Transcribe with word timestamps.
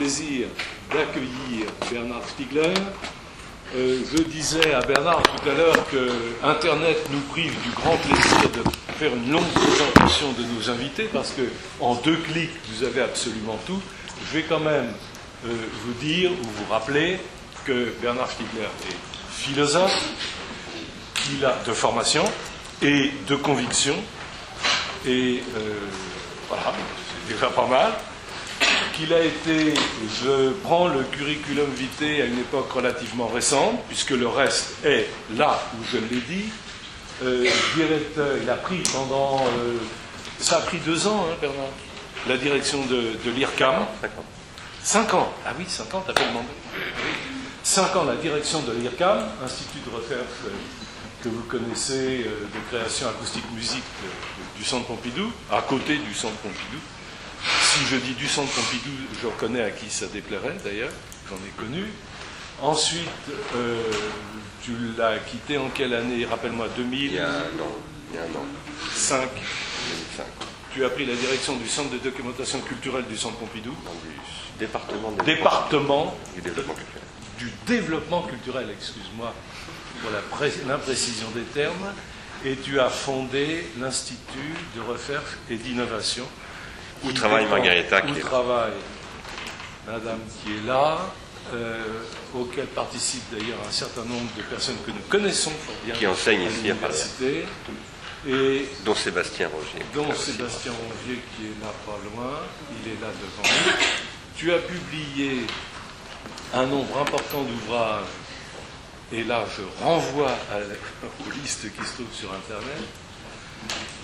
plaisir 0.00 0.48
d'accueillir 0.90 1.66
Bernard 1.90 2.26
Stiegler. 2.26 2.72
Euh, 3.76 3.98
je 4.10 4.22
disais 4.22 4.72
à 4.72 4.80
Bernard 4.80 5.22
tout 5.22 5.46
à 5.50 5.52
l'heure 5.52 5.76
que 5.90 6.08
Internet 6.42 6.96
nous 7.10 7.20
prive 7.20 7.52
du 7.62 7.68
grand 7.72 7.98
plaisir 7.98 8.48
de 8.48 8.94
faire 8.98 9.14
une 9.14 9.30
longue 9.30 9.52
présentation 9.52 10.32
de 10.32 10.42
nos 10.54 10.70
invités 10.70 11.04
parce 11.12 11.32
que 11.32 11.42
en 11.80 11.96
deux 11.96 12.16
clics 12.16 12.50
vous 12.70 12.84
avez 12.84 13.02
absolument 13.02 13.58
tout. 13.66 13.78
Je 14.26 14.38
vais 14.38 14.44
quand 14.44 14.60
même 14.60 14.90
euh, 15.44 15.50
vous 15.84 15.92
dire 16.00 16.30
ou 16.32 16.44
vous 16.44 16.72
rappeler 16.72 17.18
que 17.66 17.92
Bernard 18.00 18.30
Stiegler 18.30 18.70
est 18.88 18.96
philosophe, 19.30 20.02
il 21.30 21.44
a 21.44 21.58
de 21.66 21.74
formation 21.74 22.24
et 22.80 23.10
de 23.28 23.36
conviction 23.36 23.96
et 25.06 25.42
euh, 25.58 25.74
voilà, 26.48 26.72
c'est 27.28 27.34
déjà 27.34 27.48
pas 27.48 27.66
mal 27.66 27.92
qu'il 28.94 29.12
a 29.14 29.24
été, 29.24 29.74
je 30.22 30.50
prends 30.62 30.88
le 30.88 31.02
curriculum 31.04 31.70
vitae 31.74 32.22
à 32.22 32.26
une 32.26 32.38
époque 32.38 32.70
relativement 32.72 33.28
récente, 33.28 33.78
puisque 33.88 34.10
le 34.10 34.28
reste 34.28 34.84
est 34.84 35.08
là 35.36 35.60
où 35.74 35.84
je 35.90 35.96
l'ai 35.96 36.20
dit. 36.20 36.44
Euh, 37.22 37.48
directeur, 37.74 38.36
il 38.42 38.48
a 38.48 38.56
pris 38.56 38.82
pendant. 38.92 39.42
Euh, 39.58 39.76
ça 40.38 40.56
a 40.56 40.60
pris 40.60 40.78
deux 40.78 41.06
ans, 41.06 41.26
hein, 41.30 41.36
Bernard, 41.40 41.68
la 42.28 42.36
direction 42.36 42.84
de, 42.86 43.12
de 43.24 43.30
l'IRCAM. 43.30 43.86
Cinq 44.82 45.14
ans. 45.14 45.32
Ah 45.46 45.52
oui, 45.58 45.64
cinq 45.68 45.94
ans, 45.94 46.02
t'as 46.06 46.14
pas 46.14 46.24
demandé. 46.26 46.48
Cinq 47.62 47.94
ans 47.96 48.04
la 48.04 48.16
direction 48.16 48.60
de 48.60 48.72
l'IRCAM, 48.72 49.24
Institut 49.44 49.80
de 49.84 49.94
recherche 49.94 50.40
euh, 50.46 50.50
que 51.22 51.28
vous 51.28 51.42
connaissez 51.42 52.24
de 52.24 52.60
création 52.70 53.08
acoustique 53.08 53.44
musique 53.54 53.84
du 54.56 54.64
Centre 54.64 54.86
Pompidou, 54.86 55.30
à 55.52 55.60
côté 55.60 55.98
du 55.98 56.14
Centre 56.14 56.36
Pompidou. 56.36 56.78
Si 57.62 57.86
je 57.86 57.96
dis 57.96 58.14
du 58.14 58.26
centre 58.28 58.52
Pompidou, 58.52 58.90
je 59.22 59.26
reconnais 59.26 59.62
à 59.62 59.70
qui 59.70 59.88
ça 59.90 60.06
déplairait 60.06 60.56
d'ailleurs, 60.64 60.90
j'en 61.28 61.36
ai 61.36 61.50
connu. 61.56 61.84
Ensuite, 62.60 63.08
euh, 63.56 63.80
tu 64.62 64.72
l'as 64.98 65.18
quitté 65.18 65.56
en 65.56 65.68
quelle 65.70 65.94
année? 65.94 66.26
Rappelle-moi, 66.26 66.68
2000 66.76 67.00
Il 67.04 67.12
y 67.14 67.18
a 67.18 67.28
un 67.28 67.32
an. 67.32 67.72
Il 68.10 68.16
y 68.16 68.18
a 68.18 68.22
un 68.22 68.26
an. 68.26 68.44
5. 68.94 69.20
2005. 69.30 70.24
Tu 70.72 70.84
as 70.84 70.90
pris 70.90 71.06
la 71.06 71.14
direction 71.14 71.56
du 71.56 71.66
centre 71.68 71.90
de 71.90 71.98
documentation 71.98 72.60
culturelle 72.60 73.04
du 73.06 73.16
centre 73.16 73.36
Pompidou. 73.38 73.70
Non, 73.70 73.92
du 74.04 74.58
département 74.58 75.10
de 75.12 75.24
Département 75.24 76.16
du 76.34 76.42
développement 76.42 76.74
culturel. 76.74 77.02
du 77.38 77.50
développement 77.66 78.22
culturel, 78.22 78.68
excuse-moi 78.70 79.34
pour 80.02 80.10
l'imprécision 80.66 81.28
des 81.34 81.42
termes, 81.42 81.92
et 82.44 82.56
tu 82.56 82.80
as 82.80 82.88
fondé 82.88 83.66
l'Institut 83.78 84.54
de 84.76 84.80
recherche 84.80 85.36
et 85.50 85.56
d'innovation. 85.56 86.24
Où 87.04 87.12
travaille 87.12 87.46
qui 87.46 87.52
Où 87.52 87.56
est 87.56 88.18
là. 88.18 88.20
travaille 88.24 88.72
Madame 89.86 90.18
qui 90.44 90.52
est 90.56 90.66
là, 90.66 90.98
euh, 91.54 91.82
auquel 92.34 92.66
participent 92.66 93.30
d'ailleurs 93.32 93.58
un 93.66 93.72
certain 93.72 94.02
nombre 94.04 94.28
de 94.36 94.42
personnes 94.42 94.76
que 94.86 94.90
nous 94.90 95.00
connaissons 95.08 95.50
fort 95.50 95.74
bien. 95.84 95.94
Qui 95.94 96.06
enseignent 96.06 96.42
ici 96.42 96.70
à 96.70 96.74
Paris. 96.74 96.92
l'université, 96.94 97.44
et 98.28 98.68
Dont 98.84 98.94
Sébastien 98.94 99.48
Roger. 99.48 99.84
dont 99.94 100.14
Sébastien 100.14 100.72
Ronvier 100.72 101.20
qui 101.36 101.46
est 101.46 101.60
là 101.64 101.72
pas 101.86 101.98
loin, 102.14 102.32
il 102.84 102.92
est 102.92 103.00
là 103.00 103.08
devant 103.08 103.48
nous. 103.48 103.72
Tu 104.36 104.52
as 104.52 104.58
publié 104.58 105.46
un 106.54 106.66
nombre 106.66 106.98
important 107.00 107.42
d'ouvrages, 107.42 108.04
et 109.12 109.24
là 109.24 109.44
je 109.56 109.62
renvoie 109.84 110.30
à 110.52 110.58
la- 110.60 110.66
aux 110.66 111.30
listes 111.42 111.62
qui 111.74 111.84
se 111.88 111.94
trouvent 111.94 112.12
sur 112.14 112.28
Internet. 112.32 112.84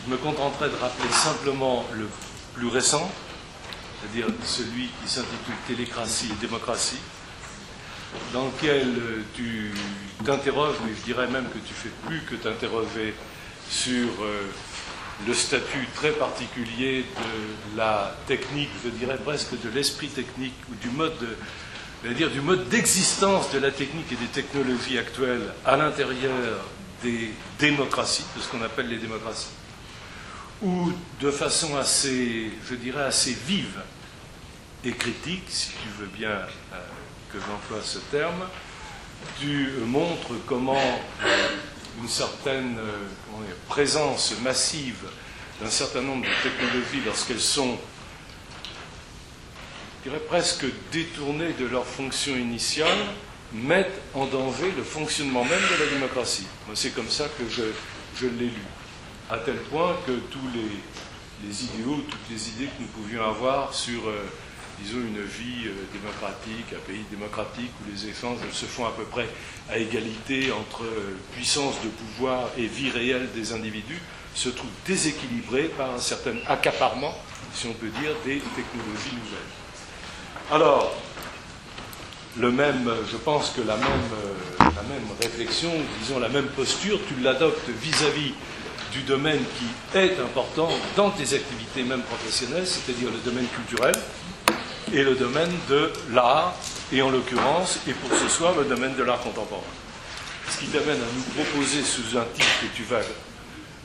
Je 0.06 0.10
me 0.10 0.16
contenterai 0.16 0.70
de 0.70 0.76
rappeler 0.76 1.10
simplement 1.12 1.84
le 1.92 2.08
plus 2.56 2.68
récent, 2.68 3.10
c'est-à-dire 4.00 4.32
celui 4.44 4.88
qui 5.02 5.08
s'intitule 5.08 5.54
Télécratie 5.68 6.30
et 6.32 6.46
démocratie, 6.46 6.98
dans 8.32 8.46
lequel 8.46 8.88
euh, 8.88 9.22
tu 9.34 9.72
t'interroges, 10.24 10.76
mais 10.84 10.92
je 10.98 11.04
dirais 11.04 11.28
même 11.28 11.44
que 11.44 11.58
tu 11.58 11.74
fais 11.74 11.90
plus 12.06 12.20
que 12.20 12.34
t'interroger 12.36 13.14
sur 13.68 14.08
euh, 14.22 14.50
le 15.26 15.34
statut 15.34 15.86
très 15.94 16.12
particulier 16.12 17.04
de 17.16 17.76
la 17.76 18.16
technique, 18.26 18.70
je 18.84 18.90
dirais 18.90 19.18
presque 19.22 19.60
de 19.62 19.68
l'esprit 19.70 20.08
technique 20.08 20.54
ou 20.70 20.74
du 20.76 20.88
mode, 20.90 21.36
du 22.04 22.40
mode 22.40 22.68
d'existence 22.68 23.50
de 23.50 23.58
la 23.58 23.70
technique 23.70 24.10
et 24.12 24.16
des 24.16 24.26
technologies 24.26 24.98
actuelles 24.98 25.52
à 25.64 25.76
l'intérieur 25.76 26.32
des 27.02 27.30
démocraties, 27.58 28.24
de 28.36 28.42
ce 28.42 28.48
qu'on 28.48 28.62
appelle 28.62 28.88
les 28.88 28.98
démocraties, 28.98 29.48
ou 30.62 30.92
de 31.20 31.30
façon 31.30 31.76
assez, 31.76 32.50
je 32.68 32.74
dirais, 32.74 33.04
assez 33.04 33.36
vive 33.46 33.80
et 34.84 34.92
critique, 34.92 35.44
si 35.48 35.68
tu 35.68 35.88
veux 35.98 36.06
bien 36.06 36.30
euh, 36.30 36.78
que 37.32 37.38
j'emploie 37.38 37.82
ce 37.82 37.98
terme, 38.10 38.46
tu 39.40 39.70
montres 39.84 40.32
comment 40.46 40.76
euh, 41.24 41.48
une 42.00 42.08
certaine 42.08 42.78
euh, 42.78 43.52
présence 43.68 44.34
massive 44.42 45.08
d'un 45.60 45.70
certain 45.70 46.02
nombre 46.02 46.24
de 46.24 46.42
technologies, 46.42 47.02
lorsqu'elles 47.04 47.40
sont, 47.40 47.78
presque 50.28 50.66
détournées 50.92 51.52
de 51.58 51.66
leur 51.66 51.84
fonction 51.84 52.36
initiale, 52.36 52.98
mettent 53.52 54.00
en 54.14 54.26
danger 54.26 54.72
le 54.76 54.84
fonctionnement 54.84 55.44
même 55.44 55.60
de 55.60 55.84
la 55.84 55.90
démocratie. 55.90 56.46
C'est 56.74 56.94
comme 56.94 57.08
ça 57.08 57.24
que 57.36 57.48
je, 57.50 57.62
je 58.20 58.26
l'ai 58.26 58.46
lu, 58.46 58.62
à 59.30 59.38
tel 59.38 59.56
point 59.56 59.96
que 60.06 60.12
tous 60.12 60.48
les, 60.54 61.64
idéaux, 61.64 62.00
toutes 62.08 62.30
les 62.30 62.48
idées 62.50 62.66
que 62.66 62.82
nous 62.82 62.88
pouvions 62.88 63.24
avoir 63.24 63.74
sur, 63.74 64.08
euh, 64.08 64.22
disons, 64.80 64.98
une 64.98 65.22
vie 65.22 65.66
euh, 65.66 65.72
démocratique, 65.92 66.72
un 66.72 66.90
pays 66.90 67.04
démocratique 67.10 67.70
où 67.82 67.90
les 67.90 68.08
échanges 68.08 68.38
se 68.52 68.66
font 68.66 68.86
à 68.86 68.92
peu 68.92 69.04
près 69.04 69.28
à 69.68 69.78
égalité 69.78 70.52
entre 70.52 70.84
euh, 70.84 71.16
puissance 71.32 71.74
de 71.82 71.88
pouvoir 71.88 72.50
et 72.56 72.66
vie 72.66 72.90
réelle 72.90 73.28
des 73.34 73.52
individus, 73.52 74.00
se 74.34 74.48
trouvent 74.48 74.70
déséquilibrés 74.86 75.70
par 75.76 75.94
un 75.94 75.98
certain 75.98 76.36
accaparement, 76.46 77.14
si 77.52 77.66
on 77.66 77.72
peut 77.72 77.88
dire, 77.88 78.10
des 78.24 78.38
technologies 78.38 79.14
nouvelles. 79.14 80.52
Alors, 80.52 80.94
le 82.36 82.52
même, 82.52 82.92
je 83.10 83.16
pense 83.16 83.50
que 83.50 83.62
la 83.62 83.76
même, 83.76 84.10
la 84.60 84.82
même 84.82 85.06
réflexion, 85.20 85.70
disons 86.00 86.20
la 86.20 86.28
même 86.28 86.48
posture, 86.48 87.00
tu 87.08 87.22
l'adoptes 87.22 87.68
vis-à-vis 87.80 88.34
du 88.96 89.02
domaine 89.02 89.42
qui 89.58 89.98
est 89.98 90.18
important 90.20 90.70
dans 90.96 91.10
tes 91.10 91.34
activités 91.34 91.82
même 91.82 92.02
professionnelles, 92.02 92.66
c'est-à-dire 92.66 93.10
le 93.10 93.18
domaine 93.30 93.46
culturel 93.48 93.94
et 94.92 95.02
le 95.02 95.14
domaine 95.14 95.52
de 95.68 95.92
l'art, 96.12 96.54
et 96.92 97.02
en 97.02 97.10
l'occurrence, 97.10 97.80
et 97.88 97.92
pour 97.92 98.16
ce 98.16 98.28
soir, 98.28 98.54
le 98.56 98.64
domaine 98.64 98.94
de 98.94 99.02
l'art 99.02 99.20
contemporain. 99.20 99.62
Ce 100.48 100.58
qui 100.58 100.66
t'amène 100.66 100.96
à 100.96 101.12
nous 101.14 101.42
proposer 101.42 101.82
sous 101.82 102.16
un 102.16 102.24
titre 102.34 102.60
que 102.62 102.76
tu 102.76 102.84
vas 102.84 103.00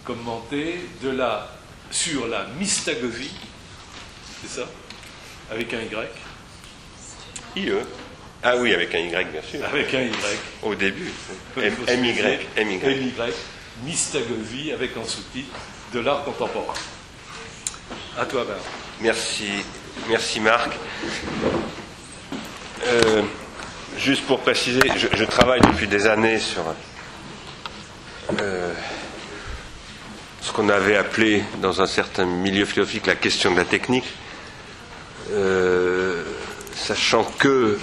commenter 0.06 0.88
de 1.02 1.10
la, 1.10 1.50
sur 1.90 2.28
la 2.28 2.46
mystagogie, 2.60 3.34
c'est 4.42 4.62
ça? 4.62 4.68
Avec 5.52 5.74
un 5.74 5.82
Y? 5.82 6.08
IE. 7.58 7.72
Ah 8.44 8.56
oui, 8.58 8.74
avec 8.74 8.94
un 8.96 9.00
Y, 9.00 9.32
bien 9.32 9.42
sûr. 9.42 9.66
Avec 9.66 9.94
un 9.94 10.02
Y. 10.02 10.14
Au 10.62 10.76
début. 10.76 11.12
MY. 11.58 12.14
MY. 12.58 12.80
MY. 13.84 13.90
Mystagogie 13.92 14.72
avec 14.72 14.96
en 14.98 15.06
sous-titre 15.06 15.50
de 15.94 16.00
l'art 16.00 16.24
contemporain. 16.24 16.74
À 18.18 18.26
toi, 18.26 18.44
Bernard. 18.46 18.64
Merci, 19.02 19.50
merci 20.08 20.40
Marc. 20.40 20.72
Euh, 22.88 23.22
juste 23.98 24.26
pour 24.26 24.40
préciser, 24.42 24.82
je, 24.96 25.26
travaille 25.26 25.62
depuis 25.62 25.88
des 25.88 26.08
années 26.08 26.40
sur 26.40 26.64
euh, 28.40 28.74
ce 30.42 30.52
qu'on 30.52 30.70
avait 30.70 30.98
appelé 30.98 31.44
dans 31.62 31.82
un 31.82 31.88
certain 31.88 32.26
milieu 32.26 32.66
philosophique 32.66 33.08
la 33.08 33.16
question 33.16 33.52
de 33.52 33.58
la 33.58 33.66
technique, 33.66 34.06
Euh, 35.34 36.24
sachant 36.76 37.24
que 37.24 37.78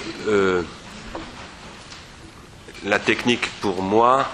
la 2.85 2.99
technique 2.99 3.49
pour 3.61 3.81
moi 3.83 4.29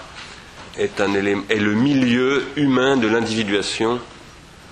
est, 0.77 0.99
le 0.99 1.73
milieu 1.73 2.45
humain 2.55 2.97
de 2.97 3.07
l'individuation 3.07 3.99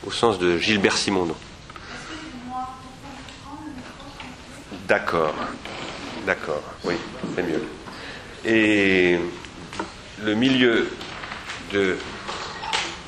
au 0.05 0.11
sens 0.11 0.39
de 0.39 0.57
Gilbert 0.57 0.97
Simondon. 0.97 1.35
D'accord, 4.87 5.33
d'accord, 6.25 6.63
oui, 6.83 6.95
c'est 7.35 7.43
mieux. 7.43 7.63
Et 8.45 9.17
le 10.21 10.35
milieu 10.35 10.89
de 11.71 11.95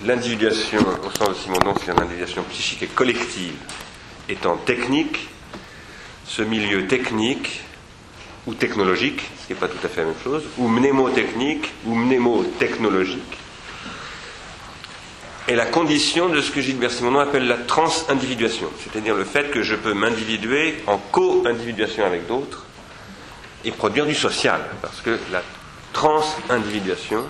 l'individuation, 0.05 0.79
au 1.03 1.11
sens 1.11 1.29
de 1.29 1.33
Simondon, 1.33 1.73
c'est 1.83 1.93
l'individuation 1.93 2.43
psychique 2.43 2.83
et 2.83 2.87
collective, 2.87 3.55
étant 4.29 4.55
technique, 4.55 5.27
ce 6.25 6.41
milieu 6.41 6.87
technique 6.87 7.64
ou 8.47 8.53
technologique, 8.53 9.21
ce 9.41 9.47
qui 9.47 9.53
n'est 9.53 9.59
pas 9.59 9.67
tout 9.67 9.83
à 9.83 9.87
fait 9.87 10.01
la 10.01 10.07
même 10.07 10.15
chose, 10.23 10.43
ou 10.57 10.67
mnémotechnique 10.67 11.73
ou 11.85 11.95
mnémotechnologique, 11.95 13.37
est 15.47 15.55
la 15.55 15.65
condition 15.65 16.29
de 16.29 16.41
ce 16.41 16.51
que 16.51 16.61
Gilbert 16.61 16.91
Simondon 16.91 17.19
appelle 17.19 17.47
la 17.47 17.57
trans-individuation, 17.57 18.69
c'est-à-dire 18.79 19.15
le 19.15 19.23
fait 19.23 19.51
que 19.51 19.61
je 19.61 19.75
peux 19.75 19.93
m'individuer 19.93 20.77
en 20.87 20.97
co-individuation 20.97 22.05
avec 22.05 22.27
d'autres 22.27 22.65
et 23.63 23.71
produire 23.71 24.05
du 24.05 24.15
social, 24.15 24.61
parce 24.81 25.01
que 25.01 25.19
la 25.31 25.41
trans-individuation, 25.93 27.23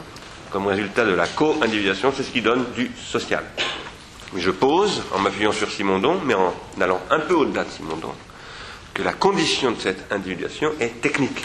comme 0.51 0.67
résultat 0.67 1.05
de 1.05 1.13
la 1.13 1.27
co-individuation, 1.27 2.13
c'est 2.15 2.23
ce 2.23 2.31
qui 2.31 2.41
donne 2.41 2.65
du 2.75 2.91
social. 2.97 3.43
Je 4.35 4.51
pose, 4.51 5.03
en 5.13 5.19
m'appuyant 5.19 5.51
sur 5.51 5.69
Simondon, 5.69 6.19
mais 6.25 6.33
en 6.33 6.53
allant 6.79 7.01
un 7.09 7.19
peu 7.19 7.35
au-delà 7.35 7.63
de 7.63 7.69
Simondon, 7.69 8.13
que 8.95 9.03
la 9.03 9.13
condition 9.13 9.71
de 9.71 9.79
cette 9.79 10.11
individuation 10.11 10.71
est 10.79 11.01
technique. 11.01 11.43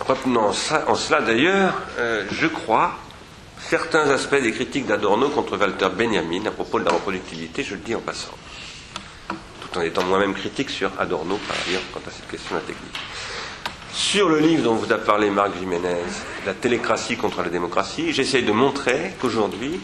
Retenant 0.00 0.52
en 0.86 0.94
cela 0.94 1.20
d'ailleurs, 1.20 1.74
euh, 1.98 2.24
je 2.30 2.46
crois, 2.46 2.94
certains 3.58 4.08
aspects 4.10 4.40
des 4.40 4.52
critiques 4.52 4.86
d'Adorno 4.86 5.28
contre 5.30 5.56
Walter 5.58 5.88
Benjamin 5.96 6.46
à 6.46 6.52
propos 6.52 6.78
de 6.78 6.84
la 6.84 6.92
reproductivité, 6.92 7.64
je 7.64 7.74
le 7.74 7.80
dis 7.80 7.94
en 7.96 8.00
passant, 8.00 8.36
tout 9.28 9.78
en 9.78 9.82
étant 9.82 10.04
moi-même 10.04 10.34
critique 10.34 10.70
sur 10.70 10.92
Adorno 11.00 11.38
par 11.48 11.56
ailleurs 11.66 11.82
quant 11.92 12.00
à 12.06 12.12
cette 12.12 12.28
question 12.30 12.54
de 12.54 12.60
la 12.60 12.66
technique. 12.66 12.96
Sur 13.92 14.28
le 14.28 14.38
livre 14.38 14.62
dont 14.62 14.74
vous 14.74 14.92
a 14.92 14.98
parlé 14.98 15.30
Marc 15.30 15.58
Jiménez, 15.58 15.96
La 16.46 16.54
télécratie 16.54 17.16
contre 17.16 17.42
la 17.42 17.48
démocratie, 17.48 18.12
j'essaye 18.12 18.42
de 18.44 18.52
montrer 18.52 19.14
qu'aujourd'hui, 19.20 19.80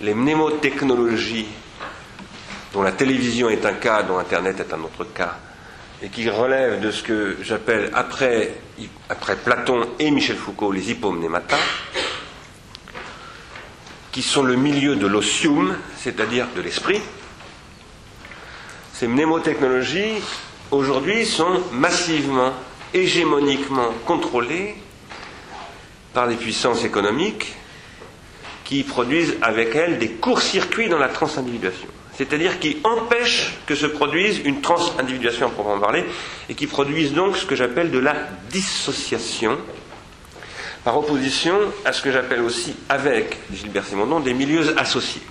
les 0.00 0.12
mnémotechnologies, 0.12 1.46
dont 2.74 2.82
la 2.82 2.92
télévision 2.92 3.48
est 3.48 3.64
un 3.64 3.74
cas, 3.74 4.02
dont 4.02 4.18
Internet 4.18 4.58
est 4.58 4.74
un 4.74 4.80
autre 4.80 5.04
cas, 5.04 5.36
et 6.02 6.08
qui 6.08 6.28
relèvent 6.28 6.80
de 6.80 6.90
ce 6.90 7.04
que 7.04 7.36
j'appelle, 7.40 7.90
après, 7.94 8.50
Platon 9.44 9.86
et 10.00 10.10
Michel 10.10 10.36
Foucault, 10.36 10.72
les 10.72 10.90
hypomnémata, 10.90 11.56
qui 14.10 14.22
sont 14.22 14.42
le 14.42 14.56
milieu 14.56 14.96
de 14.96 15.06
l'osium, 15.06 15.76
c'est-à-dire 15.96 16.48
de 16.56 16.62
l'esprit. 16.62 17.00
Ces 18.92 19.06
mnémotechnologies, 19.06 20.20
aujourd'hui, 20.72 21.26
sont 21.26 21.62
massivement, 21.72 22.54
hégémoniquement 22.92 23.90
contrôlées 24.04 24.74
par 26.12 26.26
des 26.26 26.36
puissances 26.36 26.84
économiques 26.84 27.54
qui 28.64 28.82
produisent 28.82 29.36
avec 29.42 29.76
elles 29.76 29.98
des 29.98 30.10
courts-circuits 30.10 30.88
dans 30.88 30.98
la 30.98 31.08
transindividuation 31.08 31.88
c'est-à-dire 32.16 32.58
qui 32.60 32.78
empêchent 32.84 33.54
que 33.66 33.74
se 33.74 33.86
produise 33.86 34.40
une 34.44 34.60
trans-individuation 34.60 35.46
à 35.46 35.50
proprement 35.50 35.80
parler, 35.80 36.04
et 36.48 36.54
qui 36.54 36.66
produisent 36.66 37.12
donc 37.12 37.36
ce 37.36 37.46
que 37.46 37.56
j'appelle 37.56 37.90
de 37.90 37.98
la 37.98 38.14
dissociation, 38.50 39.58
par 40.84 40.98
opposition 40.98 41.56
à 41.84 41.92
ce 41.92 42.02
que 42.02 42.12
j'appelle 42.12 42.42
aussi, 42.42 42.76
avec 42.88 43.38
Gilbert 43.52 43.86
Simondon, 43.86 44.20
des 44.20 44.34
milieux 44.34 44.78
associés. 44.78 45.22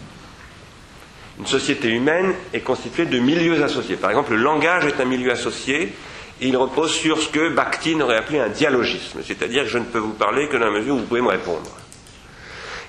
Une 1.40 1.48
société 1.48 1.90
humaine 1.90 2.34
est 2.54 2.62
constituée 2.62 3.06
de 3.06 3.20
milieux 3.20 3.64
associés. 3.64 3.96
Par 3.96 4.10
exemple, 4.10 4.34
le 4.34 4.42
langage 4.42 4.86
est 4.86 5.00
un 5.00 5.06
milieu 5.06 5.32
associé, 5.32 5.94
et 6.42 6.48
il 6.48 6.58
repose 6.58 6.92
sur 6.92 7.20
ce 7.20 7.30
que 7.30 7.50
Bakhtin 7.50 8.02
aurait 8.02 8.18
appelé 8.18 8.40
un 8.40 8.50
dialogisme, 8.50 9.20
c'est-à-dire 9.26 9.64
que 9.64 9.70
je 9.70 9.78
ne 9.78 9.86
peux 9.86 10.00
vous 10.00 10.14
parler 10.14 10.48
que 10.50 10.58
dans 10.58 10.66
la 10.66 10.80
mesure 10.80 10.96
où 10.96 11.00
vous 11.00 11.06
pouvez 11.06 11.22
me 11.22 11.30
répondre. 11.30 11.72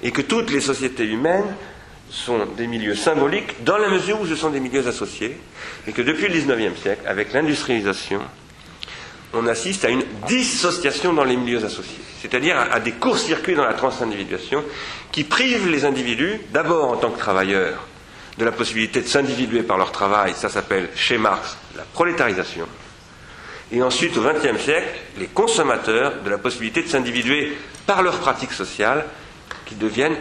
Et 0.02 0.10
que 0.10 0.22
toutes 0.22 0.50
les 0.50 0.60
sociétés 0.60 1.04
humaines 1.04 1.54
sont 2.14 2.46
des 2.56 2.66
milieux 2.66 2.94
symboliques 2.94 3.64
dans 3.64 3.76
la 3.76 3.88
mesure 3.88 4.20
où 4.20 4.26
ce 4.26 4.36
sont 4.36 4.50
des 4.50 4.60
milieux 4.60 4.86
associés, 4.86 5.36
et 5.86 5.92
que 5.92 6.02
depuis 6.02 6.28
le 6.28 6.34
XIXe 6.34 6.80
siècle, 6.80 7.02
avec 7.06 7.32
l'industrialisation, 7.32 8.20
on 9.32 9.46
assiste 9.48 9.84
à 9.84 9.90
une 9.90 10.04
dissociation 10.28 11.12
dans 11.12 11.24
les 11.24 11.36
milieux 11.36 11.64
associés, 11.64 12.04
c'est-à-dire 12.22 12.56
à, 12.56 12.78
des 12.78 12.92
courts-circuits 12.92 13.56
dans 13.56 13.64
la 13.64 13.74
transindividuation 13.74 14.62
qui 15.10 15.24
privent 15.24 15.68
les 15.68 15.84
individus, 15.84 16.40
d'abord 16.52 16.92
en 16.92 16.96
tant 16.96 17.10
que 17.10 17.18
travailleurs, 17.18 17.84
de 18.38 18.44
la 18.44 18.52
possibilité 18.52 19.00
de 19.00 19.08
s'individuer 19.08 19.62
par 19.62 19.76
leur 19.76 19.90
travail, 19.90 20.34
ça 20.36 20.48
s'appelle 20.48 20.90
chez 20.94 21.18
Marx 21.18 21.56
la 21.76 21.82
prolétarisation, 21.82 22.68
et 23.72 23.82
ensuite 23.82 24.16
au 24.16 24.22
XXe 24.22 24.62
siècle, 24.62 24.88
les 25.18 25.26
consommateurs 25.26 26.22
de 26.24 26.30
la 26.30 26.38
possibilité 26.38 26.82
de 26.82 26.88
s'individuer 26.88 27.56
par 27.86 28.02
leurs 28.02 28.18
pratiques 28.18 28.52
sociales 28.52 29.04
qui 29.66 29.74
deviennent 29.74 30.16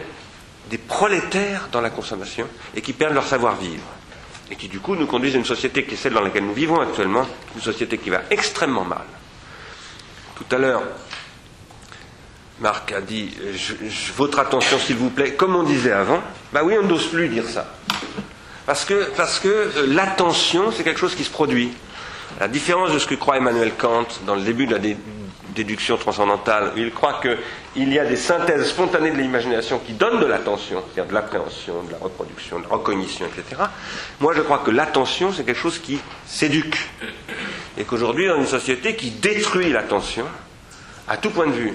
des 0.70 0.78
prolétaires 0.78 1.68
dans 1.72 1.80
la 1.80 1.90
consommation 1.90 2.46
et 2.74 2.80
qui 2.80 2.92
perdent 2.92 3.14
leur 3.14 3.26
savoir-vivre. 3.26 3.82
Et 4.50 4.56
qui 4.56 4.68
du 4.68 4.80
coup 4.80 4.94
nous 4.94 5.06
conduisent 5.06 5.34
à 5.34 5.38
une 5.38 5.44
société 5.44 5.84
qui 5.84 5.94
est 5.94 5.96
celle 5.96 6.12
dans 6.12 6.20
laquelle 6.20 6.44
nous 6.44 6.54
vivons 6.54 6.80
actuellement, 6.80 7.26
une 7.54 7.62
société 7.62 7.98
qui 7.98 8.10
va 8.10 8.22
extrêmement 8.30 8.84
mal. 8.84 9.04
Tout 10.36 10.54
à 10.54 10.58
l'heure, 10.58 10.82
Marc 12.60 12.92
a 12.92 13.00
dit 13.00 13.30
Votre 14.16 14.38
attention, 14.40 14.78
s'il 14.78 14.96
vous 14.96 15.10
plaît, 15.10 15.34
comme 15.34 15.56
on 15.56 15.62
disait 15.62 15.92
avant, 15.92 16.22
bah 16.52 16.60
oui, 16.64 16.74
on 16.80 16.86
n'ose 16.86 17.06
plus 17.06 17.28
dire 17.28 17.48
ça. 17.48 17.66
Parce 18.66 18.84
que, 18.84 19.10
euh, 19.46 19.86
l'attention, 19.88 20.72
c'est 20.72 20.84
quelque 20.84 21.00
chose 21.00 21.14
qui 21.14 21.24
se 21.24 21.30
produit. 21.30 21.72
La 22.40 22.48
différence 22.48 22.92
de 22.92 22.98
ce 22.98 23.06
que 23.06 23.14
croit 23.14 23.36
Emmanuel 23.36 23.72
Kant 23.76 24.06
dans 24.26 24.34
le 24.34 24.42
début 24.42 24.66
de 24.66 24.72
la 24.72 24.78
déduction 25.54 25.96
transcendantale, 25.96 26.72
il 26.76 26.92
croit 26.92 27.20
qu'il 27.20 27.92
y 27.92 27.98
a 27.98 28.04
des 28.04 28.16
synthèses 28.16 28.68
spontanées 28.68 29.10
de 29.10 29.16
l'imagination 29.16 29.78
qui 29.78 29.92
donnent 29.92 30.20
de 30.20 30.26
l'attention, 30.26 30.82
c'est-à-dire 30.82 31.10
de 31.10 31.14
l'appréhension, 31.14 31.82
de 31.84 31.92
la 31.92 31.98
reproduction, 31.98 32.58
de 32.58 32.64
la 32.64 32.70
recognition, 32.70 33.26
etc. 33.26 33.62
Moi, 34.20 34.34
je 34.34 34.42
crois 34.42 34.58
que 34.58 34.70
l'attention, 34.70 35.32
c'est 35.32 35.44
quelque 35.44 35.60
chose 35.60 35.78
qui 35.78 35.98
s'éduque. 36.26 36.78
Et 37.78 37.84
qu'aujourd'hui, 37.84 38.26
dans 38.28 38.36
une 38.36 38.46
société 38.46 38.96
qui 38.96 39.10
détruit 39.10 39.70
l'attention, 39.70 40.26
à 41.08 41.16
tout 41.16 41.30
point 41.30 41.46
de 41.46 41.52
vue, 41.52 41.74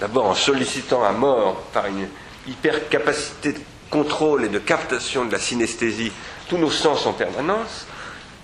d'abord 0.00 0.26
en 0.26 0.34
sollicitant 0.34 1.04
à 1.04 1.12
mort 1.12 1.62
par 1.72 1.86
une 1.86 2.08
hyper 2.48 2.88
capacité 2.88 3.52
de 3.52 3.60
contrôle 3.90 4.44
et 4.44 4.48
de 4.48 4.58
captation 4.58 5.24
de 5.24 5.32
la 5.32 5.38
synesthésie 5.38 6.12
tous 6.48 6.58
nos 6.58 6.70
sens 6.70 7.06
en 7.06 7.12
permanence, 7.12 7.86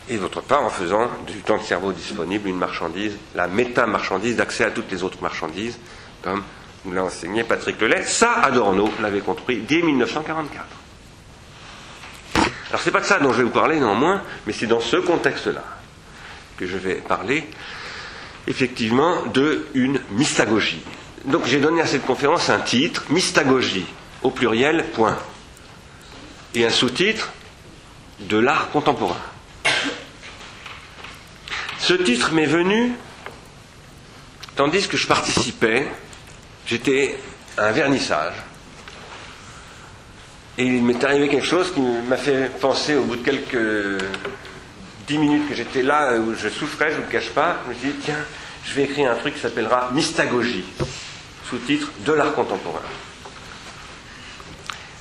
et 0.08 0.18
d'autre 0.18 0.40
part 0.40 0.62
en 0.62 0.70
faisant 0.70 1.08
du 1.26 1.40
temps 1.40 1.58
de 1.58 1.62
cerveau 1.62 1.92
disponible 1.92 2.48
une 2.48 2.58
marchandise, 2.58 3.16
la 3.34 3.48
méta-marchandise 3.48 4.36
d'accès 4.36 4.64
à 4.64 4.70
toutes 4.70 4.90
les 4.90 5.02
autres 5.02 5.20
marchandises, 5.20 5.78
comme 6.22 6.42
nous 6.84 6.92
l'a 6.92 7.04
enseigné 7.04 7.42
Patrick 7.44 7.80
Lelay. 7.80 8.04
Ça, 8.04 8.32
Adorno 8.42 8.88
l'avait 9.00 9.20
construit 9.20 9.58
dès 9.58 9.82
1944. 9.82 10.64
Alors 12.70 12.80
c'est 12.80 12.90
pas 12.90 13.00
de 13.00 13.06
ça 13.06 13.18
dont 13.18 13.32
je 13.32 13.38
vais 13.38 13.44
vous 13.44 13.50
parler 13.50 13.78
néanmoins, 13.78 14.22
mais 14.46 14.52
c'est 14.52 14.66
dans 14.66 14.80
ce 14.80 14.96
contexte-là 14.96 15.64
que 16.56 16.66
je 16.66 16.76
vais 16.76 16.96
parler 16.96 17.48
effectivement 18.46 19.26
de 19.26 19.66
une 19.74 20.00
mystagogie. 20.10 20.82
Donc 21.24 21.44
j'ai 21.46 21.60
donné 21.60 21.80
à 21.80 21.86
cette 21.86 22.06
conférence 22.06 22.50
un 22.50 22.60
titre, 22.60 23.04
mystagogie, 23.10 23.86
au 24.22 24.30
pluriel, 24.30 24.84
point. 24.94 25.18
Et 26.54 26.64
un 26.64 26.70
sous-titre, 26.70 27.30
de 28.20 28.38
l'art 28.38 28.70
contemporain. 28.70 29.16
Ce 31.86 31.94
titre 31.94 32.32
m'est 32.32 32.46
venu 32.46 32.94
tandis 34.56 34.88
que 34.88 34.96
je 34.96 35.06
participais, 35.06 35.86
j'étais 36.66 37.16
à 37.56 37.66
un 37.66 37.70
vernissage. 37.70 38.34
Et 40.58 40.64
il 40.64 40.82
m'est 40.82 41.04
arrivé 41.04 41.28
quelque 41.28 41.46
chose 41.46 41.72
qui 41.72 41.80
m'a 41.80 42.16
fait 42.16 42.50
penser 42.58 42.96
au 42.96 43.04
bout 43.04 43.14
de 43.14 43.22
quelques 43.22 44.02
dix 45.06 45.16
minutes 45.16 45.48
que 45.48 45.54
j'étais 45.54 45.84
là, 45.84 46.14
où 46.18 46.34
je 46.34 46.48
souffrais, 46.48 46.90
je 46.90 46.96
ne 46.96 47.02
vous 47.02 47.06
le 47.06 47.12
cache 47.12 47.30
pas, 47.30 47.58
je 47.64 47.70
me 47.72 47.78
suis 47.78 47.88
dit, 47.90 48.04
tiens, 48.04 48.24
je 48.64 48.74
vais 48.74 48.82
écrire 48.82 49.12
un 49.12 49.14
truc 49.14 49.34
qui 49.34 49.40
s'appellera 49.40 49.92
Mystagogie, 49.92 50.64
sous-titre 51.48 51.92
de 52.04 52.12
l'art 52.12 52.34
contemporain. 52.34 52.82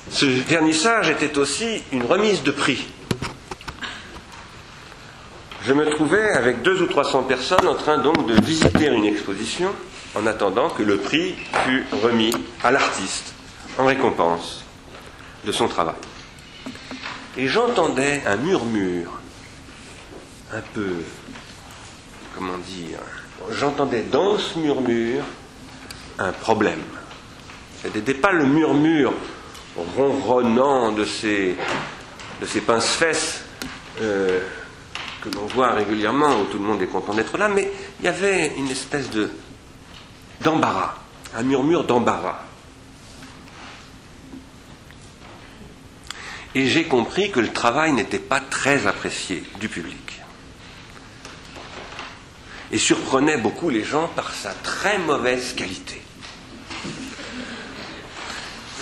Ce 0.08 0.24
vernissage 0.24 1.10
était 1.10 1.36
aussi 1.36 1.82
une 1.90 2.04
remise 2.04 2.44
de 2.44 2.52
prix 2.52 2.86
je 5.66 5.72
me 5.72 5.84
trouvais 5.90 6.30
avec 6.30 6.62
deux 6.62 6.80
ou 6.80 6.86
trois 6.86 7.02
cents 7.02 7.24
personnes 7.24 7.66
en 7.66 7.74
train 7.74 7.98
donc 7.98 8.24
de 8.28 8.40
visiter 8.40 8.86
une 8.86 9.04
exposition 9.04 9.72
en 10.14 10.24
attendant 10.24 10.70
que 10.70 10.84
le 10.84 10.98
prix 10.98 11.34
fût 11.64 11.84
remis 12.04 12.32
à 12.62 12.70
l'artiste 12.70 13.34
en 13.76 13.84
récompense 13.84 14.64
de 15.44 15.50
son 15.50 15.66
travail. 15.66 15.96
Et 17.36 17.48
j'entendais 17.48 18.22
un 18.26 18.36
murmure, 18.36 19.10
un 20.52 20.62
peu, 20.72 21.02
comment 22.36 22.58
dire, 22.58 23.00
j'entendais 23.50 24.02
dans 24.02 24.38
ce 24.38 24.60
murmure 24.60 25.24
un 26.20 26.30
problème. 26.30 26.82
Ce 27.82 27.88
n'était 27.88 28.14
pas 28.14 28.30
le 28.30 28.44
murmure 28.44 29.12
ronronnant 29.96 30.92
de 30.92 31.04
ces, 31.04 31.56
de 32.40 32.46
ces 32.46 32.60
pince-fesses 32.60 33.42
euh, 34.00 34.40
que 35.26 35.36
l'on 35.36 35.46
voit 35.46 35.72
régulièrement, 35.72 36.40
où 36.40 36.44
tout 36.44 36.58
le 36.58 36.64
monde 36.64 36.80
est 36.82 36.86
content 36.86 37.12
d'être 37.12 37.36
là, 37.36 37.48
mais 37.48 37.70
il 38.00 38.04
y 38.04 38.08
avait 38.08 38.52
une 38.56 38.70
espèce 38.70 39.10
de 39.10 39.30
d'embarras, 40.40 40.94
un 41.34 41.42
murmure 41.42 41.84
d'embarras. 41.84 42.40
Et 46.54 46.68
j'ai 46.68 46.84
compris 46.84 47.30
que 47.30 47.40
le 47.40 47.52
travail 47.52 47.92
n'était 47.92 48.18
pas 48.18 48.40
très 48.40 48.86
apprécié 48.86 49.42
du 49.58 49.68
public. 49.68 50.20
Et 52.72 52.78
surprenait 52.78 53.36
beaucoup 53.36 53.68
les 53.68 53.84
gens 53.84 54.08
par 54.08 54.32
sa 54.32 54.52
très 54.52 54.98
mauvaise 54.98 55.54
qualité. 55.54 56.00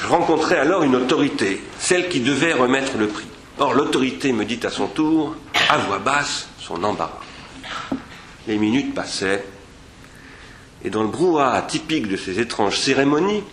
Je 0.00 0.06
rencontrai 0.06 0.56
alors 0.56 0.82
une 0.82 0.96
autorité, 0.96 1.62
celle 1.78 2.08
qui 2.08 2.20
devait 2.20 2.52
remettre 2.52 2.98
le 2.98 3.08
prix. 3.08 3.33
Or, 3.58 3.74
l'autorité 3.74 4.32
me 4.32 4.44
dit 4.44 4.60
à 4.64 4.70
son 4.70 4.88
tour, 4.88 5.36
à 5.68 5.78
voix 5.78 5.98
basse, 5.98 6.48
son 6.58 6.82
embarras. 6.82 7.20
Les 8.46 8.58
minutes 8.58 8.94
passaient, 8.94 9.44
et 10.82 10.90
dans 10.90 11.02
le 11.02 11.08
brouhaha 11.08 11.62
typique 11.62 12.08
de 12.08 12.16
ces 12.16 12.40
étranges 12.40 12.78
cérémonies, 12.78 13.44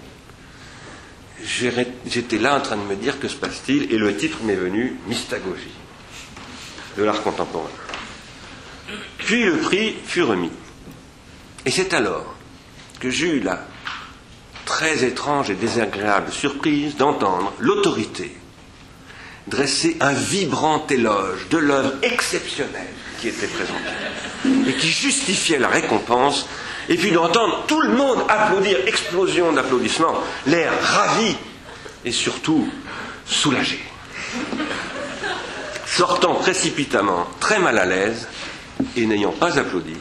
j'étais 1.43 2.39
là 2.39 2.57
en 2.57 2.61
train 2.61 2.77
de 2.77 2.83
me 2.83 2.95
dire 2.95 3.19
que 3.19 3.27
se 3.27 3.35
passe-t-il, 3.35 3.93
et 3.93 3.97
le 3.97 4.15
titre 4.17 4.39
m'est 4.43 4.55
venu 4.55 4.97
Mystagogie 5.07 5.71
de 6.97 7.03
l'art 7.03 7.21
contemporain. 7.21 7.69
Puis 9.19 9.45
le 9.45 9.57
prix 9.57 9.95
fut 10.03 10.23
remis. 10.23 10.51
Et 11.65 11.71
c'est 11.71 11.93
alors 11.93 12.35
que 12.99 13.09
j'eus 13.09 13.39
la 13.39 13.65
très 14.65 15.03
étrange 15.03 15.49
et 15.49 15.55
désagréable 15.55 16.31
surprise 16.31 16.97
d'entendre 16.97 17.53
l'autorité 17.59 18.35
dresser 19.47 19.97
un 19.99 20.13
vibrant 20.13 20.85
éloge 20.89 21.47
de 21.49 21.57
l'œuvre 21.57 21.93
exceptionnelle 22.03 22.87
qui 23.19 23.27
était 23.27 23.47
présentée 23.47 24.67
et 24.67 24.73
qui 24.73 24.87
justifiait 24.87 25.59
la 25.59 25.67
récompense, 25.67 26.47
et 26.89 26.95
puis 26.95 27.11
d'entendre 27.11 27.63
tout 27.67 27.81
le 27.81 27.89
monde 27.89 28.23
applaudir, 28.27 28.77
explosion 28.87 29.51
d'applaudissements, 29.51 30.15
l'air 30.47 30.71
ravi 30.81 31.35
et 32.03 32.11
surtout 32.11 32.67
soulagé. 33.25 33.79
Sortant 35.85 36.35
précipitamment, 36.35 37.27
très 37.39 37.59
mal 37.59 37.77
à 37.77 37.85
l'aise, 37.85 38.27
et 38.95 39.05
n'ayant 39.05 39.31
pas 39.31 39.59
applaudi, 39.59 39.95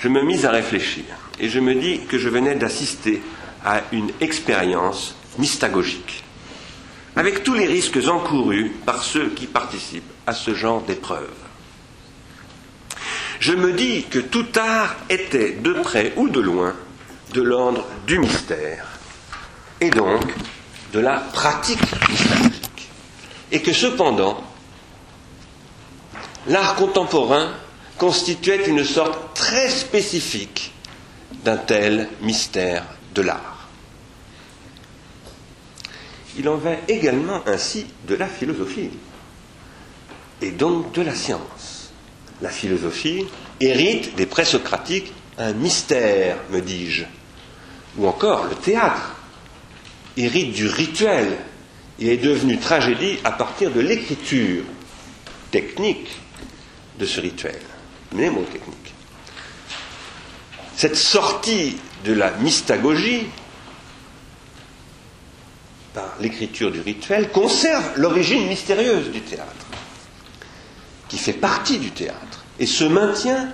je 0.00 0.08
me 0.08 0.22
mis 0.22 0.44
à 0.44 0.50
réfléchir 0.50 1.04
et 1.40 1.48
je 1.48 1.60
me 1.60 1.74
dis 1.74 2.00
que 2.06 2.18
je 2.18 2.28
venais 2.28 2.54
d'assister 2.54 3.22
à 3.64 3.82
une 3.92 4.10
expérience 4.20 5.14
mystagogique, 5.38 6.24
avec 7.18 7.42
tous 7.42 7.54
les 7.54 7.66
risques 7.66 7.98
encourus 8.06 8.70
par 8.86 9.02
ceux 9.02 9.30
qui 9.30 9.48
participent 9.48 10.12
à 10.24 10.32
ce 10.32 10.54
genre 10.54 10.82
d'épreuve. 10.82 11.28
Je 13.40 13.54
me 13.54 13.72
dis 13.72 14.04
que 14.04 14.20
tout 14.20 14.46
art 14.56 14.94
était, 15.10 15.50
de 15.50 15.72
près 15.72 16.12
ou 16.14 16.28
de 16.28 16.38
loin, 16.38 16.76
de 17.34 17.42
l'ordre 17.42 17.84
du 18.06 18.20
mystère, 18.20 18.86
et 19.80 19.90
donc 19.90 20.32
de 20.92 21.00
la 21.00 21.18
pratique 21.18 21.82
mystagogique, 22.08 22.88
et 23.50 23.62
que 23.62 23.72
cependant, 23.72 24.40
l'art 26.46 26.76
contemporain 26.76 27.50
constituait 27.96 28.68
une 28.68 28.84
sorte 28.84 29.34
très 29.34 29.70
spécifique 29.70 30.72
d'un 31.44 31.56
tel 31.56 32.08
mystère 32.22 32.84
de 33.12 33.22
l'art. 33.22 33.57
Il 36.38 36.48
en 36.48 36.56
va 36.56 36.74
également 36.86 37.42
ainsi 37.46 37.86
de 38.06 38.14
la 38.14 38.26
philosophie, 38.26 38.90
et 40.40 40.52
donc 40.52 40.92
de 40.92 41.02
la 41.02 41.14
science. 41.14 41.90
La 42.40 42.50
philosophie 42.50 43.26
hérite 43.60 44.14
des 44.14 44.26
présocratiques 44.26 45.12
un 45.36 45.52
mystère, 45.52 46.36
me 46.50 46.60
dis-je, 46.60 47.04
ou 47.96 48.06
encore 48.06 48.44
le 48.44 48.54
théâtre 48.54 49.16
hérite 50.16 50.52
du 50.52 50.68
rituel 50.68 51.38
et 52.00 52.14
est 52.14 52.16
devenu 52.16 52.58
tragédie 52.58 53.18
à 53.24 53.32
partir 53.32 53.70
de 53.70 53.80
l'écriture 53.80 54.64
technique 55.50 56.08
de 56.98 57.06
ce 57.06 57.20
rituel, 57.20 57.58
mnémotechnique. 58.12 58.94
Cette 60.76 60.96
sortie 60.96 61.76
de 62.04 62.12
la 62.12 62.32
mystagogie 62.32 63.26
l'écriture 66.20 66.70
du 66.70 66.80
rituel 66.80 67.30
conserve 67.30 67.84
l'origine 67.96 68.46
mystérieuse 68.48 69.10
du 69.10 69.20
théâtre, 69.20 69.66
qui 71.08 71.18
fait 71.18 71.32
partie 71.32 71.78
du 71.78 71.90
théâtre, 71.90 72.44
et 72.58 72.66
se 72.66 72.84
maintient 72.84 73.48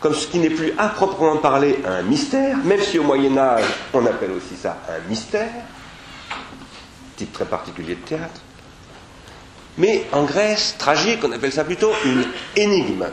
comme 0.00 0.14
ce 0.14 0.26
qui 0.26 0.38
n'est 0.38 0.50
plus 0.50 0.72
à 0.78 0.88
proprement 0.88 1.38
parler 1.38 1.78
un 1.86 2.02
mystère, 2.02 2.58
même 2.58 2.80
si 2.82 2.98
au 2.98 3.02
Moyen 3.02 3.36
Âge 3.38 3.64
on 3.94 4.04
appelle 4.06 4.32
aussi 4.32 4.56
ça 4.60 4.78
un 4.88 5.08
mystère, 5.08 5.50
type 7.16 7.32
très 7.32 7.46
particulier 7.46 7.94
de 7.94 8.00
théâtre, 8.00 8.40
mais 9.78 10.04
en 10.12 10.24
Grèce, 10.24 10.76
tragique, 10.78 11.20
on 11.24 11.32
appelle 11.32 11.52
ça 11.52 11.64
plutôt 11.64 11.92
une 12.04 12.24
énigme. 12.56 13.06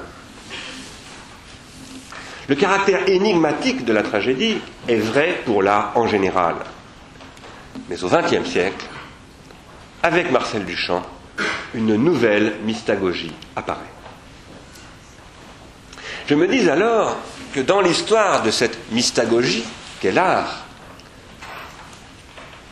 Le 2.47 2.55
caractère 2.55 3.07
énigmatique 3.07 3.85
de 3.85 3.93
la 3.93 4.03
tragédie 4.03 4.57
est 4.87 4.97
vrai 4.97 5.41
pour 5.45 5.63
l'art 5.63 5.93
en 5.95 6.07
général. 6.07 6.55
Mais 7.89 8.03
au 8.03 8.09
XXe 8.09 8.49
siècle, 8.49 8.85
avec 10.01 10.31
Marcel 10.31 10.65
Duchamp, 10.65 11.03
une 11.73 11.95
nouvelle 11.95 12.55
mystagogie 12.63 13.31
apparaît. 13.55 13.79
Je 16.27 16.35
me 16.35 16.47
dis 16.47 16.69
alors 16.69 17.17
que 17.53 17.59
dans 17.59 17.81
l'histoire 17.81 18.43
de 18.43 18.51
cette 18.51 18.91
mystagogie 18.91 19.63
qu'est 19.99 20.11
l'art, 20.11 20.65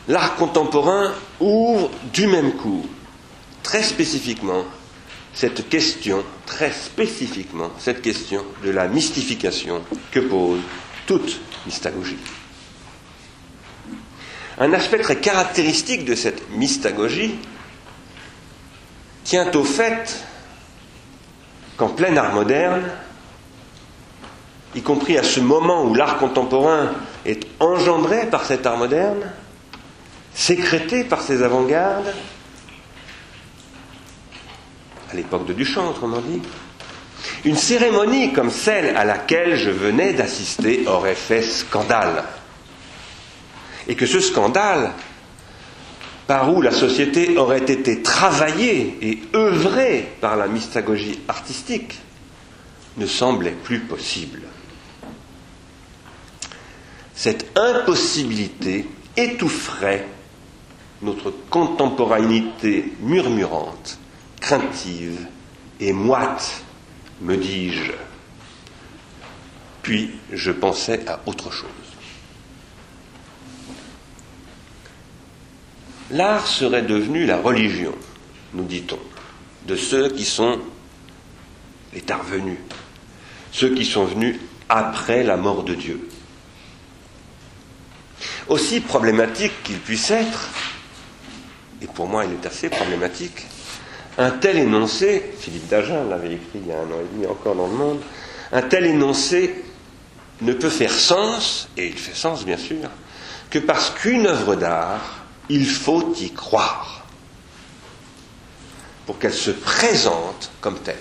l'art 0.08 0.36
contemporain 0.36 1.12
ouvre 1.40 1.90
du 2.14 2.28
même 2.28 2.54
coup, 2.54 2.86
très 3.64 3.84
spécifiquement, 3.84 4.64
cette 5.34 5.70
question, 5.70 6.24
très 6.46 6.72
spécifiquement, 6.72 7.72
cette 7.80 8.02
question 8.02 8.44
de 8.64 8.70
la 8.72 8.88
mystification 8.88 9.82
que 10.12 10.20
pose 10.20 10.60
toute 11.06 11.40
mystagogie. 11.66 12.18
Un 14.60 14.74
aspect 14.74 15.00
très 15.00 15.18
caractéristique 15.18 16.06
de 16.06 16.16
cette 16.16 16.50
mystagogie 16.52 17.36
tient 19.24 19.50
au 19.54 19.64
fait 19.64 20.24
qu'en 21.78 21.90
plein 21.90 22.16
art 22.18 22.34
moderne, 22.34 22.84
y 24.76 24.82
compris 24.82 25.18
à 25.18 25.24
ce 25.24 25.40
moment 25.40 25.84
où 25.84 25.96
l'art 25.96 26.18
contemporain 26.18 26.92
est 27.26 27.48
engendré 27.60 28.28
par 28.28 28.46
cet 28.46 28.66
art 28.66 28.78
moderne, 28.78 29.32
sécrété 30.34 31.04
par 31.04 31.22
ses 31.22 31.44
avant-gardes, 31.44 32.14
à 35.12 35.16
l'époque 35.16 35.46
de 35.46 35.54
Duchamp, 35.54 35.90
autrement 35.90 36.22
dit, 36.22 36.42
une 37.44 37.58
cérémonie 37.58 38.34
comme 38.34 38.52
celle 38.52 38.96
à 38.96 39.04
laquelle 39.04 39.56
je 39.56 39.70
venais 39.70 40.14
d'assister 40.14 40.86
aurait 40.88 41.16
fait 41.16 41.42
scandale. 41.42 42.24
Et 43.92 43.96
que 43.96 44.06
ce 44.06 44.22
scandale, 44.22 44.94
par 46.26 46.54
où 46.56 46.62
la 46.62 46.72
société 46.72 47.38
aurait 47.38 47.60
été 47.70 48.02
travaillée 48.02 48.98
et 49.02 49.22
œuvrée 49.36 50.08
par 50.22 50.38
la 50.38 50.48
mystagogie 50.48 51.20
artistique, 51.28 52.00
ne 52.96 53.06
semblait 53.06 53.52
plus 53.52 53.80
possible. 53.80 54.44
Cette 57.14 57.52
impossibilité 57.60 58.88
étoufferait 59.18 60.08
notre 61.02 61.30
contemporanéité 61.50 62.94
murmurante 63.02 64.00
craintive 64.40 65.20
et 65.82 65.92
moite, 65.92 66.64
me 67.20 67.36
dis-je. 67.36 67.92
Puis 69.82 70.12
je 70.32 70.52
pensais 70.52 71.06
à 71.10 71.20
autre 71.26 71.52
chose. 71.52 71.81
L'art 76.12 76.46
serait 76.46 76.82
devenu 76.82 77.26
la 77.26 77.38
religion, 77.38 77.94
nous 78.54 78.66
dit-on, 78.66 79.00
de 79.66 79.76
ceux 79.78 80.10
qui 80.10 80.26
sont 80.26 80.60
les 81.94 82.02
tarvenus, 82.02 82.58
ceux 83.54 83.74
qui 83.74 83.86
sont 83.86 84.06
venus 84.06 84.38
après 84.68 85.24
la 85.24 85.38
mort 85.38 85.64
de 85.64 85.74
Dieu. 85.74 86.10
Aussi 88.50 88.82
problématique 88.82 89.54
qu'il 89.64 89.80
puisse 89.80 90.12
être, 90.12 90.50
et 91.82 91.88
pour 91.88 92.08
moi 92.08 92.26
il 92.26 92.34
est 92.34 92.46
assez 92.46 92.68
problématique, 92.70 93.46
un 94.18 94.32
tel 94.32 94.58
énoncé, 94.58 95.34
Philippe 95.40 95.70
Dagen 95.70 96.10
l'avait 96.10 96.34
écrit 96.34 96.60
il 96.60 96.68
y 96.68 96.72
a 96.74 96.80
un 96.80 96.92
an 96.92 97.00
et 97.02 97.16
demi 97.16 97.26
encore 97.26 97.56
dans 97.56 97.68
le 97.68 97.74
monde, 97.74 98.02
un 98.52 98.62
tel 98.64 98.86
énoncé 98.86 99.64
ne 100.42 100.52
peut 100.52 100.70
faire 100.70 100.92
sens, 100.92 101.70
et 101.78 101.88
il 101.88 101.98
fait 101.98 102.16
sens 102.16 102.44
bien 102.44 102.58
sûr, 102.58 102.90
que 103.50 103.60
parce 103.60 103.92
qu'une 103.92 104.28
œuvre 104.28 104.56
d'art, 104.56 105.21
il 105.52 105.66
faut 105.66 106.14
y 106.16 106.32
croire 106.32 107.04
pour 109.06 109.20
qu'elle 109.20 109.34
se 109.34 109.52
présente 109.52 110.50
comme 110.62 110.80
telle, 110.80 110.96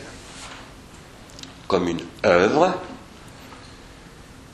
comme 1.69 1.87
une 1.87 2.02
œuvre 2.25 2.75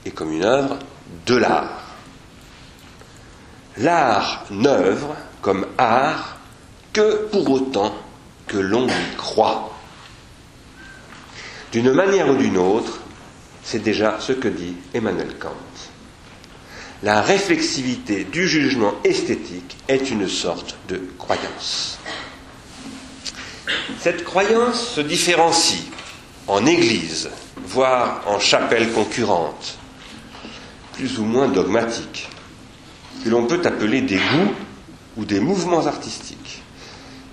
et 0.05 0.11
comme 0.11 0.33
une 0.33 0.43
œuvre 0.43 0.77
de 1.25 1.35
l'art. 1.35 1.81
L'art 3.77 4.45
n'œuvre 4.51 5.15
comme 5.41 5.65
art 5.79 6.37
que 6.93 7.25
pour 7.31 7.49
autant 7.49 7.95
que 8.45 8.57
l'on 8.57 8.87
y 8.87 9.15
croit. 9.17 9.73
D'une 11.71 11.91
manière 11.91 12.29
ou 12.29 12.35
d'une 12.35 12.57
autre, 12.57 12.99
c'est 13.63 13.79
déjà 13.79 14.19
ce 14.19 14.33
que 14.33 14.47
dit 14.47 14.75
Emmanuel 14.93 15.39
Kant. 15.39 15.66
La 17.03 17.21
réflexivité 17.21 18.23
du 18.23 18.47
jugement 18.47 18.93
esthétique 19.03 19.77
est 19.87 20.09
une 20.09 20.27
sorte 20.27 20.75
de 20.87 21.01
croyance. 21.17 21.99
Cette 23.99 24.23
croyance 24.23 24.87
se 24.95 25.01
différencie 25.01 25.83
en 26.47 26.65
église, 26.65 27.29
voire 27.65 28.23
en 28.27 28.39
chapelle 28.39 28.91
concurrente, 28.93 29.77
plus 30.93 31.19
ou 31.19 31.25
moins 31.25 31.47
dogmatique, 31.47 32.29
que 33.23 33.29
l'on 33.29 33.45
peut 33.45 33.61
appeler 33.65 34.01
des 34.01 34.17
goûts 34.17 34.53
ou 35.17 35.25
des 35.25 35.39
mouvements 35.39 35.85
artistiques, 35.85 36.61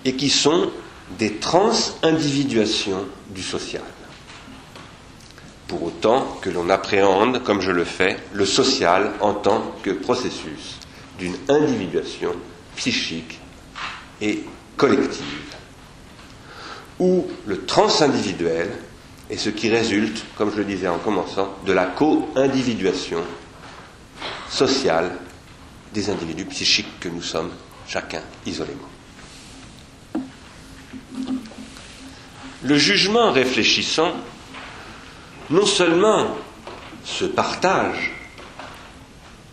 et 0.03 0.15
qui 0.15 0.29
sont 0.29 0.71
des 1.17 1.35
trans-individuations 1.37 3.05
du 3.29 3.41
social. 3.41 3.83
Pour 5.67 5.83
autant 5.83 6.37
que 6.41 6.49
l'on 6.49 6.69
appréhende, 6.69 7.43
comme 7.43 7.61
je 7.61 7.71
le 7.71 7.85
fais, 7.85 8.17
le 8.33 8.45
social 8.45 9.11
en 9.19 9.33
tant 9.33 9.75
que 9.83 9.89
processus 9.91 10.79
d'une 11.17 11.35
individuation 11.49 12.31
psychique 12.75 13.39
et 14.21 14.43
collective, 14.77 15.55
où 16.99 17.25
le 17.45 17.65
trans-individuel 17.65 18.69
est 19.29 19.37
ce 19.37 19.49
qui 19.49 19.69
résulte, 19.69 20.23
comme 20.37 20.51
je 20.51 20.57
le 20.57 20.65
disais 20.65 20.87
en 20.87 20.99
commençant, 20.99 21.55
de 21.65 21.73
la 21.73 21.85
co-individuation 21.85 23.21
sociale 24.49 25.11
des 25.93 26.09
individus 26.09 26.45
psychiques 26.45 26.99
que 26.99 27.09
nous 27.09 27.21
sommes 27.23 27.51
chacun 27.87 28.21
isolément. 28.45 28.89
Le 32.63 32.77
jugement 32.77 33.31
réfléchissant, 33.31 34.11
non 35.49 35.65
seulement 35.65 36.27
se 37.03 37.25
partage, 37.25 38.11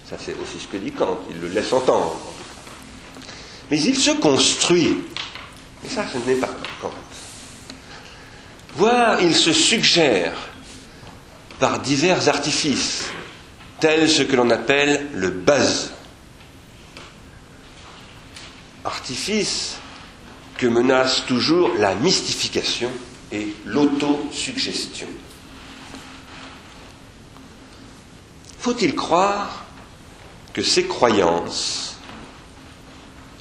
ça 0.08 0.16
c'est 0.18 0.34
aussi 0.42 0.58
ce 0.60 0.66
que 0.68 0.76
dit 0.78 0.92
Kant, 0.92 1.18
il 1.30 1.40
le 1.40 1.48
laisse 1.48 1.72
entendre, 1.72 2.16
mais 3.70 3.80
il 3.80 3.96
se 3.96 4.10
construit. 4.12 4.98
Et 5.84 5.88
ça, 5.88 6.04
ce 6.10 6.18
n'est 6.28 6.36
pas 6.36 6.50
Kant. 6.80 6.92
Voire 8.76 9.20
il 9.20 9.34
se 9.34 9.52
suggère 9.52 10.32
par 11.58 11.80
divers 11.80 12.28
artifices, 12.28 13.04
tels 13.80 14.08
ce 14.08 14.22
que 14.22 14.36
l'on 14.36 14.50
appelle 14.50 15.08
le 15.14 15.28
buzz. 15.30 15.92
Artifice 18.84 19.76
que 20.56 20.66
menace 20.66 21.24
toujours 21.26 21.70
la 21.78 21.94
mystification 21.94 22.90
et 23.30 23.48
l'autosuggestion. 23.64 25.08
Faut-il 28.62 28.94
croire 28.94 29.64
que 30.52 30.62
ces 30.62 30.84
croyances 30.86 31.96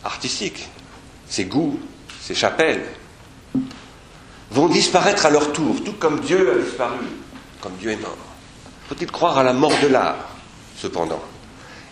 artistiques, 0.03 0.67
ces 1.29 1.45
goûts, 1.45 1.79
ces 2.19 2.33
chapelles, 2.33 2.83
vont 4.49 4.67
disparaître 4.67 5.27
à 5.27 5.29
leur 5.29 5.53
tour, 5.53 5.83
tout 5.83 5.93
comme 5.93 6.21
Dieu 6.21 6.51
a 6.51 6.63
disparu, 6.63 7.05
comme 7.61 7.73
Dieu 7.73 7.91
est 7.91 8.01
mort? 8.01 8.17
Faut-il 8.89 9.11
croire 9.11 9.37
à 9.37 9.43
la 9.43 9.53
mort 9.53 9.75
de 9.83 9.89
l'art, 9.89 10.27
cependant 10.75 11.21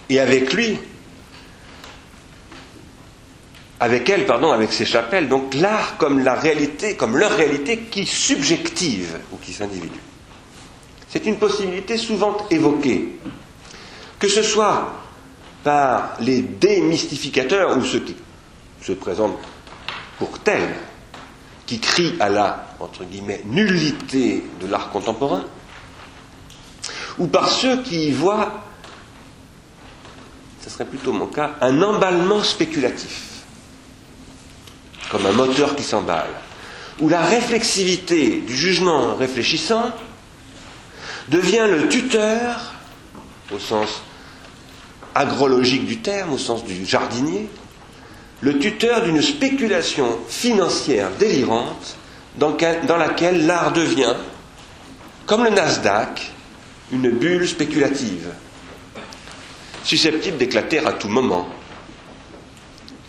Et 0.09 0.19
avec 0.19 0.51
lui, 0.51 0.79
avec 3.79 4.09
elle, 4.09 4.25
pardon, 4.25 4.51
avec 4.51 4.73
ses 4.73 4.85
chapelles, 4.85 5.29
donc 5.29 5.53
l'art 5.53 5.97
comme 5.97 6.23
la 6.23 6.33
réalité, 6.33 6.95
comme 6.95 7.15
leur 7.15 7.33
réalité 7.37 7.77
qui 7.77 8.07
subjective 8.07 9.19
ou 9.31 9.37
qui 9.37 9.53
s'individue? 9.53 10.08
C'est 11.09 11.25
une 11.25 11.37
possibilité 11.37 11.97
souvent 11.97 12.37
évoquée, 12.51 13.19
que 14.19 14.27
ce 14.27 14.43
soit 14.43 14.93
par 15.63 16.13
les 16.19 16.41
démystificateurs 16.41 17.75
ou 17.77 17.83
ceux 17.83 18.01
qui 18.01 18.15
se 18.81 18.91
présentent 18.91 19.39
pour 20.19 20.37
tels, 20.39 20.75
qui 21.65 21.79
crient 21.79 22.15
à 22.19 22.29
la, 22.29 22.75
entre 22.79 23.03
guillemets, 23.05 23.41
nullité 23.45 24.43
de 24.61 24.67
l'art 24.67 24.91
contemporain, 24.91 25.43
ou 27.17 27.27
par 27.27 27.49
ceux 27.49 27.81
qui 27.81 28.07
y 28.07 28.11
voient, 28.11 28.63
ce 30.61 30.69
serait 30.69 30.85
plutôt 30.85 31.11
mon 31.11 31.27
cas, 31.27 31.55
un 31.61 31.81
emballement 31.81 32.43
spéculatif 32.43 33.25
comme 35.09 35.25
un 35.25 35.31
moteur 35.31 35.75
qui 35.75 35.81
s'emballe, 35.81 36.29
où 36.99 37.09
la 37.09 37.21
réflexivité 37.21 38.41
du 38.41 38.55
jugement 38.55 39.15
réfléchissant 39.15 39.91
devient 41.29 41.65
le 41.69 41.87
tuteur, 41.87 42.73
au 43.53 43.59
sens 43.59 44.01
agrologique 45.15 45.85
du 45.85 45.97
terme, 45.97 46.33
au 46.33 46.37
sens 46.37 46.63
du 46.63 46.85
jardinier, 46.85 47.49
le 48.41 48.57
tuteur 48.57 49.03
d'une 49.03 49.21
spéculation 49.21 50.17
financière 50.27 51.09
délirante 51.19 51.97
dans, 52.37 52.55
laquelle 52.97 53.45
l'art 53.45 53.73
devient, 53.73 54.13
comme 55.25 55.43
le 55.43 55.49
Nasdaq, 55.49 56.31
une 56.91 57.09
bulle 57.11 57.47
spéculative, 57.47 58.27
susceptible 59.83 60.37
d'éclater 60.37 60.79
à 60.79 60.93
tout 60.93 61.09
moment 61.09 61.47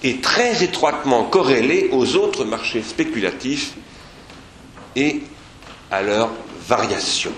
est 0.02 0.22
très 0.22 0.62
étroitement 0.64 1.24
corrélé 1.24 1.90
aux 1.92 2.16
autres 2.16 2.44
marchés 2.44 2.82
spéculatifs 2.82 3.74
et 4.96 5.22
à 5.90 6.02
leurs 6.02 6.30
variations. 6.66 7.32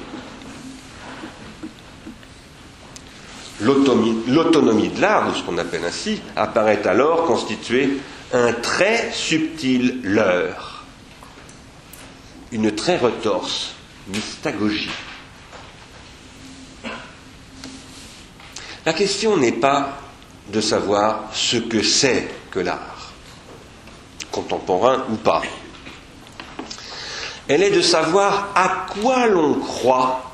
L'autonomie 3.63 4.89
de 4.89 5.01
l'art, 5.01 5.31
ou 5.31 5.35
ce 5.35 5.43
qu'on 5.43 5.59
appelle 5.59 5.85
ainsi, 5.85 6.21
apparaît 6.37 6.87
alors 6.87 7.25
constituer 7.27 7.99
un 8.33 8.53
très 8.53 9.11
subtil 9.13 10.01
leurre, 10.03 10.85
une 12.51 12.75
très 12.75 12.97
retorse 12.97 13.75
mystagogie. 14.09 14.91
La 18.85 18.93
question 18.93 19.37
n'est 19.37 19.53
pas 19.53 19.99
de 20.53 20.61
savoir 20.61 21.29
ce 21.33 21.57
que 21.57 21.83
c'est 21.83 22.29
que 22.51 22.59
l'art, 22.59 23.13
contemporain 24.33 25.05
ou 25.11 25.15
pas. 25.17 25.43
Elle 27.49 27.63
est 27.63 27.71
de 27.71 27.81
savoir 27.83 28.49
à 28.57 28.87
quoi 28.93 29.27
l'on 29.29 29.55
croit 29.55 30.33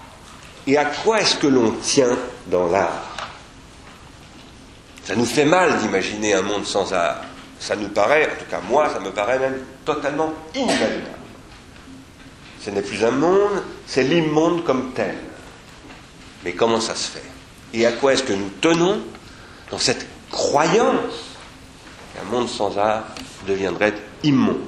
et 0.67 0.79
à 0.79 0.87
quoi 0.87 1.21
est-ce 1.21 1.37
que 1.37 1.47
l'on 1.47 1.73
tient 1.73 2.17
dans 2.47 2.69
l'art. 2.69 3.08
Ça 5.09 5.17
nous 5.17 5.25
fait 5.25 5.47
mal 5.47 5.79
d'imaginer 5.79 6.35
un 6.35 6.43
monde 6.43 6.67
sans 6.67 6.93
art. 6.93 7.23
Ça 7.59 7.75
nous 7.75 7.89
paraît, 7.89 8.27
en 8.27 8.39
tout 8.39 8.51
cas 8.51 8.61
moi, 8.69 8.91
ça 8.91 9.01
me 9.01 9.11
paraît 9.11 9.39
même 9.39 9.65
totalement 9.83 10.35
inimaginable. 10.55 11.09
Ce 12.61 12.69
n'est 12.69 12.83
plus 12.83 13.03
un 13.03 13.13
monde, 13.13 13.63
c'est 13.87 14.03
l'immonde 14.03 14.65
comme 14.65 14.93
tel. 14.93 15.17
Mais 16.45 16.53
comment 16.53 16.79
ça 16.79 16.95
se 16.95 17.11
fait? 17.11 17.25
Et 17.73 17.87
à 17.87 17.93
quoi 17.93 18.13
est-ce 18.13 18.23
que 18.23 18.35
nous 18.35 18.51
tenons 18.61 19.01
dans 19.71 19.79
cette 19.79 20.07
croyance 20.31 21.39
un 22.21 22.25
monde 22.31 22.51
sans 22.51 22.77
art 22.77 23.05
deviendrait 23.47 23.95
immonde? 24.25 24.61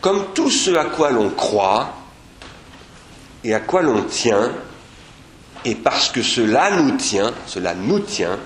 Comme 0.00 0.32
tout 0.32 0.50
ce 0.50 0.70
à 0.70 0.86
quoi 0.86 1.10
l'on 1.10 1.28
croit 1.28 1.92
et 3.44 3.52
à 3.52 3.60
quoi 3.60 3.82
l'on 3.82 4.04
tient, 4.04 4.54
et 5.64 5.74
parce 5.74 6.08
que 6.10 6.22
cela 6.22 6.70
nous 6.80 6.96
tient, 6.96 7.32
cela 7.46 7.74
nous 7.74 8.00
tient, 8.00 8.38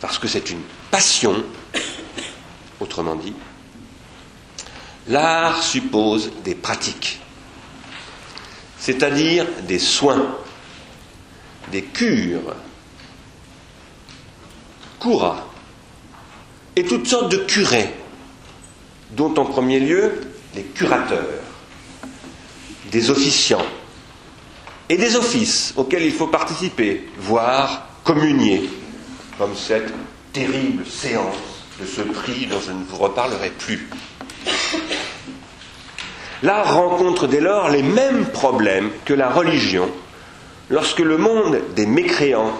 parce 0.00 0.18
que 0.18 0.28
c'est 0.28 0.50
une 0.50 0.62
passion, 0.90 1.44
autrement 2.80 3.16
dit, 3.16 3.34
l'art 5.08 5.62
suppose 5.62 6.30
des 6.44 6.54
pratiques, 6.54 7.20
c'est-à-dire 8.78 9.46
des 9.66 9.78
soins 9.78 10.36
des 11.70 11.82
cures, 11.82 12.54
cura, 15.00 15.46
et 16.76 16.84
toutes 16.84 17.06
sortes 17.06 17.30
de 17.30 17.38
curés, 17.38 17.94
dont 19.12 19.34
en 19.38 19.44
premier 19.44 19.80
lieu 19.80 20.20
les 20.54 20.62
curateurs, 20.62 21.24
des 22.90 23.10
officiants, 23.10 23.64
et 24.88 24.96
des 24.96 25.16
offices 25.16 25.72
auxquels 25.76 26.04
il 26.04 26.12
faut 26.12 26.26
participer, 26.26 27.08
voire 27.18 27.88
communier, 28.04 28.68
comme 29.38 29.54
cette 29.54 29.92
terrible 30.32 30.84
séance 30.86 31.34
de 31.80 31.86
ce 31.86 32.02
prix 32.02 32.46
dont 32.46 32.60
je 32.60 32.72
ne 32.72 32.84
vous 32.84 32.96
reparlerai 32.96 33.50
plus. 33.50 33.88
L'art 36.42 36.74
rencontre 36.74 37.26
dès 37.26 37.40
lors 37.40 37.70
les 37.70 37.82
mêmes 37.82 38.26
problèmes 38.26 38.90
que 39.04 39.14
la 39.14 39.30
religion 39.30 39.90
lorsque 40.70 41.00
le 41.00 41.16
monde 41.18 41.60
des 41.74 41.86
mécréants 41.86 42.52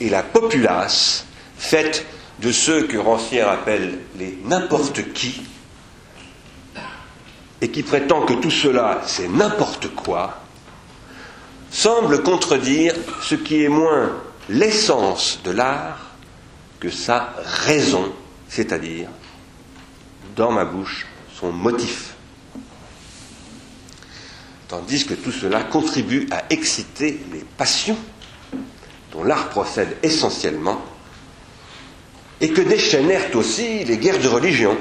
et 0.00 0.08
la 0.08 0.22
populace, 0.22 1.26
faite 1.58 2.06
de 2.40 2.52
ceux 2.52 2.86
que 2.86 2.98
Rancière 2.98 3.48
appelle 3.50 3.98
les 4.18 4.38
n'importe 4.44 5.12
qui, 5.12 5.42
et 7.62 7.70
qui 7.70 7.82
prétend 7.82 8.22
que 8.22 8.34
tout 8.34 8.50
cela 8.50 9.00
c'est 9.06 9.28
n'importe 9.28 9.88
quoi, 9.94 10.38
semble 11.76 12.22
contredire 12.22 12.94
ce 13.20 13.34
qui 13.34 13.62
est 13.62 13.68
moins 13.68 14.10
l'essence 14.48 15.40
de 15.44 15.50
l'art 15.50 16.12
que 16.80 16.88
sa 16.88 17.34
raison, 17.66 18.14
c'est-à-dire, 18.48 19.10
dans 20.34 20.52
ma 20.52 20.64
bouche, 20.64 21.06
son 21.38 21.52
motif. 21.52 22.14
Tandis 24.68 25.04
que 25.04 25.12
tout 25.12 25.30
cela 25.30 25.64
contribue 25.64 26.26
à 26.30 26.44
exciter 26.48 27.20
les 27.30 27.44
passions 27.58 27.98
dont 29.12 29.22
l'art 29.22 29.50
procède 29.50 29.98
essentiellement, 30.02 30.82
et 32.40 32.50
que 32.50 32.62
déchaînèrent 32.62 33.36
aussi 33.36 33.84
les 33.84 33.98
guerres 33.98 34.20
de 34.20 34.28
religion, 34.28 34.78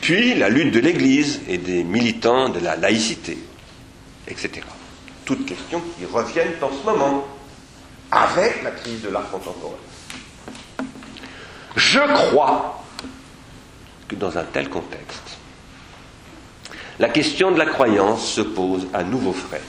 puis 0.00 0.34
la 0.34 0.48
lutte 0.48 0.72
de 0.72 0.80
l'Église 0.80 1.42
et 1.46 1.58
des 1.58 1.84
militants 1.84 2.48
de 2.48 2.60
la 2.60 2.74
laïcité, 2.74 3.36
etc. 4.28 4.62
Toutes 5.24 5.46
questions 5.46 5.80
qui 5.98 6.04
reviennent 6.06 6.54
en 6.60 6.70
ce 6.70 6.84
moment 6.84 7.26
avec 8.10 8.62
la 8.62 8.70
crise 8.72 9.02
de 9.02 9.08
l'art 9.08 9.30
contemporain. 9.30 9.74
Je 11.76 12.00
crois 12.00 12.84
que 14.06 14.14
dans 14.14 14.36
un 14.36 14.44
tel 14.44 14.68
contexte, 14.68 15.38
la 16.98 17.08
question 17.08 17.50
de 17.50 17.58
la 17.58 17.66
croyance 17.66 18.26
se 18.26 18.40
pose 18.40 18.86
à 18.92 19.02
nouveau 19.02 19.32
frais 19.32 19.62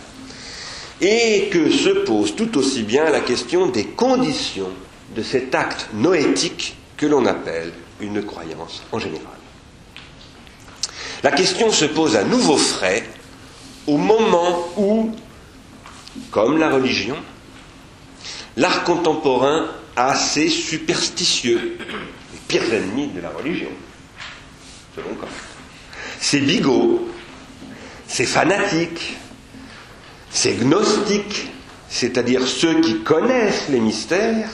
et 1.02 1.50
que 1.52 1.72
se 1.72 1.90
pose 1.90 2.36
tout 2.36 2.58
aussi 2.58 2.84
bien 2.84 3.10
la 3.10 3.22
question 3.22 3.68
des 3.68 3.86
conditions 3.86 4.70
de 5.16 5.24
cet 5.24 5.56
acte 5.56 5.90
noétique 5.94 6.76
que 6.98 7.06
l'on 7.06 7.26
appelle 7.26 7.74
une 8.00 8.24
croyance 8.24 8.84
en 8.92 9.00
général. 9.00 9.26
La 11.24 11.32
question 11.32 11.72
se 11.72 11.86
pose 11.86 12.16
à 12.16 12.24
nouveau 12.24 12.58
frais 12.58 13.04
au 13.88 13.98
moment 13.98 14.68
où, 14.78 15.12
comme 16.32 16.58
la 16.58 16.70
religion, 16.70 17.18
l'art 18.58 18.84
contemporain 18.84 19.68
assez 19.96 20.50
superstitieux, 20.50 21.78
les 21.80 22.40
pires 22.48 22.74
ennemis 22.74 23.08
de 23.08 23.22
la 23.22 23.30
religion, 23.30 23.70
selon 24.96 25.16
Kant. 25.16 25.28
C'est 26.20 26.40
bigot, 26.40 27.10
c'est 28.08 28.26
fanatique, 28.26 29.18
c'est 30.32 30.54
gnostique, 30.54 31.48
c'est-à-dire 31.90 32.46
ceux 32.48 32.82
qui 32.82 33.02
connaissent 33.04 33.70
les 33.70 33.80
mystères, 33.80 34.50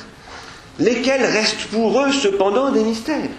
lesquels 0.79 1.23
restent 1.23 1.67
pour 1.71 1.99
eux 2.01 2.11
cependant 2.11 2.71
des 2.71 2.83
mystères, 2.83 3.29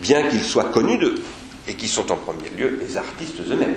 bien 0.00 0.28
qu'ils 0.28 0.44
soient 0.44 0.70
connus 0.70 0.98
d'eux, 0.98 1.20
et 1.66 1.74
qui 1.74 1.88
sont 1.88 2.10
en 2.10 2.16
premier 2.16 2.48
lieu 2.50 2.78
les 2.80 2.96
artistes 2.96 3.40
eux-mêmes. 3.40 3.76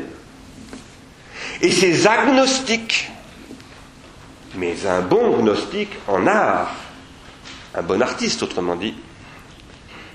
Et 1.61 1.71
ces 1.71 2.07
agnostiques, 2.07 3.11
mais 4.55 4.85
un 4.87 5.01
bon 5.01 5.37
gnostique 5.37 5.91
en 6.07 6.25
art, 6.25 6.75
un 7.75 7.83
bon 7.83 8.01
artiste 8.01 8.41
autrement 8.41 8.75
dit, 8.75 8.95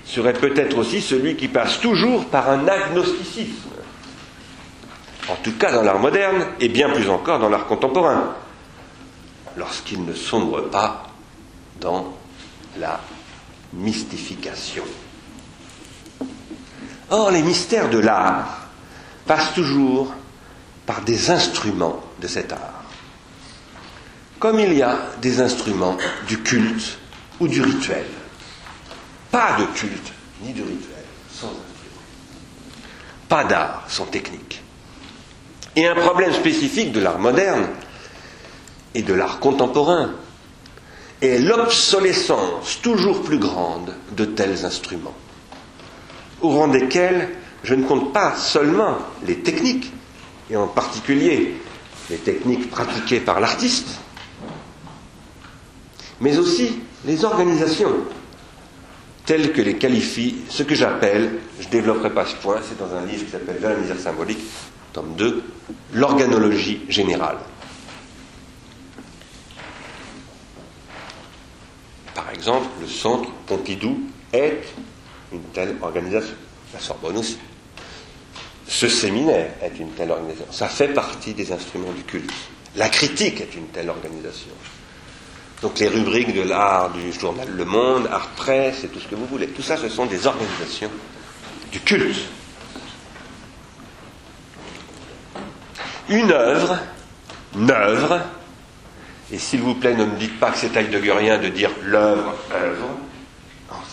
serait 0.05 0.33
peut-être 0.33 0.77
aussi 0.77 1.01
celui 1.01 1.35
qui 1.35 1.47
passe 1.47 1.79
toujours 1.79 2.25
par 2.25 2.49
un 2.49 2.67
agnosticisme. 2.67 3.69
En 5.29 5.35
tout 5.43 5.53
cas 5.57 5.71
dans 5.71 5.83
l'art 5.83 5.99
moderne, 5.99 6.45
et 6.59 6.69
bien 6.69 6.89
plus 6.89 7.09
encore 7.09 7.39
dans 7.39 7.49
l'art 7.49 7.65
contemporain, 7.65 8.35
lorsqu'il 9.55 10.03
ne 10.05 10.13
sombre 10.13 10.69
pas 10.69 11.07
dans 11.79 12.13
la 12.77 12.99
mystification. 13.73 14.83
Or, 17.09 17.31
les 17.31 17.41
mystères 17.41 17.89
de 17.89 17.99
l'art 17.99 18.67
passent 19.25 19.53
toujours 19.53 20.13
par 20.87 21.01
des 21.01 21.29
instruments 21.29 22.01
de 22.19 22.27
cet 22.27 22.51
art. 22.53 22.83
Comme 24.39 24.59
il 24.59 24.73
y 24.73 24.81
a 24.81 24.97
des 25.21 25.41
instruments 25.41 25.97
du 26.27 26.41
culte 26.41 26.97
ou 27.39 27.47
du 27.47 27.61
rituel. 27.61 28.05
Pas 29.29 29.57
de 29.59 29.65
culte 29.77 30.13
ni 30.41 30.53
de 30.53 30.61
rituel 30.61 31.03
sans 31.29 31.47
instrument. 31.47 32.01
Pas 33.27 33.43
d'art 33.43 33.83
sans 33.89 34.05
technique. 34.05 34.63
Et 35.75 35.85
un 35.87 35.95
problème 35.95 36.33
spécifique 36.33 36.91
de 36.91 37.01
l'art 37.01 37.19
moderne 37.19 37.67
et 38.95 39.03
de 39.03 39.13
l'art 39.13 39.39
contemporain 39.39 40.11
est 41.21 41.39
l'obsolescence 41.39 42.79
toujours 42.81 43.23
plus 43.23 43.39
grande 43.39 43.93
de 44.15 44.25
tels 44.25 44.65
instruments, 44.65 45.15
au 46.41 46.49
rang 46.49 46.67
desquels 46.67 47.29
je 47.63 47.73
ne 47.75 47.83
compte 47.83 48.13
pas 48.13 48.35
seulement 48.35 48.97
les 49.25 49.39
techniques, 49.39 49.91
et 50.49 50.55
en 50.55 50.67
particulier 50.67 51.55
les 52.09 52.17
techniques 52.17 52.69
pratiquées 52.69 53.19
par 53.19 53.39
l'artiste, 53.39 53.99
mais 56.21 56.37
aussi 56.37 56.79
les 57.05 57.25
organisations, 57.25 57.91
telles 59.25 59.51
que 59.51 59.61
les 59.61 59.77
qualifient 59.77 60.37
ce 60.49 60.63
que 60.63 60.73
j'appelle, 60.73 61.39
je 61.59 61.65
ne 61.67 61.71
développerai 61.71 62.13
pas 62.13 62.25
ce 62.25 62.35
point, 62.35 62.57
c'est 62.67 62.77
dans 62.79 62.95
un 62.95 63.05
livre 63.05 63.25
qui 63.25 63.31
s'appelle 63.31 63.59
la 63.61 63.75
misère 63.75 63.99
symbolique, 63.99 64.39
tome 64.93 65.15
2, 65.15 65.43
l'organologie 65.93 66.81
générale. 66.87 67.37
Par 72.15 72.31
exemple, 72.31 72.67
le 72.81 72.87
centre 72.87 73.29
Pompidou 73.45 73.99
est 74.33 74.63
une 75.31 75.43
telle 75.53 75.75
organisation. 75.81 76.35
La 76.73 76.79
Sorbonne 76.79 77.17
aussi. 77.17 77.37
Ce 78.67 78.89
séminaire 78.89 79.51
est 79.61 79.79
une 79.79 79.91
telle 79.91 80.11
organisation. 80.11 80.51
Ça 80.51 80.67
fait 80.67 80.89
partie 80.89 81.33
des 81.33 81.51
instruments 81.51 81.93
du 81.93 82.03
culte. 82.03 82.31
La 82.75 82.89
critique 82.89 83.41
est 83.41 83.55
une 83.55 83.67
telle 83.67 83.89
organisation. 83.89 84.51
Donc 85.61 85.79
les 85.79 85.87
rubriques 85.87 86.35
de 86.35 86.41
l'art 86.41 86.91
du 86.91 87.11
journal 87.11 87.47
Le 87.49 87.65
Monde, 87.65 88.07
Art 88.11 88.29
Presse 88.35 88.83
et 88.83 88.89
tout 88.89 88.99
ce 88.99 89.07
que 89.07 89.15
vous 89.15 89.25
voulez, 89.25 89.47
tout 89.47 89.63
ça 89.63 89.77
ce 89.77 89.89
sont 89.89 90.05
des 90.05 90.27
organisations 90.27 90.91
du 91.71 91.79
culte. 91.79 92.19
Une 96.09 96.31
œuvre, 96.31 96.77
une 97.55 97.71
œuvre, 97.71 98.21
et 99.31 99.39
s'il 99.39 99.61
vous 99.61 99.75
plaît 99.75 99.95
ne 99.95 100.05
me 100.05 100.15
dites 100.17 100.39
pas 100.39 100.51
que 100.51 100.57
c'est 100.57 100.75
Heideggerien 100.77 101.39
de 101.39 101.49
dire 101.49 101.71
l'œuvre, 101.83 102.35
œuvre, 102.53 102.87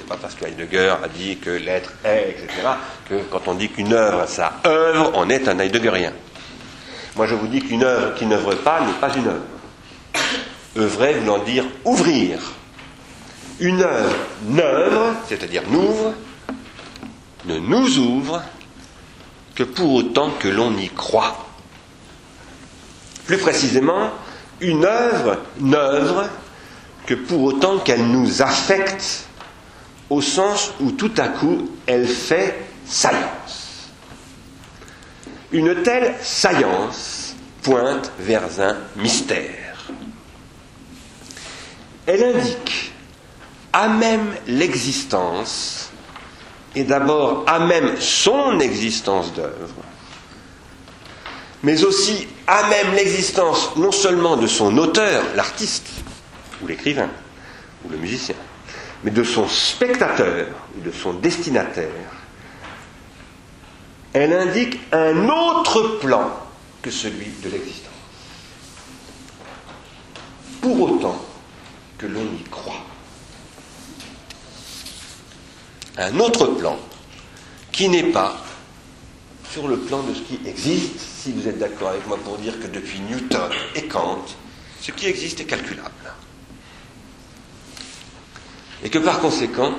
pas 0.05 0.17
parce 0.17 0.35
que 0.35 0.45
Heidegger 0.45 0.95
a 1.03 1.09
dit 1.09 1.39
que 1.39 1.51
l'être 1.51 1.93
est, 2.05 2.31
etc., 2.31 2.49
que 3.09 3.15
quand 3.31 3.49
on 3.49 3.55
dit 3.55 3.69
qu'une 3.69 3.93
œuvre, 3.93 4.27
ça 4.29 4.61
œuvre, 4.67 5.13
on 5.15 5.29
est 5.29 5.49
un 5.49 5.59
Heideggerien. 5.59 6.13
Moi 7.17 7.27
je 7.27 7.35
vous 7.35 7.47
dis 7.47 7.61
qu'une 7.61 7.85
œuvre 7.85 8.15
qui 8.15 8.27
n'œuvre 8.27 8.55
pas 8.55 8.81
n'est 8.81 8.93
pas 9.01 9.15
une 9.15 9.29
œuvre 9.29 9.43
œuvrer 10.77 11.15
voulant 11.15 11.39
dire 11.39 11.65
ouvrir. 11.85 12.39
Une 13.61 13.83
œuvre 13.83 14.17
n'œuvre, 14.47 15.15
c'est-à-dire 15.29 15.63
n'ouvre, 15.71 16.13
ne 17.45 17.59
nous 17.59 17.99
ouvre 17.99 18.43
que 19.55 19.63
pour 19.63 19.95
autant 19.95 20.31
que 20.39 20.49
l'on 20.49 20.77
y 20.77 20.89
croit. 20.89 21.47
Plus 23.27 23.39
précisément, 23.39 24.11
une 24.61 24.85
œuvre 24.85 25.39
n'œuvre 25.61 26.29
que 27.07 27.15
pour 27.15 27.43
autant 27.43 27.79
qu'elle 27.79 28.07
nous 28.07 28.43
affecte 28.43 29.27
au 30.11 30.21
sens 30.21 30.73
où 30.81 30.93
tout 30.93 31.13
à 31.17 31.29
coup 31.29 31.71
elle 31.87 32.07
fait 32.07 32.55
saillance. 32.87 33.91
Une 35.53 35.83
telle 35.83 36.15
saillance 36.23 37.35
pointe 37.63 38.11
vers 38.19 38.43
un 38.61 38.77
mystère 38.97 39.65
elle 42.07 42.23
indique 42.23 42.93
à 43.73 43.89
même 43.89 44.35
l'existence, 44.47 45.91
et 46.77 46.85
d'abord 46.85 47.45
à 47.47 47.59
même 47.61 48.01
son 48.01 48.61
existence 48.61 49.33
d'œuvre, 49.33 49.75
mais 51.63 51.83
aussi 51.85 52.29
à 52.47 52.69
même 52.69 52.95
l'existence 52.95 53.75
non 53.77 53.91
seulement 53.93 54.37
de 54.37 54.47
son 54.47 54.77
auteur, 54.79 55.25
l'artiste, 55.35 55.87
ou 56.63 56.67
l'écrivain, 56.67 57.09
ou 57.85 57.89
le 57.91 57.97
musicien, 57.97 58.37
mais 59.05 59.11
de 59.11 59.23
son 59.23 59.47
spectateur 59.47 60.47
de 60.85 60.91
son 60.91 61.15
destinataire. 61.15 61.89
Elle 64.13 64.33
indique 64.33 64.81
un 64.93 65.29
autre 65.29 65.99
plan 66.01 66.31
que 66.83 66.91
celui 66.91 67.27
de 67.43 67.51
l'existence. 67.51 67.91
Pour 70.61 70.81
autant, 70.81 71.23
que 71.99 72.07
l'on 72.07 72.25
y 72.25 72.43
croit. 72.51 72.83
Un 75.97 76.19
autre 76.19 76.47
plan 76.47 76.79
qui 77.71 77.89
n'est 77.89 78.11
pas 78.11 78.43
sur 79.51 79.69
le 79.69 79.79
plan 79.79 80.03
de 80.03 80.15
ce 80.15 80.21
qui 80.21 80.41
existe, 80.47 80.99
si 80.99 81.33
vous 81.33 81.47
êtes 81.47 81.59
d'accord 81.59 81.91
avec 81.91 82.07
moi 82.07 82.19
pour 82.25 82.39
dire 82.39 82.59
que 82.59 82.67
depuis 82.67 83.01
Newton 83.01 83.51
et 83.75 83.87
Kant, 83.87 84.25
ce 84.81 84.91
qui 84.91 85.07
existe 85.07 85.41
est 85.41 85.45
calculable. 85.45 85.91
Et 88.85 88.91
que 88.91 88.99
par 88.99 89.21
conséquent, 89.21 89.75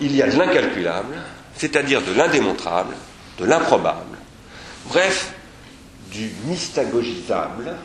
il 0.00 0.14
y 0.14 0.22
a 0.22 0.28
de 0.28 0.36
l'incalculable, 0.36 1.14
c'est-à-dire 1.56 2.02
de 2.02 2.12
l'indémontrable, 2.12 2.94
de 3.38 3.44
l'improbable, 3.44 4.18
bref, 4.88 5.32
du 6.10 6.30
mystagogisable 6.46 7.76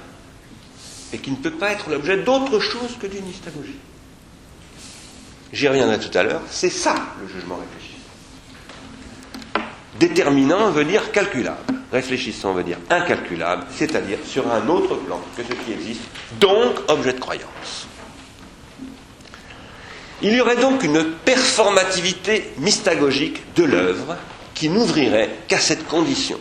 et 1.13 1.19
qui 1.19 1.32
ne 1.32 1.38
peut 1.38 1.51
pas 1.51 1.71
être 1.71 1.89
l'objet 1.89 2.17
d'autre 2.17 2.60
chose 2.60 2.97
que 2.99 3.08
d'une 3.08 3.25
mystagogie. 3.25 3.77
J'y 5.53 5.67
reviendrai 5.67 5.99
tout 5.99 6.15
à 6.17 6.23
l'heure, 6.23 6.41
c'est 6.49 6.69
ça 6.69 6.95
le 7.21 7.27
jugement 7.27 7.58
réfléchissant. 7.58 7.97
Déterminant 9.99 10.71
veut 10.71 10.84
dire 10.84 11.12
calculable, 11.12 11.58
réfléchissant 11.91 12.53
veut 12.53 12.63
dire 12.63 12.77
incalculable, 12.89 13.65
c'est-à-dire 13.73 14.19
sur 14.25 14.51
un 14.51 14.67
autre 14.67 14.95
plan 14.95 15.21
que 15.38 15.43
ce 15.43 15.53
qui 15.53 15.71
existe, 15.71 16.01
donc 16.39 16.75
objet 16.89 17.13
de 17.13 17.19
croyance. 17.19 17.87
Il 20.21 20.34
y 20.34 20.41
aurait 20.41 20.56
donc 20.58 20.84
une 20.84 21.03
performativité 21.25 22.51
mystagogique 22.58 23.43
de 23.56 23.63
l'œuvre 23.63 24.15
qui 24.56 24.69
n'ouvrirait 24.69 25.30
qu'à 25.47 25.60
cette 25.60 25.88
condition. 25.88 26.39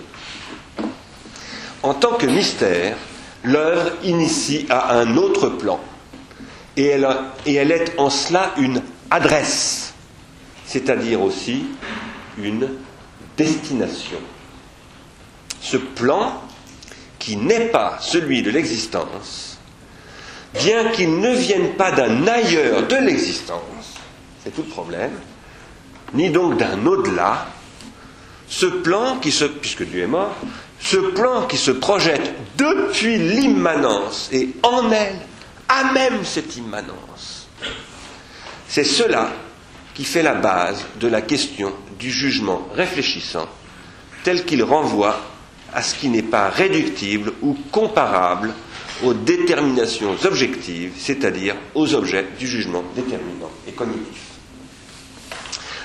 En 1.83 1.93
tant 1.93 2.15
que 2.15 2.27
mystère, 2.27 2.97
l'œuvre 3.45 3.93
initie 4.03 4.67
à 4.71 4.97
un 4.99 5.17
autre 5.19 5.49
plan, 5.51 5.79
et 6.77 6.87
elle, 6.87 7.71
est 7.73 7.95
en 7.99 8.11
cela 8.11 8.53
une 8.59 8.83
adresse, 9.11 9.93
c'est-à-dire 10.67 11.21
aussi 11.23 11.67
une 12.39 12.69
destination. 13.37 14.19
Ce 15.61 15.77
plan, 15.77 16.43
qui 17.19 17.37
n'est 17.37 17.69
pas 17.69 17.99
celui 18.01 18.43
de 18.43 18.51
l'existence, 18.51 19.46
bien 20.59 20.91
qu'il 20.91 21.19
ne 21.21 21.35
vienne 21.35 21.75
pas 21.75 21.93
d'un 21.93 22.27
ailleurs 22.27 22.87
de 22.87 22.97
l'existence, 22.97 23.61
c'est 24.43 24.55
tout 24.55 24.63
le 24.63 24.69
problème, 24.69 25.13
ni 26.15 26.31
donc 26.31 26.57
d'un 26.59 26.85
au-delà, 26.87 27.47
ce 28.49 28.67
plan 28.67 29.17
qui 29.19 29.33
se, 29.33 29.45
puisque 29.45 29.85
Dieu 29.85 30.03
est 30.03 30.07
mort, 30.09 30.37
ce 30.81 30.97
plan 30.97 31.47
qui 31.47 31.57
se 31.57 31.71
projette 31.71 32.33
depuis 32.57 33.19
l'immanence 33.19 34.29
et 34.33 34.51
en 34.63 34.91
elle, 34.93 35.17
à 35.69 35.93
même 35.93 36.25
cette 36.25 36.57
immanence, 36.57 37.49
c'est 38.69 38.85
cela 38.85 39.31
qui 39.95 40.05
fait 40.05 40.23
la 40.23 40.35
base 40.35 40.85
de 41.01 41.09
la 41.09 41.23
question 41.23 41.73
du 41.99 42.11
jugement 42.11 42.69
réfléchissant, 42.75 43.49
tel 44.23 44.45
qu'il 44.45 44.63
renvoie 44.63 45.19
à 45.73 45.83
ce 45.83 45.95
qui 45.95 46.09
n'est 46.09 46.23
pas 46.23 46.49
réductible 46.51 47.33
ou 47.43 47.57
comparable 47.73 48.53
aux 49.05 49.15
déterminations 49.15 50.17
objectives, 50.25 50.93
c'est-à-dire 50.99 51.57
aux 51.75 51.95
objets 51.95 52.27
du 52.39 52.47
jugement 52.47 52.85
déterminant 52.95 53.51
et 53.67 53.73
cognitif. 53.73 54.23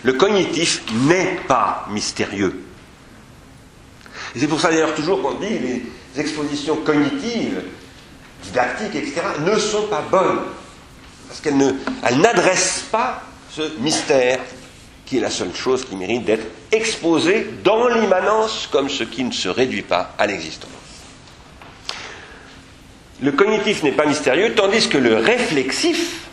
Le 0.04 0.14
cognitif 0.14 0.84
n'est 1.08 1.40
pas 1.48 1.88
mystérieux. 1.92 2.64
C'est 4.36 4.48
pour 4.48 4.60
ça 4.60 4.70
d'ailleurs 4.70 4.96
toujours 4.96 5.22
qu'on 5.22 5.34
dit 5.36 5.60
les 5.60 5.84
expositions 6.20 6.78
cognitives, 6.78 7.62
didactiques, 8.44 8.96
etc., 8.96 9.22
ne 9.46 9.56
sont 9.58 9.88
pas 9.88 10.02
bonnes. 10.10 10.40
Parce 11.28 11.42
qu'elles 11.42 12.20
n'adressent 12.20 12.86
pas 12.92 13.22
ce 13.52 13.62
mystère 13.80 14.40
qui 15.06 15.18
est 15.18 15.22
la 15.22 15.30
seule 15.30 15.54
chose 15.54 15.86
qui 15.86 15.96
mérite 15.96 16.26
d'être 16.26 16.48
exposée 16.72 17.48
dans 17.64 17.88
l'immanence 17.90 18.68
comme 18.72 18.90
ce 18.90 19.04
qui 19.04 19.24
ne 19.24 19.32
se 19.32 19.50
réduit 19.50 19.82
pas 19.82 20.16
à 20.18 20.26
l'existence. 20.26 20.81
Le 23.22 23.32
cognitif 23.32 23.84
n'est 23.84 23.92
pas 23.92 24.06
mystérieux, 24.06 24.54
tandis 24.56 24.90
que 24.90 24.98
le 24.98 25.16
réflexif, 25.16 26.28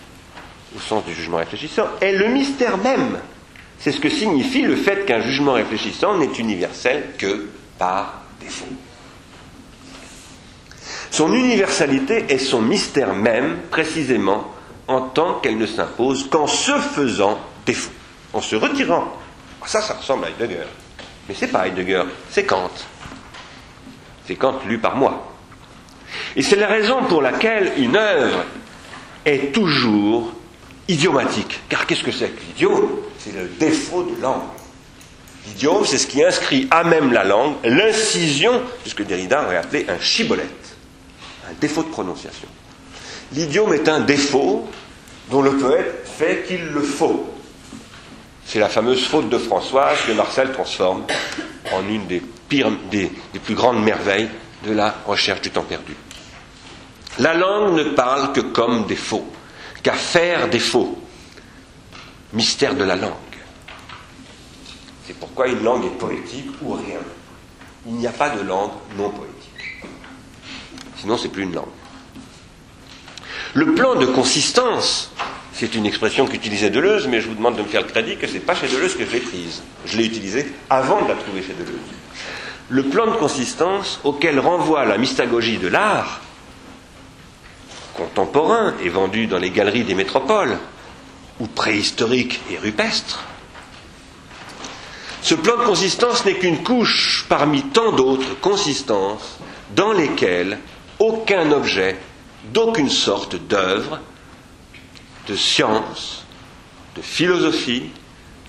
au 0.77 0.81
sens 0.81 1.05
du 1.05 1.13
jugement 1.13 1.37
réfléchissant, 1.37 1.85
est 2.01 2.13
le 2.13 2.29
mystère 2.29 2.79
même. 2.79 3.19
C'est 3.79 3.93
ce 3.93 4.01
que 4.01 4.09
signifie 4.09 4.63
le 4.63 4.75
fait 4.75 5.05
qu'un 5.05 5.21
jugement 5.21 5.53
réfléchissant 5.53 6.17
n'est 6.17 6.33
universel 6.39 7.11
que 7.19 7.49
par 7.79 8.23
défaut. 8.41 8.67
Son 11.11 11.33
universalité 11.33 12.25
est 12.29 12.39
son 12.39 12.63
mystère 12.63 13.15
même, 13.15 13.59
précisément, 13.71 14.53
en 14.87 15.03
tant 15.03 15.35
qu'elle 15.41 15.59
ne 15.59 15.67
s'impose 15.67 16.29
qu'en 16.31 16.47
se 16.47 16.73
faisant 16.73 17.39
défaut, 17.67 17.93
en 18.33 18.41
se 18.41 18.57
retirant. 18.57 19.13
Ça, 19.67 19.83
ça 19.83 19.95
ressemble 19.95 20.25
à 20.25 20.31
Heidegger. 20.31 20.65
Mais 21.29 21.35
c'est 21.35 21.49
pas 21.49 21.67
Heidegger, 21.67 22.05
c'est 22.31 22.45
Kant. 22.45 22.71
C'est 24.27 24.37
Kant 24.37 24.61
lu 24.67 24.79
par 24.79 24.97
moi. 24.97 25.38
Et 26.37 26.43
c'est 26.43 26.57
la 26.57 26.67
raison 26.67 27.03
pour 27.05 27.23
laquelle 27.23 27.73
une 27.77 27.97
œuvre 27.97 28.45
est 29.25 29.53
toujours 29.53 30.33
idiomatique. 30.89 31.61
Car 31.69 31.87
qu'est-ce 31.87 32.03
que 32.03 32.13
c'est 32.13 32.29
que 32.29 32.41
l'idiome 32.49 32.89
C'est 33.19 33.35
le 33.35 33.49
défaut 33.59 34.03
de 34.03 34.21
langue. 34.21 34.43
L'idiome, 35.47 35.85
c'est 35.85 35.99
ce 35.99 36.07
qui 36.07 36.23
inscrit 36.23 36.69
à 36.71 36.85
même 36.85 37.13
la 37.13 37.25
langue 37.25 37.55
l'incision, 37.65 38.63
ce 38.85 38.95
que 38.95 39.03
Derrida 39.03 39.45
aurait 39.45 39.57
appelé 39.57 39.87
un 39.89 39.99
chibolette, 39.99 40.77
un 41.49 41.55
défaut 41.61 41.83
de 41.83 41.89
prononciation. 41.89 42.49
L'idiome 43.33 43.75
est 43.75 43.89
un 43.89 44.01
défaut 44.01 44.69
dont 45.31 45.43
le 45.43 45.57
poète 45.57 46.07
fait 46.07 46.45
qu'il 46.47 46.65
le 46.67 46.81
faut. 46.81 47.29
C'est 48.45 48.59
la 48.59 48.69
fameuse 48.69 49.07
faute 49.07 49.29
de 49.29 49.39
Françoise 49.39 49.99
que 50.07 50.13
Marcel 50.13 50.53
transforme 50.53 51.05
en 51.73 51.87
une 51.87 52.07
des 52.07 52.23
plus 53.45 53.55
grandes 53.55 53.83
merveilles 53.83 54.29
de 54.69 54.75
la 54.75 54.95
recherche 55.07 55.41
du 55.41 55.51
temps 55.51 55.63
perdu. 55.63 55.97
La 57.19 57.35
langue 57.35 57.75
ne 57.75 57.85
parle 57.85 58.33
que 58.33 58.41
comme 58.41 58.87
des 58.87 58.97
faux, 58.97 59.27
qu'à 59.83 59.95
faire 59.95 60.49
des 60.49 60.61
faux. 60.61 60.99
Mystère 62.33 62.75
de 62.75 62.85
la 62.85 62.95
langue. 62.95 63.13
C'est 65.07 65.19
pourquoi 65.19 65.49
une 65.49 65.63
langue 65.65 65.87
est 65.87 65.99
poétique 65.99 66.51
ou 66.61 66.75
rien. 66.75 67.01
Il 67.87 67.95
n'y 67.95 68.07
a 68.07 68.13
pas 68.13 68.29
de 68.29 68.43
langue 68.43 68.73
non 68.99 69.09
poétique. 69.09 69.89
Sinon, 70.97 71.17
c'est 71.17 71.29
plus 71.29 71.45
une 71.45 71.55
langue. 71.55 71.65
Le 73.55 73.75
plan 73.75 73.95
de 73.95 74.05
consistance, 74.05 75.11
c'est 75.55 75.75
une 75.75 75.87
expression 75.87 76.27
qu'utilisait 76.27 76.69
Deleuze, 76.69 77.09
mais 77.09 77.23
je 77.23 77.29
vous 77.29 77.35
demande 77.35 77.57
de 77.57 77.63
me 77.63 77.67
faire 77.69 77.81
le 77.81 77.89
crédit 77.89 78.19
que 78.19 78.27
ce 78.27 78.35
n'est 78.35 78.41
pas 78.41 78.55
chez 78.55 78.69
Deleuze 78.69 78.95
que 78.95 79.07
je 79.07 79.13
l'ai 79.13 79.21
prise. 79.21 79.63
Je 79.87 79.97
l'ai 79.97 80.05
utilisée 80.05 80.53
avant 80.69 81.03
de 81.03 81.09
la 81.09 81.15
trouver 81.15 81.43
chez 81.43 81.55
Deleuze. 81.55 81.79
Le 82.71 82.83
plan 82.83 83.07
de 83.07 83.17
consistance 83.17 84.01
auquel 84.05 84.39
renvoie 84.39 84.85
la 84.85 84.99
mystagogie 84.99 85.57
de 85.59 85.69
l'art, 85.69 86.21
contemporain 87.95 88.75
et 88.83 88.89
vendu 88.91 89.27
dans 89.27 89.39
les 89.39 89.51
galeries 89.51 89.85
des 89.85 89.95
métropoles, 89.95 90.59
ou 91.41 91.47
préhistorique 91.47 92.41
et 92.51 92.59
rupestre, 92.59 93.25
ce 95.23 95.35
plan 95.35 95.57
de 95.59 95.65
consistance 95.65 96.25
n'est 96.25 96.35
qu'une 96.39 96.63
couche 96.63 97.27
parmi 97.29 97.63
tant 97.63 97.93
d'autres 97.93 98.39
consistances 98.41 99.39
dans 99.75 99.93
lesquelles 99.93 100.59
aucun 100.99 101.53
objet 101.53 101.99
d'aucune 102.53 102.89
sorte 102.89 103.37
d'œuvre, 103.37 104.01
de 105.27 105.37
science, 105.37 106.25
de 106.97 107.03
philosophie, 107.03 107.91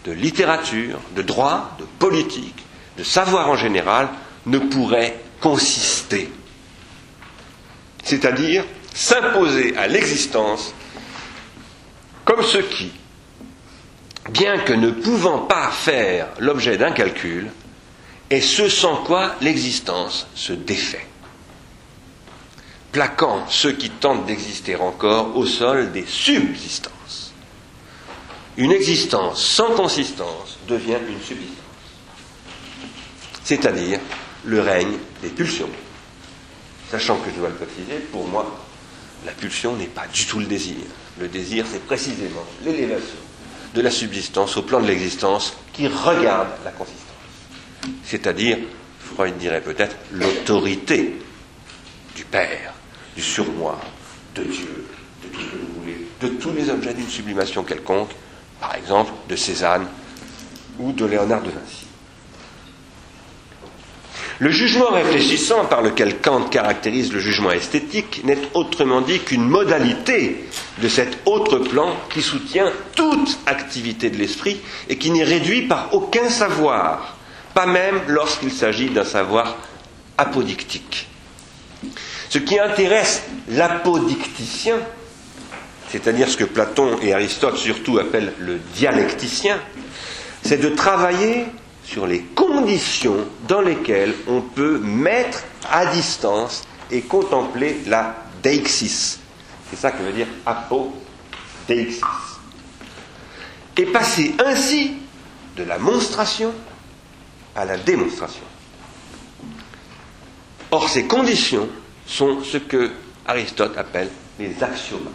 de 0.06 0.12
littérature, 0.12 1.00
de 1.16 1.22
droit, 1.22 1.76
de 1.80 1.86
politique, 2.00 2.64
de 3.00 3.04
savoir 3.04 3.50
en 3.50 3.56
général, 3.56 4.10
ne 4.46 4.60
pourrait 4.60 5.18
consister. 5.40 6.30
C'est-à-dire 8.04 8.66
s'imposer 8.94 9.76
à 9.78 9.88
l'existence 9.88 10.74
comme 12.26 12.44
ce 12.44 12.58
qui, 12.58 12.92
bien 14.32 14.60
que 14.60 14.74
ne 14.74 14.92
pouvant 14.92 15.40
pas 15.40 15.72
faire 15.72 16.28
l'objet 16.40 16.78
d'un 16.78 16.92
calcul, 16.92 17.50
est 18.30 18.42
ce 18.42 18.70
sans 18.70 18.98
quoi 18.98 19.36
l'existence 19.42 20.28
se 20.36 20.54
défait 20.54 21.06
plaquant 22.92 23.46
ceux 23.50 23.74
qui 23.74 23.90
tentent 23.90 24.26
d'exister 24.26 24.76
encore 24.76 25.38
au 25.38 25.46
sol 25.46 25.92
des 25.92 26.06
subsistances. 26.08 27.34
Une 28.58 28.72
existence 28.72 29.42
sans 29.44 29.72
consistance 29.76 30.58
devient 30.68 30.98
une 31.08 31.22
subsistance, 31.22 31.59
c'est-à-dire 33.44 34.00
le 34.46 34.62
règne 34.62 34.98
des 35.22 35.30
pulsions. 35.30 35.70
Sachant 36.92 37.18
que 37.18 37.30
je 37.32 37.40
dois 37.40 37.50
le 37.50 37.56
préciser, 37.56 38.00
pour 38.12 38.28
moi, 38.28 38.60
la 39.26 39.32
pulsion 39.32 39.76
n'est 39.76 39.86
pas 39.86 40.08
du 40.12 40.26
tout 40.26 40.40
le 40.40 40.46
désir. 40.46 40.78
Le 41.20 41.28
désir, 41.28 41.66
c'est 41.70 41.84
précisément 41.86 42.46
l'élévation 42.64 43.18
de 43.74 43.82
la 43.82 43.92
subsistance 43.92 44.58
au 44.58 44.64
plan 44.64 44.80
de 44.80 44.88
l'existence 44.88 45.54
qui 45.74 45.88
regarde 45.88 46.50
la 46.66 46.72
consistance. 46.72 47.06
C'est-à-dire, 48.04 48.58
Freud 49.00 49.38
dirait 49.38 49.62
peut-être, 49.62 49.96
l'autorité 50.12 51.16
du 52.16 52.24
Père 52.26 52.74
du 53.16 53.22
surmoi, 53.22 53.80
de 54.36 54.44
Dieu, 54.44 54.86
de 55.24 55.28
tout 55.28 55.42
ce 55.42 55.46
que 55.46 55.58
vous 55.58 55.82
voulez, 55.82 56.08
de 56.22 56.28
tous 56.30 56.52
les 56.54 56.70
objets 56.70 56.94
d'une 56.94 57.10
sublimation 57.10 57.64
quelconque, 57.64 58.12
par 58.60 58.76
exemple 58.76 59.12
de 59.28 59.36
Cézanne 59.36 59.88
ou 60.80 60.92
de 60.92 61.06
Léonard 61.06 61.42
de 61.42 61.50
Vinci. 61.50 61.89
Le 64.42 64.52
jugement 64.52 64.92
réfléchissant 64.92 65.66
par 65.66 65.82
lequel 65.82 66.20
Kant 66.20 66.44
caractérise 66.44 67.12
le 67.12 67.20
jugement 67.20 67.52
esthétique 67.52 68.22
n'est 68.24 68.38
autrement 68.54 69.02
dit 69.02 69.20
qu'une 69.20 69.46
modalité 69.46 70.46
de 70.82 70.88
cet 70.88 71.18
autre 71.26 71.58
plan 71.60 71.94
qui 72.10 72.22
soutient 72.22 72.72
toute 72.96 73.38
activité 73.46 74.10
de 74.10 74.16
l'esprit 74.16 74.62
et 74.88 74.98
qui 74.98 75.12
n'est 75.12 75.26
réduit 75.26 75.64
par 75.64 75.94
aucun 75.94 76.30
savoir, 76.30 77.18
pas 77.54 77.66
même 77.66 78.00
lorsqu'il 78.08 78.52
s'agit 78.54 78.90
d'un 78.90 79.04
savoir 79.04 79.58
apodictique. 80.18 81.10
Ce 82.30 82.38
qui 82.38 82.58
intéresse 82.60 83.24
l'apodicticien, 83.50 84.78
c'est-à-dire 85.90 86.30
ce 86.30 86.38
que 86.38 86.46
Platon 86.46 86.98
et 87.02 87.14
Aristote 87.14 87.58
surtout 87.58 87.98
appellent 87.98 88.32
le 88.40 88.58
dialecticien, 88.76 89.58
c'est 90.44 90.62
de 90.62 90.70
travailler 90.70 91.46
sur 91.90 92.06
les 92.06 92.22
conditions 92.22 93.26
dans 93.48 93.62
lesquelles 93.62 94.14
on 94.28 94.42
peut 94.42 94.78
mettre 94.78 95.44
à 95.72 95.88
distance 95.88 96.64
et 96.92 97.02
contempler 97.02 97.82
la 97.88 98.16
deixis. 98.44 99.18
C'est 99.70 99.76
ça 99.76 99.92
que 99.92 100.04
veut 100.04 100.14
dire 100.14 100.28
apodeixis. 100.46 102.02
Et 103.78 103.86
passer 103.88 104.36
ainsi 104.46 104.98
de 105.56 105.64
la 105.64 105.80
monstration 105.80 106.54
à 107.56 107.66
la 107.66 107.78
démonstration. 107.78 108.44
Or, 110.72 110.90
ces 110.90 111.06
conditions 111.06 111.68
sont 112.06 112.44
ce 112.44 112.58
que 112.58 112.92
Aristote 113.26 113.78
appelle 113.78 114.10
les 114.38 114.62
axiomes. 114.62 115.10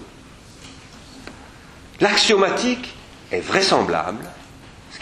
L'axiomatique 2.01 2.95
est 3.31 3.41
vraisemblable, 3.41 4.25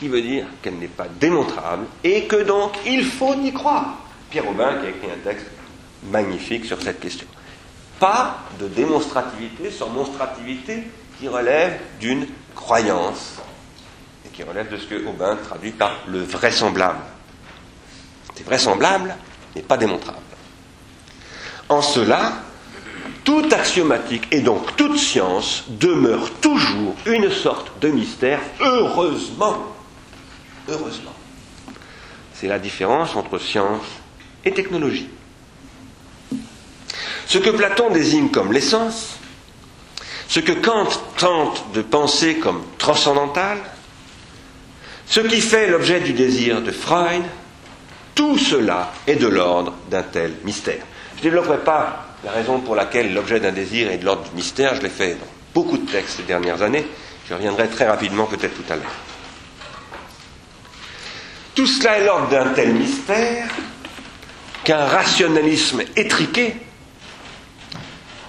qui 0.02 0.08
veut 0.08 0.20
dire 0.20 0.46
qu'elle 0.60 0.78
n'est 0.78 0.88
pas 0.88 1.06
démontrable 1.20 1.86
et 2.02 2.24
que 2.24 2.42
donc 2.42 2.72
il 2.84 3.04
faut 3.04 3.34
y 3.34 3.52
croire. 3.52 3.98
Pierre 4.30 4.48
Aubin 4.48 4.80
qui 4.80 4.86
a 4.86 4.88
écrit 4.88 5.12
un 5.12 5.22
texte 5.22 5.46
magnifique 6.10 6.64
sur 6.64 6.82
cette 6.82 6.98
question. 6.98 7.28
Pas 8.00 8.38
de 8.58 8.66
démonstrativité 8.66 9.70
sans 9.70 9.90
monstrativité 9.90 10.82
qui 11.20 11.28
relève 11.28 11.78
d'une 12.00 12.26
croyance 12.56 13.36
et 14.26 14.30
qui 14.30 14.42
relève 14.42 14.72
de 14.72 14.76
ce 14.76 14.86
que 14.86 15.06
Aubin 15.06 15.36
traduit 15.36 15.70
par 15.70 15.92
le 16.08 16.18
vraisemblable. 16.18 16.98
C'est 18.34 18.44
vraisemblable, 18.44 19.14
mais 19.54 19.62
pas 19.62 19.76
démontrable. 19.76 20.18
En 21.68 21.80
cela, 21.80 22.32
toute 23.22 23.52
axiomatique 23.52 24.26
et 24.32 24.40
donc 24.40 24.74
toute 24.74 24.98
science 24.98 25.62
demeure 25.68 26.28
toujours 26.40 26.96
une 27.06 27.30
sorte 27.30 27.70
de 27.80 27.86
mystère, 27.86 28.40
heureusement. 28.60 29.76
Heureusement. 30.68 31.14
C'est 32.34 32.48
la 32.48 32.58
différence 32.58 33.14
entre 33.16 33.38
science 33.38 33.84
et 34.44 34.52
technologie. 34.52 35.08
Ce 37.26 37.38
que 37.38 37.50
Platon 37.50 37.90
désigne 37.90 38.28
comme 38.30 38.52
l'essence, 38.52 39.18
ce 40.28 40.40
que 40.40 40.52
Kant 40.52 40.88
tente 41.18 41.64
de 41.72 41.82
penser 41.82 42.36
comme 42.36 42.62
transcendantal, 42.78 43.58
ce 45.06 45.20
qui 45.20 45.40
fait 45.40 45.68
l'objet 45.68 46.00
du 46.00 46.12
désir 46.12 46.62
de 46.62 46.70
Freud, 46.70 47.22
tout 48.14 48.38
cela 48.38 48.92
est 49.06 49.16
de 49.16 49.26
l'ordre 49.26 49.74
d'un 49.90 50.02
tel 50.02 50.32
mystère. 50.44 50.82
Je 51.16 51.18
ne 51.18 51.22
développerai 51.24 51.58
pas 51.58 52.06
la 52.24 52.32
raison 52.32 52.60
pour 52.60 52.74
laquelle 52.74 53.12
l'objet 53.14 53.40
d'un 53.40 53.52
désir 53.52 53.90
est 53.90 53.98
de 53.98 54.04
l'ordre 54.04 54.24
du 54.28 54.36
mystère, 54.36 54.74
je 54.74 54.82
l'ai 54.82 54.88
fait 54.88 55.14
dans 55.14 55.26
beaucoup 55.54 55.76
de 55.76 55.90
textes 55.90 56.16
ces 56.18 56.22
dernières 56.22 56.62
années, 56.62 56.86
je 57.28 57.34
reviendrai 57.34 57.68
très 57.68 57.86
rapidement 57.86 58.26
peut-être 58.26 58.54
tout 58.54 58.72
à 58.72 58.76
l'heure. 58.76 59.11
Tout 61.54 61.66
cela 61.66 61.98
est 61.98 62.06
l'ordre 62.06 62.28
d'un 62.28 62.50
tel 62.54 62.72
mystère 62.72 63.48
qu'un 64.64 64.86
rationalisme 64.86 65.82
étriqué, 65.96 66.56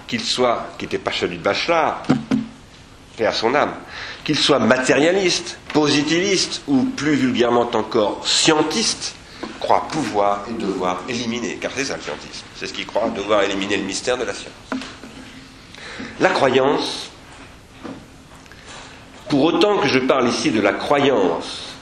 qu'il 0.07 0.21
soit, 0.21 0.67
qui 0.77 0.85
n'était 0.85 0.97
pas 0.97 1.11
celui 1.11 1.37
de 1.37 1.43
Bachelard, 1.43 2.03
fait 3.15 3.25
à 3.25 3.31
son 3.31 3.53
âme, 3.55 3.75
qu'il 4.23 4.37
soit 4.37 4.59
matérialiste, 4.59 5.57
positiviste 5.71 6.63
ou 6.67 6.83
plus 6.83 7.15
vulgairement 7.15 7.69
encore 7.73 8.27
scientiste, 8.27 9.15
croit 9.59 9.87
pouvoir 9.89 10.45
et 10.49 10.53
devoir 10.53 11.01
éliminer, 11.07 11.57
car 11.61 11.71
c'est 11.75 11.85
ça 11.85 11.95
le 11.95 12.01
scientisme, 12.01 12.45
c'est 12.55 12.67
ce 12.67 12.73
qu'il 12.73 12.85
croit 12.85 13.09
devoir 13.09 13.43
éliminer 13.43 13.77
le 13.77 13.83
mystère 13.83 14.17
de 14.17 14.23
la 14.23 14.33
science. 14.33 14.51
La 16.19 16.29
croyance, 16.29 17.09
pour 19.29 19.43
autant 19.43 19.77
que 19.77 19.87
je 19.87 19.99
parle 19.99 20.27
ici 20.27 20.51
de 20.51 20.59
la 20.59 20.73
croyance 20.73 21.72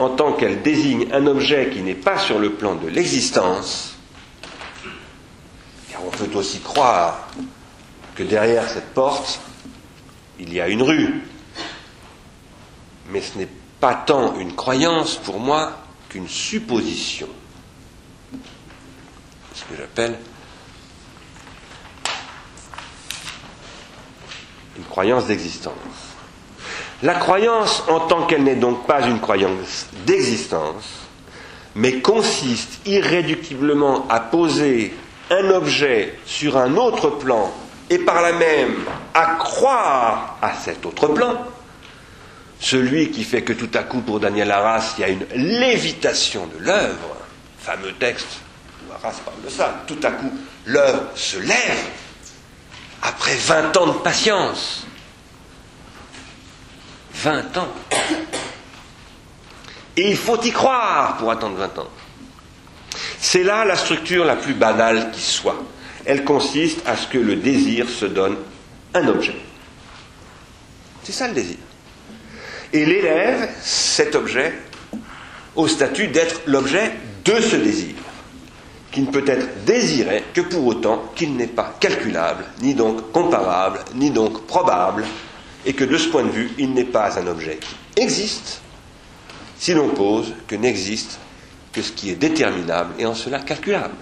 en 0.00 0.08
tant 0.08 0.32
qu'elle 0.32 0.62
désigne 0.62 1.12
un 1.12 1.26
objet 1.26 1.68
qui 1.70 1.82
n'est 1.82 1.94
pas 1.94 2.18
sur 2.18 2.38
le 2.38 2.54
plan 2.54 2.74
de 2.74 2.88
l'existence, 2.88 3.96
car 5.90 6.02
on 6.04 6.10
peut 6.10 6.34
aussi 6.36 6.60
croire 6.60 7.28
que 8.14 8.22
derrière 8.22 8.66
cette 8.66 8.94
porte, 8.94 9.40
il 10.38 10.54
y 10.54 10.60
a 10.60 10.68
une 10.68 10.82
rue, 10.82 11.22
mais 13.10 13.20
ce 13.20 13.36
n'est 13.36 13.48
pas 13.78 13.94
tant 13.94 14.38
une 14.38 14.54
croyance 14.56 15.16
pour 15.16 15.38
moi 15.38 15.78
qu'une 16.08 16.28
supposition, 16.28 17.28
ce 19.54 19.64
que 19.64 19.76
j'appelle 19.76 20.18
une 24.78 24.84
croyance 24.84 25.26
d'existence. 25.26 26.09
La 27.02 27.14
croyance 27.14 27.82
en 27.88 28.00
tant 28.00 28.26
qu'elle 28.26 28.44
n'est 28.44 28.56
donc 28.56 28.86
pas 28.86 29.00
une 29.00 29.20
croyance 29.20 29.86
d'existence, 30.04 30.84
mais 31.74 32.00
consiste 32.00 32.86
irréductiblement 32.86 34.06
à 34.08 34.20
poser 34.20 34.94
un 35.30 35.50
objet 35.50 36.18
sur 36.26 36.58
un 36.58 36.76
autre 36.76 37.08
plan 37.08 37.50
et 37.88 37.98
par 37.98 38.20
là 38.20 38.32
même 38.32 38.84
à 39.14 39.36
croire 39.38 40.36
à 40.42 40.52
cet 40.54 40.84
autre 40.84 41.08
plan, 41.08 41.42
celui 42.60 43.10
qui 43.10 43.24
fait 43.24 43.42
que 43.42 43.54
tout 43.54 43.70
à 43.72 43.82
coup, 43.82 44.00
pour 44.00 44.20
Daniel 44.20 44.50
Arras, 44.50 44.94
il 44.98 45.00
y 45.00 45.04
a 45.04 45.08
une 45.08 45.26
lévitation 45.34 46.46
de 46.58 46.62
l'œuvre, 46.62 47.16
fameux 47.58 47.92
texte 47.94 48.28
où 48.86 48.92
Arras 48.92 49.18
parle 49.24 49.42
de 49.42 49.48
ça, 49.48 49.82
tout 49.86 49.98
à 50.02 50.10
coup, 50.10 50.30
l'œuvre 50.66 51.04
se 51.14 51.38
lève 51.38 51.88
après 53.02 53.36
20 53.36 53.76
ans 53.78 53.86
de 53.86 53.92
patience. 53.92 54.86
20 57.22 57.56
ans. 57.58 57.68
Et 59.96 60.10
il 60.10 60.16
faut 60.16 60.40
y 60.42 60.50
croire 60.50 61.16
pour 61.18 61.30
attendre 61.30 61.56
20 61.56 61.78
ans. 61.78 61.88
C'est 63.18 63.42
là 63.42 63.64
la 63.64 63.76
structure 63.76 64.24
la 64.24 64.36
plus 64.36 64.54
banale 64.54 65.10
qui 65.12 65.20
soit. 65.20 65.62
Elle 66.04 66.24
consiste 66.24 66.86
à 66.86 66.96
ce 66.96 67.06
que 67.06 67.18
le 67.18 67.36
désir 67.36 67.88
se 67.88 68.06
donne 68.06 68.36
un 68.94 69.06
objet. 69.08 69.36
C'est 71.02 71.12
ça 71.12 71.28
le 71.28 71.34
désir 71.34 71.56
et 72.72 72.84
l'élève, 72.84 73.48
cet 73.62 74.14
objet, 74.14 74.54
au 75.56 75.66
statut 75.66 76.08
d'être 76.08 76.42
l'objet 76.46 76.92
de 77.24 77.40
ce 77.40 77.56
désir, 77.56 77.94
qui 78.92 79.02
ne 79.02 79.10
peut 79.10 79.24
être 79.26 79.64
désiré 79.64 80.24
que 80.34 80.40
pour 80.40 80.66
autant 80.66 81.10
qu'il 81.14 81.36
n'est 81.36 81.46
pas 81.46 81.74
calculable, 81.80 82.44
ni 82.60 82.74
donc 82.74 83.12
comparable, 83.12 83.80
ni 83.94 84.10
donc 84.10 84.46
probable, 84.46 85.04
et 85.66 85.72
que 85.74 85.84
de 85.84 85.96
ce 85.98 86.08
point 86.08 86.24
de 86.24 86.30
vue, 86.30 86.50
il 86.58 86.72
n'est 86.72 86.84
pas 86.84 87.18
un 87.18 87.26
objet 87.26 87.58
qui 87.94 88.02
existe, 88.02 88.62
si 89.58 89.74
l'on 89.74 89.88
pose 89.90 90.32
que 90.46 90.54
n'existe 90.56 91.18
que 91.72 91.82
ce 91.82 91.92
qui 91.92 92.10
est 92.10 92.16
déterminable 92.16 92.94
et 92.98 93.06
en 93.06 93.14
cela 93.14 93.40
calculable. 93.40 93.94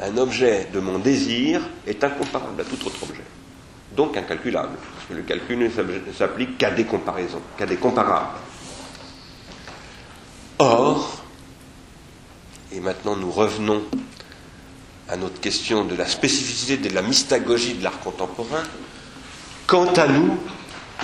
Un 0.00 0.16
objet 0.18 0.68
de 0.72 0.80
mon 0.80 0.98
désir 0.98 1.60
est 1.86 2.02
incomparable 2.02 2.60
à 2.60 2.64
tout 2.64 2.84
autre 2.86 3.02
objet, 3.04 3.22
donc 3.96 4.16
incalculable 4.16 4.76
que 5.08 5.14
le 5.14 5.22
calcul 5.22 5.58
ne 5.58 6.12
s'applique 6.12 6.58
qu'à 6.58 6.70
des 6.70 6.84
comparaisons, 6.84 7.42
qu'à 7.56 7.66
des 7.66 7.76
comparables. 7.76 8.38
Or, 10.58 11.22
et 12.72 12.80
maintenant 12.80 13.16
nous 13.16 13.30
revenons 13.30 13.82
à 15.08 15.16
notre 15.16 15.40
question 15.40 15.84
de 15.84 15.94
la 15.94 16.06
spécificité 16.06 16.76
de 16.88 16.94
la 16.94 17.02
mystagogie 17.02 17.74
de 17.74 17.84
l'art 17.84 18.00
contemporain, 18.00 18.62
quant 19.66 19.92
à 19.94 20.06
nous, 20.06 20.38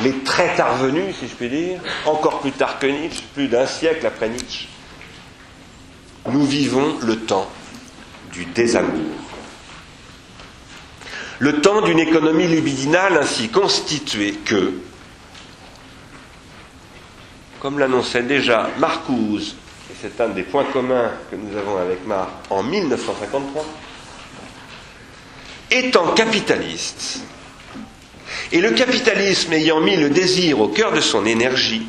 les 0.02 0.18
très 0.20 0.54
tard 0.56 0.76
venus, 0.76 1.16
si 1.18 1.28
je 1.28 1.34
puis 1.34 1.48
dire, 1.48 1.80
encore 2.06 2.40
plus 2.40 2.52
tard 2.52 2.78
que 2.78 2.86
Nietzsche, 2.86 3.22
plus 3.34 3.48
d'un 3.48 3.66
siècle 3.66 4.06
après 4.06 4.28
Nietzsche, 4.28 4.68
nous 6.26 6.44
vivons 6.44 6.96
le 7.02 7.16
temps 7.16 7.50
du 8.32 8.44
désamour. 8.46 9.16
Le 11.38 11.60
temps 11.60 11.80
d'une 11.80 11.98
économie 11.98 12.46
libidinale 12.46 13.16
ainsi 13.16 13.48
constituée 13.48 14.32
que, 14.44 14.74
comme 17.60 17.78
l'annonçait 17.78 18.22
déjà 18.22 18.68
Marcuse, 18.78 19.56
et 19.90 19.96
c'est 20.00 20.20
un 20.20 20.28
des 20.28 20.42
points 20.42 20.64
communs 20.64 21.10
que 21.30 21.36
nous 21.36 21.56
avons 21.56 21.78
avec 21.78 22.06
Marc 22.06 22.28
en 22.50 22.62
1953, 22.62 23.66
étant 25.70 26.12
capitaliste, 26.12 27.20
et 28.52 28.60
le 28.60 28.70
capitalisme 28.72 29.52
ayant 29.52 29.80
mis 29.80 29.96
le 29.96 30.10
désir 30.10 30.60
au 30.60 30.68
cœur 30.68 30.92
de 30.92 31.00
son 31.00 31.26
énergie, 31.26 31.86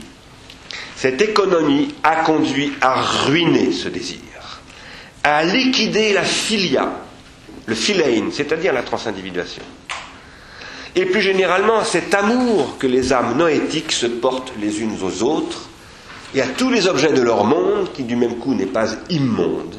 cette 0.96 1.22
économie 1.22 1.96
a 2.04 2.18
conduit 2.18 2.74
à 2.82 3.02
ruiner 3.02 3.72
ce 3.72 3.90
désir, 3.90 4.20
à 5.24 5.44
liquider 5.44 6.14
la 6.14 6.24
filia, 6.24 6.92
le 7.66 7.76
philein, 7.76 8.30
c'est-à-dire 8.32 8.74
la 8.74 8.84
transindividuation. 8.84 9.64
Et 10.96 11.06
plus 11.06 11.22
généralement, 11.22 11.84
cet 11.84 12.14
amour 12.14 12.78
que 12.78 12.86
les 12.86 13.14
âmes 13.14 13.38
noétiques 13.38 13.94
se 13.94 14.08
portent 14.08 14.54
les 14.60 14.82
unes 14.82 14.98
aux 15.02 15.24
autres 15.24 15.70
et 16.36 16.42
à 16.42 16.48
tous 16.48 16.70
les 16.70 16.88
objets 16.88 17.14
de 17.14 17.22
leur 17.22 17.46
monde, 17.46 17.92
qui 17.94 18.04
du 18.04 18.16
même 18.16 18.38
coup 18.38 18.54
n'est 18.54 18.66
pas 18.66 18.88
immonde, 19.10 19.76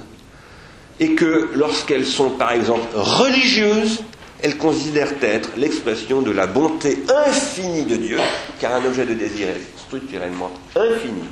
et 1.00 1.14
que 1.14 1.50
lorsqu'elles 1.54 2.06
sont 2.06 2.30
par 2.30 2.52
exemple 2.52 2.88
religieuses, 2.94 4.02
elles 4.43 4.59
considèrent 4.59 5.14
être 5.22 5.51
l'expression 5.57 6.20
de 6.20 6.32
la 6.32 6.49
bonté 6.49 7.05
infinie 7.26 7.84
de 7.84 7.97
Dieu, 7.97 8.18
car 8.61 8.74
un 8.74 8.84
objet 8.84 9.07
de 9.07 9.14
désir 9.14 9.49
est 9.49 9.78
structurellement 9.78 10.51
infini. 10.74 11.22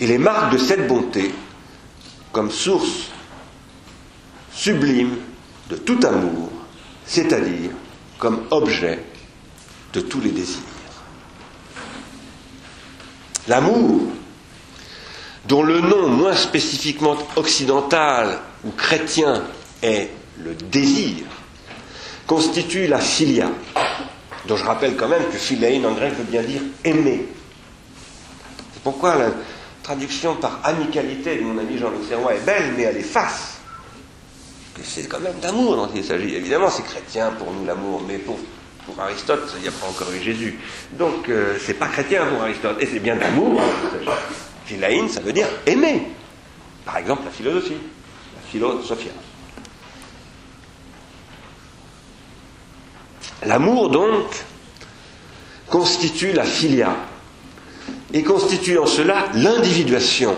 Et 0.00 0.06
les 0.08 0.18
marques 0.18 0.52
de 0.52 0.58
cette 0.58 0.88
bonté, 0.88 1.32
comme 2.32 2.50
source 2.50 3.10
sublime 4.52 5.16
de 5.70 5.76
tout 5.76 6.00
amour, 6.04 6.50
c'est-à-dire 7.06 7.70
comme 8.18 8.42
objet 8.50 9.04
de 9.92 10.00
tous 10.00 10.20
les 10.20 10.30
désirs. 10.30 10.58
L'amour, 13.46 14.02
dont 15.46 15.62
le 15.62 15.80
nom 15.80 16.08
moins 16.08 16.34
spécifiquement 16.34 17.16
occidental 17.36 18.40
ou 18.64 18.70
chrétien 18.72 19.44
est 19.82 20.10
le 20.44 20.54
désir, 20.54 21.24
constitue 22.26 22.86
la 22.86 22.98
philia, 22.98 23.50
dont 24.46 24.56
je 24.56 24.64
rappelle 24.64 24.96
quand 24.96 25.08
même 25.08 25.24
que 25.26 25.36
philein 25.36 25.84
en 25.84 25.92
grec 25.92 26.14
veut 26.14 26.24
bien 26.24 26.42
dire 26.42 26.60
aimer. 26.84 27.26
C'est 28.74 28.82
pourquoi 28.82 29.16
la 29.16 29.30
traduction 29.82 30.34
par 30.36 30.60
amicalité 30.64 31.36
de 31.36 31.42
mon 31.42 31.58
ami 31.58 31.78
Jean-Luc 31.78 32.08
Serrois 32.08 32.34
est 32.34 32.44
belle, 32.44 32.74
mais 32.76 32.82
elle 32.82 32.96
est 32.96 33.02
face. 33.02 33.58
C'est 34.82 35.08
quand 35.08 35.20
même 35.20 35.38
d'amour 35.40 35.76
dont 35.76 35.88
il 35.94 36.04
s'agit. 36.04 36.34
Évidemment, 36.34 36.70
c'est 36.70 36.84
chrétien 36.84 37.30
pour 37.38 37.50
nous 37.52 37.64
l'amour, 37.64 38.02
mais 38.06 38.18
pour, 38.18 38.38
pour 38.84 39.00
Aristote, 39.00 39.50
il 39.56 39.62
n'y 39.62 39.68
a 39.68 39.72
pas 39.72 39.86
encore 39.86 40.12
eu 40.12 40.22
Jésus. 40.22 40.58
Donc, 40.92 41.28
euh, 41.28 41.56
c'est 41.64 41.74
pas 41.74 41.86
chrétien 41.86 42.26
pour 42.26 42.42
Aristote, 42.42 42.76
et 42.80 42.86
c'est 42.86 42.98
bien 42.98 43.16
d'amour 43.16 43.60
Philaïne, 44.66 45.08
ça 45.08 45.20
veut 45.20 45.32
dire 45.32 45.46
aimer. 45.64 46.02
Par 46.84 46.98
exemple, 46.98 47.22
la 47.24 47.30
philosophie, 47.30 47.76
la 48.34 48.50
philosophia. 48.50 49.12
L'amour, 53.46 53.90
donc, 53.90 54.26
constitue 55.68 56.32
la 56.32 56.44
filia, 56.44 56.96
et 58.12 58.22
constitue 58.22 58.78
en 58.78 58.86
cela 58.86 59.26
l'individuation, 59.34 60.36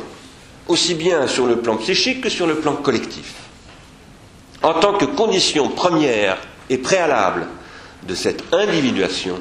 aussi 0.68 0.94
bien 0.94 1.26
sur 1.26 1.46
le 1.46 1.56
plan 1.60 1.76
psychique 1.76 2.20
que 2.22 2.28
sur 2.28 2.46
le 2.46 2.56
plan 2.56 2.74
collectif. 2.74 3.34
En 4.62 4.74
tant 4.74 4.94
que 4.94 5.04
condition 5.06 5.68
première 5.70 6.38
et 6.68 6.78
préalable 6.78 7.46
de 8.06 8.14
cette 8.14 8.42
individuation, 8.52 9.38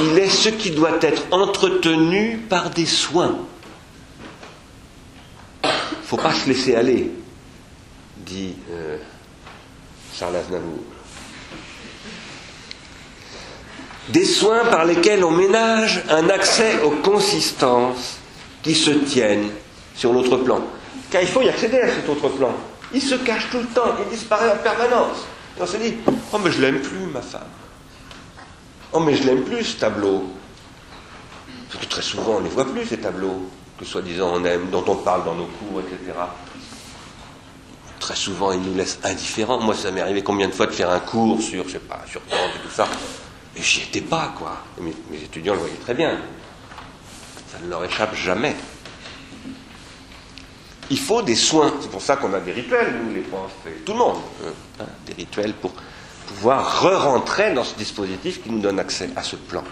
il 0.00 0.18
est 0.18 0.28
ce 0.28 0.50
qui 0.50 0.70
doit 0.70 0.98
être 1.00 1.22
entretenu 1.30 2.38
par 2.48 2.70
des 2.70 2.86
soins. 2.86 3.38
Il 5.64 5.68
ne 5.68 6.04
faut 6.06 6.16
pas 6.16 6.34
se 6.34 6.48
laisser 6.48 6.74
aller, 6.74 7.10
dit 8.18 8.54
euh, 8.72 8.98
Charles 10.14 10.36
Aznavour. 10.36 10.80
Des 14.08 14.24
soins 14.24 14.64
par 14.64 14.84
lesquels 14.86 15.22
on 15.22 15.30
ménage 15.30 16.02
un 16.08 16.30
accès 16.30 16.80
aux 16.82 16.90
consistances 16.90 18.18
qui 18.62 18.74
se 18.74 18.90
tiennent 18.90 19.50
sur 19.94 20.12
l'autre 20.12 20.38
plan. 20.38 20.60
Car 21.10 21.22
il 21.22 21.28
faut 21.28 21.42
y 21.42 21.48
accéder 21.48 21.80
à 21.80 21.88
cet 21.88 22.08
autre 22.08 22.28
plan. 22.28 22.52
Il 22.92 23.02
se 23.02 23.16
cache 23.16 23.48
tout 23.50 23.58
le 23.58 23.66
temps, 23.66 23.94
il 24.02 24.10
disparaît 24.10 24.50
en 24.50 24.56
permanence. 24.56 25.18
Et 25.58 25.62
on 25.62 25.66
se 25.66 25.76
dit, 25.76 25.94
oh 26.32 26.38
mais 26.42 26.50
je 26.50 26.60
l'aime 26.60 26.80
plus, 26.80 27.06
ma 27.12 27.20
femme. 27.20 27.42
Oh 28.92 29.00
mais 29.00 29.14
je 29.14 29.24
l'aime 29.24 29.42
plus, 29.42 29.64
ce 29.64 29.76
tableau. 29.76 30.24
Parce 31.70 31.84
que 31.84 31.90
très 31.90 32.02
souvent, 32.02 32.36
on 32.36 32.40
ne 32.40 32.44
les 32.44 32.50
voit 32.50 32.64
plus, 32.64 32.86
ces 32.86 32.98
tableaux, 32.98 33.42
que 33.78 33.84
soi-disant 33.84 34.32
on 34.34 34.44
aime, 34.44 34.70
dont 34.70 34.84
on 34.86 34.96
parle 34.96 35.24
dans 35.24 35.34
nos 35.34 35.46
cours, 35.46 35.80
etc. 35.80 36.18
Très 38.00 38.16
souvent, 38.16 38.52
ils 38.52 38.60
nous 38.62 38.74
laissent 38.74 39.00
indifférents. 39.04 39.60
Moi, 39.60 39.74
ça 39.74 39.90
m'est 39.90 40.00
arrivé 40.00 40.22
combien 40.22 40.48
de 40.48 40.54
fois 40.54 40.66
de 40.66 40.72
faire 40.72 40.88
un 40.88 41.00
cours 41.00 41.42
sur, 41.42 41.64
je 41.66 41.72
sais 41.72 41.78
pas, 41.78 42.00
sur 42.06 42.22
et 42.22 42.62
tout 42.62 42.74
ça. 42.74 42.88
Et 43.58 43.62
j'y 43.62 43.82
étais 43.82 44.00
pas, 44.00 44.34
quoi. 44.38 44.58
mes, 44.80 44.92
étudiants 45.16 45.54
le 45.54 45.60
voyaient 45.60 45.74
très 45.76 45.94
bien. 45.94 46.18
Ça 47.50 47.58
ne 47.62 47.68
leur 47.68 47.84
échappe 47.84 48.14
jamais. 48.14 48.54
Il 50.90 50.98
faut 50.98 51.22
des 51.22 51.34
soins. 51.34 51.74
C'est 51.80 51.90
pour 51.90 52.02
ça 52.02 52.16
qu'on 52.16 52.32
a 52.34 52.40
des 52.40 52.52
rituels, 52.52 52.94
nous, 53.04 53.14
les 53.14 53.20
profs, 53.22 53.52
et 53.66 53.80
tout 53.84 53.92
le 53.92 53.98
monde. 53.98 54.18
Hein, 54.80 54.84
des 55.06 55.14
rituels 55.14 55.54
pour 55.54 55.72
pouvoir 56.26 56.82
re-rentrer 56.82 57.52
dans 57.52 57.64
ce 57.64 57.74
dispositif 57.74 58.42
qui 58.42 58.50
nous 58.50 58.60
donne 58.60 58.78
accès 58.78 59.10
à 59.16 59.22
ce 59.22 59.36
plan. 59.36 59.64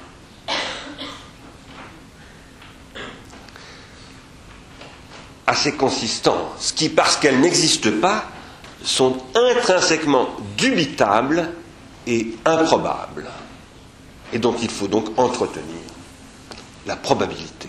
Ces 5.55 5.75
consistances 5.75 6.71
qui, 6.73 6.91
parce 6.91 7.17
qu'elles 7.17 7.41
n'existent 7.41 7.91
pas, 8.01 8.27
sont 8.85 9.17
intrinsèquement 9.35 10.29
dubitables 10.57 11.51
et 12.07 12.37
improbables, 12.45 13.27
et 14.33 14.39
dont 14.39 14.55
il 14.61 14.71
faut 14.71 14.89
donc 14.89 15.19
entretenir 15.19 15.83
la 16.87 16.97
probabilité. 16.97 17.69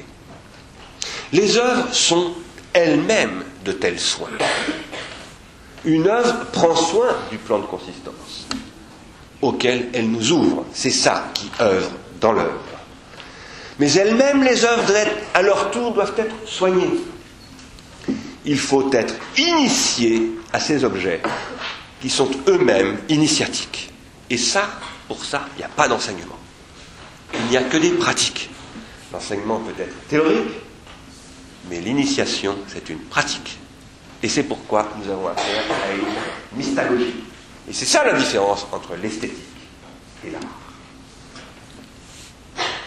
Les 1.34 1.58
œuvres 1.58 1.94
sont 1.94 2.34
elles-mêmes 2.74 3.44
de 3.66 3.72
tels 3.72 4.00
soins. 4.00 4.30
Une 5.86 6.08
œuvre 6.08 6.46
prend 6.52 6.76
soin 6.76 7.16
du 7.32 7.38
plan 7.38 7.60
de 7.60 7.66
consistance 7.66 8.48
auquel 9.42 9.90
elle 9.94 10.10
nous 10.10 10.32
ouvre. 10.32 10.66
C'est 10.74 10.90
ça 10.92 11.26
qui 11.34 11.50
œuvre 11.60 11.92
dans 12.20 12.32
l'œuvre. 12.32 12.60
Mais 13.80 13.92
elles-mêmes, 13.94 14.44
les 14.44 14.66
œuvres, 14.66 14.92
à 15.34 15.42
leur 15.42 15.70
tour, 15.72 15.92
doivent 15.94 16.14
être 16.18 16.36
soignées. 16.48 17.00
Il 18.46 18.58
faut 18.58 18.92
être 18.92 19.14
initié 19.38 20.32
à 20.52 20.60
ces 20.60 20.84
objets 20.84 21.22
qui 22.02 22.10
sont 22.10 22.30
eux-mêmes 22.48 22.98
initiatiques. 23.10 23.92
Et 24.30 24.38
ça, 24.38 24.64
pour 25.08 25.24
ça, 25.24 25.46
il 25.56 25.60
n'y 25.60 25.64
a 25.66 25.70
pas 25.70 25.88
d'enseignement. 25.88 26.38
Il 27.34 27.46
n'y 27.50 27.58
a 27.58 27.64
que 27.64 27.78
des 27.78 27.92
pratiques. 27.92 28.50
L'enseignement 29.12 29.60
peut 29.60 29.82
être 29.82 30.08
théorique, 30.08 30.54
mais 31.70 31.80
l'initiation, 31.80 32.58
c'est 32.68 32.90
une 32.90 33.00
pratique. 33.00 33.58
Et 34.22 34.30
c'est 34.30 34.44
pourquoi 34.44 34.90
nous 34.98 35.12
avons 35.12 35.28
affaire 35.28 35.64
à 35.72 35.94
une 35.94 36.58
mystagogie. 36.58 37.14
Et 37.70 37.74
c'est 37.74 37.86
ça 37.86 38.04
la 38.04 38.14
différence 38.14 38.66
entre 38.72 38.96
l'esthétique 38.96 39.38
et 40.26 40.32
l'art. 40.32 40.42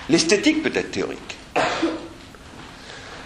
L'esthétique 0.09 0.63
peut 0.63 0.73
être 0.75 0.91
théorique. 0.91 1.37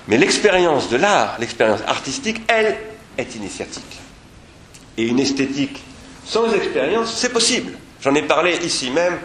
Mais 0.07 0.19
l'expérience 0.19 0.91
de 0.91 0.97
l'art, 0.97 1.37
l'expérience 1.41 1.81
artistique, 1.87 2.43
elle, 2.47 2.77
est 3.17 3.35
initiatique. 3.37 4.01
Et 4.99 5.07
une 5.07 5.19
esthétique 5.19 5.83
sans 6.27 6.53
expérience, 6.53 7.15
c'est 7.15 7.33
possible. 7.33 7.73
J'en 8.03 8.15
ai 8.15 8.23
parlé 8.23 8.59
ici 8.63 8.91
même, 8.91 9.19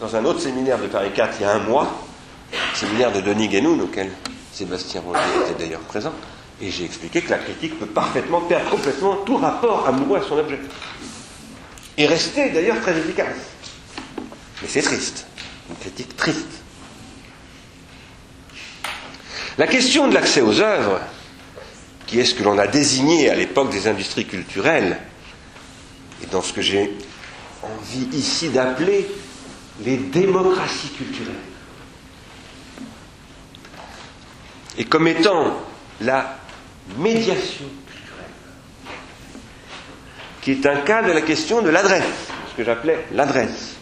dans 0.00 0.16
un 0.16 0.24
autre 0.24 0.40
séminaire 0.40 0.78
de 0.78 0.86
Paris 0.86 1.10
4 1.14 1.36
il 1.38 1.42
y 1.42 1.44
a 1.44 1.52
un 1.52 1.58
mois, 1.58 2.06
séminaire 2.74 3.12
de 3.12 3.20
Denis 3.20 3.48
Guénoun, 3.48 3.80
auquel 3.82 4.10
Sébastien 4.52 5.02
Roger 5.02 5.20
était 5.44 5.62
d'ailleurs 5.62 5.80
présent, 5.80 6.12
et 6.60 6.70
j'ai 6.70 6.84
expliqué 6.84 7.20
que 7.20 7.30
la 7.30 7.38
critique 7.38 7.78
peut 7.78 7.86
parfaitement 7.86 8.40
perdre 8.40 8.70
complètement 8.70 9.16
tout 9.26 9.36
rapport 9.36 9.86
amoureux 9.86 10.18
à 10.18 10.22
son 10.26 10.38
objet. 10.38 10.58
Et 11.98 12.06
rester 12.06 12.50
d'ailleurs 12.50 12.80
très 12.80 12.96
efficace. 12.98 13.36
Mais 14.62 14.68
c'est 14.68 14.82
triste, 14.82 15.26
une 15.68 15.76
critique 15.76 16.16
triste. 16.16 16.48
La 19.58 19.66
question 19.66 20.08
de 20.08 20.14
l'accès 20.14 20.40
aux 20.40 20.60
œuvres, 20.60 21.00
qui 22.06 22.18
est 22.18 22.24
ce 22.24 22.34
que 22.34 22.42
l'on 22.42 22.58
a 22.58 22.66
désigné 22.66 23.28
à 23.28 23.34
l'époque 23.34 23.70
des 23.70 23.86
industries 23.86 24.26
culturelles, 24.26 24.98
et 26.22 26.26
dans 26.26 26.42
ce 26.42 26.54
que 26.54 26.62
j'ai 26.62 26.90
envie 27.62 28.08
ici 28.16 28.48
d'appeler 28.48 29.06
les 29.84 29.96
démocraties 29.96 30.88
culturelles. 30.96 31.34
Et 34.78 34.84
comme 34.84 35.08
étant 35.08 35.56
la 36.00 36.38
médiation 36.96 37.64
culturelle, 37.86 38.30
qui 40.40 40.52
est 40.52 40.66
un 40.66 40.80
cas 40.80 41.02
de 41.02 41.12
la 41.12 41.22
question 41.22 41.62
de 41.62 41.70
l'adresse, 41.70 42.04
ce 42.50 42.56
que 42.56 42.64
j'appelais 42.64 43.06
l'adresse. 43.12 43.74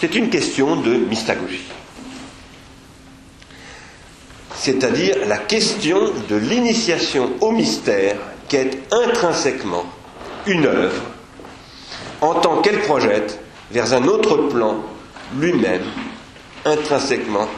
C'est 0.00 0.14
une 0.14 0.30
question 0.30 0.76
de 0.76 0.94
mystagogie. 0.96 1.62
C'est-à-dire 4.56 5.16
la 5.26 5.38
question 5.38 6.12
de 6.28 6.36
l'initiation 6.36 7.32
au 7.40 7.50
mystère 7.52 8.16
qui 8.48 8.56
est 8.56 8.78
intrinsèquement 8.92 9.84
une 10.46 10.66
œuvre 10.66 11.02
en 12.20 12.34
tant 12.34 12.60
qu'elle 12.62 12.80
projette 12.80 13.41
vers 13.72 13.92
un 13.94 14.06
autre 14.06 14.36
plan 14.48 14.82
lui-même 15.36 15.84
intrinsèquement 16.64 17.48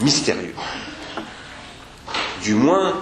mystérieux. 0.00 0.54
Du 2.42 2.54
moins 2.54 2.94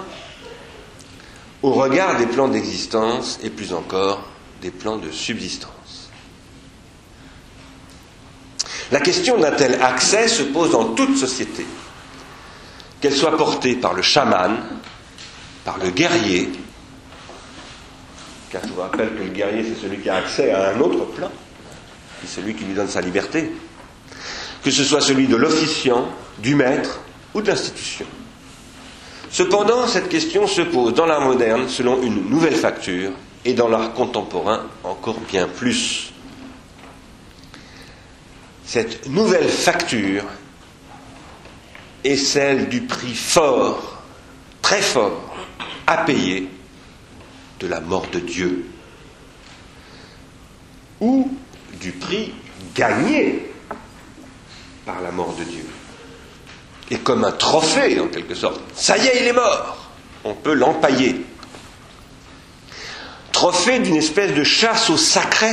au 1.61 1.71
regard 1.71 2.17
des 2.17 2.25
plans 2.25 2.47
d'existence 2.47 3.39
et 3.43 3.49
plus 3.49 3.73
encore 3.73 4.23
des 4.61 4.71
plans 4.71 4.97
de 4.97 5.11
subsistance. 5.11 6.09
La 8.91 8.99
question 8.99 9.37
d'un 9.37 9.51
tel 9.51 9.81
accès 9.81 10.27
se 10.27 10.43
pose 10.43 10.71
dans 10.71 10.93
toute 10.95 11.17
société, 11.17 11.65
qu'elle 13.01 13.13
soit 13.13 13.37
portée 13.37 13.75
par 13.75 13.93
le 13.93 14.01
chaman, 14.01 14.57
par 15.63 15.77
le 15.77 15.89
guerrier 15.89 16.49
car 18.49 18.61
je 18.65 18.73
vous 18.73 18.81
rappelle 18.81 19.09
que 19.15 19.23
le 19.23 19.29
guerrier, 19.29 19.63
c'est 19.63 19.81
celui 19.81 19.99
qui 19.99 20.09
a 20.09 20.15
accès 20.15 20.51
à 20.51 20.69
un 20.69 20.79
autre 20.79 21.05
plan, 21.05 21.29
c'est 22.21 22.41
celui 22.41 22.55
qui 22.55 22.63
lui 22.65 22.73
donne 22.73 22.87
sa 22.87 23.01
liberté, 23.01 23.51
que 24.63 24.71
ce 24.71 24.83
soit 24.83 25.01
celui 25.01 25.27
de 25.27 25.35
l'officiant, 25.35 26.07
du 26.39 26.55
maître 26.55 26.99
ou 27.33 27.41
de 27.41 27.47
l'institution. 27.47 28.05
Cependant, 29.29 29.87
cette 29.87 30.09
question 30.09 30.47
se 30.47 30.61
pose 30.61 30.93
dans 30.93 31.05
l'art 31.05 31.21
moderne 31.21 31.67
selon 31.67 32.01
une 32.01 32.29
nouvelle 32.29 32.55
facture 32.55 33.11
et 33.45 33.53
dans 33.53 33.67
l'art 33.67 33.93
contemporain 33.93 34.65
encore 34.83 35.19
bien 35.29 35.47
plus. 35.47 36.11
Cette 38.65 39.07
nouvelle 39.09 39.47
facture 39.47 40.23
est 42.03 42.15
celle 42.17 42.69
du 42.69 42.81
prix 42.81 43.13
fort, 43.15 44.01
très 44.61 44.81
fort, 44.81 45.35
à 45.85 45.97
payer 45.97 46.49
de 47.59 47.67
la 47.67 47.79
mort 47.79 48.05
de 48.11 48.19
Dieu 48.19 48.65
ou 50.99 51.31
du 51.79 51.91
prix 51.91 52.33
gagné 52.75 53.51
par 54.85 55.01
la 55.01 55.11
mort 55.11 55.35
de 55.37 55.43
Dieu. 55.43 55.65
Et 56.89 56.97
comme 56.97 57.25
un 57.25 57.31
trophée, 57.31 57.99
en 57.99 58.07
quelque 58.07 58.35
sorte. 58.35 58.61
Ça 58.73 58.97
y 58.97 59.07
est, 59.07 59.21
il 59.21 59.27
est 59.27 59.33
mort. 59.33 59.89
On 60.23 60.33
peut 60.33 60.53
l'empailler. 60.53 61.25
Trophée 63.31 63.79
d'une 63.79 63.97
espèce 63.97 64.33
de 64.33 64.43
chasse 64.43 64.89
au 64.89 64.97
sacré 64.97 65.51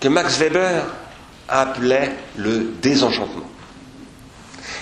que 0.00 0.08
Max 0.08 0.38
Weber 0.38 0.84
appelait 1.48 2.12
le 2.36 2.72
désenchantement. 2.80 3.48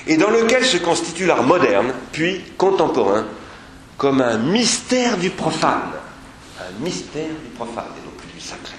Et 0.06 0.16
dans 0.16 0.30
lequel 0.30 0.64
se 0.64 0.76
constitue 0.76 1.26
l'art 1.26 1.42
moderne, 1.42 1.92
puis 2.12 2.44
contemporain, 2.56 3.26
comme 3.96 4.20
un 4.20 4.38
mystère 4.38 5.16
du 5.16 5.30
profane. 5.30 5.90
Un 6.60 6.84
mystère 6.84 7.30
du 7.44 7.50
profane 7.56 7.84
et 7.84 8.06
non 8.06 8.12
plus 8.16 8.28
du 8.32 8.40
sacré. 8.40 8.77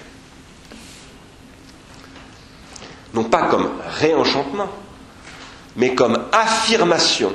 Non 3.14 3.24
pas 3.24 3.44
comme 3.44 3.70
réenchantement, 4.00 4.70
mais 5.76 5.96
comme 5.96 6.18
affirmation 6.32 7.34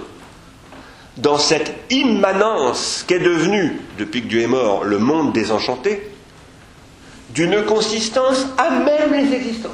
dans 1.16 1.38
cette 1.38 1.72
immanence 1.90 3.04
qu'est 3.06 3.18
devenu, 3.20 3.80
depuis 3.98 4.22
que 4.22 4.28
Dieu 4.28 4.40
est 4.42 4.46
mort, 4.48 4.84
le 4.84 4.98
monde 4.98 5.32
désenchanté, 5.32 6.10
d'une 7.30 7.64
consistance 7.64 8.46
à 8.58 8.70
même 8.70 9.12
les 9.12 9.32
existences. 9.34 9.70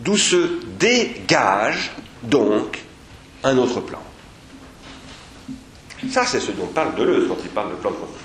D'où 0.00 0.16
se 0.16 0.60
dégage 0.78 1.92
donc 2.22 2.82
un 3.42 3.56
autre 3.58 3.80
plan. 3.80 4.00
Ça, 6.10 6.26
c'est 6.26 6.40
ce 6.40 6.50
dont 6.52 6.66
parle 6.66 6.94
Deleuze 6.96 7.28
quand 7.28 7.36
il 7.42 7.50
parle 7.50 7.70
de 7.70 7.76
plan 7.76 7.90
de 7.90 7.96
consistance. 7.96 8.23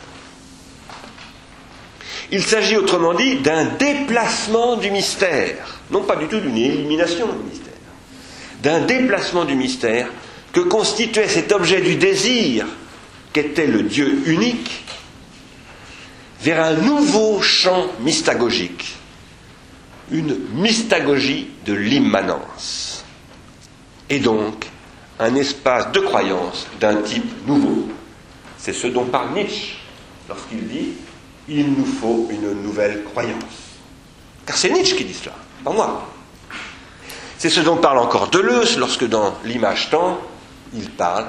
Il 2.31 2.43
s'agit 2.43 2.77
autrement 2.77 3.13
dit 3.13 3.37
d'un 3.37 3.65
déplacement 3.65 4.77
du 4.77 4.91
mystère, 4.91 5.79
non 5.91 6.03
pas 6.03 6.15
du 6.15 6.27
tout 6.27 6.39
d'une 6.39 6.57
élimination 6.57 7.27
du 7.27 7.49
mystère, 7.49 7.73
d'un 8.61 8.81
déplacement 8.81 9.45
du 9.45 9.55
mystère 9.55 10.07
que 10.53 10.59
constituait 10.59 11.27
cet 11.27 11.51
objet 11.51 11.81
du 11.81 11.95
désir 11.95 12.65
qu'était 13.33 13.67
le 13.67 13.83
Dieu 13.83 14.23
unique 14.25 14.83
vers 16.41 16.63
un 16.63 16.73
nouveau 16.73 17.41
champ 17.41 17.87
mystagogique, 18.01 18.95
une 20.11 20.37
mystagogie 20.53 21.49
de 21.65 21.73
l'immanence, 21.73 23.03
et 24.09 24.19
donc 24.19 24.67
un 25.19 25.35
espace 25.35 25.91
de 25.91 25.99
croyance 25.99 26.67
d'un 26.79 26.97
type 26.97 27.45
nouveau. 27.45 27.89
C'est 28.57 28.73
ce 28.73 28.87
dont 28.87 29.05
parle 29.05 29.33
Nietzsche 29.33 29.75
lorsqu'il 30.27 30.67
dit 30.67 30.89
il 31.49 31.73
nous 31.73 31.85
faut 31.85 32.27
une 32.29 32.61
nouvelle 32.61 33.03
croyance. 33.03 33.43
Car 34.45 34.55
c'est 34.55 34.69
Nietzsche 34.69 34.95
qui 34.95 35.05
dit 35.05 35.13
cela, 35.13 35.33
pas 35.63 35.71
moi. 35.71 36.07
C'est 37.37 37.49
ce 37.49 37.61
dont 37.61 37.77
parle 37.77 37.97
encore 37.99 38.29
Deleuze 38.29 38.77
lorsque 38.77 39.07
dans 39.07 39.33
l'image 39.43 39.89
temps, 39.89 40.19
il 40.73 40.89
parle 40.91 41.25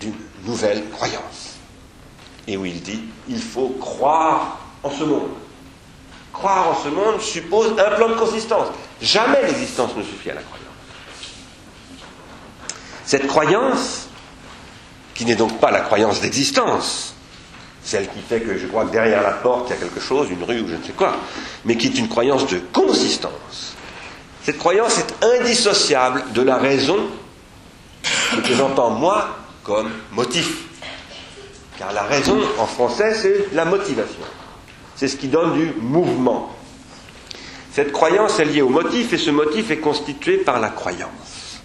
d'une 0.00 0.14
nouvelle 0.44 0.88
croyance. 0.90 1.56
Et 2.46 2.56
où 2.56 2.64
il 2.64 2.80
dit 2.82 3.02
il 3.28 3.40
faut 3.40 3.70
croire 3.80 4.58
en 4.82 4.90
ce 4.90 5.04
monde. 5.04 5.30
Croire 6.32 6.68
en 6.68 6.82
ce 6.82 6.88
monde 6.88 7.20
suppose 7.20 7.72
un 7.78 7.96
plan 7.96 8.10
de 8.10 8.14
consistance. 8.14 8.68
Jamais 9.02 9.42
l'existence 9.42 9.96
ne 9.96 10.02
suffit 10.02 10.30
à 10.30 10.34
la 10.34 10.42
croyance. 10.42 10.66
Cette 13.04 13.26
croyance, 13.26 14.08
qui 15.14 15.24
n'est 15.24 15.34
donc 15.34 15.58
pas 15.58 15.70
la 15.70 15.80
croyance 15.80 16.20
d'existence, 16.20 17.14
celle 17.88 18.06
qui 18.08 18.20
fait 18.20 18.40
que 18.40 18.58
je 18.58 18.66
crois 18.66 18.84
que 18.84 18.90
derrière 18.90 19.22
la 19.22 19.30
porte 19.30 19.68
il 19.68 19.70
y 19.70 19.76
a 19.76 19.80
quelque 19.80 20.00
chose, 20.00 20.28
une 20.30 20.44
rue 20.44 20.60
ou 20.60 20.68
je 20.68 20.74
ne 20.74 20.82
sais 20.82 20.92
quoi, 20.92 21.16
mais 21.64 21.76
qui 21.78 21.86
est 21.86 21.98
une 21.98 22.08
croyance 22.08 22.46
de 22.46 22.58
consistance. 22.70 23.76
Cette 24.42 24.58
croyance 24.58 24.98
est 24.98 25.24
indissociable 25.24 26.22
de 26.34 26.42
la 26.42 26.58
raison, 26.58 26.98
que 28.46 28.54
j'entends 28.54 28.90
moi 28.90 29.38
comme 29.64 29.90
motif. 30.12 30.64
Car 31.78 31.94
la 31.94 32.02
raison, 32.02 32.38
en 32.58 32.66
français, 32.66 33.14
c'est 33.14 33.54
la 33.54 33.64
motivation. 33.64 34.20
C'est 34.94 35.08
ce 35.08 35.16
qui 35.16 35.28
donne 35.28 35.54
du 35.54 35.72
mouvement. 35.80 36.54
Cette 37.72 37.92
croyance 37.92 38.38
est 38.38 38.44
liée 38.44 38.62
au 38.62 38.68
motif 38.68 39.14
et 39.14 39.18
ce 39.18 39.30
motif 39.30 39.70
est 39.70 39.78
constitué 39.78 40.38
par 40.38 40.60
la 40.60 40.68
croyance. 40.68 41.60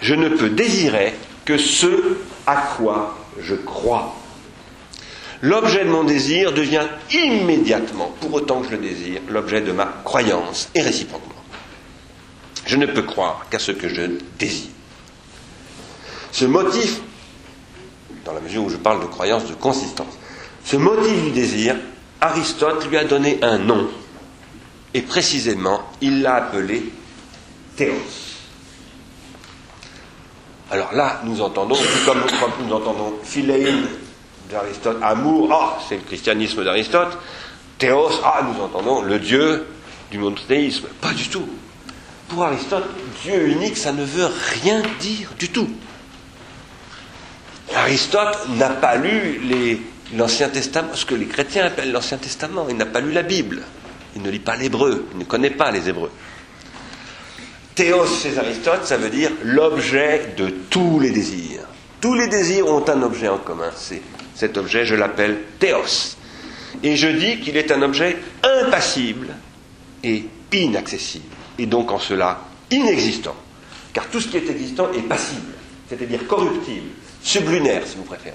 Je 0.00 0.14
ne 0.14 0.30
peux 0.30 0.50
désirer 0.50 1.14
que 1.44 1.58
ce 1.58 2.18
à 2.46 2.56
quoi 2.76 3.16
je 3.38 3.54
crois. 3.54 4.16
L'objet 5.42 5.84
de 5.84 5.90
mon 5.90 6.04
désir 6.04 6.52
devient 6.52 6.86
immédiatement, 7.12 8.14
pour 8.20 8.34
autant 8.34 8.62
que 8.62 8.68
je 8.68 8.72
le 8.72 8.78
désire, 8.78 9.20
l'objet 9.28 9.60
de 9.60 9.72
ma 9.72 9.86
croyance, 10.04 10.70
et 10.74 10.80
réciproquement. 10.80 11.34
Je 12.64 12.76
ne 12.76 12.86
peux 12.86 13.02
croire 13.02 13.46
qu'à 13.50 13.58
ce 13.58 13.72
que 13.72 13.88
je 13.88 14.02
désire. 14.38 14.70
Ce 16.32 16.44
motif, 16.44 17.00
dans 18.24 18.32
la 18.32 18.40
mesure 18.40 18.64
où 18.64 18.70
je 18.70 18.76
parle 18.76 19.00
de 19.00 19.06
croyance 19.06 19.46
de 19.46 19.54
consistance, 19.54 20.18
ce 20.64 20.76
motif 20.76 21.22
du 21.22 21.30
désir, 21.30 21.76
Aristote 22.20 22.88
lui 22.88 22.96
a 22.96 23.04
donné 23.04 23.38
un 23.42 23.58
nom, 23.58 23.88
et 24.94 25.02
précisément, 25.02 25.82
il 26.00 26.22
l'a 26.22 26.36
appelé 26.36 26.82
théos. 27.76 27.92
Alors 30.70 30.92
là, 30.94 31.20
nous 31.24 31.42
entendons, 31.42 31.76
comme 32.06 32.22
nous 32.64 32.72
entendons 32.72 33.14
philéine 33.22 33.86
d'Aristote, 34.50 34.98
amour, 35.02 35.52
ah, 35.52 35.78
c'est 35.88 35.96
le 35.96 36.02
christianisme 36.02 36.64
d'Aristote, 36.64 37.18
théos, 37.78 38.10
ah, 38.24 38.42
nous 38.44 38.62
entendons 38.62 39.02
le 39.02 39.18
Dieu 39.18 39.66
du 40.10 40.18
monothéisme. 40.18 40.86
Pas 41.00 41.12
du 41.12 41.28
tout. 41.28 41.48
Pour 42.28 42.44
Aristote, 42.44 42.84
Dieu 43.22 43.48
unique, 43.48 43.76
ça 43.76 43.92
ne 43.92 44.04
veut 44.04 44.28
rien 44.62 44.82
dire 45.00 45.30
du 45.38 45.48
tout. 45.48 45.68
Aristote 47.74 48.48
n'a 48.56 48.70
pas 48.70 48.96
lu 48.96 49.40
l'Ancien 50.14 50.48
Testament, 50.48 50.94
ce 50.94 51.04
que 51.04 51.14
les 51.14 51.26
chrétiens 51.26 51.66
appellent 51.66 51.92
l'Ancien 51.92 52.18
Testament. 52.18 52.66
Il 52.68 52.76
n'a 52.76 52.86
pas 52.86 53.00
lu 53.00 53.12
la 53.12 53.22
Bible. 53.22 53.62
Il 54.14 54.22
ne 54.22 54.30
lit 54.30 54.38
pas 54.38 54.56
l'hébreu. 54.56 55.06
Il 55.12 55.18
ne 55.18 55.24
connaît 55.24 55.50
pas 55.50 55.70
les 55.70 55.88
hébreux. 55.88 56.10
Théos 57.74 58.06
chez 58.06 58.38
Aristote, 58.38 58.86
ça 58.86 58.96
veut 58.96 59.10
dire 59.10 59.30
l'objet 59.44 60.34
de 60.36 60.48
tous 60.70 60.98
les 60.98 61.10
désirs. 61.10 61.60
Tous 62.00 62.14
les 62.14 62.28
désirs 62.28 62.66
ont 62.66 62.88
un 62.88 63.02
objet 63.02 63.28
en 63.28 63.38
commun. 63.38 63.70
C'est 63.76 64.00
cet 64.36 64.58
objet, 64.58 64.84
je 64.84 64.94
l'appelle 64.94 65.38
théos. 65.58 66.16
Et 66.82 66.94
je 66.94 67.08
dis 67.08 67.40
qu'il 67.40 67.56
est 67.56 67.72
un 67.72 67.80
objet 67.82 68.16
impassible 68.42 69.28
et 70.04 70.26
inaccessible. 70.52 71.24
Et 71.58 71.66
donc 71.66 71.90
en 71.90 71.98
cela 71.98 72.40
inexistant. 72.70 73.34
Car 73.92 74.06
tout 74.08 74.20
ce 74.20 74.28
qui 74.28 74.36
est 74.36 74.48
existant 74.50 74.92
est 74.92 75.02
passible, 75.08 75.54
c'est-à-dire 75.88 76.26
corruptible, 76.26 76.90
sublunaire 77.22 77.86
si 77.86 77.96
vous 77.96 78.04
préférez. 78.04 78.34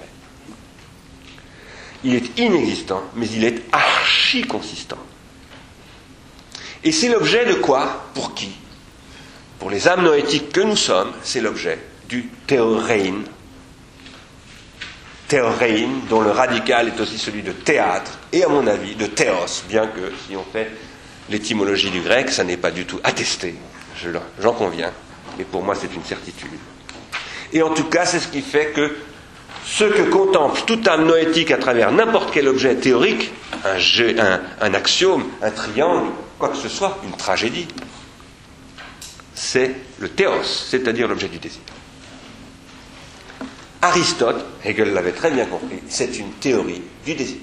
Il 2.04 2.14
est 2.16 2.36
inexistant, 2.38 3.04
mais 3.14 3.28
il 3.28 3.44
est 3.44 3.62
archi-consistant. 3.70 4.98
Et 6.82 6.90
c'est 6.90 7.08
l'objet 7.08 7.46
de 7.46 7.54
quoi? 7.54 8.06
Pour 8.12 8.34
qui? 8.34 8.50
Pour 9.60 9.70
les 9.70 9.86
âmes 9.86 10.02
noétiques 10.02 10.50
que 10.50 10.60
nous 10.62 10.74
sommes, 10.74 11.12
c'est 11.22 11.40
l'objet 11.40 11.78
du 12.08 12.28
théorein, 12.48 13.22
théorein, 15.32 15.88
dont 16.10 16.20
le 16.20 16.30
radical 16.30 16.88
est 16.88 17.00
aussi 17.00 17.16
celui 17.16 17.42
de 17.42 17.52
théâtre, 17.52 18.18
et 18.34 18.44
à 18.44 18.48
mon 18.48 18.66
avis 18.66 18.94
de 18.96 19.06
théos, 19.06 19.62
bien 19.66 19.86
que 19.86 20.12
si 20.28 20.36
on 20.36 20.44
fait 20.44 20.70
l'étymologie 21.30 21.88
du 21.88 22.02
grec, 22.02 22.30
ça 22.30 22.44
n'est 22.44 22.58
pas 22.58 22.70
du 22.70 22.84
tout 22.84 23.00
attesté, 23.02 23.54
j'en 24.38 24.52
conviens, 24.52 24.92
mais 25.38 25.44
pour 25.44 25.62
moi 25.62 25.74
c'est 25.74 25.94
une 25.94 26.04
certitude. 26.04 26.50
Et 27.50 27.62
en 27.62 27.70
tout 27.70 27.84
cas, 27.84 28.04
c'est 28.04 28.18
ce 28.18 28.28
qui 28.28 28.42
fait 28.42 28.72
que 28.74 28.94
ce 29.64 29.84
que 29.84 30.02
contemple 30.10 30.60
toute 30.66 30.86
âme 30.86 31.06
noétique 31.06 31.50
à 31.50 31.56
travers 31.56 31.92
n'importe 31.92 32.30
quel 32.30 32.46
objet 32.46 32.74
théorique, 32.74 33.32
un, 33.64 34.40
un 34.60 34.74
axiome, 34.74 35.24
un 35.40 35.50
triangle, 35.50 36.10
quoi 36.38 36.50
que 36.50 36.56
ce 36.58 36.68
soit, 36.68 36.98
une 37.04 37.16
tragédie, 37.16 37.68
c'est 39.34 39.76
le 39.98 40.10
théos, 40.10 40.42
c'est-à-dire 40.44 41.08
l'objet 41.08 41.28
du 41.28 41.38
désir. 41.38 41.62
Aristote, 43.82 44.44
Hegel 44.64 44.92
l'avait 44.94 45.12
très 45.12 45.32
bien 45.32 45.44
compris, 45.44 45.80
c'est 45.88 46.16
une 46.16 46.30
théorie 46.34 46.82
du 47.04 47.14
désir. 47.14 47.38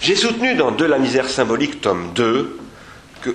J'ai 0.00 0.16
soutenu 0.16 0.54
dans 0.54 0.70
De 0.70 0.86
la 0.86 0.98
misère 0.98 1.28
symbolique, 1.28 1.82
tome 1.82 2.12
2, 2.14 2.58
que 3.20 3.34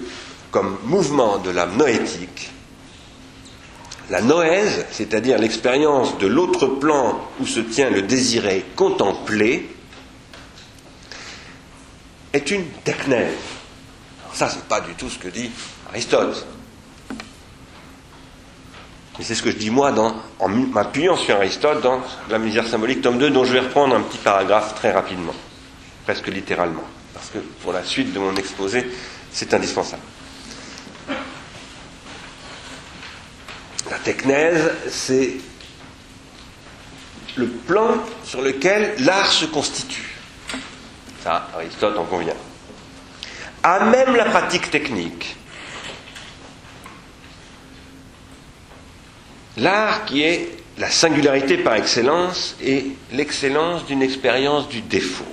comme 0.49 0.77
mouvement 0.85 1.37
de 1.37 1.51
l'âme 1.51 1.77
noétique, 1.77 2.49
la 4.09 4.21
noèse, 4.21 4.85
c'est-à-dire 4.91 5.37
l'expérience 5.37 6.17
de 6.17 6.27
l'autre 6.27 6.65
plan 6.67 7.19
où 7.39 7.45
se 7.45 7.59
tient 7.59 7.89
le 7.89 8.01
désiré 8.01 8.65
contemplé, 8.75 9.69
est 12.33 12.49
une 12.49 12.65
technèse. 12.83 13.33
Alors 14.23 14.35
ça, 14.35 14.49
c'est 14.49 14.63
pas 14.65 14.81
du 14.81 14.93
tout 14.95 15.09
ce 15.09 15.19
que 15.19 15.27
dit 15.27 15.51
Aristote. 15.89 16.45
Mais 19.17 19.23
c'est 19.23 19.35
ce 19.35 19.43
que 19.43 19.51
je 19.51 19.57
dis 19.57 19.69
moi 19.69 19.93
en 20.39 20.47
m'appuyant 20.47 21.15
sur 21.15 21.35
Aristote 21.35 21.81
dans 21.81 22.01
La 22.29 22.39
misère 22.39 22.67
symbolique, 22.67 23.01
tome 23.01 23.19
2, 23.19 23.29
dont 23.29 23.45
je 23.45 23.53
vais 23.53 23.59
reprendre 23.59 23.95
un 23.95 24.01
petit 24.01 24.17
paragraphe 24.17 24.73
très 24.75 24.91
rapidement, 24.91 25.35
presque 26.05 26.27
littéralement, 26.27 26.83
parce 27.13 27.29
que 27.29 27.37
pour 27.37 27.73
la 27.73 27.83
suite 27.83 28.11
de 28.11 28.19
mon 28.19 28.35
exposé, 28.35 28.89
c'est 29.31 29.53
indispensable. 29.53 30.01
La 33.91 33.99
technèse, 33.99 34.71
c'est 34.89 35.35
le 37.35 37.47
plan 37.47 37.97
sur 38.23 38.41
lequel 38.41 38.95
l'art 38.99 39.31
se 39.31 39.45
constitue. 39.45 40.15
Ça, 41.23 41.49
Aristote 41.55 41.97
en 41.97 42.05
convient. 42.05 42.33
À 43.61 43.85
même 43.85 44.15
la 44.15 44.25
pratique 44.25 44.71
technique, 44.71 45.35
L'art 49.57 50.05
qui 50.05 50.23
est 50.23 50.49
la 50.77 50.89
singularité 50.89 51.57
par 51.57 51.75
excellence 51.75 52.55
et 52.61 52.87
l'excellence 53.11 53.85
d'une 53.85 54.01
expérience 54.01 54.67
du 54.67 54.81
défaut. 54.81 55.25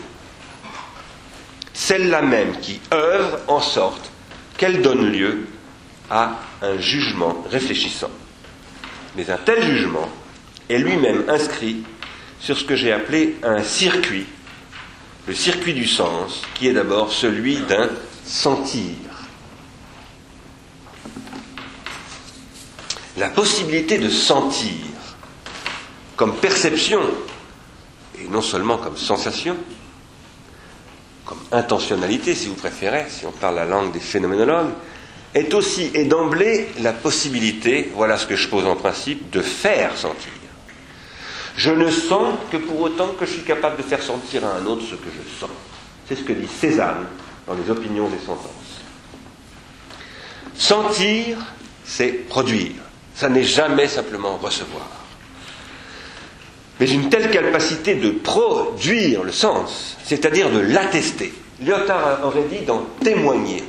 Celle-là 1.73 2.21
même 2.21 2.59
qui 2.61 2.81
œuvre 2.93 3.39
en 3.49 3.61
sorte 3.61 4.11
qu'elle 4.59 4.83
donne 4.83 5.11
lieu 5.11 5.47
à 6.11 6.41
un 6.61 6.79
jugement 6.79 7.43
réfléchissant. 7.51 8.11
Mais 9.17 9.31
un 9.31 9.39
tel 9.39 9.63
jugement 9.63 10.09
est 10.69 10.79
lui-même 10.79 11.25
inscrit 11.29 11.83
sur 12.39 12.59
ce 12.59 12.65
que 12.65 12.77
j'ai 12.77 12.93
appelé 12.93 13.37
un 13.43 13.63
circuit, 13.63 14.27
le 15.27 15.35
circuit 15.35 15.75
du 15.75 15.87
sens, 15.87 16.43
qui 16.55 16.69
est 16.69 16.73
d'abord 16.73 17.13
celui 17.13 17.57
d'un 17.57 17.89
sentir. 18.25 19.10
La 23.21 23.29
possibilité 23.29 23.99
de 23.99 24.09
sentir 24.09 24.75
comme 26.17 26.35
perception, 26.37 27.01
et 28.19 28.27
non 28.29 28.43
seulement 28.43 28.79
comme 28.79 28.97
sensation, 28.97 29.57
comme 31.27 31.39
intentionnalité 31.53 32.35
si 32.35 32.49
vous 32.49 32.55
préférez, 32.55 33.07
si 33.09 33.27
on 33.27 33.33
parle 33.33 33.57
la 33.57 33.67
langue 33.67 33.93
des 33.93 34.01
phénoménologues, 34.01 34.71
est 35.35 35.53
aussi 35.55 35.91
et 35.95 36.07
d'emblée 36.07 36.69
la 36.81 36.93
possibilité, 36.93 37.93
voilà 37.95 38.17
ce 38.17 38.27
que 38.27 38.37
je 38.37 38.49
pose 38.49 38.67
en 38.67 38.75
principe, 38.75 39.31
de 39.31 39.43
faire 39.43 39.97
sentir. 39.97 40.33
Je 41.57 41.71
ne 41.71 41.91
sens 41.91 42.35
que 42.51 42.57
pour 42.57 42.81
autant 42.81 43.09
que 43.09 43.27
je 43.27 43.33
suis 43.33 43.43
capable 43.43 43.77
de 43.77 43.83
faire 43.83 44.03
sentir 44.03 44.47
à 44.47 44.57
un 44.57 44.67
autre 44.67 44.83
ce 44.83 44.95
que 44.95 45.11
je 45.11 45.39
sens. 45.39 45.51
C'est 46.09 46.17
ce 46.17 46.23
que 46.23 46.33
dit 46.33 46.49
Cézanne 46.49 47.07
dans 47.47 47.55
les 47.55 47.71
opinions 47.71 48.09
et 48.09 48.27
sentences. 48.27 48.81
Sentir, 50.57 51.39
c'est 51.85 52.13
produire. 52.29 52.90
Ça 53.21 53.29
n'est 53.29 53.45
jamais 53.45 53.87
simplement 53.87 54.39
recevoir. 54.39 54.87
Mais 56.81 56.89
une 56.89 57.11
telle 57.11 57.31
capacité 57.31 57.97
de 57.97 58.13
produire 58.13 59.25
le 59.25 59.31
sens, 59.31 59.99
c'est-à-dire 60.03 60.49
de 60.49 60.61
l'attester. 60.61 61.31
Lyotard 61.63 62.25
aurait 62.25 62.47
dit 62.51 62.65
d'en 62.65 62.87
témoigner. 63.05 63.63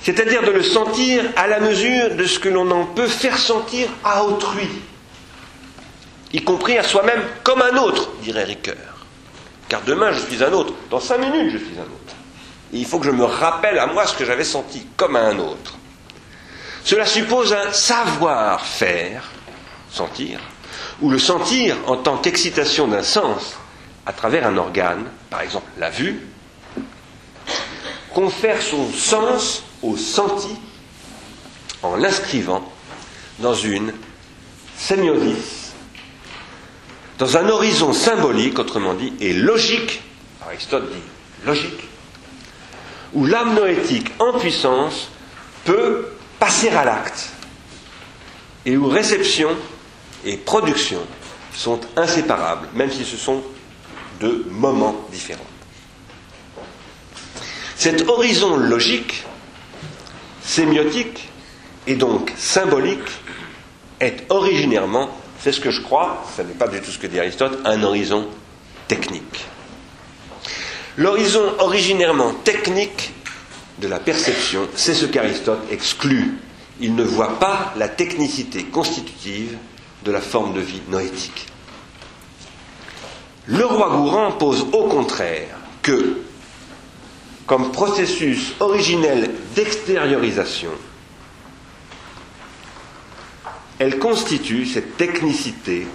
C'est-à-dire 0.00 0.44
de 0.44 0.50
le 0.52 0.62
sentir 0.62 1.24
à 1.36 1.46
la 1.46 1.60
mesure 1.60 2.14
de 2.14 2.24
ce 2.24 2.38
que 2.38 2.48
l'on 2.48 2.70
en 2.70 2.86
peut 2.86 3.06
faire 3.06 3.36
sentir 3.36 3.86
à 4.02 4.24
autrui, 4.24 4.70
y 6.32 6.42
compris 6.42 6.78
à 6.78 6.82
soi-même 6.84 7.22
comme 7.42 7.60
un 7.60 7.76
autre, 7.76 8.12
dirait 8.22 8.44
Ricoeur. 8.44 9.04
Car 9.68 9.82
demain 9.82 10.10
je 10.12 10.20
suis 10.20 10.42
un 10.42 10.54
autre, 10.54 10.72
dans 10.88 11.00
cinq 11.00 11.18
minutes 11.18 11.52
je 11.52 11.58
suis 11.58 11.76
un 11.76 11.82
autre. 11.82 12.14
Et 12.72 12.78
il 12.78 12.86
faut 12.86 12.98
que 12.98 13.04
je 13.04 13.10
me 13.10 13.24
rappelle 13.24 13.78
à 13.78 13.88
moi 13.88 14.06
ce 14.06 14.16
que 14.16 14.24
j'avais 14.24 14.44
senti 14.44 14.86
comme 14.96 15.16
à 15.16 15.20
un 15.24 15.38
autre. 15.38 15.74
Cela 16.84 17.06
suppose 17.06 17.54
un 17.54 17.72
savoir-faire, 17.72 19.24
sentir, 19.90 20.38
ou 21.00 21.08
le 21.08 21.18
sentir 21.18 21.76
en 21.86 21.96
tant 21.96 22.18
qu'excitation 22.18 22.86
d'un 22.86 23.02
sens 23.02 23.56
à 24.04 24.12
travers 24.12 24.46
un 24.46 24.58
organe, 24.58 25.06
par 25.30 25.40
exemple 25.40 25.66
la 25.78 25.88
vue, 25.88 26.20
confère 28.12 28.60
son 28.60 28.92
sens 28.92 29.62
au 29.82 29.96
senti 29.96 30.56
en 31.82 31.96
l'inscrivant 31.96 32.70
dans 33.38 33.54
une 33.54 33.94
sémiosis, 34.76 35.72
dans 37.18 37.38
un 37.38 37.48
horizon 37.48 37.94
symbolique, 37.94 38.58
autrement 38.58 38.92
dit, 38.92 39.14
et 39.20 39.32
logique, 39.32 40.02
Aristote 40.46 40.92
dit 40.92 41.46
logique, 41.46 41.88
où 43.14 43.24
l'âme 43.24 43.54
noétique 43.54 44.12
en 44.18 44.38
puissance 44.38 45.08
peut 45.64 46.08
passer 46.44 46.68
à 46.68 46.84
l'acte, 46.84 47.30
et 48.66 48.76
où 48.76 48.86
réception 48.86 49.56
et 50.26 50.36
production 50.36 51.00
sont 51.54 51.80
inséparables, 51.96 52.68
même 52.74 52.90
si 52.90 53.02
ce 53.06 53.16
sont 53.16 53.42
deux 54.20 54.44
moments 54.50 54.94
différents. 55.10 55.46
Cet 57.76 58.06
horizon 58.06 58.58
logique, 58.58 59.24
sémiotique 60.42 61.30
et 61.86 61.94
donc 61.94 62.30
symbolique 62.36 63.08
est 64.00 64.26
originairement, 64.28 65.08
c'est 65.40 65.52
ce 65.52 65.60
que 65.60 65.70
je 65.70 65.80
crois, 65.80 66.26
ce 66.36 66.42
n'est 66.42 66.52
pas 66.52 66.68
du 66.68 66.78
tout 66.82 66.90
ce 66.90 66.98
que 66.98 67.06
dit 67.06 67.20
Aristote, 67.20 67.58
un 67.64 67.82
horizon 67.82 68.28
technique. 68.86 69.46
L'horizon 70.98 71.54
originairement 71.58 72.34
technique 72.44 73.14
de 73.78 73.88
la 73.88 73.98
perception, 73.98 74.68
c'est 74.74 74.94
ce 74.94 75.06
qu'Aristote 75.06 75.60
exclut. 75.70 76.38
Il 76.80 76.94
ne 76.94 77.02
voit 77.02 77.38
pas 77.38 77.72
la 77.76 77.88
technicité 77.88 78.64
constitutive 78.64 79.56
de 80.04 80.12
la 80.12 80.20
forme 80.20 80.54
de 80.54 80.60
vie 80.60 80.82
noétique. 80.88 81.46
Le 83.46 83.64
roi 83.64 83.90
Gourand 83.90 84.32
pose 84.32 84.66
au 84.72 84.84
contraire 84.84 85.56
que, 85.82 86.18
comme 87.46 87.72
processus 87.72 88.54
originel 88.60 89.30
d'extériorisation, 89.54 90.70
elle 93.78 93.98
constitue, 93.98 94.66
cette 94.66 94.96
technicité, 94.96 95.86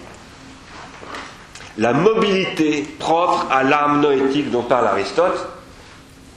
la 1.78 1.94
mobilité 1.94 2.84
propre 3.00 3.48
à 3.50 3.64
l'âme 3.64 4.02
noétique 4.02 4.52
dont 4.52 4.64
parle 4.64 4.88
Aristote, 4.88 5.48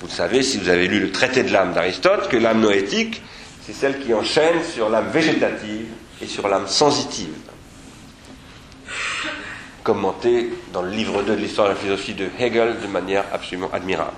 vous 0.03 0.09
savez, 0.09 0.43
si 0.43 0.59
vous 0.59 0.69
avez 0.69 0.89
lu 0.89 0.99
le 0.99 1.13
traité 1.13 1.45
de 1.45 1.53
l'âme 1.53 1.73
d'Aristote, 1.73 2.29
que 2.29 2.37
l'âme 2.37 2.61
noétique, 2.61 3.23
c'est 3.65 3.73
celle 3.73 4.01
qui 4.01 4.13
enchaîne 4.13 4.63
sur 4.75 4.89
l'âme 4.89 5.11
végétative 5.11 5.87
et 6.21 6.27
sur 6.27 6.49
l'âme 6.49 6.67
sensitive. 6.67 7.35
Commenté 9.85 10.53
dans 10.73 10.83
le 10.83 10.91
livre 10.91 11.23
2 11.23 11.37
de 11.37 11.41
l'histoire 11.41 11.69
de 11.69 11.75
la 11.75 11.79
philosophie 11.79 12.15
de 12.15 12.27
Hegel 12.39 12.81
de 12.83 12.87
manière 12.89 13.25
absolument 13.33 13.71
admirable. 13.73 14.13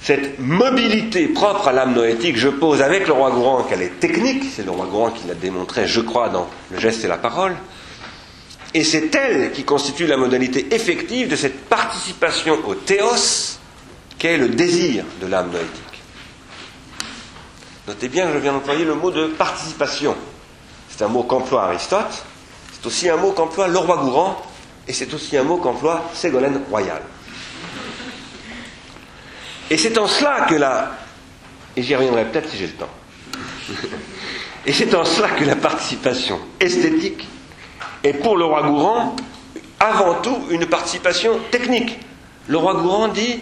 Cette 0.00 0.38
mobilité 0.38 1.28
propre 1.28 1.68
à 1.68 1.72
l'âme 1.72 1.94
noétique, 1.94 2.38
je 2.38 2.48
pose 2.48 2.80
avec 2.80 3.06
le 3.06 3.12
roi 3.12 3.30
Gourand 3.30 3.64
qu'elle 3.64 3.82
est 3.82 4.00
technique, 4.00 4.44
c'est 4.54 4.64
le 4.64 4.70
roi 4.70 4.86
Gourand 4.86 5.10
qui 5.10 5.28
l'a 5.28 5.34
démontré, 5.34 5.86
je 5.86 6.00
crois, 6.00 6.30
dans 6.30 6.48
le 6.70 6.78
geste 6.78 7.04
et 7.04 7.08
la 7.08 7.18
parole, 7.18 7.54
et 8.74 8.84
c'est 8.84 9.14
elle 9.14 9.52
qui 9.52 9.64
constitue 9.64 10.06
la 10.06 10.16
modalité 10.16 10.74
effective 10.74 11.28
de 11.28 11.36
cette 11.36 11.64
participation 11.68 12.58
au 12.66 12.74
théos 12.74 13.58
qu'est 14.18 14.36
le 14.36 14.48
désir 14.48 15.04
de 15.20 15.26
l'âme 15.26 15.50
noétique. 15.50 16.02
Notez 17.86 18.08
bien 18.08 18.26
que 18.26 18.34
je 18.34 18.38
viens 18.38 18.52
d'employer 18.52 18.84
le 18.84 18.94
mot 18.94 19.10
de 19.10 19.26
participation. 19.28 20.14
C'est 20.90 21.02
un 21.04 21.08
mot 21.08 21.22
qu'emploie 21.22 21.64
Aristote, 21.64 22.24
c'est 22.72 22.86
aussi 22.86 23.08
un 23.08 23.16
mot 23.16 23.32
qu'emploie 23.32 23.68
le 23.68 23.78
roi 23.78 23.96
Gourand, 23.98 24.42
et 24.86 24.92
c'est 24.92 25.12
aussi 25.14 25.36
un 25.36 25.44
mot 25.44 25.56
qu'emploie 25.56 26.10
Ségolène 26.14 26.60
Royal. 26.70 27.00
Et 29.70 29.76
c'est 29.76 29.96
en 29.98 30.06
cela 30.06 30.46
que 30.48 30.54
la. 30.54 30.92
Et 31.76 31.82
j'y 31.82 31.94
reviendrai 31.94 32.24
peut-être 32.26 32.50
si 32.50 32.56
j'ai 32.56 32.66
le 32.66 32.72
temps. 32.72 32.88
et 34.66 34.72
c'est 34.72 34.94
en 34.94 35.04
cela 35.04 35.28
que 35.30 35.44
la 35.44 35.56
participation 35.56 36.40
esthétique 36.58 37.26
est 38.04 38.14
pour 38.14 38.36
le 38.36 38.44
roi 38.44 38.62
Gourand 38.62 39.16
avant 39.80 40.20
tout 40.20 40.38
une 40.50 40.66
participation 40.66 41.38
technique. 41.50 41.98
Le 42.48 42.56
roi 42.56 42.74
Gourand 42.74 43.08
dit 43.08 43.40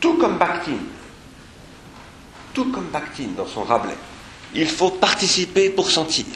tout 0.00 0.14
comme 0.14 0.38
Bakhtin, 0.38 0.78
tout 2.54 2.70
comme 2.72 2.86
Bakhtin 2.86 3.28
dans 3.36 3.46
son 3.46 3.62
Rabelais, 3.62 3.96
il 4.54 4.68
faut 4.68 4.90
participer 4.90 5.70
pour 5.70 5.90
sentir, 5.90 6.26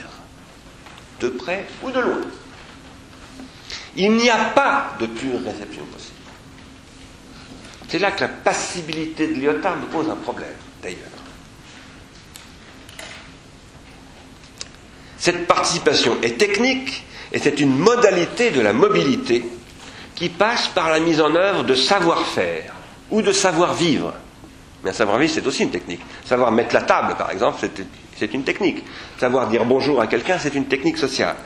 de 1.20 1.28
près 1.28 1.66
ou 1.82 1.90
de 1.90 2.00
loin. 2.00 2.20
Il 3.96 4.12
n'y 4.12 4.30
a 4.30 4.36
pas 4.50 4.94
de 5.00 5.06
pure 5.06 5.40
réception 5.44 5.84
possible. 5.86 6.12
C'est 7.88 7.98
là 7.98 8.10
que 8.10 8.20
la 8.20 8.28
passibilité 8.28 9.28
de 9.28 9.34
Lyotard 9.34 9.76
me 9.76 9.86
pose 9.86 10.10
un 10.10 10.16
problème, 10.16 10.48
d'ailleurs. 10.82 10.98
Cette 15.18 15.46
participation 15.46 16.20
est 16.22 16.36
technique 16.38 17.04
et 17.32 17.38
c'est 17.38 17.60
une 17.60 17.76
modalité 17.76 18.50
de 18.50 18.60
la 18.60 18.72
mobilité 18.72 19.44
qui 20.14 20.28
passe 20.28 20.68
par 20.68 20.90
la 20.90 21.00
mise 21.00 21.20
en 21.20 21.34
œuvre 21.34 21.62
de 21.64 21.74
savoir-faire 21.74 22.72
ou 23.10 23.22
de 23.22 23.32
savoir-vivre. 23.32 24.14
Mais 24.82 24.90
un 24.90 24.94
savoir-vivre, 24.94 25.32
c'est 25.34 25.46
aussi 25.46 25.62
une 25.64 25.70
technique. 25.70 26.00
Savoir 26.24 26.52
mettre 26.52 26.74
la 26.74 26.82
table, 26.82 27.14
par 27.16 27.30
exemple, 27.30 27.58
c'est 28.18 28.34
une 28.34 28.44
technique. 28.44 28.84
Savoir 29.18 29.48
dire 29.48 29.64
bonjour 29.64 30.00
à 30.00 30.06
quelqu'un, 30.06 30.38
c'est 30.38 30.54
une 30.54 30.66
technique 30.66 30.96
sociale. 30.98 31.36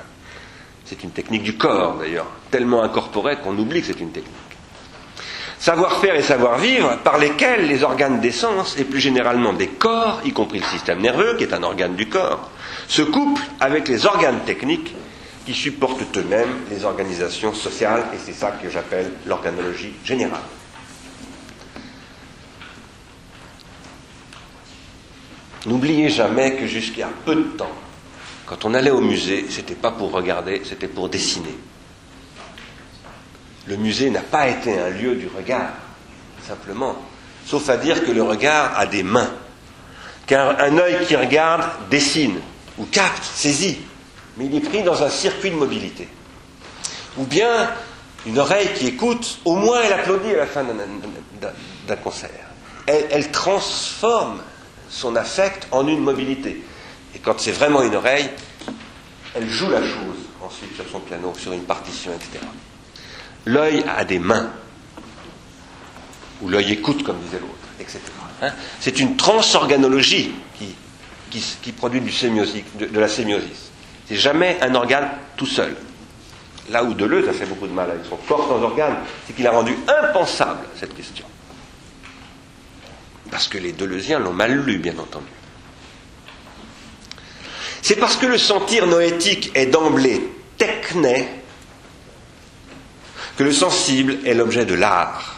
C'est 0.85 1.03
une 1.05 1.11
technique 1.11 1.43
du 1.43 1.57
corps, 1.57 1.95
d'ailleurs, 1.99 2.27
tellement 2.51 2.83
incorporée 2.83 3.37
qu'on 3.37 3.57
oublie 3.59 3.81
que 3.81 3.89
c'est 3.89 4.01
une 4.01 4.11
technique. 4.11 4.35
Savoir-faire 5.59 6.15
et 6.17 6.23
savoir-vivre 6.23 6.99
par 7.05 7.19
lesquels 7.19 7.67
les 7.67 7.83
organes 7.83 8.21
des 8.21 8.31
sens, 8.33 8.77
et 8.79 8.85
plus 8.85 9.01
généralement 9.01 9.53
des 9.53 9.67
corps, 9.69 10.21
y 10.25 10.33
compris 10.33 10.59
le 10.59 10.65
système 10.65 11.01
nerveux, 11.01 11.37
qui 11.37 11.45
est 11.45 11.53
un 11.55 11.63
organe 11.63 11.97
du 11.97 12.09
corps, 12.09 12.51
se 12.89 13.03
couplent 13.03 13.43
avec 13.61 13.87
les 13.89 14.07
organes 14.07 14.41
techniques 14.47 14.95
qui 15.51 15.57
supportent 15.57 16.17
eux-mêmes 16.17 16.61
les 16.71 16.85
organisations 16.85 17.53
sociales, 17.53 18.05
et 18.15 18.19
c'est 18.25 18.33
ça 18.33 18.53
que 18.53 18.71
j'appelle 18.71 19.11
l'organologie 19.27 19.95
générale. 20.05 20.45
N'oubliez 25.67 26.09
jamais 26.09 26.55
que 26.55 26.69
jusqu'à 26.69 27.09
peu 27.25 27.35
de 27.35 27.43
temps, 27.43 27.73
quand 28.47 28.65
on 28.65 28.75
allait 28.75 28.93
au 28.93 29.01
musée, 29.01 29.47
c'était 29.51 29.75
pas 29.75 29.91
pour 29.91 30.13
regarder, 30.13 30.63
c'était 30.65 30.87
pour 30.87 31.09
dessiner. 31.09 31.59
Le 33.67 33.77
musée 33.77 34.09
n'a 34.11 34.21
pas 34.21 34.47
été 34.47 34.79
un 34.79 34.91
lieu 34.91 35.17
du 35.17 35.27
regard, 35.37 35.73
simplement. 36.47 36.95
Sauf 37.45 37.69
à 37.71 37.77
dire 37.77 38.05
que 38.05 38.13
le 38.13 38.23
regard 38.23 38.79
a 38.79 38.87
des 38.87 39.03
mains. 39.03 39.33
Car 40.29 40.61
un 40.61 40.79
œil 40.79 41.05
qui 41.09 41.17
regarde 41.17 41.65
dessine, 41.91 42.39
ou 42.79 42.85
capte, 42.85 43.25
saisit, 43.25 43.81
mais 44.41 44.47
il 44.47 44.55
est 44.55 44.61
pris 44.61 44.83
dans 44.83 45.03
un 45.03 45.11
circuit 45.11 45.51
de 45.51 45.57
mobilité. 45.57 46.09
Ou 47.19 47.25
bien 47.25 47.71
une 48.25 48.39
oreille 48.39 48.71
qui 48.75 48.87
écoute, 48.87 49.39
au 49.45 49.55
moins 49.55 49.83
elle 49.83 49.93
applaudit 49.93 50.31
à 50.31 50.39
la 50.39 50.47
fin 50.47 50.65
d'un 50.65 51.97
concert. 51.97 52.31
Elle, 52.87 53.31
transforme 53.31 54.41
son 54.89 55.15
affect 55.15 55.69
en 55.73 55.87
une 55.87 56.01
mobilité. 56.01 56.65
Et 57.15 57.19
quand 57.19 57.39
c'est 57.39 57.53
vraiment 57.53 57.83
une 57.83 57.95
oreille, 57.95 58.31
elle 59.35 59.47
joue 59.47 59.69
la 59.69 59.83
chose 59.83 60.17
ensuite 60.43 60.75
sur 60.75 60.89
son 60.91 61.01
piano, 61.01 61.35
sur 61.39 61.53
une 61.53 61.65
partition, 61.65 62.11
etc. 62.13 62.43
L'œil 63.45 63.85
a 63.95 64.07
des 64.07 64.19
mains, 64.19 64.51
ou 66.41 66.49
l'œil 66.49 66.73
écoute, 66.73 67.03
comme 67.03 67.19
disait 67.21 67.41
l'autre, 67.41 67.69
etc. 67.79 68.01
Hein? 68.41 68.53
c'est 68.81 68.99
une 69.01 69.17
transorganologie 69.17 70.33
qui, 70.59 70.75
qui, 71.63 71.73
produit 71.73 72.01
du 72.01 72.11
de, 72.11 72.87
de, 72.87 72.99
la 72.99 73.07
sémiosis. 73.07 73.70
C'est 74.11 74.17
jamais 74.17 74.59
un 74.61 74.75
organe 74.75 75.09
tout 75.37 75.47
seul. 75.47 75.77
Là 76.69 76.83
où 76.83 76.95
Deleuze 76.95 77.29
a 77.29 77.33
fait 77.33 77.47
beaucoup 77.47 77.69
de 77.69 77.73
mal 77.73 77.93
avec 77.93 78.05
son 78.05 78.17
corps 78.17 78.49
sans 78.49 78.61
organe, 78.61 78.97
c'est 79.25 79.37
qu'il 79.37 79.47
a 79.47 79.53
rendu 79.53 79.77
impensable 79.87 80.67
cette 80.75 80.97
question. 80.97 81.25
Parce 83.31 83.47
que 83.47 83.57
les 83.57 83.71
Deleuziens 83.71 84.19
l'ont 84.19 84.33
mal 84.33 84.65
lu, 84.65 84.79
bien 84.79 84.99
entendu. 84.99 85.27
C'est 87.83 87.95
parce 87.95 88.17
que 88.17 88.27
le 88.27 88.37
sentir 88.37 88.89
noétique 88.89 89.53
est 89.55 89.67
d'emblée 89.67 90.21
techné 90.59 91.29
que 93.37 93.45
le 93.45 93.53
sensible 93.53 94.19
est 94.27 94.35
l'objet 94.35 94.65
de 94.65 94.75
l'art, 94.75 95.37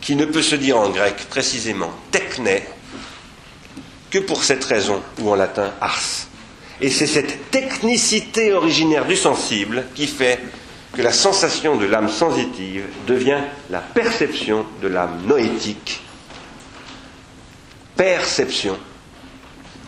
qui 0.00 0.16
ne 0.16 0.24
peut 0.24 0.40
se 0.40 0.54
dire 0.54 0.78
en 0.78 0.88
grec 0.88 1.26
précisément 1.28 1.92
techné 2.10 2.62
que 4.10 4.18
pour 4.18 4.44
cette 4.44 4.64
raison, 4.64 5.02
ou 5.18 5.30
en 5.30 5.34
latin 5.34 5.74
ars. 5.82 6.27
Et 6.80 6.90
c'est 6.90 7.06
cette 7.06 7.50
technicité 7.50 8.52
originaire 8.52 9.04
du 9.06 9.16
sensible 9.16 9.84
qui 9.94 10.06
fait 10.06 10.38
que 10.92 11.02
la 11.02 11.12
sensation 11.12 11.76
de 11.76 11.86
l'âme 11.86 12.08
sensitive 12.08 12.84
devient 13.06 13.40
la 13.70 13.80
perception 13.80 14.64
de 14.80 14.88
l'âme 14.88 15.22
noétique 15.26 16.02
perception 17.98 18.78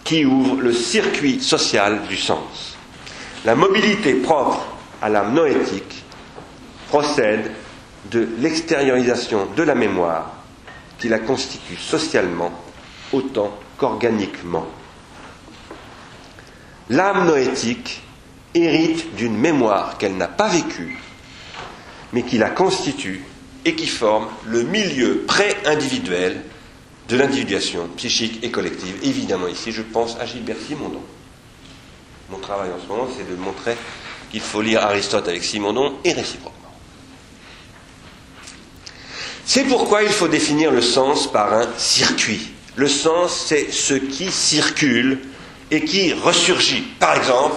qui 0.02 0.24
ouvre 0.24 0.60
le 0.60 0.72
circuit 0.72 1.40
social 1.40 2.00
du 2.08 2.16
sens. 2.16 2.76
La 3.44 3.54
mobilité 3.54 4.14
propre 4.14 4.66
à 5.00 5.08
l'âme 5.08 5.32
noétique 5.32 6.02
procède 6.88 7.52
de 8.10 8.28
l'extériorisation 8.40 9.46
de 9.56 9.62
la 9.62 9.76
mémoire 9.76 10.32
qui 10.98 11.08
la 11.08 11.20
constitue 11.20 11.76
socialement 11.76 12.50
autant 13.12 13.56
qu'organiquement. 13.78 14.66
L'âme 16.90 17.26
noétique 17.26 18.02
hérite 18.52 19.14
d'une 19.14 19.36
mémoire 19.36 19.96
qu'elle 19.96 20.16
n'a 20.16 20.26
pas 20.26 20.48
vécue, 20.48 20.98
mais 22.12 22.24
qui 22.24 22.36
la 22.36 22.50
constitue 22.50 23.24
et 23.64 23.76
qui 23.76 23.86
forme 23.86 24.26
le 24.44 24.64
milieu 24.64 25.22
pré-individuel 25.26 26.42
de 27.08 27.16
l'individuation 27.16 27.88
psychique 27.96 28.42
et 28.42 28.50
collective. 28.50 28.96
Évidemment, 29.04 29.46
ici, 29.46 29.70
je 29.70 29.82
pense 29.82 30.16
à 30.18 30.26
Gilbert 30.26 30.56
Simondon. 30.66 31.02
Mon 32.28 32.38
travail 32.38 32.70
en 32.70 32.82
ce 32.82 32.88
moment, 32.88 33.08
c'est 33.16 33.28
de 33.28 33.36
montrer 33.36 33.76
qu'il 34.32 34.40
faut 34.40 34.60
lire 34.60 34.82
Aristote 34.82 35.28
avec 35.28 35.44
Simondon 35.44 35.94
et 36.04 36.12
réciproquement. 36.12 36.58
C'est 39.44 39.64
pourquoi 39.64 40.02
il 40.02 40.10
faut 40.10 40.28
définir 40.28 40.72
le 40.72 40.82
sens 40.82 41.30
par 41.30 41.52
un 41.52 41.68
circuit. 41.76 42.50
Le 42.74 42.88
sens, 42.88 43.44
c'est 43.46 43.70
ce 43.70 43.94
qui 43.94 44.30
circule 44.30 45.18
et 45.70 45.84
qui 45.84 46.12
ressurgit. 46.12 46.82
Par 46.98 47.16
exemple, 47.16 47.56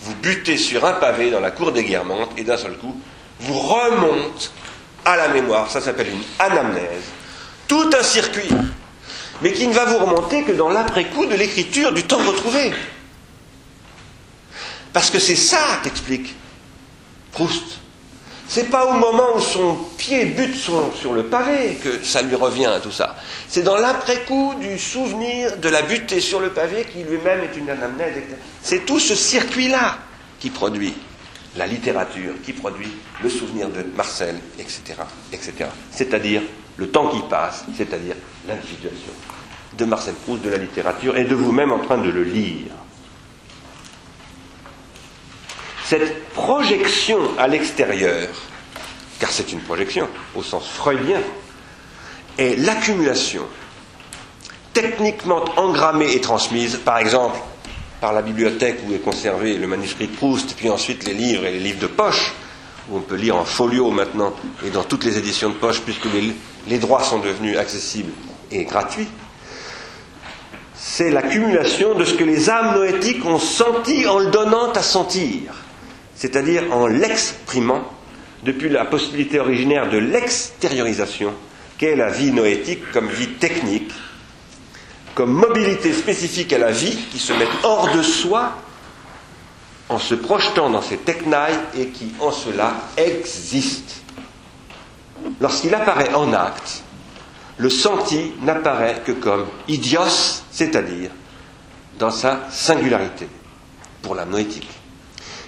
vous 0.00 0.14
butez 0.16 0.56
sur 0.56 0.84
un 0.84 0.94
pavé 0.94 1.30
dans 1.30 1.40
la 1.40 1.50
cour 1.50 1.72
des 1.72 1.84
Guermantes 1.84 2.32
et 2.36 2.44
d'un 2.44 2.56
seul 2.56 2.76
coup, 2.76 3.00
vous 3.40 3.58
remonte 3.58 4.52
à 5.04 5.16
la 5.16 5.28
mémoire. 5.28 5.70
Ça 5.70 5.80
s'appelle 5.80 6.08
une 6.08 6.22
anamnèse. 6.38 7.04
Tout 7.68 7.90
un 7.98 8.02
circuit 8.02 8.50
mais 9.42 9.52
qui 9.52 9.66
ne 9.66 9.74
va 9.74 9.84
vous 9.84 9.98
remonter 9.98 10.44
que 10.44 10.52
dans 10.52 10.68
l'après-coup 10.68 11.26
de 11.26 11.34
l'écriture 11.34 11.92
du 11.92 12.04
temps 12.04 12.24
retrouvé. 12.24 12.72
Parce 14.92 15.10
que 15.10 15.18
c'est 15.18 15.36
ça 15.36 15.80
qu'explique 15.82 16.34
Proust. 17.32 17.78
C'est 18.48 18.70
pas 18.70 18.86
au 18.86 18.92
moment 18.92 19.36
où 19.36 19.40
son 19.40 19.76
pied 19.96 20.26
bute 20.26 20.56
sur, 20.56 21.12
le 21.12 21.24
pavé 21.24 21.78
que 21.82 22.04
ça 22.04 22.22
lui 22.22 22.34
revient, 22.34 22.70
tout 22.82 22.90
ça. 22.90 23.16
C'est 23.48 23.62
dans 23.62 23.76
l'après-coup 23.76 24.54
du 24.60 24.78
souvenir 24.78 25.56
de 25.56 25.68
la 25.68 25.82
butée 25.82 26.20
sur 26.20 26.40
le 26.40 26.50
pavé 26.50 26.86
qui 26.92 27.02
lui-même 27.02 27.40
est 27.40 27.56
une 27.56 27.70
anamnèse. 27.70 28.14
C'est 28.62 28.84
tout 28.84 28.98
ce 28.98 29.14
circuit-là 29.14 29.98
qui 30.38 30.50
produit 30.50 30.94
la 31.56 31.66
littérature, 31.66 32.34
qui 32.44 32.52
produit 32.52 32.90
le 33.22 33.30
souvenir 33.30 33.68
de 33.68 33.84
Marcel, 33.96 34.36
etc. 34.58 34.82
etc. 35.32 35.52
C'est-à-dire 35.90 36.42
le 36.76 36.88
temps 36.88 37.08
qui 37.08 37.20
passe, 37.28 37.64
c'est-à-dire 37.76 38.16
l'individuation 38.48 39.12
de 39.76 39.84
Marcel 39.84 40.14
Proust, 40.14 40.42
de 40.42 40.50
la 40.50 40.58
littérature, 40.58 41.16
et 41.16 41.24
de 41.24 41.34
vous-même 41.34 41.72
en 41.72 41.78
train 41.78 41.98
de 41.98 42.10
le 42.10 42.24
lire. 42.24 42.72
Cette 45.92 46.24
projection 46.30 47.18
à 47.36 47.46
l'extérieur, 47.46 48.26
car 49.20 49.30
c'est 49.30 49.52
une 49.52 49.60
projection 49.60 50.08
au 50.34 50.42
sens 50.42 50.66
freudien, 50.66 51.20
est 52.38 52.58
l'accumulation 52.58 53.42
techniquement 54.72 55.44
engrammée 55.58 56.14
et 56.14 56.22
transmise, 56.22 56.78
par 56.82 56.96
exemple, 56.96 57.38
par 58.00 58.14
la 58.14 58.22
bibliothèque 58.22 58.78
où 58.88 58.94
est 58.94 59.00
conservé 59.04 59.58
le 59.58 59.66
manuscrit 59.66 60.06
de 60.06 60.16
Proust, 60.16 60.54
puis 60.56 60.70
ensuite 60.70 61.04
les 61.04 61.12
livres 61.12 61.44
et 61.44 61.52
les 61.52 61.60
livres 61.60 61.80
de 61.80 61.88
poche, 61.88 62.32
où 62.88 62.96
on 62.96 63.02
peut 63.02 63.16
lire 63.16 63.36
en 63.36 63.44
folio 63.44 63.90
maintenant, 63.90 64.32
et 64.64 64.70
dans 64.70 64.84
toutes 64.84 65.04
les 65.04 65.18
éditions 65.18 65.50
de 65.50 65.56
poche, 65.56 65.82
puisque 65.82 66.08
les 66.68 66.78
droits 66.78 67.02
sont 67.02 67.18
devenus 67.18 67.58
accessibles 67.58 68.12
et 68.50 68.64
gratuits. 68.64 69.08
C'est 70.74 71.10
l'accumulation 71.10 71.94
de 71.94 72.06
ce 72.06 72.14
que 72.14 72.24
les 72.24 72.48
âmes 72.48 72.76
noétiques 72.76 73.26
ont 73.26 73.38
senti 73.38 74.06
en 74.06 74.20
le 74.20 74.30
donnant 74.30 74.72
à 74.72 74.82
sentir, 74.82 75.52
c'est-à-dire 76.22 76.62
en 76.72 76.86
l'exprimant 76.86 77.82
depuis 78.44 78.68
la 78.68 78.84
possibilité 78.84 79.40
originaire 79.40 79.90
de 79.90 79.98
l'extériorisation 79.98 81.34
qu'est 81.78 81.96
la 81.96 82.10
vie 82.12 82.30
noétique 82.30 82.92
comme 82.92 83.08
vie 83.08 83.30
technique, 83.40 83.90
comme 85.16 85.32
mobilité 85.32 85.92
spécifique 85.92 86.52
à 86.52 86.58
la 86.58 86.70
vie 86.70 86.96
qui 87.10 87.18
se 87.18 87.32
met 87.32 87.48
hors 87.64 87.90
de 87.92 88.02
soi 88.02 88.52
en 89.88 89.98
se 89.98 90.14
projetant 90.14 90.70
dans 90.70 90.80
ses 90.80 90.98
technailles 90.98 91.58
et 91.76 91.88
qui 91.88 92.12
en 92.20 92.30
cela 92.30 92.72
existe. 92.96 94.02
Lorsqu'il 95.40 95.74
apparaît 95.74 96.14
en 96.14 96.32
acte, 96.32 96.84
le 97.56 97.68
senti 97.68 98.30
n'apparaît 98.42 99.02
que 99.04 99.10
comme 99.10 99.46
idios, 99.66 100.44
c'est-à-dire 100.52 101.10
dans 101.98 102.12
sa 102.12 102.46
singularité, 102.48 103.26
pour 104.02 104.14
la 104.14 104.24
noétique, 104.24 104.68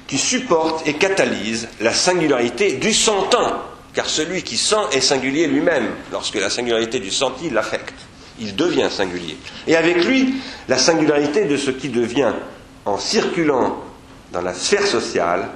qui 0.07 0.19
supporte 0.19 0.87
et 0.87 0.95
catalyse 0.95 1.69
la 1.81 1.93
singularité 1.93 2.73
du 2.75 2.93
sentant, 2.93 3.63
car 3.95 4.07
celui 4.09 4.43
qui 4.43 4.57
sent 4.57 4.77
est 4.93 5.01
singulier 5.01 5.47
lui-même, 5.47 5.89
lorsque 6.13 6.35
la 6.37 6.51
singularité 6.51 6.99
du 7.01 7.11
senti 7.11 7.51
l'affecte. 7.51 7.95
Il 8.41 8.57
devient 8.57 8.89
singulier. 8.91 9.37
Et 9.69 9.77
avec 9.77 10.05
lui, 10.05 10.35
la 10.69 10.77
singularité 10.77 11.45
de 11.45 11.57
ce 11.57 11.71
qui 11.71 11.89
devient, 11.89 12.33
en 12.85 12.99
circulant 12.99 13.79
dans 14.33 14.43
la 14.43 14.53
sphère 14.53 14.87
sociale, 14.87 15.49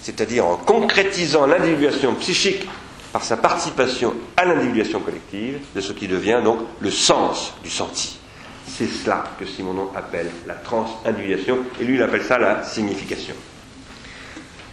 c'est-à-dire 0.00 0.46
en 0.46 0.56
concrétisant 0.56 1.46
l'individuation 1.46 2.14
psychique 2.14 2.68
par 3.12 3.24
sa 3.24 3.36
participation 3.36 4.14
à 4.36 4.44
l'individuation 4.44 5.00
collective, 5.00 5.58
de 5.74 5.80
ce 5.80 5.92
qui 5.92 6.08
devient 6.08 6.40
donc 6.42 6.60
le 6.80 6.90
sens 6.90 7.52
du 7.62 7.68
senti. 7.68 8.18
C'est 8.66 8.86
cela 8.86 9.24
que 9.38 9.44
Simonon 9.44 9.90
appelle 9.94 10.30
la 10.46 10.54
transindividuation, 10.54 11.58
et 11.80 11.84
lui 11.84 11.96
il 11.96 12.02
appelle 12.02 12.22
ça 12.22 12.38
la 12.38 12.62
signification. 12.64 13.34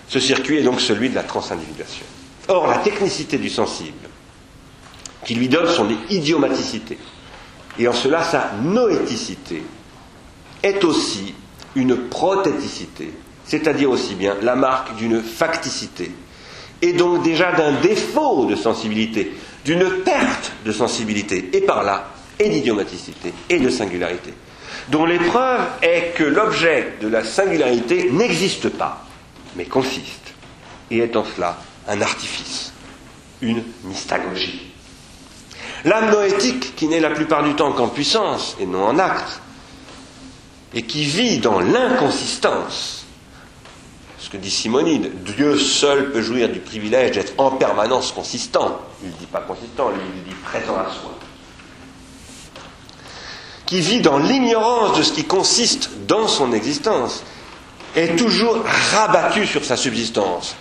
Ce 0.09 0.19
circuit 0.19 0.57
est 0.57 0.63
donc 0.63 0.81
celui 0.81 1.09
de 1.09 1.15
la 1.15 1.23
transindividuation. 1.23 2.05
Or, 2.47 2.67
la 2.67 2.79
technicité 2.79 3.37
du 3.37 3.49
sensible, 3.49 4.09
qui 5.23 5.35
lui 5.35 5.47
donne 5.47 5.67
son 5.67 5.87
idiomaticité, 6.09 6.97
et 7.77 7.87
en 7.87 7.93
cela 7.93 8.23
sa 8.23 8.53
noéticité, 8.63 9.61
est 10.63 10.83
aussi 10.83 11.35
une 11.75 11.95
prothéticité, 11.95 13.13
c'est-à-dire 13.45 13.91
aussi 13.91 14.15
bien 14.15 14.35
la 14.41 14.55
marque 14.55 14.95
d'une 14.95 15.21
facticité, 15.21 16.11
et 16.81 16.93
donc 16.93 17.21
déjà 17.21 17.51
d'un 17.51 17.73
défaut 17.79 18.45
de 18.45 18.55
sensibilité, 18.55 19.31
d'une 19.63 19.87
perte 20.03 20.53
de 20.65 20.71
sensibilité, 20.71 21.51
et 21.53 21.61
par 21.61 21.83
là, 21.83 22.09
et 22.39 22.49
d'idiomaticité, 22.49 23.31
et 23.47 23.59
de 23.59 23.69
singularité, 23.69 24.33
dont 24.89 25.05
l'épreuve 25.05 25.61
est 25.83 26.15
que 26.15 26.23
l'objet 26.23 26.93
de 26.99 27.07
la 27.07 27.23
singularité 27.23 28.09
n'existe 28.11 28.69
pas, 28.69 29.05
mais 29.55 29.65
consiste, 29.65 30.33
et 30.91 30.99
est 30.99 31.15
en 31.15 31.23
cela 31.23 31.57
un 31.87 32.01
artifice, 32.01 32.71
une 33.41 33.63
mystagogie. 33.83 34.71
L'âme 35.85 36.11
noétique, 36.11 36.75
qui 36.75 36.87
n'est 36.87 36.99
la 36.99 37.09
plupart 37.09 37.43
du 37.43 37.55
temps 37.55 37.71
qu'en 37.71 37.87
puissance 37.87 38.55
et 38.59 38.65
non 38.65 38.83
en 38.83 38.99
acte, 38.99 39.41
et 40.73 40.83
qui 40.83 41.03
vit 41.03 41.39
dans 41.39 41.59
l'inconsistance, 41.59 43.05
ce 44.19 44.29
que 44.29 44.37
dit 44.37 44.51
Simonide, 44.51 45.23
Dieu 45.23 45.57
seul 45.57 46.11
peut 46.11 46.21
jouir 46.21 46.49
du 46.49 46.59
privilège 46.59 47.11
d'être 47.11 47.33
en 47.37 47.51
permanence 47.51 48.11
consistant. 48.11 48.79
Il 49.01 49.09
ne 49.09 49.15
dit 49.15 49.25
pas 49.25 49.41
consistant, 49.41 49.91
il 49.91 50.23
dit 50.23 50.35
présent 50.43 50.75
à 50.75 50.91
soi. 50.91 51.17
Qui 53.65 53.81
vit 53.81 54.01
dans 54.01 54.17
l'ignorance 54.17 54.97
de 54.97 55.03
ce 55.03 55.13
qui 55.13 55.23
consiste 55.23 55.89
dans 56.07 56.27
son 56.27 56.51
existence, 56.53 57.23
est 57.95 58.15
toujours 58.15 58.63
rabattu 58.93 59.45
sur 59.45 59.63
sa 59.63 59.77
subsistance. 59.77 60.55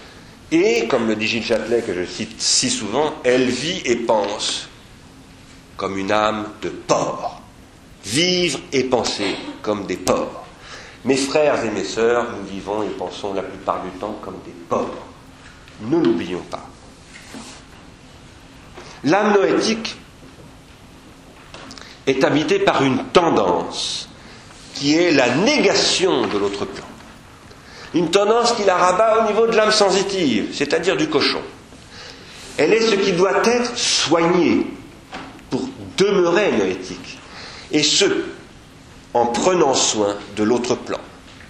Et, 0.50 0.86
comme 0.88 1.06
le 1.06 1.16
dit 1.16 1.26
Gilles 1.26 1.44
Châtelet, 1.44 1.82
que 1.82 1.94
je 1.94 2.04
cite 2.04 2.40
si 2.40 2.70
souvent, 2.70 3.14
elle 3.24 3.48
vit 3.50 3.82
et 3.84 3.96
pense 3.96 4.68
comme 5.76 5.98
une 5.98 6.10
âme 6.12 6.46
de 6.62 6.70
porc. 6.70 7.40
Vivre 8.04 8.58
et 8.72 8.84
penser 8.84 9.36
comme 9.62 9.86
des 9.86 9.96
porcs. 9.96 10.44
Mes 11.04 11.16
frères 11.16 11.64
et 11.64 11.70
mes 11.70 11.84
sœurs, 11.84 12.26
nous 12.36 12.46
vivons 12.46 12.82
et 12.82 12.88
pensons 12.88 13.34
la 13.34 13.42
plupart 13.42 13.82
du 13.82 13.90
temps 13.98 14.18
comme 14.22 14.38
des 14.44 14.54
porcs. 14.68 15.06
Ne 15.82 15.96
l'oublions 15.98 16.42
pas. 16.50 16.66
L'âme 19.04 19.34
noétique 19.34 19.96
est 22.06 22.24
habitée 22.24 22.58
par 22.58 22.82
une 22.82 23.04
tendance 23.12 24.08
qui 24.74 24.94
est 24.94 25.12
la 25.12 25.36
négation 25.36 26.26
de 26.26 26.38
l'autre 26.38 26.64
plan. 26.64 26.87
Une 27.94 28.10
tendance 28.10 28.52
qui 28.52 28.64
la 28.64 28.76
rabat 28.76 29.20
au 29.24 29.28
niveau 29.28 29.46
de 29.46 29.56
l'âme 29.56 29.70
sensitive, 29.70 30.50
c'est-à-dire 30.52 30.96
du 30.96 31.08
cochon. 31.08 31.40
Elle 32.58 32.72
est 32.74 32.82
ce 32.82 32.94
qui 32.96 33.12
doit 33.12 33.42
être 33.44 33.76
soigné 33.78 34.66
pour 35.48 35.62
demeurer 35.96 36.52
noétique. 36.52 37.18
Et 37.70 37.82
ce, 37.82 38.04
en 39.14 39.26
prenant 39.26 39.74
soin 39.74 40.16
de 40.36 40.42
l'autre 40.42 40.74
plan. 40.74 40.98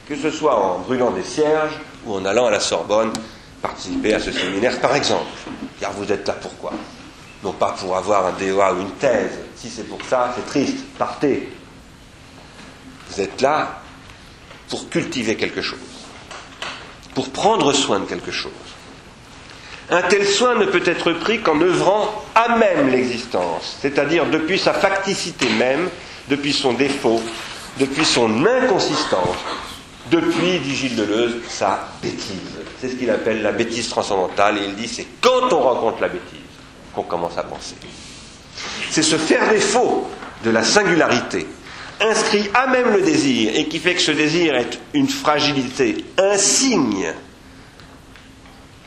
Que 0.09 0.17
ce 0.17 0.31
soit 0.31 0.57
en 0.57 0.79
brûlant 0.81 1.11
des 1.11 1.25
cierges 1.25 1.75
ou 2.07 2.15
en 2.15 2.25
allant 2.25 2.47
à 2.47 2.51
la 2.51 2.61
Sorbonne 2.61 3.13
participer 3.61 4.15
à 4.15 4.21
ce 4.21 4.31
séminaire, 4.31 4.81
par 4.81 4.95
exemple. 4.95 5.27
Car 5.81 5.93
vous 5.93 6.11
êtes 6.13 6.27
là 6.29 6.35
pourquoi? 6.41 6.73
Non 7.43 7.53
pas 7.53 7.73
pour 7.73 7.97
avoir 7.97 8.27
un 8.27 8.33
DOA 8.33 8.75
ou 8.75 8.81
une 8.81 8.91
thèse. 8.93 9.33
Si 9.57 9.69
c'est 9.69 9.89
pour 9.89 10.01
ça, 10.09 10.35
c'est 10.37 10.47
triste. 10.47 10.85
Partez. 10.97 11.49
Vous 13.11 13.21
êtes 13.21 13.41
là 13.41 13.81
pour 14.69 14.89
cultiver 14.89 15.37
quelque 15.37 15.63
chose 15.63 15.79
pour 17.19 17.31
prendre 17.31 17.73
soin 17.73 17.99
de 17.99 18.05
quelque 18.05 18.31
chose. 18.31 18.53
Un 19.91 20.03
tel 20.03 20.25
soin 20.25 20.55
ne 20.55 20.67
peut 20.67 20.85
être 20.85 21.11
pris 21.15 21.41
qu'en 21.41 21.61
œuvrant 21.61 22.25
à 22.37 22.57
même 22.57 22.91
l'existence, 22.91 23.77
c'est-à-dire 23.83 24.27
depuis 24.27 24.57
sa 24.57 24.73
facticité 24.73 25.49
même, 25.59 25.89
depuis 26.29 26.53
son 26.53 26.75
défaut, 26.75 27.21
depuis 27.81 28.05
son 28.05 28.47
inconsistance, 28.47 29.35
depuis, 30.13 30.61
dit 30.61 30.77
Gilles 30.77 30.95
Deleuze, 30.95 31.39
sa 31.49 31.89
bêtise. 32.01 32.55
C'est 32.81 32.91
ce 32.91 32.95
qu'il 32.95 33.11
appelle 33.11 33.43
la 33.43 33.51
bêtise 33.51 33.89
transcendantale, 33.89 34.59
et 34.59 34.67
il 34.67 34.77
dit 34.77 34.87
c'est 34.87 35.09
quand 35.21 35.53
on 35.53 35.59
rencontre 35.59 36.01
la 36.01 36.09
bêtise 36.11 36.39
qu'on 36.95 37.03
commence 37.03 37.37
à 37.37 37.43
penser. 37.43 37.75
C'est 38.91 39.03
ce 39.03 39.17
faire 39.17 39.51
défaut 39.51 40.09
de 40.45 40.51
la 40.51 40.63
singularité, 40.63 41.49
inscrit 42.01 42.49
à 42.55 42.67
même 42.67 42.93
le 42.93 43.03
désir 43.03 43.53
et 43.55 43.67
qui 43.67 43.79
fait 43.79 43.95
que 43.95 44.01
ce 44.03 44.13
désir 44.13 44.55
est 44.57 44.79
une 44.95 45.09
fragilité, 45.09 46.05
un 46.19 46.37
signe. 46.37 47.13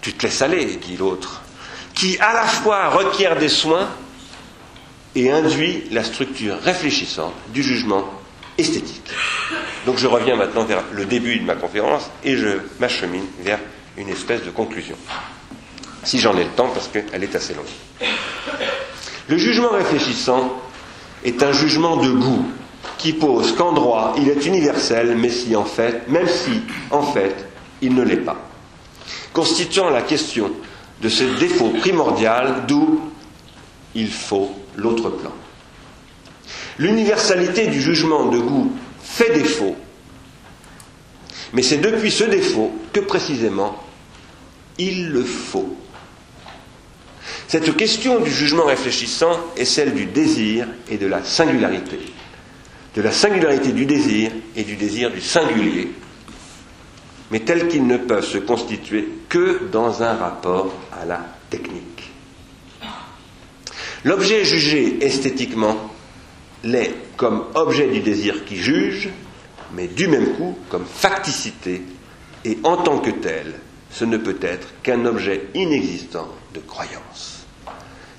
Tu 0.01 0.14
te 0.14 0.26
laisses 0.26 0.41
aller, 0.41 0.66
dit 0.78 0.97
l'autre, 0.97 1.41
qui 1.93 2.18
à 2.20 2.34
la 2.34 2.43
fois 2.45 2.89
requiert 2.89 3.38
des 3.38 3.49
soins 3.49 3.88
et 5.16 5.30
induit 5.32 5.84
la 5.91 6.03
structure 6.03 6.57
réfléchissante 6.62 7.34
du 7.53 7.62
jugement 7.64 8.09
esthétique. 8.57 9.09
Donc 9.86 9.97
je 9.97 10.07
reviens 10.07 10.36
maintenant 10.36 10.64
vers 10.64 10.84
le 10.91 11.05
début 11.05 11.38
de 11.39 11.45
ma 11.45 11.55
conférence 11.55 12.09
et 12.24 12.38
je 12.38 12.59
m'achemine 12.80 13.26
vers 13.41 13.59
une 13.97 14.09
espèce 14.09 14.43
de 14.43 14.51
conclusion. 14.51 14.95
Si 16.03 16.20
j'en 16.20 16.36
ai 16.38 16.43
le 16.43 16.49
temps, 16.51 16.70
parce 16.70 16.88
qu'elle 16.88 17.24
est 17.24 17.36
assez 17.36 17.53
longue. 17.53 18.09
Le 19.28 19.38
jugement 19.38 19.70
réfléchissant 19.70 20.59
est 21.24 21.43
un 21.43 21.53
jugement 21.53 21.97
de 21.97 22.09
goût, 22.12 22.45
qui 22.98 23.14
pose 23.14 23.54
qu'en 23.56 23.74
droit 23.74 24.14
il 24.18 24.30
est 24.30 24.46
universel, 24.46 25.16
mais 25.18 25.32
même 26.08 26.28
si 26.28 26.62
en 26.92 27.04
fait 27.04 27.46
il 27.82 27.94
ne 27.96 28.04
l'est 28.04 28.18
pas. 28.18 28.38
Constituant 29.34 29.90
la 29.90 30.02
question 30.02 30.52
de 31.02 31.10
ce 31.10 31.24
défaut 31.40 31.70
primordial 31.80 32.66
d'où 32.68 33.00
il 33.96 34.12
faut 34.12 34.52
l'autre 34.76 35.10
plan. 35.10 35.32
L'universalité 36.78 37.68
du 37.68 37.82
jugement 37.82 38.26
de 38.26 38.40
goût 38.40 38.72
fait 39.04 39.34
défaut, 39.34 39.76
mais 41.54 41.64
c'est 41.64 41.78
depuis 41.78 42.12
ce 42.12 42.24
défaut 42.24 42.72
que 42.94 43.00
précisément 43.02 43.78
il 44.78 45.10
le 45.10 45.24
faut. 45.24 45.76
Cette 47.48 47.76
question 47.76 48.20
du 48.22 48.32
jugement 48.32 48.66
réfléchissant 48.66 49.38
est 49.58 49.66
celle 49.66 49.94
du 49.94 50.06
désir 50.06 50.68
et 50.90 50.98
de 50.98 51.08
la 51.08 51.24
singularité 51.24 52.00
de 52.96 53.02
la 53.02 53.12
singularité 53.12 53.72
du 53.72 53.86
désir 53.86 54.32
et 54.56 54.64
du 54.64 54.76
désir 54.76 55.12
du 55.12 55.22
singulier, 55.22 55.92
mais 57.32 57.39
tels 57.39 57.68
qu'ils 57.68 57.88
ne 57.88 57.98
peuvent 57.98 58.26
se 58.26 58.38
constituer 58.38 59.08
que 59.30 59.70
dans 59.72 60.04
un 60.04 60.14
rapport 60.16 60.74
à 60.92 61.06
la 61.06 61.22
technique. 61.50 62.12
L'objet 64.04 64.44
jugé 64.44 65.06
esthétiquement 65.06 65.78
l'est 66.64 66.94
comme 67.16 67.46
objet 67.54 67.88
du 67.88 68.00
désir 68.02 68.46
qui 68.46 68.58
juge, 68.58 69.10
mais 69.74 69.88
du 69.88 70.08
même 70.08 70.34
coup 70.34 70.58
comme 70.70 70.86
facticité, 70.86 71.84
et 72.44 72.58
en 72.64 72.78
tant 72.78 73.00
que 73.00 73.12
tel, 73.12 73.54
ce 73.92 74.06
ne 74.06 74.18
peut 74.18 74.39
être 74.42 74.68
qu'un 74.82 75.06
objet 75.06 75.48
inexistant 75.54 76.28
de 76.54 76.60
croyance. 76.60 77.46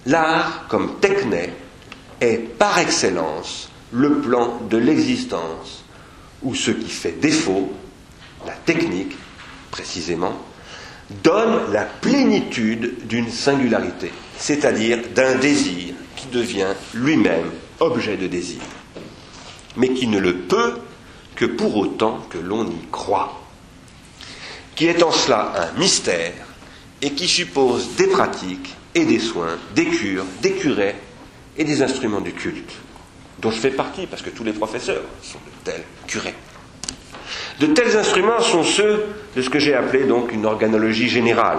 L'art, 0.07 0.67
comme 0.69 0.99
techné, 1.01 1.51
est 2.21 2.39
par 2.39 2.79
excellence 2.79 3.69
le 3.93 4.21
plan 4.21 4.61
de 4.71 4.79
l'existence, 4.79 5.85
où 6.43 6.55
ce 6.55 6.71
qui 6.71 6.91
fait 6.91 7.21
défaut, 7.21 7.73
la 8.47 8.53
technique 8.53 9.17
précisément, 9.71 10.35
donne 11.23 11.73
la 11.73 11.85
plénitude 11.85 13.07
d'une 13.07 13.31
singularité, 13.31 14.11
c'est-à-dire 14.39 14.99
d'un 15.15 15.35
désir 15.37 15.95
qui 16.17 16.27
devient 16.29 16.73
lui-même 16.95 17.51
objet 17.81 18.17
de 18.17 18.27
désir, 18.27 18.61
mais 19.77 19.91
qui 19.93 20.07
ne 20.07 20.19
le 20.19 20.37
peut 20.39 20.75
que 21.35 21.45
pour 21.45 21.77
autant 21.77 22.19
que 22.31 22.39
l'on 22.39 22.67
y 22.67 22.87
croit, 22.91 23.43
qui 24.75 24.87
est 24.87 25.03
en 25.03 25.13
cela 25.13 25.53
un 25.75 25.79
mystère 25.79 26.33
et 27.03 27.11
qui 27.13 27.29
suppose 27.29 27.95
des 27.97 28.07
pratiques 28.07 28.75
et 28.95 29.05
des 29.05 29.19
soins, 29.19 29.59
des 29.75 29.87
cures, 29.87 30.25
des 30.41 30.53
curés 30.53 30.95
et 31.59 31.65
des 31.65 31.83
instruments 31.83 32.21
du 32.21 32.33
culte 32.33 32.73
dont 33.43 33.51
je 33.51 33.59
fais 33.59 33.71
partie, 33.71 34.07
parce 34.07 34.23
que 34.23 34.31
tous 34.31 34.45
les 34.45 34.53
professeurs 34.53 35.03
sont 35.21 35.39
de 35.39 35.71
tels 35.71 35.83
curés. 36.07 36.35
De 37.59 37.67
tels 37.67 37.97
instruments 37.97 38.41
sont 38.41 38.63
ceux 38.63 39.05
de 39.37 39.43
ce 39.43 39.51
que 39.51 39.59
j'ai 39.59 39.75
appelé 39.75 40.05
donc 40.05 40.33
une 40.33 40.47
organologie 40.47 41.09
générale. 41.09 41.59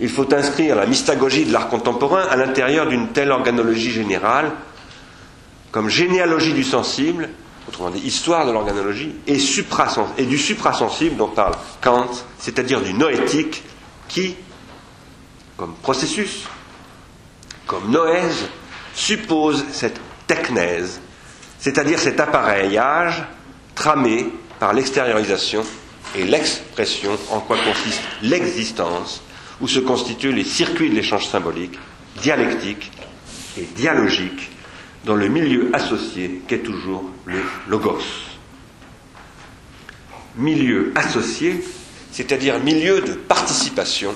Il 0.00 0.08
faut 0.08 0.32
inscrire 0.34 0.74
la 0.74 0.86
mystagogie 0.86 1.44
de 1.44 1.52
l'art 1.52 1.68
contemporain 1.68 2.24
à 2.28 2.36
l'intérieur 2.36 2.88
d'une 2.88 3.08
telle 3.08 3.30
organologie 3.30 3.92
générale, 3.92 4.50
comme 5.70 5.88
généalogie 5.88 6.54
du 6.54 6.64
sensible, 6.64 7.28
autrement 7.68 7.90
dit 7.90 8.00
histoire 8.00 8.44
de 8.44 8.52
l'organologie, 8.52 9.14
et, 9.26 9.38
et 10.18 10.26
du 10.26 10.38
suprasensible 10.38 11.16
dont 11.16 11.28
parle 11.28 11.54
Kant, 11.80 12.10
c'est-à-dire 12.38 12.80
du 12.80 12.94
noétique, 12.94 13.62
qui, 14.08 14.34
comme 15.56 15.74
processus, 15.82 16.44
comme 17.66 17.90
noèse, 17.90 18.48
suppose 18.94 19.64
cette 19.70 20.00
technèse, 20.26 21.00
c'est-à-dire 21.62 22.00
cet 22.00 22.18
appareillage 22.18 23.22
tramé 23.76 24.26
par 24.58 24.72
l'extériorisation 24.72 25.62
et 26.16 26.24
l'expression 26.24 27.16
en 27.30 27.38
quoi 27.38 27.56
consiste 27.56 28.00
l'existence, 28.20 29.22
où 29.60 29.68
se 29.68 29.78
constituent 29.78 30.32
les 30.32 30.42
circuits 30.42 30.90
de 30.90 30.96
l'échange 30.96 31.28
symbolique, 31.28 31.78
dialectique 32.20 32.90
et 33.56 33.62
dialogique, 33.76 34.50
dans 35.04 35.14
le 35.14 35.28
milieu 35.28 35.70
associé 35.72 36.42
qu'est 36.48 36.64
toujours 36.64 37.04
le 37.26 37.38
logos. 37.68 38.02
Milieu 40.34 40.92
associé, 40.96 41.64
c'est-à-dire 42.10 42.58
milieu 42.58 43.02
de 43.02 43.12
participation, 43.12 44.14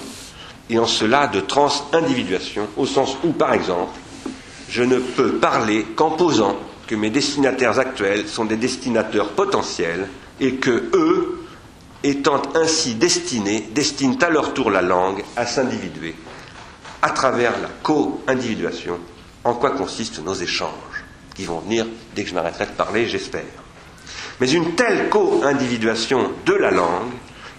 et 0.68 0.80
en 0.80 0.86
cela 0.86 1.28
de 1.28 1.38
trans-individuation, 1.38 2.66
au 2.76 2.86
sens 2.86 3.16
où, 3.22 3.30
par 3.30 3.54
exemple, 3.54 3.96
je 4.68 4.82
ne 4.82 4.98
peux 4.98 5.34
parler 5.34 5.86
qu'en 5.94 6.10
posant 6.10 6.56
que 6.86 6.94
mes 6.94 7.10
destinataires 7.10 7.78
actuels 7.78 8.28
sont 8.28 8.44
des 8.44 8.56
destinateurs 8.56 9.30
potentiels 9.30 10.08
et 10.40 10.54
que 10.54 10.90
eux, 10.94 11.46
étant 12.02 12.42
ainsi 12.54 12.94
destinés, 12.94 13.68
destinent 13.72 14.18
à 14.20 14.30
leur 14.30 14.54
tour 14.54 14.70
la 14.70 14.82
langue 14.82 15.24
à 15.36 15.46
s'individuer 15.46 16.14
à 17.02 17.10
travers 17.10 17.52
la 17.60 17.68
co-individuation, 17.82 18.98
en 19.44 19.54
quoi 19.54 19.70
consistent 19.70 20.24
nos 20.24 20.34
échanges, 20.34 21.04
qui 21.34 21.44
vont 21.44 21.60
venir 21.60 21.86
dès 22.14 22.24
que 22.24 22.30
je 22.30 22.34
m'arrêterai 22.34 22.66
de 22.66 22.72
parler, 22.72 23.06
j'espère. 23.06 23.44
Mais 24.40 24.50
une 24.50 24.74
telle 24.74 25.08
co-individuation 25.08 26.32
de 26.44 26.54
la 26.54 26.70
langue 26.70 27.12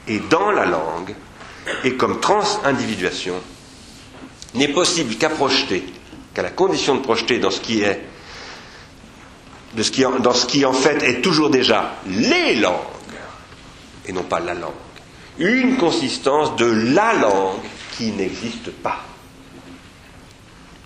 et 0.07 0.19
dans 0.19 0.51
la 0.51 0.65
langue, 0.65 1.15
et 1.83 1.95
comme 1.95 2.19
trans-individuation, 2.19 3.35
n'est 4.53 4.67
possible 4.69 5.15
qu'à 5.15 5.29
projeter, 5.29 5.85
qu'à 6.33 6.41
la 6.41 6.49
condition 6.49 6.95
de 6.95 7.01
projeter 7.01 7.39
dans 7.39 7.51
ce 7.51 7.61
qui 7.61 7.81
est 7.81 8.01
dans 10.19 10.33
ce 10.33 10.45
qui 10.47 10.65
en 10.65 10.73
fait 10.73 11.03
est 11.03 11.21
toujours 11.21 11.49
déjà 11.49 11.93
les 12.07 12.55
langues, 12.55 12.73
et 14.05 14.11
non 14.11 14.23
pas 14.23 14.39
la 14.39 14.55
langue. 14.55 14.71
Une 15.37 15.77
consistance 15.77 16.55
de 16.55 16.65
la 16.65 17.13
langue 17.13 17.59
qui 17.95 18.11
n'existe 18.11 18.71
pas. 18.71 19.03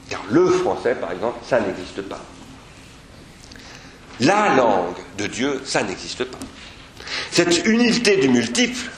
Car 0.10 0.22
le 0.30 0.50
français, 0.50 0.96
par 0.96 1.14
exemple, 1.14 1.40
ça 1.48 1.62
n'existe 1.62 2.02
pas. 2.02 2.20
La 4.20 4.54
langue 4.56 4.98
de 5.18 5.28
Dieu, 5.28 5.62
ça 5.64 5.84
n'existe 5.84 6.26
pas. 6.26 6.38
Cette 7.32 7.66
unité 7.66 8.18
du 8.18 8.28
multiple, 8.28 8.92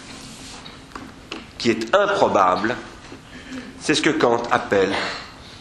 qui 1.60 1.70
est 1.70 1.96
improbable, 1.96 2.76
c'est 3.80 3.94
ce 3.94 4.02
que 4.02 4.10
Kant 4.10 4.42
appelle 4.50 4.92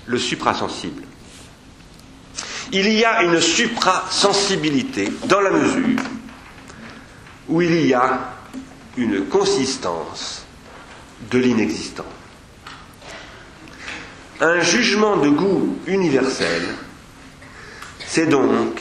le 0.06 0.18
suprasensible 0.18 1.04
il 2.72 2.90
y 2.92 3.04
a 3.04 3.22
une 3.22 3.40
suprasensibilité 3.40 5.12
dans 5.26 5.40
la 5.40 5.50
mesure 5.50 6.00
où 7.48 7.60
il 7.60 7.86
y 7.86 7.92
a 7.94 8.34
une 8.96 9.26
consistance 9.26 10.44
de 11.30 11.38
l'inexistant. 11.38 12.06
Un 14.40 14.60
jugement 14.60 15.18
de 15.18 15.28
goût 15.28 15.78
universel, 15.86 16.62
c'est 18.06 18.26
donc 18.26 18.80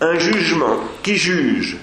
un 0.00 0.18
jugement 0.18 0.78
qui 1.02 1.16
juge 1.16 1.76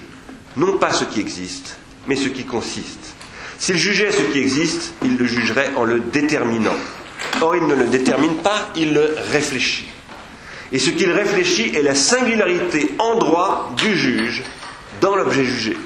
non 0.56 0.78
pas 0.78 0.92
ce 0.92 1.04
qui 1.04 1.20
existe, 1.20 1.76
mais 2.06 2.16
ce 2.16 2.28
qui 2.28 2.44
consiste. 2.44 3.14
S'il 3.58 3.76
jugeait 3.76 4.12
ce 4.12 4.22
qui 4.32 4.38
existe, 4.38 4.94
il 5.04 5.16
le 5.16 5.26
jugerait 5.26 5.70
en 5.76 5.84
le 5.84 6.00
déterminant. 6.00 6.74
Or, 7.40 7.56
il 7.56 7.66
ne 7.66 7.74
le 7.74 7.86
détermine 7.86 8.36
pas, 8.36 8.70
il 8.76 8.94
le 8.94 9.14
réfléchit. 9.30 9.86
Et 10.74 10.80
ce 10.80 10.90
qu'il 10.90 11.12
réfléchit 11.12 11.70
est 11.76 11.82
la 11.82 11.94
singularité 11.94 12.96
en 12.98 13.14
droit 13.14 13.72
du 13.76 13.96
juge 13.96 14.42
dans 15.00 15.14
l'objet 15.14 15.44
jugé. 15.44 15.76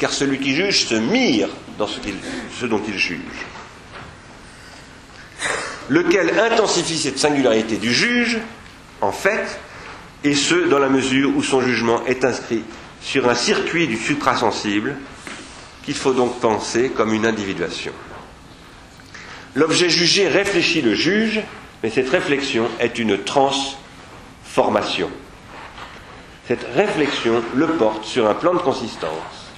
Car 0.00 0.12
celui 0.12 0.40
qui 0.40 0.56
juge 0.56 0.86
se 0.86 0.96
mire 0.96 1.48
dans 1.78 1.86
ce, 1.86 2.66
dont 2.66 2.82
il 2.88 2.98
juge. 2.98 3.20
Lequel 5.88 6.36
intensifie 6.36 6.98
cette 6.98 7.20
singularité 7.20 7.76
du 7.76 7.94
juge, 7.94 8.38
en 9.00 9.12
fait, 9.12 9.60
et 10.24 10.34
ce, 10.34 10.68
dans 10.68 10.80
la 10.80 10.88
mesure 10.88 11.36
où 11.36 11.42
son 11.44 11.60
jugement 11.60 12.04
est 12.04 12.24
inscrit 12.24 12.64
sur 13.00 13.28
un 13.28 13.36
circuit 13.36 13.86
du 13.86 13.96
suprasensible, 13.96 14.96
qu'il 15.84 15.94
faut 15.94 16.12
donc 16.12 16.40
penser 16.40 16.90
comme 16.90 17.14
une 17.14 17.24
individuation. 17.24 17.92
L'objet 19.54 19.90
jugé 19.90 20.26
réfléchit 20.26 20.82
le 20.82 20.96
juge, 20.96 21.40
mais 21.84 21.90
cette 21.90 22.10
réflexion 22.10 22.68
est 22.80 22.98
une 22.98 23.18
transe 23.22 23.76
formation. 24.52 25.08
Cette 26.46 26.64
réflexion 26.74 27.42
le 27.54 27.68
porte 27.68 28.04
sur 28.04 28.28
un 28.28 28.34
plan 28.34 28.52
de 28.52 28.58
consistance 28.58 29.48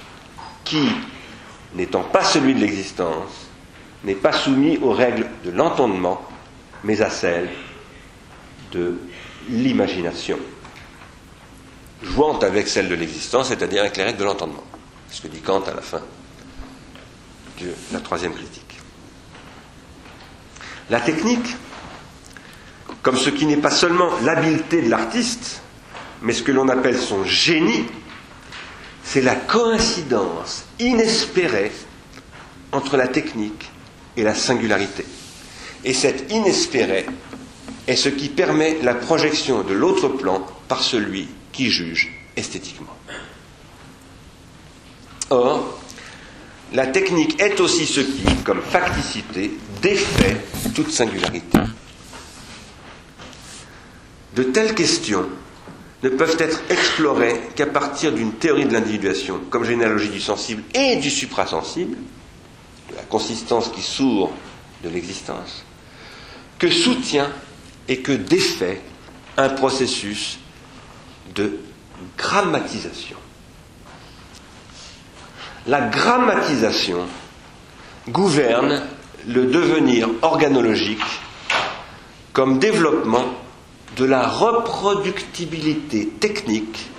qui, 0.63 0.87
n'étant 1.73 2.03
pas 2.03 2.23
celui 2.23 2.53
de 2.55 2.59
l'existence, 2.61 3.47
n'est 4.05 4.15
pas 4.15 4.31
soumis 4.31 4.77
aux 4.77 4.93
règles 4.93 5.27
de 5.43 5.51
l'entendement, 5.51 6.21
mais 6.85 7.01
à 7.01 7.09
celles 7.09 7.49
de 8.71 8.97
l'imagination, 9.49 10.39
jouant 12.01 12.39
avec 12.39 12.67
celles 12.67 12.87
de 12.87 12.95
l'existence, 12.95 13.49
c'est-à-dire 13.49 13.81
avec 13.81 13.97
les 13.97 14.03
règles 14.03 14.19
de 14.19 14.23
l'entendement. 14.23 14.63
ce 15.11 15.21
que 15.21 15.27
dit 15.27 15.41
Kant 15.41 15.61
à 15.61 15.73
la 15.73 15.81
fin 15.81 16.01
de 17.59 17.73
la 17.91 17.99
troisième 17.99 18.33
critique. 18.33 18.79
La 20.89 20.99
technique 20.99 21.55
comme 23.05 23.17
ce 23.17 23.29
qui 23.29 23.45
n'est 23.45 23.57
pas 23.57 23.69
seulement 23.69 24.09
l'habileté 24.23 24.81
de 24.81 24.89
l'artiste, 24.89 25.61
mais 26.23 26.33
ce 26.33 26.41
que 26.41 26.51
l'on 26.51 26.67
appelle 26.69 26.97
son 26.97 27.23
génie, 27.23 27.85
c'est 29.03 29.21
la 29.21 29.35
coïncidence 29.35 30.65
inespérée 30.79 31.71
entre 32.71 32.97
la 32.97 33.07
technique 33.07 33.69
et 34.17 34.23
la 34.23 34.33
singularité. 34.33 35.05
Et 35.83 35.93
cet 35.93 36.31
inespéré 36.31 37.05
est 37.85 37.95
ce 37.95 38.09
qui 38.09 38.27
permet 38.27 38.79
la 38.81 38.95
projection 38.95 39.61
de 39.61 39.75
l'autre 39.75 40.07
plan 40.07 40.43
par 40.67 40.81
celui 40.81 41.27
qui 41.51 41.69
juge 41.69 42.11
esthétiquement. 42.35 42.97
Or, 45.29 45.79
la 46.73 46.87
technique 46.87 47.39
est 47.39 47.59
aussi 47.59 47.85
ce 47.85 47.99
qui, 48.01 48.25
comme 48.43 48.63
facticité, 48.63 49.51
défait 49.83 50.37
toute 50.73 50.89
singularité. 50.89 51.59
De 54.35 54.43
telles 54.43 54.75
questions 54.75 55.25
ne 56.03 56.09
peuvent 56.09 56.35
être 56.39 56.61
explorées 56.69 57.49
qu'à 57.55 57.65
partir 57.67 58.11
d'une 58.11 58.33
théorie 58.33 58.65
de 58.65 58.73
l'individuation, 58.73 59.39
comme 59.49 59.63
généalogie 59.63 60.09
du 60.09 60.19
sensible 60.19 60.63
et 60.73 60.97
du 60.97 61.09
suprasensible, 61.09 61.97
de 62.91 62.95
la 62.95 63.03
consistance 63.03 63.69
qui 63.69 63.81
sourd 63.81 64.31
de 64.83 64.89
l'existence, 64.89 65.63
que 66.59 66.69
soutient 66.69 67.31
et 67.87 68.01
que 68.01 68.11
défait 68.11 68.81
un 69.37 69.49
processus 69.49 70.39
de 71.33 71.57
grammatisation. 72.17 73.17
La 75.67 75.81
grammatisation 75.81 77.07
gouverne 78.09 78.83
le 79.27 79.45
devenir 79.45 80.09
organologique 80.21 81.01
comme 82.33 82.59
développement 82.59 83.25
de 83.95 84.05
la 84.05 84.27
reproductibilité 84.27 86.07
technique 86.19 86.89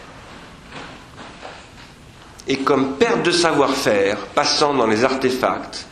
et 2.48 2.58
comme 2.58 2.96
perte 2.96 3.22
de 3.24 3.30
savoir-faire 3.30 4.18
passant 4.28 4.72
dans 4.74 4.86
les 4.86 5.04
artefacts, 5.04 5.86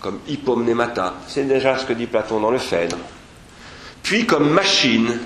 comme 0.00 0.20
hypomnémata, 0.28 1.14
c'est 1.26 1.44
déjà 1.44 1.78
ce 1.78 1.86
que 1.86 1.94
dit 1.94 2.06
Platon 2.06 2.40
dans 2.40 2.50
le 2.50 2.58
Phèdre, 2.58 2.98
puis 4.02 4.26
comme 4.26 4.50
machine, 4.50 5.18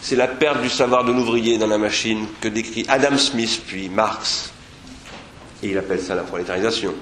c'est 0.00 0.16
la 0.16 0.26
perte 0.26 0.60
du 0.60 0.68
savoir 0.68 1.04
de 1.04 1.12
l'ouvrier 1.12 1.56
dans 1.58 1.68
la 1.68 1.78
machine 1.78 2.26
que 2.40 2.48
décrit 2.48 2.84
Adam 2.88 3.16
Smith 3.16 3.62
puis 3.66 3.88
Marx, 3.88 4.50
et 5.62 5.68
il 5.68 5.78
appelle 5.78 6.00
ça 6.00 6.16
la 6.16 6.22
prolétarisation, 6.22 6.92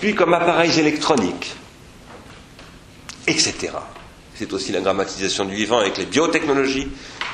puis 0.00 0.14
comme 0.14 0.34
appareils 0.34 0.80
électroniques, 0.80 1.54
etc 3.28 3.70
c'est 4.38 4.52
aussi 4.52 4.72
la 4.72 4.80
grammatisation 4.80 5.44
du 5.44 5.54
vivant 5.54 5.78
avec 5.78 5.96
les 5.96 6.06
biotechnologies, 6.06 6.88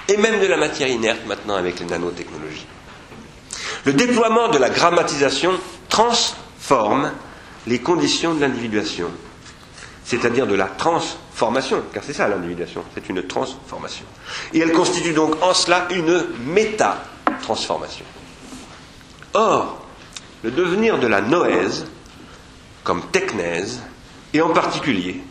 et 0.09 0.17
même 0.17 0.41
de 0.41 0.47
la 0.47 0.57
matière 0.57 0.89
inerte 0.89 1.21
maintenant 1.27 1.57
avec 1.57 1.81
les 1.81 1.87
nanotechnologies. 1.87 2.67
Le 3.85 3.93
déploiement 3.93 4.49
de 4.49 4.59
la 4.59 4.71
grammatisation 4.71 5.53
transforme 5.89 7.13
les 7.67 7.81
conditions 7.81 8.35
de 8.35 8.41
l'individuation, 8.41 9.11
c'est-à-dire 10.05 10.47
de 10.47 10.55
la 10.55 10.67
transformation, 10.67 11.83
car 11.93 12.03
c'est 12.05 12.13
ça 12.13 12.29
l'individuation, 12.29 12.85
c'est 12.95 13.09
une 13.09 13.23
transformation. 13.27 14.05
Et 14.53 14.61
elle 14.61 14.73
constitue 14.73 15.13
donc 15.13 15.35
en 15.43 15.55
cela 15.55 15.87
une 15.91 16.25
méta-transformation. 16.47 18.05
Or, 19.35 19.85
le 20.43 20.51
devenir 20.51 20.99
de 20.99 21.07
la 21.07 21.21
noèse, 21.21 21.87
comme 22.85 23.03
technèse, 23.11 23.81
et 24.35 24.41
en 24.41 24.51
particulier 24.51 25.23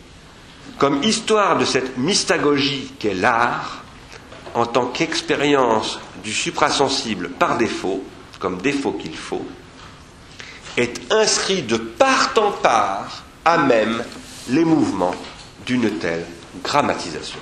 comme 0.77 1.03
histoire 1.03 1.57
de 1.57 1.65
cette 1.65 1.97
mystagogie 1.97 2.91
qu'est 2.99 3.13
l'art, 3.13 3.83
en 4.53 4.65
tant 4.65 4.87
qu'expérience 4.87 5.99
du 6.23 6.33
suprasensible 6.33 7.29
par 7.29 7.57
défaut, 7.57 8.03
comme 8.39 8.57
défaut 8.61 8.93
qu'il 8.93 9.15
faut, 9.15 9.45
est 10.77 11.11
inscrit 11.13 11.61
de 11.63 11.77
part 11.77 12.31
en 12.37 12.51
part 12.51 13.23
à 13.45 13.57
même 13.57 14.03
les 14.49 14.65
mouvements 14.65 15.15
d'une 15.65 15.99
telle 15.99 16.25
grammatisation. 16.63 17.39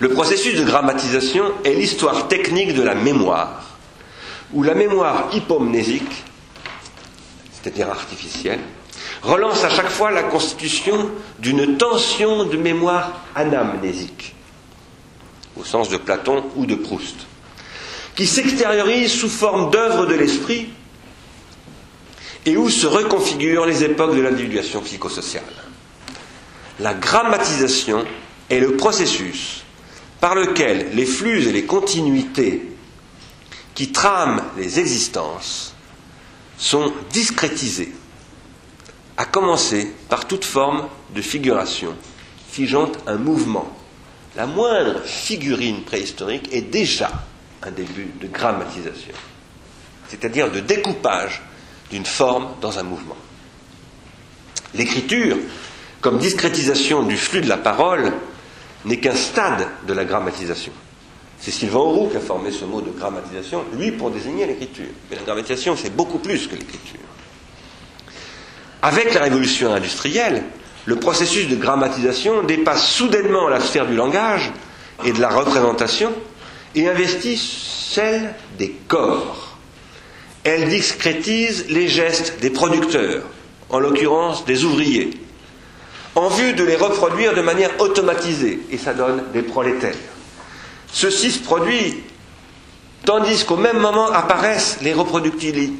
Le 0.00 0.08
processus 0.10 0.58
de 0.58 0.64
grammatisation 0.64 1.52
est 1.64 1.74
l'histoire 1.74 2.28
technique 2.28 2.74
de 2.74 2.82
la 2.82 2.94
mémoire, 2.94 3.64
où 4.52 4.62
la 4.62 4.74
mémoire 4.74 5.28
hypomnésique, 5.32 6.24
c'est-à-dire 7.52 7.88
artificielle, 7.90 8.60
relance 9.22 9.64
à 9.64 9.70
chaque 9.70 9.88
fois 9.90 10.10
la 10.10 10.24
constitution 10.24 11.10
d'une 11.38 11.76
tension 11.76 12.44
de 12.44 12.56
mémoire 12.56 13.20
anamnésique, 13.34 14.34
au 15.56 15.64
sens 15.64 15.88
de 15.88 15.96
Platon 15.96 16.44
ou 16.56 16.66
de 16.66 16.74
Proust, 16.74 17.16
qui 18.14 18.26
s'extériorise 18.26 19.12
sous 19.12 19.28
forme 19.28 19.70
d'œuvre 19.70 20.06
de 20.06 20.14
l'esprit 20.14 20.70
et 22.46 22.56
où 22.56 22.68
se 22.68 22.86
reconfigurent 22.86 23.66
les 23.66 23.84
époques 23.84 24.14
de 24.14 24.20
l'individuation 24.20 24.80
psychosociale. 24.80 25.44
La 26.80 26.94
grammatisation 26.94 28.04
est 28.48 28.60
le 28.60 28.76
processus 28.76 29.64
par 30.20 30.34
lequel 30.34 30.90
les 30.94 31.06
flux 31.06 31.46
et 31.48 31.52
les 31.52 31.64
continuités 31.64 32.62
qui 33.74 33.92
trament 33.92 34.42
les 34.56 34.80
existences 34.80 35.74
sont 36.56 36.92
discrétisés 37.12 37.92
à 39.18 39.24
commencer 39.24 39.92
par 40.08 40.26
toute 40.26 40.44
forme 40.44 40.88
de 41.14 41.20
figuration 41.20 41.94
figeant 42.50 42.92
un 43.06 43.16
mouvement. 43.16 43.68
La 44.36 44.46
moindre 44.46 45.02
figurine 45.04 45.82
préhistorique 45.82 46.48
est 46.52 46.62
déjà 46.62 47.10
un 47.62 47.72
début 47.72 48.12
de 48.20 48.28
grammatisation, 48.28 49.14
c'est-à-dire 50.08 50.52
de 50.52 50.60
découpage 50.60 51.42
d'une 51.90 52.06
forme 52.06 52.46
dans 52.60 52.78
un 52.78 52.84
mouvement. 52.84 53.16
L'écriture, 54.74 55.36
comme 56.00 56.18
discrétisation 56.18 57.02
du 57.02 57.16
flux 57.16 57.40
de 57.40 57.48
la 57.48 57.56
parole, 57.56 58.12
n'est 58.84 59.00
qu'un 59.00 59.16
stade 59.16 59.66
de 59.88 59.92
la 59.94 60.04
grammatisation. 60.04 60.72
C'est 61.40 61.50
Sylvain 61.50 61.80
Auroux 61.80 62.08
qui 62.08 62.16
a 62.16 62.20
formé 62.20 62.52
ce 62.52 62.64
mot 62.64 62.80
de 62.80 62.90
grammatisation, 62.90 63.64
lui 63.76 63.90
pour 63.90 64.12
désigner 64.12 64.46
l'écriture. 64.46 64.86
Mais 65.10 65.16
la 65.16 65.22
grammatisation, 65.22 65.76
c'est 65.76 65.94
beaucoup 65.94 66.18
plus 66.18 66.46
que 66.46 66.54
l'écriture. 66.54 66.97
Avec 68.82 69.12
la 69.14 69.22
révolution 69.22 69.72
industrielle, 69.74 70.44
le 70.86 70.96
processus 70.96 71.48
de 71.48 71.56
grammatisation 71.56 72.42
dépasse 72.44 72.86
soudainement 72.86 73.48
la 73.48 73.60
sphère 73.60 73.86
du 73.86 73.96
langage 73.96 74.52
et 75.04 75.12
de 75.12 75.20
la 75.20 75.28
représentation 75.28 76.12
et 76.74 76.88
investit 76.88 77.36
celle 77.36 78.34
des 78.58 78.70
corps. 78.86 79.56
Elle 80.44 80.68
discrétise 80.68 81.66
les 81.68 81.88
gestes 81.88 82.40
des 82.40 82.50
producteurs, 82.50 83.24
en 83.68 83.80
l'occurrence 83.80 84.44
des 84.44 84.64
ouvriers, 84.64 85.10
en 86.14 86.28
vue 86.28 86.52
de 86.52 86.64
les 86.64 86.76
reproduire 86.76 87.34
de 87.34 87.42
manière 87.42 87.78
automatisée, 87.80 88.60
et 88.70 88.78
ça 88.78 88.94
donne 88.94 89.24
des 89.32 89.42
prolétaires. 89.42 89.94
Ceci 90.92 91.32
se 91.32 91.40
produit 91.40 91.96
tandis 93.04 93.44
qu'au 93.44 93.56
même 93.56 93.78
moment 93.78 94.10
apparaissent 94.10 94.78
les 94.82 94.94
reproductibilités 94.94 95.74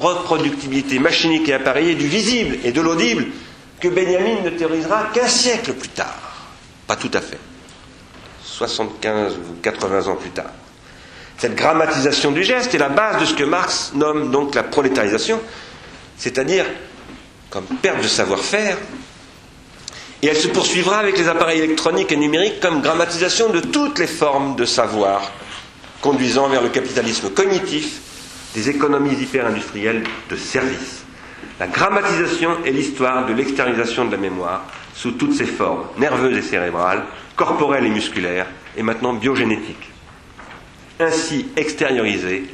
reproductibilité 0.00 0.98
machinique 0.98 1.48
et 1.48 1.54
appareillée 1.54 1.94
du 1.94 2.06
visible 2.06 2.58
et 2.64 2.72
de 2.72 2.80
l'audible 2.80 3.26
que 3.80 3.88
Benjamin 3.88 4.40
ne 4.44 4.50
théorisera 4.50 5.10
qu'un 5.12 5.28
siècle 5.28 5.72
plus 5.74 5.88
tard. 5.90 6.46
Pas 6.86 6.96
tout 6.96 7.10
à 7.12 7.20
fait. 7.20 7.38
75 8.42 9.34
ou 9.34 9.60
80 9.62 10.06
ans 10.08 10.16
plus 10.16 10.30
tard. 10.30 10.50
Cette 11.38 11.54
grammatisation 11.54 12.32
du 12.32 12.42
geste 12.42 12.74
est 12.74 12.78
la 12.78 12.88
base 12.88 13.20
de 13.20 13.26
ce 13.26 13.34
que 13.34 13.44
Marx 13.44 13.92
nomme 13.94 14.30
donc 14.30 14.54
la 14.54 14.62
prolétarisation, 14.62 15.40
c'est-à-dire 16.16 16.64
comme 17.50 17.64
perte 17.82 18.02
de 18.02 18.08
savoir-faire, 18.08 18.78
et 20.22 20.28
elle 20.28 20.36
se 20.36 20.48
poursuivra 20.48 20.98
avec 20.98 21.18
les 21.18 21.28
appareils 21.28 21.60
électroniques 21.60 22.10
et 22.10 22.16
numériques 22.16 22.60
comme 22.60 22.80
grammatisation 22.80 23.50
de 23.50 23.60
toutes 23.60 23.98
les 23.98 24.06
formes 24.06 24.56
de 24.56 24.64
savoir, 24.64 25.30
conduisant 26.00 26.48
vers 26.48 26.62
le 26.62 26.70
capitalisme 26.70 27.28
cognitif 27.30 28.00
des 28.56 28.70
économies 28.70 29.12
hyper-industrielles 29.12 30.02
de 30.30 30.34
service. 30.36 31.04
La 31.60 31.66
grammatisation 31.66 32.64
est 32.64 32.70
l'histoire 32.70 33.26
de 33.26 33.34
l'extériorisation 33.34 34.06
de 34.06 34.12
la 34.12 34.16
mémoire 34.16 34.64
sous 34.94 35.12
toutes 35.12 35.34
ses 35.34 35.44
formes, 35.44 35.84
nerveuses 35.98 36.38
et 36.38 36.42
cérébrales, 36.42 37.04
corporelles 37.36 37.84
et 37.84 37.90
musculaires, 37.90 38.46
et 38.74 38.82
maintenant 38.82 39.12
biogénétiques. 39.12 39.90
Ainsi 40.98 41.48
extériorisée, 41.54 42.44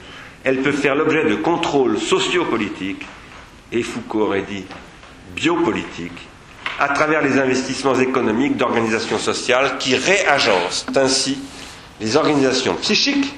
elle 0.43 0.61
peut 0.63 0.73
faire 0.73 0.97
l'objet 0.97 1.25
de 1.25 1.37
contrôles 1.37 1.99
sociopolitiques, 2.01 3.07
et 3.71 3.83
Foucault 3.85 4.23
aurait 4.23 4.43
dit 4.43 4.65
biopolitiques, 5.37 6.27
à 6.81 6.89
travers 6.89 7.23
les 7.23 7.39
investissements 7.39 7.95
économiques 7.95 8.57
d'organisations 8.57 9.19
sociales 9.21 9.79
qui 9.79 9.95
réagencent 9.95 10.85
ainsi 10.97 11.39
les 12.01 12.17
organisations 12.17 12.75
psychiques 12.75 13.33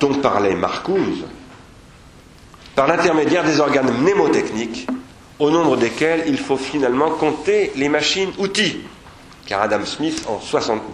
dont 0.00 0.14
parlait 0.14 0.54
Marcuse, 0.54 1.24
par 2.74 2.86
l'intermédiaire 2.86 3.44
des 3.44 3.60
organes 3.60 3.92
mnémotechniques, 4.00 4.86
au 5.38 5.50
nombre 5.50 5.76
desquels 5.76 6.24
il 6.26 6.38
faut 6.38 6.56
finalement 6.56 7.10
compter 7.10 7.72
les 7.76 7.88
machines-outils. 7.88 8.80
Car 9.46 9.62
Adam 9.62 9.84
Smith, 9.84 10.24
en 10.28 10.40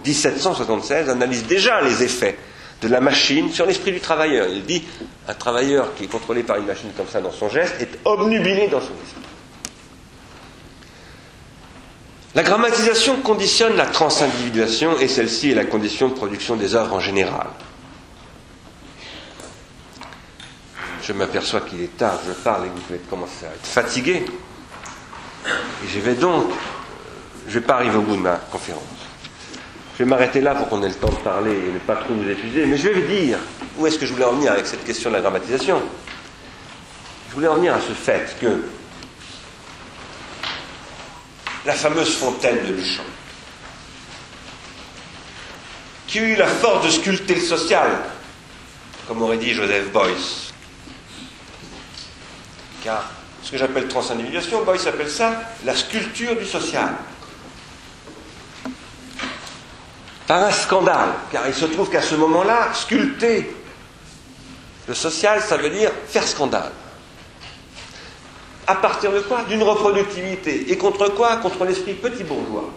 1776, 0.03 1.09
analyse 1.09 1.45
déjà 1.45 1.81
les 1.81 2.03
effets 2.03 2.37
de 2.81 2.87
la 2.87 3.01
machine 3.01 3.51
sur 3.51 3.65
l'esprit 3.65 3.91
du 3.91 3.99
travailleur. 3.99 4.47
Il 4.49 4.63
dit 4.63 4.83
un 5.27 5.33
travailleur 5.33 5.93
qui 5.95 6.05
est 6.05 6.07
contrôlé 6.07 6.43
par 6.43 6.57
une 6.57 6.65
machine 6.65 6.89
comme 6.95 7.07
ça 7.07 7.21
dans 7.21 7.31
son 7.31 7.49
geste 7.49 7.75
est 7.81 7.99
obnubilé 8.05 8.67
dans 8.67 8.79
son 8.79 8.93
esprit. 9.03 9.21
La 12.35 12.43
grammatisation 12.43 13.21
conditionne 13.21 13.77
la 13.77 13.85
transindividuation 13.85 14.99
et 14.99 15.07
celle-ci 15.07 15.51
est 15.51 15.55
la 15.55 15.63
condition 15.65 16.09
de 16.09 16.13
production 16.13 16.57
des 16.57 16.75
œuvres 16.75 16.93
en 16.93 16.99
général. 16.99 17.47
Je 21.05 21.13
m'aperçois 21.13 21.61
qu'il 21.61 21.81
est 21.81 21.95
tard, 21.97 22.19
je 22.27 22.33
parle 22.33 22.65
et 22.65 22.69
vous 22.69 22.81
pouvez 22.81 22.99
commencer 23.09 23.45
à 23.45 23.49
être 23.49 23.65
fatigué. 23.65 24.25
Et 25.45 25.87
je 25.87 25.99
vais 25.99 26.15
donc, 26.15 26.49
je 27.47 27.55
ne 27.55 27.59
vais 27.59 27.65
pas 27.65 27.75
arriver 27.75 27.97
au 27.97 28.01
bout 28.01 28.15
de 28.15 28.21
ma 28.21 28.37
conférence. 28.37 28.81
Je 29.93 30.03
vais 30.03 30.09
m'arrêter 30.09 30.41
là 30.41 30.55
pour 30.55 30.67
qu'on 30.67 30.81
ait 30.81 30.89
le 30.89 30.95
temps 30.95 31.09
de 31.09 31.15
parler 31.15 31.51
et 31.51 31.71
ne 31.71 31.79
pas 31.79 31.97
trop 31.97 32.13
vous 32.13 32.27
épuiser, 32.27 32.65
mais 32.65 32.77
je 32.77 32.89
vais 32.89 33.01
vous 33.01 33.07
dire 33.07 33.37
où 33.77 33.85
est-ce 33.85 33.99
que 33.99 34.05
je 34.05 34.13
voulais 34.13 34.25
en 34.25 34.33
venir 34.33 34.51
avec 34.51 34.65
cette 34.65 34.83
question 34.83 35.11
de 35.11 35.15
la 35.15 35.21
grammatisation. 35.21 35.79
Je 37.29 37.35
voulais 37.35 37.47
en 37.47 37.55
venir 37.55 37.75
à 37.75 37.79
ce 37.79 37.93
fait 37.93 38.35
que 38.41 38.63
la 41.65 41.73
fameuse 41.73 42.15
fontaine 42.15 42.65
de 42.67 42.73
Luchon, 42.73 43.03
qui 46.07 46.19
a 46.19 46.23
eu 46.23 46.35
la 46.35 46.47
force 46.47 46.83
de 46.85 46.89
sculpter 46.89 47.35
le 47.35 47.41
social, 47.41 47.91
comme 49.07 49.21
aurait 49.21 49.37
dit 49.37 49.53
Joseph 49.53 49.91
Boyce, 49.91 50.54
car 52.85 53.03
ce 53.43 53.51
que 53.51 53.57
j'appelle 53.57 53.87
transindividuation, 53.87 54.63
Boyce 54.63 54.85
appelle 54.85 55.09
ça 55.09 55.41
la 55.65 55.75
sculpture 55.75 56.35
du 56.35 56.45
social. 56.45 56.93
Par 60.27 60.43
un 60.43 60.51
scandale, 60.51 61.09
car 61.31 61.47
il 61.47 61.53
se 61.53 61.65
trouve 61.65 61.89
qu'à 61.89 62.01
ce 62.01 62.15
moment-là, 62.15 62.69
sculpter 62.73 63.55
le 64.87 64.93
social, 64.93 65.41
ça 65.41 65.57
veut 65.57 65.71
dire 65.71 65.91
faire 66.07 66.27
scandale. 66.27 66.71
À 68.67 68.75
partir 68.75 69.11
de 69.11 69.19
quoi? 69.19 69.43
D'une 69.43 69.63
reproductivité. 69.63 70.71
Et 70.71 70.77
contre 70.77 71.09
quoi? 71.09 71.37
Contre 71.37 71.65
l'esprit 71.65 71.93
petit 71.93 72.23
bourgeois. 72.23 72.71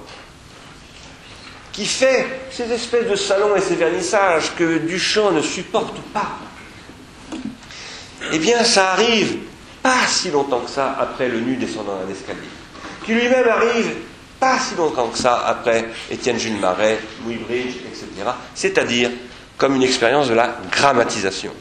Qui 1.73 1.87
fait 1.87 2.49
ces 2.51 2.71
espèces 2.73 3.09
de 3.09 3.17
salons 3.17 3.57
et 3.57 3.61
ces 3.61 3.77
vernissages 3.77 4.55
que 4.57 4.79
Duchamp 4.79 5.33
ne 5.33 5.41
supporte 5.41 5.99
pas. 6.13 6.29
Eh 8.33 8.39
bien, 8.39 8.65
ça 8.65 8.93
arrive 8.93 9.39
pas 9.83 10.07
si 10.07 10.31
longtemps 10.31 10.61
que 10.61 10.71
ça 10.71 10.97
après 10.99 11.29
le 11.29 11.41
nu 11.41 11.57
descendant 11.57 11.97
d'un 11.97 12.13
escalier, 12.13 12.49
qui 13.05 13.15
lui-même 13.15 13.49
arrive 13.49 13.95
pas 14.41 14.59
si 14.59 14.75
longtemps 14.77 15.09
que 15.09 15.19
ça 15.19 15.47
après 15.47 15.89
Étienne 16.11 16.39
Jules 16.39 16.59
Marais, 16.59 16.99
Muybridge, 17.25 17.77
etc. 17.87 18.07
C'est-à-dire 18.55 19.11
comme 19.57 19.75
une 19.75 19.83
expérience 19.83 20.29
de 20.29 20.35
la 20.35 20.57
grammatisation. 20.71 21.53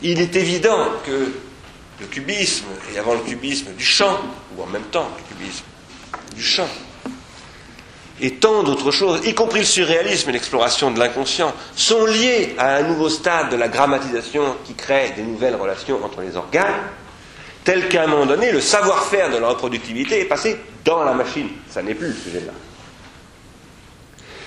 Il 0.00 0.20
est 0.20 0.34
évident 0.34 0.88
que 1.04 1.32
le 2.00 2.06
cubisme, 2.06 2.66
et 2.92 2.98
avant 2.98 3.14
le 3.14 3.20
cubisme 3.20 3.72
du 3.74 3.84
chant, 3.84 4.18
ou 4.56 4.62
en 4.62 4.66
même 4.66 4.82
temps 4.84 5.08
le 5.16 5.36
cubisme 5.36 5.64
du 6.34 6.42
chant, 6.42 6.68
et 8.22 8.34
tant 8.34 8.62
d'autres 8.62 8.92
choses, 8.92 9.26
y 9.26 9.34
compris 9.34 9.60
le 9.60 9.66
surréalisme 9.66 10.30
et 10.30 10.32
l'exploration 10.32 10.92
de 10.92 10.98
l'inconscient, 11.00 11.52
sont 11.74 12.06
liés 12.06 12.54
à 12.56 12.76
un 12.76 12.82
nouveau 12.82 13.08
stade 13.08 13.50
de 13.50 13.56
la 13.56 13.66
grammatisation 13.66 14.56
qui 14.64 14.74
crée 14.74 15.12
des 15.16 15.24
nouvelles 15.24 15.56
relations 15.56 16.02
entre 16.04 16.20
les 16.20 16.36
organes, 16.36 16.82
tel 17.64 17.88
qu'à 17.88 18.04
un 18.04 18.06
moment 18.06 18.26
donné, 18.26 18.52
le 18.52 18.60
savoir-faire 18.60 19.30
de 19.30 19.38
la 19.38 19.48
reproductivité 19.48 20.20
est 20.20 20.26
passé 20.26 20.56
dans 20.84 21.02
la 21.02 21.14
machine. 21.14 21.48
Ça 21.68 21.82
n'est 21.82 21.94
plus 21.94 22.08
le 22.08 22.14
sujet-là. 22.14 22.52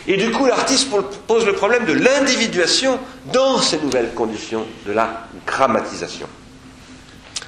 Et 0.07 0.15
du 0.15 0.31
coup, 0.31 0.45
l'artiste 0.45 0.89
pose 1.27 1.45
le 1.45 1.53
problème 1.53 1.85
de 1.85 1.93
l'individuation 1.93 2.97
dans 3.33 3.59
ces 3.59 3.79
nouvelles 3.79 4.13
conditions 4.13 4.65
de 4.85 4.93
la 4.93 5.27
grammatisation. 5.45 6.27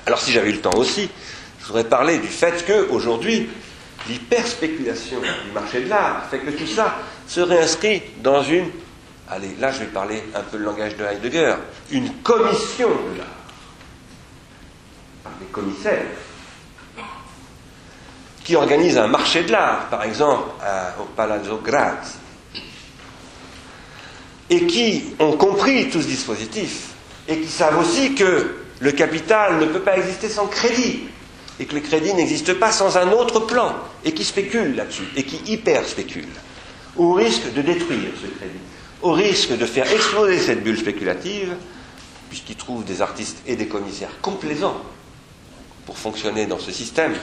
Alors, 0.06 0.20
si 0.20 0.34
j'avais 0.34 0.50
eu 0.50 0.54
le 0.54 0.62
temps 0.62 0.76
aussi, 0.76 1.10
je 1.62 1.68
voudrais 1.68 1.86
parler 1.86 2.18
du 2.18 2.28
fait 2.28 2.66
qu'aujourd'hui, 2.66 3.48
l'hyperspéculation 4.08 5.20
du 5.20 5.52
marché 5.54 5.82
de 5.82 5.90
l'art 5.90 6.28
fait 6.30 6.40
que 6.40 6.52
tout 6.52 6.68
ça 6.68 6.96
serait 7.28 7.62
inscrit 7.62 8.02
dans 8.22 8.44
une, 8.44 8.70
allez, 9.30 9.56
là 9.60 9.72
je 9.72 9.80
vais 9.80 9.86
parler 9.86 10.24
un 10.34 10.42
peu 10.42 10.58
le 10.58 10.66
langage 10.66 10.96
de 10.96 11.04
Heidegger, 11.04 11.56
une 11.92 12.14
commission 12.24 12.90
de 12.90 13.18
l'art, 13.18 13.28
par 15.24 15.34
des 15.40 15.48
commissaires, 15.48 16.06
qui 18.44 18.56
organisent 18.56 18.98
un 18.98 19.08
marché 19.08 19.44
de 19.44 19.52
l'art, 19.52 19.90
par 19.90 20.04
exemple 20.04 20.52
au 21.02 21.04
Palazzo 21.04 21.58
Graz, 21.58 22.18
et 24.50 24.66
qui 24.66 25.14
ont 25.20 25.34
compris 25.34 25.90
tout 25.90 26.02
ce 26.02 26.08
dispositif, 26.08 26.92
et 27.28 27.42
qui 27.42 27.50
savent 27.50 27.78
aussi 27.78 28.16
que 28.16 28.56
le 28.80 28.92
capital 28.94 29.60
ne 29.60 29.66
peut 29.66 29.82
pas 29.82 29.98
exister 29.98 30.30
sans 30.30 30.48
crédit, 30.48 31.10
et 31.60 31.66
que 31.66 31.76
le 31.76 31.82
crédit 31.82 32.14
n'existe 32.14 32.54
pas 32.54 32.72
sans 32.72 32.98
un 32.98 33.12
autre 33.12 33.40
plan, 33.42 33.76
et 34.06 34.14
qui 34.14 34.24
spéculent 34.24 34.76
là-dessus, 34.76 35.08
et 35.16 35.24
qui 35.24 35.38
hyper 35.52 35.86
spéculent, 35.86 36.26
au 36.96 37.14
risque 37.14 37.52
de 37.54 37.62
détruire 37.62 38.12
ce 38.22 38.28
crédit, 38.28 38.60
au 39.02 39.12
risque 39.12 39.58
de 39.58 39.66
faire 39.66 39.92
exploser 39.92 40.40
cette 40.40 40.64
bulle 40.64 40.78
spéculative, 40.78 41.56
puisqu'ils 42.30 42.56
trouvent 42.56 42.86
des 42.86 43.02
artistes 43.02 43.38
et 43.48 43.56
des 43.56 43.68
commissaires 43.68 44.20
complaisants 44.22 44.82
pour 45.86 45.98
fonctionner 45.98 46.46
dans 46.46 46.60
ce 46.60 46.72
système 46.72 47.16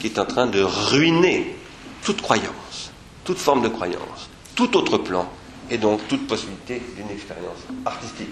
qui 0.00 0.06
est 0.06 0.18
en 0.18 0.24
train 0.24 0.46
de 0.46 0.60
ruiner 0.62 1.56
toute 2.02 2.22
croyance, 2.22 2.90
toute 3.24 3.38
forme 3.38 3.62
de 3.62 3.68
croyance, 3.68 4.28
tout 4.54 4.76
autre 4.76 4.98
plan, 4.98 5.30
et 5.70 5.78
donc 5.78 6.00
toute 6.08 6.26
possibilité 6.26 6.80
d'une 6.96 7.10
expérience 7.10 7.58
artistique. 7.84 8.30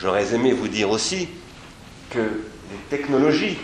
J'aurais 0.00 0.34
aimé 0.34 0.52
vous 0.52 0.68
dire 0.68 0.90
aussi 0.90 1.28
que 2.10 2.18
les 2.18 2.78
technologies 2.90 3.56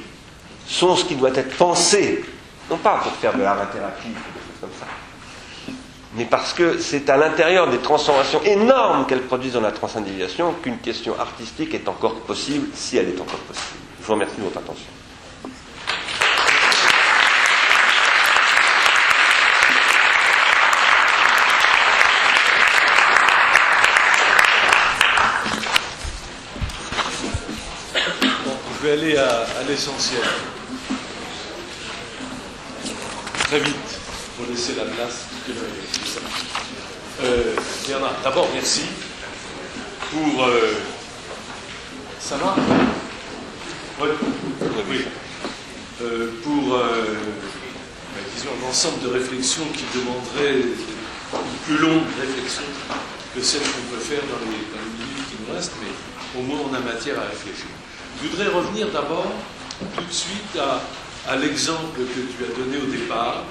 sont 0.68 0.94
ce 0.94 1.04
qui 1.04 1.16
doit 1.16 1.34
être 1.34 1.56
pensé, 1.56 2.24
non 2.70 2.76
pas 2.76 2.98
pour 3.02 3.12
faire 3.12 3.34
de 3.34 3.42
l'art 3.42 3.60
interactif 3.60 4.10
ou 4.10 4.10
des 4.10 4.46
choses 4.46 4.60
comme 4.60 4.70
ça, 4.78 4.86
mais 6.14 6.26
parce 6.26 6.52
que 6.52 6.78
c'est 6.78 7.08
à 7.10 7.16
l'intérieur 7.16 7.68
des 7.68 7.78
transformations 7.78 8.42
énormes 8.44 9.06
qu'elles 9.06 9.22
produisent 9.22 9.54
dans 9.54 9.60
la 9.60 9.72
transindividuation 9.72 10.54
qu'une 10.62 10.78
question 10.78 11.18
artistique 11.18 11.74
est 11.74 11.88
encore 11.88 12.14
possible, 12.20 12.68
si 12.74 12.98
elle 12.98 13.08
est 13.08 13.20
encore 13.20 13.40
possible. 13.40 13.78
Je 14.00 14.06
vous 14.06 14.12
remercie 14.12 14.36
de 14.36 14.42
votre 14.42 14.58
attention. 14.58 14.86
je 28.80 28.86
vais 28.86 28.92
aller 28.92 29.16
à, 29.16 29.46
l'essentiel. 29.68 30.22
Très 33.48 33.60
vite, 33.60 33.76
pour 34.36 34.44
laisser 34.46 34.74
la 34.74 34.84
place. 34.84 35.24
Euh, 37.22 37.54
Bernard, 37.88 38.12
d'abord, 38.22 38.46
merci 38.52 38.82
pour. 40.10 40.44
Euh, 40.44 40.74
ça 42.20 42.36
va? 42.36 42.54
Oui. 44.02 44.98
Euh, 46.02 46.30
pour, 46.44 46.74
euh, 46.74 47.14
bah, 48.14 48.20
disons, 48.36 48.50
l'ensemble 48.62 49.00
de 49.04 49.08
réflexions 49.14 49.64
qui 49.74 49.84
demanderaient 49.98 50.60
une 50.60 51.58
plus 51.64 51.78
longue 51.78 52.04
réflexion 52.20 52.64
que 53.34 53.42
celle 53.42 53.62
qu'on 53.62 53.96
peut 53.96 54.02
faire 54.02 54.20
dans 54.28 54.44
les, 54.44 54.60
dans 54.60 54.84
les 54.84 55.04
minutes 55.06 55.26
qui 55.30 55.36
nous 55.40 55.54
restent, 55.54 55.72
mais 55.80 56.38
au 56.38 56.42
moins 56.44 56.60
on 56.70 56.74
a 56.74 56.80
matière 56.80 57.18
à 57.18 57.22
réfléchir. 57.22 57.68
Je 58.22 58.28
voudrais 58.28 58.48
revenir 58.48 58.88
d'abord 58.88 59.32
tout 59.96 60.04
de 60.04 60.12
suite 60.12 60.54
à, 60.60 60.82
l'exemple 61.36 61.98
que 61.98 62.20
tu 62.20 62.44
as 62.44 62.56
donné 62.56 62.78
au 62.78 62.90
départ 62.90 63.44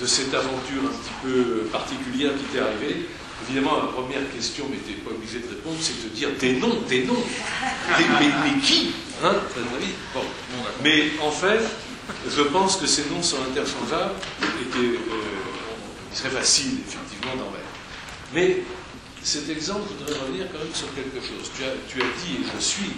de 0.00 0.06
cette 0.06 0.32
aventure 0.34 0.82
un 0.84 0.88
petit 0.88 1.14
peu 1.22 1.68
particulière 1.72 2.30
qui 2.38 2.44
t'est 2.44 2.60
arrivée. 2.60 3.08
Évidemment, 3.46 3.76
la 3.76 3.92
première 3.92 4.30
question, 4.32 4.66
mais 4.70 4.78
tu 4.86 4.92
n'es 4.92 4.98
pas 4.98 5.10
obligé 5.10 5.40
de 5.40 5.48
répondre, 5.48 5.76
c'est 5.80 6.02
de 6.04 6.08
dire 6.14 6.30
tes 6.38 6.54
noms, 6.54 6.80
tes 6.88 7.04
noms. 7.04 7.22
mais, 8.20 8.60
qui 8.62 8.92
hein 9.22 9.34
Mais 10.82 11.10
en 11.22 11.30
fait, 11.30 11.60
je 12.28 12.42
pense 12.42 12.76
que 12.76 12.86
ces 12.86 13.04
noms 13.10 13.22
sont 13.22 13.38
interchangeables 13.50 14.14
et 14.42 14.70
qu'il 14.70 14.94
euh, 14.94 14.98
serait 16.12 16.30
facile, 16.30 16.78
effectivement, 16.86 17.34
d'en 17.36 17.50
mettre. 17.50 17.64
Mais 18.32 18.62
cet 19.22 19.48
exemple, 19.50 19.82
je 19.90 20.04
voudrais 20.04 20.20
revenir 20.24 20.46
quand 20.52 20.58
même 20.58 20.74
sur 20.74 20.88
quelque 20.94 21.20
chose. 21.20 21.50
Tu 21.56 21.64
as, 21.64 21.74
tu 21.88 22.00
as 22.00 22.10
dit, 22.24 22.42
et 22.42 22.46
je 22.56 22.62
suis 22.62 22.92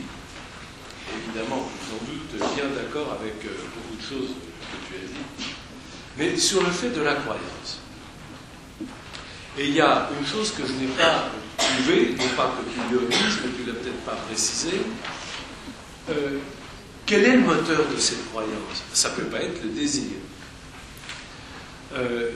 évidemment, 1.15 1.69
sans 1.87 2.01
doute 2.07 2.35
bien 2.55 2.67
d'accord 2.75 3.19
avec 3.21 3.39
euh, 3.45 3.55
beaucoup 3.97 4.15
de 4.15 4.19
choses 4.19 4.35
que 4.35 4.89
tu 4.89 4.95
as 4.95 5.07
dit, 5.07 5.53
mais 6.17 6.37
sur 6.37 6.63
le 6.63 6.71
fait 6.71 6.91
de 6.91 7.03
la 7.03 7.15
croyance. 7.15 7.81
Et 9.59 9.69
il 9.69 9.75
y 9.75 9.81
a 9.81 10.09
une 10.19 10.27
chose 10.27 10.53
que 10.53 10.63
je 10.67 10.73
n'ai 10.73 10.93
pas 10.93 11.31
trouvée, 11.57 12.15
non 12.19 12.29
pas 12.37 12.55
que 12.57 12.71
tu 12.71 12.95
le 12.95 13.09
dises, 13.09 13.39
mais 13.45 13.51
tu 13.57 13.63
ne 13.63 13.67
l'as 13.69 13.81
peut-être 13.81 14.05
pas 14.05 14.17
précisé. 14.29 14.81
Euh, 16.11 16.39
quel 17.07 17.25
est 17.25 17.37
le 17.37 17.43
moteur 17.43 17.87
de 17.89 17.99
cette 17.99 18.29
croyance? 18.29 18.83
Ça 18.93 19.11
ne 19.11 19.15
peut 19.15 19.25
pas 19.25 19.43
être 19.43 19.63
le 19.63 19.71
désir. 19.71 20.11
Euh, 21.95 22.31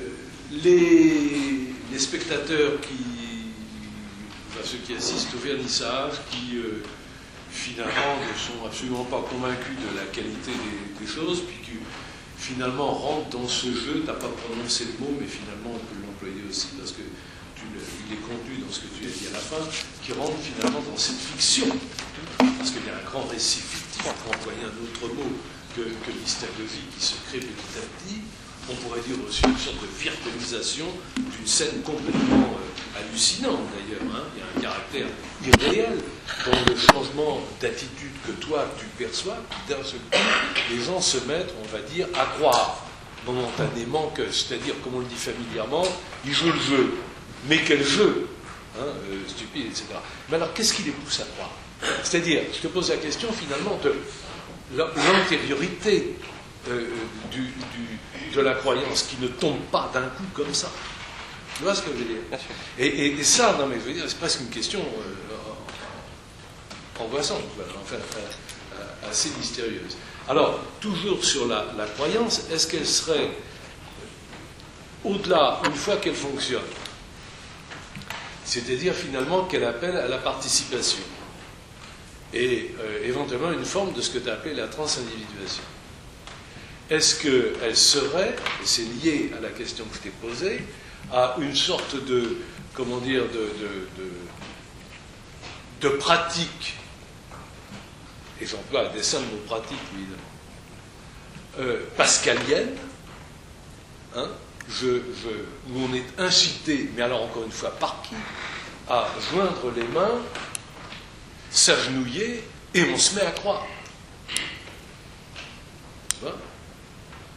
les, 0.50 1.68
spectateurs 1.98 2.80
qui, 2.80 2.96
enfin, 4.48 4.60
ceux 4.64 4.78
qui 4.78 4.94
assistent 4.94 5.34
au 5.34 5.38
vernissage, 5.46 6.14
qui 6.30 6.56
finalement 7.50 8.16
ne 8.22 8.34
sont 8.38 8.64
absolument 8.64 9.04
pas 9.04 9.22
convaincus 9.28 9.76
de 9.76 9.96
la 9.98 10.06
qualité 10.06 10.52
des, 10.54 11.06
choses, 11.06 11.42
puis 11.42 11.58
qui 11.64 11.78
finalement 12.38 12.92
rentrent 12.92 13.30
dans 13.30 13.48
ce 13.48 13.66
jeu, 13.72 14.02
tu 14.02 14.06
n'as 14.06 14.14
pas 14.14 14.28
prononcé 14.28 14.84
le 14.84 15.04
mot, 15.04 15.10
mais 15.18 15.26
finalement 15.26 15.74
on 15.74 15.82
peut 15.90 15.98
l'employer 16.06 16.44
aussi 16.48 16.68
parce 16.78 16.92
que 16.92 17.02
tu 17.56 17.64
il 17.66 18.14
est 18.14 18.22
contenu 18.22 18.62
dans 18.64 18.72
ce 18.72 18.80
que 18.80 18.90
tu 18.94 19.06
as 19.06 19.10
dit 19.10 19.26
à 19.28 19.32
la 19.32 19.42
fin, 19.42 19.60
qui 20.02 20.12
rentre 20.12 20.38
finalement 20.38 20.80
dans 20.80 20.96
cette 20.96 21.18
fiction. 21.18 21.66
Parce 22.38 22.70
qu'il 22.70 22.84
y 22.86 22.90
a 22.90 22.96
un 22.96 23.04
grand 23.04 23.24
récit 23.26 23.60
fictif, 23.60 24.02
pour 24.02 24.32
employer 24.32 24.64
un 24.64 24.76
autre 24.80 25.14
mot 25.14 25.32
que, 25.74 25.82
que 25.82 26.10
qui 26.12 26.30
se 26.30 27.14
crée 27.28 27.40
petit 27.40 27.74
à 27.76 27.84
petit. 27.84 28.20
On 28.70 28.74
pourrait 28.76 29.00
dire 29.00 29.16
aussi 29.26 29.42
une 29.44 29.58
sorte 29.58 29.80
de 29.82 29.88
virtualisation 29.98 30.86
d'une 31.16 31.46
scène 31.46 31.82
complètement 31.82 32.54
euh, 32.54 32.98
hallucinante 32.98 33.66
d'ailleurs. 33.74 34.14
Hein. 34.14 34.22
Il 34.36 34.40
y 34.40 34.44
a 34.44 34.46
un 34.56 34.70
caractère 34.70 35.06
irréel 35.44 35.98
dans 36.46 36.72
le 36.72 36.76
changement 36.76 37.40
d'attitude 37.60 38.12
que 38.26 38.32
toi 38.32 38.66
tu 38.78 38.86
perçois, 39.02 39.38
d'un 39.68 39.82
seul 39.82 39.98
coup, 40.10 40.18
les 40.70 40.80
gens 40.82 41.00
se 41.00 41.18
mettent, 41.26 41.52
on 41.64 41.68
va 41.76 41.82
dire, 41.82 42.06
à 42.14 42.26
croire 42.38 42.86
momentanément 43.26 44.12
que, 44.14 44.30
c'est-à-dire, 44.30 44.74
comme 44.82 44.94
on 44.96 45.00
le 45.00 45.06
dit 45.06 45.16
familièrement, 45.16 45.84
ils 46.24 46.32
jouent 46.32 46.52
le 46.52 46.60
jeu. 46.60 46.94
Mais 47.48 47.60
quel 47.66 47.84
jeu 47.84 48.28
hein, 48.78 48.84
euh, 48.84 49.28
Stupide, 49.28 49.66
etc. 49.66 49.86
Mais 50.28 50.36
alors, 50.36 50.52
qu'est-ce 50.54 50.74
qui 50.74 50.82
les 50.82 50.92
pousse 50.92 51.20
à 51.20 51.24
croire? 51.36 51.50
C'est-à-dire, 52.02 52.42
je 52.52 52.60
te 52.60 52.68
pose 52.68 52.90
la 52.90 52.96
question 52.96 53.28
finalement 53.32 53.78
de 53.82 53.94
l'antériorité 54.76 56.14
euh, 56.68 56.86
de 58.34 58.40
la 58.40 58.54
croyance 58.54 59.04
qui 59.04 59.16
ne 59.22 59.28
tombe 59.28 59.60
pas 59.72 59.90
d'un 59.92 60.08
coup 60.08 60.24
comme 60.34 60.52
ça. 60.52 60.70
Tu 61.56 61.62
vois 61.64 61.74
ce 61.74 61.82
que 61.82 61.90
je 61.92 61.98
veux 61.98 62.04
dire 62.04 62.16
et, 62.78 63.22
ça, 63.22 63.56
non 63.58 63.66
mais 63.66 63.76
je 63.76 63.80
veux 63.80 63.92
dire, 63.92 64.04
c'est 64.06 64.18
presque 64.18 64.40
une 64.40 64.48
question 64.48 64.80
euh, 64.80 67.02
angoissante, 67.02 67.42
enfin, 67.82 67.96
euh, 67.96 69.10
assez 69.10 69.30
mystérieuse. 69.38 69.96
Alors, 70.28 70.60
toujours 70.80 71.24
sur 71.24 71.46
la, 71.46 71.64
croyance, 71.96 72.42
est-ce 72.52 72.66
qu'elle 72.66 72.86
serait 72.86 73.30
au-delà, 75.04 75.60
une 75.66 75.74
fois 75.74 75.96
qu'elle 75.96 76.14
fonctionne, 76.14 76.60
c'est-à-dire 78.44 78.94
finalement 78.94 79.44
qu'elle 79.44 79.64
appelle 79.64 79.96
à 79.96 80.08
la 80.08 80.18
participation 80.18 81.02
et 82.32 82.74
euh, 82.80 83.04
éventuellement 83.04 83.52
une 83.52 83.64
forme 83.64 83.92
de 83.92 84.00
ce 84.00 84.10
que 84.10 84.18
tu 84.18 84.30
appelles 84.30 84.56
la 84.56 84.68
transindividuation? 84.68 85.62
Est-ce 86.90 87.22
qu'elle 87.22 87.76
serait, 87.76 88.34
et 88.62 88.66
c'est 88.66 88.82
lié 88.82 89.30
à 89.36 89.40
la 89.40 89.50
question 89.50 89.84
que 89.84 89.96
je 89.96 90.00
t'ai 90.00 90.10
posée, 90.10 90.64
à 91.12 91.36
une 91.40 91.54
sorte 91.54 92.04
de, 92.04 92.38
comment 92.74 92.98
dire, 92.98 93.22
de, 95.80 95.88
pratique, 95.88 96.74
et 98.40 98.46
j'emploie 98.46 98.88
un 98.88 98.92
dessin 98.92 99.20
de 99.20 99.36
pratique 99.46 99.78
évidemment, 99.94 100.18
euh, 101.60 101.84
pascalienne, 101.96 102.74
hein, 104.16 104.28
où 104.82 105.78
on 105.78 105.94
est 105.94 106.04
incité, 106.18 106.90
mais 106.96 107.02
alors 107.02 107.22
encore 107.22 107.44
une 107.44 107.52
fois 107.52 107.70
par 107.70 108.02
qui, 108.02 108.14
à 108.88 109.06
joindre 109.30 109.72
les 109.76 109.84
mains, 109.84 110.20
s'agenouiller, 111.50 112.44
et 112.74 112.84
on 112.90 112.96
se 112.96 113.14
met 113.14 113.22
à 113.22 113.30
croire. 113.30 113.66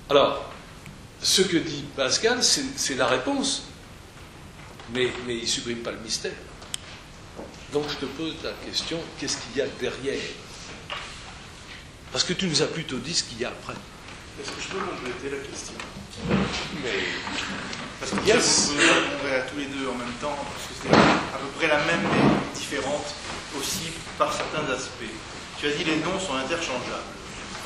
Alors, 0.09 0.45
ce 1.21 1.41
que 1.41 1.57
dit 1.57 1.85
Pascal, 1.95 2.43
c'est 2.43 2.95
la 2.95 3.07
réponse, 3.07 3.63
mais, 4.93 5.11
mais 5.25 5.37
il 5.37 5.43
ne 5.43 5.47
supprime 5.47 5.79
pas 5.79 5.91
le 5.91 5.99
mystère. 5.99 6.33
Donc 7.71 7.85
je 7.89 7.95
te 7.95 8.05
pose 8.05 8.35
la 8.43 8.51
question, 8.65 8.99
qu'est-ce 9.17 9.37
qu'il 9.37 9.57
y 9.57 9.61
a 9.61 9.67
derrière? 9.79 10.21
Parce 12.11 12.23
que 12.23 12.33
tu 12.33 12.45
nous 12.47 12.61
as 12.61 12.67
plutôt 12.67 12.97
dit 12.97 13.13
ce 13.13 13.23
qu'il 13.23 13.41
y 13.41 13.45
a 13.45 13.49
après. 13.49 13.73
Est-ce 13.73 14.51
que 14.51 14.61
je 14.61 14.67
peux 14.67 14.79
compléter 14.79 15.35
la 15.35 15.43
question? 15.43 15.73
Mais. 16.83 16.89
Parce 17.99 18.11
que 18.11 18.27
yes. 18.27 18.69
vous 18.69 18.77
répondrez 18.77 19.35
à 19.35 19.41
tous 19.43 19.57
les 19.57 19.65
deux 19.65 19.87
en 19.87 19.95
même 19.95 20.13
temps, 20.21 20.35
parce 20.35 20.67
que 20.67 20.73
c'est 20.83 20.93
à 20.93 21.37
peu 21.39 21.47
près 21.57 21.67
la 21.67 21.83
même, 21.85 22.01
mais 22.03 22.59
différente 22.59 23.15
aussi 23.57 23.89
par 24.17 24.33
certains 24.33 24.69
aspects. 24.71 25.09
Tu 25.59 25.67
as 25.67 25.71
dit 25.71 25.85
les 25.85 25.97
noms 25.97 26.19
sont 26.19 26.35
interchangeables. 26.35 27.09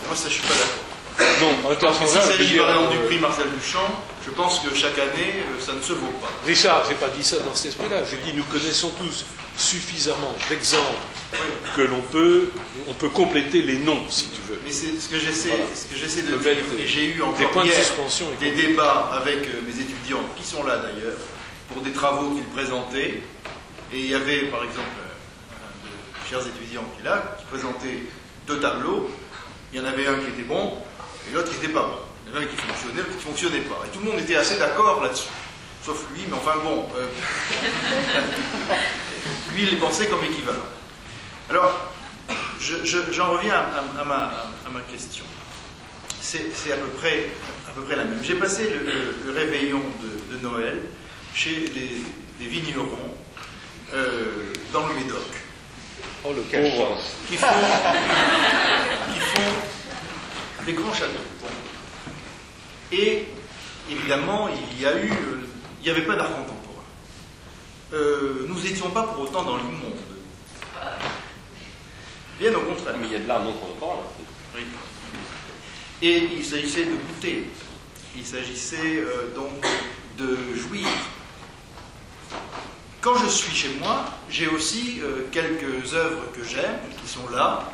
Moi, 0.05 0.15
ça, 0.15 0.29
je 0.29 0.35
suis 0.35 0.43
pas 0.43 0.53
d'accord. 0.53 0.96
Non. 1.19 1.75
S'il 1.93 2.07
s'agit 2.07 2.57
par 2.57 2.69
exemple 2.69 2.91
du 2.91 2.99
prix 3.07 3.19
Marcel 3.19 3.47
Duchamp, 3.49 4.03
je 4.25 4.31
pense 4.31 4.59
que 4.59 4.75
chaque 4.75 4.97
année, 4.99 5.33
euh, 5.37 5.61
ça 5.63 5.73
ne 5.73 5.81
se 5.81 5.93
vaut 5.93 6.11
pas. 6.21 6.29
Richard, 6.45 6.83
j'ai 6.87 6.95
pas 6.95 7.09
dit 7.09 7.23
ça 7.23 7.37
dans 7.39 7.55
cet 7.55 7.67
esprit-là. 7.67 8.03
J'ai 8.09 8.17
dit 8.17 8.35
nous 8.35 8.43
connaissons 8.43 8.91
tous 8.99 9.25
suffisamment 9.55 10.35
d'exemples 10.49 10.83
que 11.75 11.81
l'on 11.81 12.01
peut, 12.01 12.49
on 12.87 12.93
peut 12.93 13.09
compléter 13.09 13.61
les 13.61 13.77
noms, 13.79 14.03
si 14.09 14.29
tu 14.29 14.41
veux. 14.47 14.59
Mais 14.63 14.71
c'est 14.71 14.99
ce 14.99 15.09
que 15.09 15.19
j'essaie, 15.19 15.57
ce 15.73 15.85
que 15.85 15.95
j'essaie 15.99 16.21
de 16.21 16.35
dire. 16.37 16.57
Et 16.79 16.87
j'ai 16.87 17.05
eu 17.15 17.21
encore 17.21 17.37
des 17.37 17.45
points 17.45 17.65
de 17.65 17.71
suspension 17.71 18.27
des 18.39 18.51
débats 18.51 19.09
avec 19.13 19.47
euh, 19.47 19.61
mes 19.65 19.81
étudiants, 19.81 20.23
qui 20.35 20.43
sont 20.43 20.63
là 20.63 20.77
d'ailleurs, 20.77 21.17
pour 21.73 21.81
des 21.81 21.91
travaux 21.91 22.35
qu'ils 22.35 22.43
présentaient. 22.45 23.21
Et 23.93 23.99
il 23.99 24.11
y 24.11 24.15
avait, 24.15 24.43
par 24.47 24.63
exemple, 24.63 24.87
chers 26.29 26.45
étudiants 26.45 26.83
qui 26.95 27.01
est 27.01 27.09
là, 27.09 27.37
qui 27.39 27.45
présentaient 27.45 28.03
deux 28.45 28.59
tableaux. 28.59 29.09
Il 29.73 29.79
y 29.79 29.81
en 29.81 29.85
avait 29.85 30.07
un 30.07 30.15
qui 30.15 30.27
était 30.27 30.47
bon 30.47 30.73
et 31.29 31.33
l'autre 31.33 31.49
qui 31.49 31.55
n'était 31.55 31.73
pas 31.73 31.83
bon. 31.83 31.97
Il 32.25 32.31
y 32.31 32.33
en 32.33 32.37
avait 32.37 32.45
un 32.45 32.49
qui 32.49 32.57
fonctionnait, 32.57 32.97
l'autre 32.97 33.09
qui 33.09 33.15
ne 33.15 33.21
fonctionnait 33.21 33.61
pas. 33.61 33.81
Et 33.85 33.89
tout 33.89 33.99
le 33.99 34.05
monde 34.11 34.19
était 34.19 34.35
assez 34.35 34.57
d'accord 34.57 35.01
là-dessus. 35.01 35.29
Sauf 35.83 36.05
lui, 36.13 36.23
mais 36.27 36.35
enfin 36.35 36.55
bon. 36.63 36.85
Euh, 36.97 37.07
lui, 39.53 39.63
il 39.63 39.69
les 39.69 39.77
pensait 39.77 40.07
comme 40.07 40.23
équivalent. 40.23 40.57
Alors, 41.49 41.91
j'en 43.11 43.31
reviens 43.31 43.55
à, 43.55 44.03
ma, 44.03 44.81
question. 44.91 45.23
C'est 46.19 46.73
à, 46.73 46.75
peu 46.75 46.89
près, 46.97 47.29
à 47.69 47.71
peu 47.71 47.83
près 47.83 47.95
la 47.95 48.03
même. 48.03 48.19
J'ai 48.21 48.35
passé 48.35 48.69
le, 48.69 49.31
réveillon 49.31 49.81
de, 50.31 50.37
Noël 50.45 50.81
chez 51.33 51.69
des, 51.69 52.45
vignerons 52.45 53.15
euh, 53.93 54.51
dans 54.73 54.87
le 54.87 54.95
Médoc. 54.95 55.23
Oh, 56.25 56.33
le 56.35 56.41
qui 56.41 56.57
font, 57.37 57.47
qui 59.13 59.19
font 59.19 59.53
des 60.67 60.73
grands 60.73 60.93
châteaux. 60.93 61.13
Et 62.91 63.25
évidemment, 63.89 64.49
il 64.49 64.81
y 64.81 64.85
a 64.85 65.01
eu, 65.01 65.11
il 65.79 65.83
n'y 65.83 65.89
avait 65.89 66.05
pas 66.05 66.15
d'art 66.15 66.29
contemporain. 66.29 66.83
Euh, 67.93 68.45
nous 68.47 68.61
n'étions 68.61 68.89
pas 68.89 69.03
pour 69.03 69.23
autant 69.23 69.43
dans 69.43 69.57
l'immonde. 69.57 69.95
Bien 72.37 72.53
au 72.53 72.59
contraire. 72.59 72.95
Mais 72.99 73.07
il 73.07 73.13
y 73.13 73.15
a 73.15 73.19
de 73.19 73.27
l'art 73.27 73.43
non 73.43 73.53
contemporain. 73.53 74.03
Oui. 74.55 74.61
Et 76.01 76.29
il 76.35 76.45
s'agissait 76.45 76.85
de 76.85 76.91
goûter. 76.91 77.49
Il 78.15 78.25
s'agissait 78.25 78.97
euh, 78.97 79.33
donc 79.33 79.65
de 80.17 80.37
jouir 80.55 80.87
quand 83.07 83.15
je 83.15 83.29
suis 83.29 83.55
chez 83.55 83.69
moi, 83.79 84.03
j'ai 84.29 84.47
aussi 84.47 84.99
euh, 85.01 85.27
quelques 85.31 85.93
œuvres 85.93 86.23
que 86.33 86.43
j'aime, 86.43 86.79
qui 87.01 87.07
sont 87.07 87.29
là, 87.29 87.71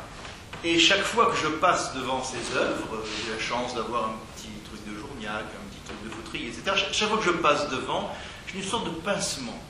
et 0.64 0.78
chaque 0.78 1.02
fois 1.02 1.26
que 1.26 1.36
je 1.36 1.48
passe 1.48 1.94
devant 1.94 2.24
ces 2.24 2.56
œuvres, 2.56 2.94
euh, 2.94 3.04
j'ai 3.04 3.32
la 3.32 3.38
chance 3.38 3.74
d'avoir 3.74 4.06
un 4.06 4.14
petit 4.34 4.48
truc 4.64 4.80
de 4.88 4.98
Journiac, 4.98 5.42
un 5.42 5.68
petit 5.68 5.80
truc 5.84 6.02
de 6.02 6.08
Fautrier, 6.08 6.48
etc. 6.48 6.88
Chaque 6.90 7.10
fois 7.10 7.18
que 7.18 7.24
je 7.24 7.30
passe 7.30 7.68
devant, 7.68 8.10
j'ai 8.46 8.56
une 8.60 8.64
sorte 8.64 8.86
de 8.86 9.00
pincement, 9.00 9.62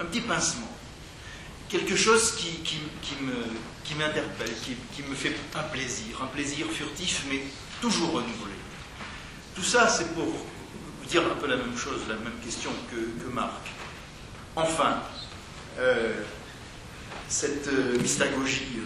un 0.00 0.04
petit 0.04 0.22
pincement. 0.22 0.68
Quelque 1.68 1.94
chose 1.94 2.32
qui, 2.32 2.48
qui, 2.64 2.78
qui 3.84 3.94
m'interpelle, 3.94 4.52
qui, 4.62 4.76
qui, 4.94 5.08
me 5.08 5.14
fait 5.14 5.34
un 5.54 5.62
plaisir, 5.62 6.20
un 6.22 6.26
plaisir 6.26 6.66
furtif, 6.66 7.24
mais 7.30 7.40
toujours 7.80 8.08
renouvelé. 8.08 8.54
Tout 9.54 9.62
ça, 9.62 9.88
c'est 9.88 10.14
pour 10.14 10.24
vous 10.24 11.06
dire 11.08 11.22
un 11.22 11.40
peu 11.40 11.46
la 11.46 11.56
même 11.56 11.76
chose, 11.76 12.00
la 12.08 12.16
même 12.16 12.38
question 12.44 12.70
que, 12.90 13.32
Marc. 13.32 13.70
Enfin, 14.56 14.98
euh, 15.78 16.12
cette 17.28 17.68
euh, 17.68 17.98
mystagogie 17.98 18.80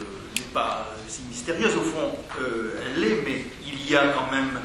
pas 0.53 0.87
si 1.09 1.23
mystérieuse, 1.23 1.77
au 1.77 1.83
fond, 1.83 2.12
elle 2.41 3.01
l'est, 3.01 3.23
mais 3.25 3.45
il 3.66 3.91
y 3.91 3.97
a 3.97 4.09
quand 4.09 4.31
même 4.31 4.61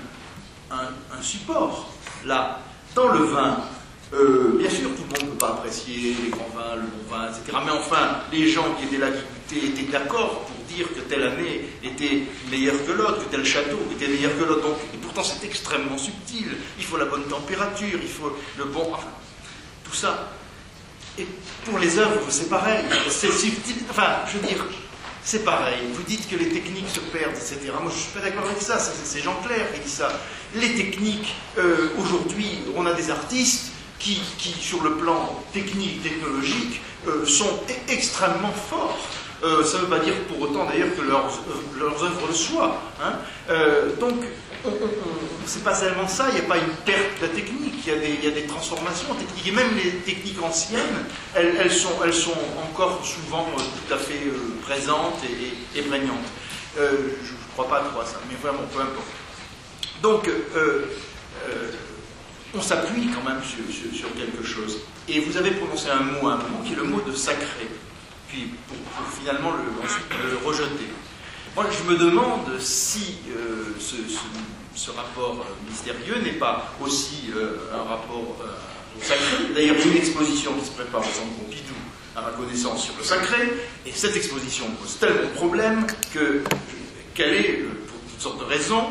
un, 0.72 1.22
support. 1.22 1.94
Là, 2.26 2.60
dans 2.96 3.10
le 3.10 3.26
vin, 3.26 3.58
bien 4.58 4.70
sûr, 4.70 4.90
tout 4.96 5.04
le 5.04 5.20
monde 5.20 5.24
ne 5.24 5.32
peut 5.32 5.38
pas 5.38 5.50
apprécier 5.50 6.16
les 6.24 6.30
grands 6.30 6.50
vins, 6.56 6.76
le 6.76 6.82
bon 6.82 7.16
vin, 7.16 7.28
etc. 7.28 7.58
Mais 7.66 7.72
enfin, 7.72 8.20
les 8.32 8.50
gens 8.50 8.66
qui 8.78 8.86
étaient 8.86 8.98
là, 8.98 9.08
qui 9.12 9.60
goûtaient, 9.60 9.68
étaient 9.68 9.92
d'accord 9.92 10.42
pour 10.42 10.66
dire 10.66 10.88
que 10.90 11.02
telle 11.02 11.24
année 11.24 11.70
était 11.84 12.24
meilleure 12.50 12.86
que 12.86 12.92
l'autre, 12.92 13.26
que 13.26 13.32
tel 13.32 13.46
château 13.46 13.80
était 13.92 14.08
meilleur 14.08 14.38
que 14.38 14.44
l'autre. 14.44 14.68
et 14.94 14.98
pourtant, 14.98 15.24
c'est 15.24 15.46
extrêmement 15.46 15.98
subtil. 15.98 16.58
Il 16.78 16.84
faut 16.84 16.98
la 16.98 17.06
bonne 17.06 17.24
température, 17.24 18.00
il 18.02 18.10
faut 18.10 18.36
le 18.58 18.66
bon. 18.66 18.92
Enfin, 18.94 19.08
tout 19.84 19.94
ça, 19.94 20.30
et 21.18 21.28
pour 21.66 21.78
les 21.78 22.00
œuvres, 22.00 22.22
c'est 22.30 22.50
pareil. 22.50 22.84
C'est 23.10 23.32
subtil. 23.32 23.76
Enfin, 23.90 24.22
je 24.28 24.38
veux 24.38 24.48
dire, 24.48 24.66
c'est 25.24 25.46
pareil. 25.46 25.80
Vous 25.94 26.04
dites 26.04 26.30
que 26.30 26.36
les 26.36 26.50
techniques 26.50 26.90
se 26.90 27.00
perdent, 27.00 27.36
etc. 27.36 27.60
Moi, 27.82 27.92
je 27.92 27.96
ne 27.96 28.02
suis 28.02 28.12
pas 28.12 28.20
d'accord 28.20 28.46
avec 28.46 28.62
ça. 28.62 28.78
C'est 28.80 29.22
Jean 29.22 29.36
Clair 29.46 29.72
qui 29.74 29.80
dit 29.80 29.90
ça. 29.90 30.12
Les 30.56 30.76
techniques, 30.76 31.34
euh, 31.58 31.90
aujourd'hui, 31.98 32.60
on 32.76 32.86
a 32.86 32.94
des 32.94 33.10
artistes 33.10 33.72
qui, 34.00 34.22
sur 34.60 34.84
le 34.84 34.96
plan 34.96 35.42
technique, 35.54 36.04
technologique, 36.04 36.82
euh, 37.08 37.26
sont 37.26 37.60
e-, 37.70 37.92
extrêmement 37.92 38.52
forts. 38.52 39.00
Euh, 39.44 39.64
ça 39.64 39.78
ne 39.78 39.84
veut 39.84 39.90
pas 39.90 40.00
dire 40.00 40.16
pour 40.28 40.42
autant 40.42 40.66
d'ailleurs 40.66 40.96
que 40.96 41.02
leurs, 41.02 41.30
leurs 41.78 42.04
œuvres 42.04 42.28
le 42.28 42.34
soient. 42.34 42.82
Hein. 43.02 43.14
donc, 44.00 44.16
c'est 45.46 45.64
pas 45.64 45.76
seulement 45.76 46.08
ça, 46.08 46.28
il 46.30 46.36
n'y 46.36 46.42
a 46.42 46.44
pas 46.44 46.58
une 46.58 46.74
perte 46.86 47.22
de 47.22 47.28
la 47.28 47.34
technique, 47.34 47.74
il 47.86 48.24
y, 48.24 48.28
a 48.28 48.32
des, 48.32 48.46
transformations 48.46 49.14
techniques. 49.14 49.48
Et 49.48 49.52
même 49.52 49.76
les 49.76 49.92
techniques 49.98 50.42
anciennes, 50.42 51.06
elles, 51.36 51.72
sont, 51.72 51.92
encore 52.64 53.06
souvent 53.06 53.46
euh, 53.58 53.62
tout 53.62 53.94
à 53.94 53.98
fait 53.98 54.26
euh, 54.26 54.60
présentes 54.62 55.22
et, 55.24 55.80
et, 55.80 55.82
prégnantes. 55.82 56.16
Euh, 56.80 56.92
je 57.24 57.32
ne 57.34 57.38
crois 57.54 57.68
pas 57.68 57.82
trop 57.82 58.02
à 58.02 58.06
ça, 58.06 58.20
mais 58.30 58.36
vraiment, 58.42 58.64
peu 58.74 58.80
importe. 58.80 59.08
Donc, 60.02 60.30
on 62.56 62.62
s'appuie 62.62 63.08
quand 63.08 63.28
même 63.30 63.42
sur, 63.44 64.14
quelque 64.16 64.44
chose. 64.44 64.80
Et 65.08 65.20
vous 65.20 65.38
avez 65.38 65.52
prononcé 65.52 65.90
un 65.90 66.00
mot, 66.02 66.28
un 66.28 66.38
mot 66.38 66.64
qui 66.66 66.74
est 66.74 66.78
le 66.78 66.84
mot 66.84 67.02
de 67.02 67.14
sacré, 67.14 67.68
puis 68.28 68.52
pour, 68.68 68.78
finalement 69.20 69.52
le, 69.52 70.48
rejeter. 70.48 70.90
Moi, 71.56 71.66
je 71.70 71.92
me 71.92 71.98
demande 71.98 72.60
si 72.60 73.18
ce 73.80 73.96
ce 74.76 74.92
rapport 74.92 75.38
euh, 75.40 75.70
mystérieux 75.70 76.20
n'est 76.24 76.38
pas 76.38 76.74
aussi 76.82 77.32
euh, 77.36 77.58
un 77.74 77.84
rapport 77.84 78.38
euh, 78.42 79.02
sacré. 79.02 79.54
D'ailleurs, 79.54 79.76
une 79.86 79.98
exposition 79.98 80.54
qui 80.54 80.66
se 80.66 80.72
prépare 80.72 81.02
au 81.02 81.04
Centre 81.04 81.34
Pompidou, 81.40 81.74
à 82.16 82.22
ma 82.22 82.30
connaissance, 82.30 82.86
sur 82.86 82.94
le 82.98 83.04
sacré, 83.04 83.54
et 83.86 83.92
cette 83.92 84.16
exposition 84.16 84.66
pose 84.82 84.98
tellement 85.00 85.22
de 85.22 85.36
problèmes 85.36 85.88
que 86.14 86.44
qu'elle 87.14 87.34
est, 87.34 87.54
pour 87.88 88.00
toutes 88.10 88.22
sortes 88.22 88.40
de 88.40 88.46
raisons, 88.46 88.88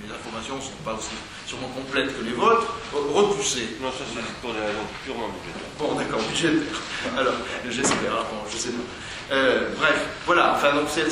mes 0.00 0.12
informations 0.12 0.56
ne 0.56 0.60
sont 0.60 0.84
pas 0.84 0.94
aussi 0.94 1.10
sûrement 1.46 1.68
complètes 1.68 2.16
que 2.16 2.24
les 2.24 2.32
vôtres, 2.32 2.74
repoussée. 2.92 3.76
Non, 3.82 3.90
ça 3.90 4.04
c'est 4.06 4.22
pour 4.40 4.52
des 4.52 4.60
raisons 4.60 4.86
purement 5.04 5.28
budgétaires. 5.28 5.70
Bon, 5.80 5.94
d'accord, 5.94 6.20
budgétaire. 6.28 6.78
Alors, 7.18 7.34
j'espère, 7.68 8.12
bon, 8.30 8.48
je 8.52 8.56
sais 8.56 8.70
pas. 8.70 9.34
bref, 9.80 10.06
voilà, 10.26 10.54
enfin, 10.54 10.76
donc 10.76 10.86
c'est, 10.88 11.06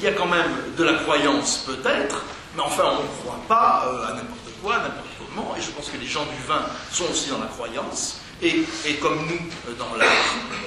il 0.00 0.04
y 0.04 0.08
a 0.08 0.12
quand 0.12 0.26
même 0.26 0.50
de 0.76 0.82
la 0.82 0.94
croyance, 0.94 1.64
peut-être, 1.66 2.24
mais 2.56 2.62
enfin, 2.62 2.84
on 2.98 3.02
ne 3.02 3.08
croit 3.22 3.40
pas 3.48 3.84
euh, 3.88 4.06
à 4.06 4.10
n'importe 4.14 4.50
quoi, 4.62 4.76
n'importe 4.78 5.06
comment, 5.18 5.54
et 5.56 5.60
je 5.60 5.70
pense 5.70 5.88
que 5.90 5.96
les 5.96 6.06
gens 6.06 6.24
du 6.24 6.46
vin 6.46 6.62
sont 6.92 7.04
aussi 7.10 7.30
dans 7.30 7.38
la 7.38 7.46
croyance, 7.46 8.20
et, 8.42 8.64
comme 9.00 9.26
nous 9.26 9.48
euh, 9.68 9.74
dans 9.78 9.96
l'art, 9.96 10.08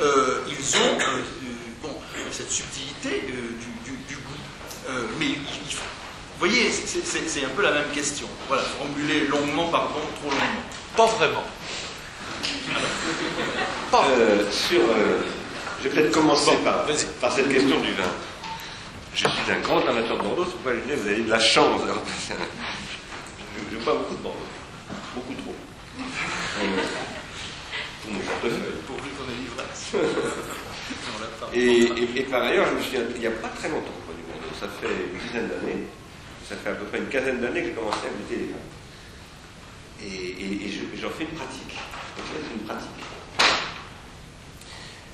euh, 0.01 0.39
ils 0.47 0.77
ont 0.77 0.97
bon, 1.83 1.89
cette 2.31 2.51
subtilité 2.51 3.23
du, 3.85 4.15
goût. 4.15 5.01
mais 5.19 5.25
il, 5.27 5.35
Vous 5.35 6.39
voyez, 6.39 6.71
c'est- 6.71 7.45
un 7.45 7.49
peu 7.55 7.61
la 7.63 7.71
même 7.71 7.89
question. 7.93 8.27
Voilà, 8.47 8.63
formuler 8.63 9.27
longuement, 9.27 9.67
pardon, 9.69 9.95
trop 10.21 10.29
longuement. 10.31 10.63
Pas 10.95 11.05
vraiment. 11.17 11.43
Euh, 13.93 14.43
sur, 14.51 14.79
euh, 14.81 15.19
je 15.81 15.87
vais 15.87 15.95
peut-être 15.95 16.11
commencer 16.11 16.51
Bon, 16.57 16.63
par, 16.63 16.85
vas-y. 16.85 17.05
par 17.21 17.31
cette 17.31 17.49
question 17.49 17.79
du 17.79 17.91
vin. 17.93 18.03
Je 19.17 19.27
suis 19.27 19.51
un 19.51 19.59
grand 19.61 19.79
amateur 19.87 20.17
de 20.17 20.21
Bordeaux, 20.23 20.45
c'est 20.45 20.51
pourquoi 20.51 20.73
je 20.75 20.79
disais, 20.81 20.95
vous 20.95 21.07
avez 21.07 21.21
de 21.23 21.29
la 21.31 21.39
chance. 21.39 21.81
parce 21.81 21.97
que 21.97 22.43
je 23.71 23.75
ne 23.77 23.81
bois 23.83 23.95
beaucoup 23.95 24.13
de 24.15 24.21
Bordeaux. 24.21 24.39
Beaucoup 25.15 25.33
trop. 25.33 25.55
Pour 28.03 28.11
mon 28.13 28.19
portefeuille. 28.19 28.77
Pourvu 28.85 29.09
qu'on 29.17 29.25
ait 29.31 29.35
l'ivresse. 29.41 29.91
On 29.95 29.97
l'a 31.21 31.27
pas. 31.39 31.49
Et, 31.55 32.23
par 32.29 32.43
ailleurs, 32.43 32.67
je 32.69 32.73
me 32.75 32.81
suis, 32.81 32.97
il 33.15 33.19
n'y 33.19 33.25
a 33.25 33.31
pas 33.31 33.47
très 33.49 33.69
longtemps 33.69 33.89
que 34.05 34.13
je 34.13 34.17
du 34.17 34.23
Bordeaux, 34.31 34.55
ça 34.59 34.67
fait 34.79 34.93
une 35.11 35.19
dizaine 35.27 35.47
d'années, 35.49 35.83
ça 36.47 36.55
fait 36.55 36.69
à 36.69 36.73
peu 36.75 36.85
près 36.85 36.99
une 36.99 37.07
quinzaine 37.07 37.41
d'années 37.41 37.61
que 37.61 37.67
j'ai 37.69 37.73
commencé 37.73 37.97
à 38.05 38.09
goûter 38.09 38.35
les 38.37 38.51
vins. 38.53 38.67
Et, 39.99 40.43
et- 40.43 40.65
et 40.67 40.69
je- 40.71 41.01
j'en 41.01 41.09
fais 41.09 41.23
une 41.23 41.31
pratique. 41.35 41.73
En 41.73 42.21
fait, 42.21 42.39
c'est 42.47 42.53
une 42.53 42.67
pratique. 42.67 43.01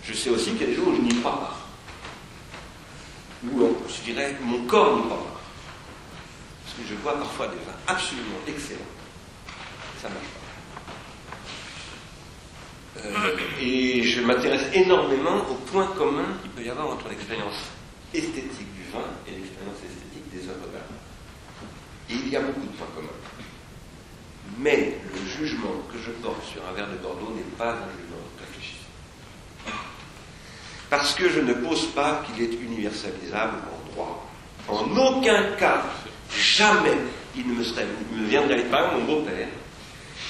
Je 0.03 0.13
sais 0.13 0.29
aussi 0.29 0.51
qu'il 0.51 0.61
y 0.61 0.63
a 0.65 0.67
des 0.67 0.75
jours 0.75 0.89
où 0.89 0.95
je 0.97 1.01
n'y 1.01 1.15
crois 1.21 1.39
pas. 1.39 1.59
Ou 3.51 3.61
euh, 3.61 3.69
je 3.87 4.11
dirais, 4.11 4.35
mon 4.41 4.65
corps 4.65 4.95
n'y 4.95 5.03
croit 5.03 5.17
pas. 5.17 5.41
Parce 6.63 6.77
que 6.77 6.83
je 6.89 6.95
vois 7.01 7.17
parfois 7.17 7.47
des 7.47 7.57
vins 7.57 7.77
absolument 7.87 8.39
excellents. 8.47 8.79
Ça 10.01 10.09
marche 10.09 10.23
pas. 10.23 10.43
Euh, 13.05 13.37
et 13.59 14.03
je 14.03 14.21
m'intéresse 14.21 14.67
énormément 14.73 15.37
aux 15.49 15.55
points 15.55 15.87
communs 15.97 16.37
qu'il 16.41 16.51
peut 16.51 16.63
y 16.63 16.69
avoir 16.69 16.91
entre 16.91 17.09
l'expérience 17.09 17.55
esthétique 18.13 18.73
du 18.75 18.91
vin 18.91 19.05
et 19.27 19.31
l'expérience 19.31 19.77
esthétique 19.77 20.29
des 20.31 20.47
œuvres 20.49 20.67
d'art. 20.71 20.83
Et 22.09 22.13
il 22.13 22.29
y 22.29 22.35
a 22.35 22.41
beaucoup 22.41 22.61
de 22.61 22.77
points 22.77 22.87
communs. 22.95 23.09
Mais 24.59 24.97
le 25.11 25.27
jugement 25.27 25.73
que 25.91 25.97
je 25.97 26.11
porte 26.11 26.45
sur 26.45 26.61
un 26.67 26.73
verre 26.73 26.89
de 26.89 26.97
Bordeaux 26.97 27.33
n'est 27.35 27.57
pas 27.57 27.71
un 27.71 27.89
jugement. 27.97 28.12
Parce 30.93 31.15
que 31.15 31.27
je 31.27 31.39
ne 31.39 31.53
pose 31.53 31.87
pas 31.87 32.21
qu'il 32.23 32.43
est 32.45 32.53
universalisable 32.53 33.57
en 33.73 33.91
droit. 33.91 34.29
En 34.67 34.85
aucun 34.95 35.41
cas, 35.57 35.81
jamais, 36.37 36.95
il 37.35 37.47
ne 37.47 37.55
me, 37.55 37.63
serait, 37.63 37.87
il 38.11 38.21
me 38.21 38.27
viendrait 38.27 38.59
exemple, 38.59 38.97
mon 38.99 39.03
beau-père, 39.05 39.47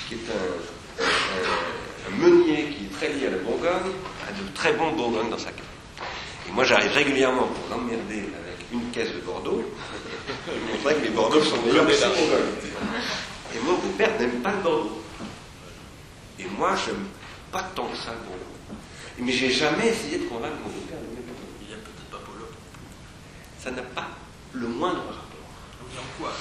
qui 0.08 0.14
est 0.14 0.26
un, 0.32 1.04
un- 1.04 2.14
un 2.14 2.16
meunier 2.18 2.70
qui 2.74 2.86
est 2.86 2.94
très 2.98 3.10
lié 3.12 3.28
à 3.28 3.32
la 3.32 3.38
Bourgogne, 3.40 3.92
a 4.26 4.32
de 4.32 4.48
très 4.56 4.72
bons 4.72 4.94
Bourgognes 4.94 5.30
dans 5.30 5.38
sa 5.38 5.52
cave. 5.52 5.66
Et 6.48 6.52
moi, 6.54 6.64
j'arrive 6.64 6.94
régulièrement 6.94 7.48
pour 7.48 7.68
l'emmerder 7.70 8.20
avec 8.42 8.66
une 8.72 8.90
caisse 8.92 9.14
de 9.14 9.20
Bordeaux, 9.20 9.66
pour 10.46 10.56
montrer 10.78 10.96
que 10.96 11.02
les 11.04 11.10
Bordeaux 11.10 11.42
sont 11.44 11.58
meilleurs 11.62 11.86
que 11.88 12.08
Bourgognes. 12.08 12.56
Et 13.54 13.60
mon 13.66 13.74
beau-père 13.74 14.12
n'aime 14.18 14.40
pas 14.42 14.52
le 14.52 14.62
Bordeaux. 14.64 15.02
Et 16.40 16.46
moi, 16.58 16.74
je 16.86 16.92
n'aime 16.92 17.06
pas 17.52 17.64
tant 17.76 17.88
que 17.88 17.98
ça 17.98 18.12
le 18.14 18.26
Bordeaux. 18.30 18.43
Mais 19.20 19.32
j'ai 19.32 19.52
jamais 19.52 19.88
essayé 19.88 20.18
de 20.18 20.26
convaincre 20.26 20.56
mon 20.64 20.70
beau-père 20.70 20.98
de 21.00 21.06
Bordeaux. 21.06 21.34
Il 21.62 21.70
y 21.70 21.74
a 21.74 21.78
peut-être 21.78 22.10
pas 22.10 22.18
Polo. 22.26 22.48
Ça 23.60 23.72
n'a 23.72 23.82
pas 23.82 24.08
le 24.54 24.68
moindre 24.68 25.06
rapport. 25.06 25.24
Dans 25.96 26.24
quoi 26.24 26.34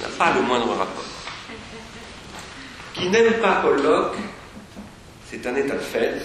Ça 0.00 0.08
n'a 0.08 0.14
pas 0.16 0.34
le 0.34 0.42
moindre 0.42 0.74
rapport. 0.74 1.04
Qui 2.94 3.08
n'aime 3.08 3.40
pas 3.40 3.62
Paul 3.62 3.82
Locke, 3.82 4.16
c'est 5.28 5.46
un 5.46 5.56
état 5.56 5.74
de 5.74 5.80
fait. 5.80 6.22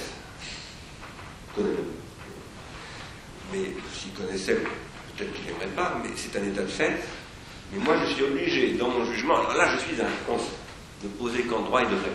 Mais 3.53 3.71
s'il 3.93 4.11
connaissait, 4.11 4.55
peut-être 4.55 5.33
qu'il 5.33 5.45
n'aimerait 5.45 5.73
pas, 5.75 5.99
mais 6.03 6.09
c'est 6.15 6.37
un 6.37 6.43
état 6.43 6.61
de 6.61 6.67
fait. 6.67 7.01
Mais 7.71 7.79
moi, 7.79 7.95
je 8.05 8.13
suis 8.13 8.23
obligé, 8.23 8.73
dans 8.73 8.89
mon 8.89 9.05
jugement, 9.05 9.37
alors 9.37 9.55
là, 9.55 9.69
je 9.75 9.79
suis 9.79 10.01
un 10.01 10.09
con, 10.25 10.37
ne 11.03 11.09
poser 11.09 11.43
qu'en 11.43 11.61
droit 11.61 11.81
et 11.81 11.85
de 11.85 11.95
vrai. 11.95 12.11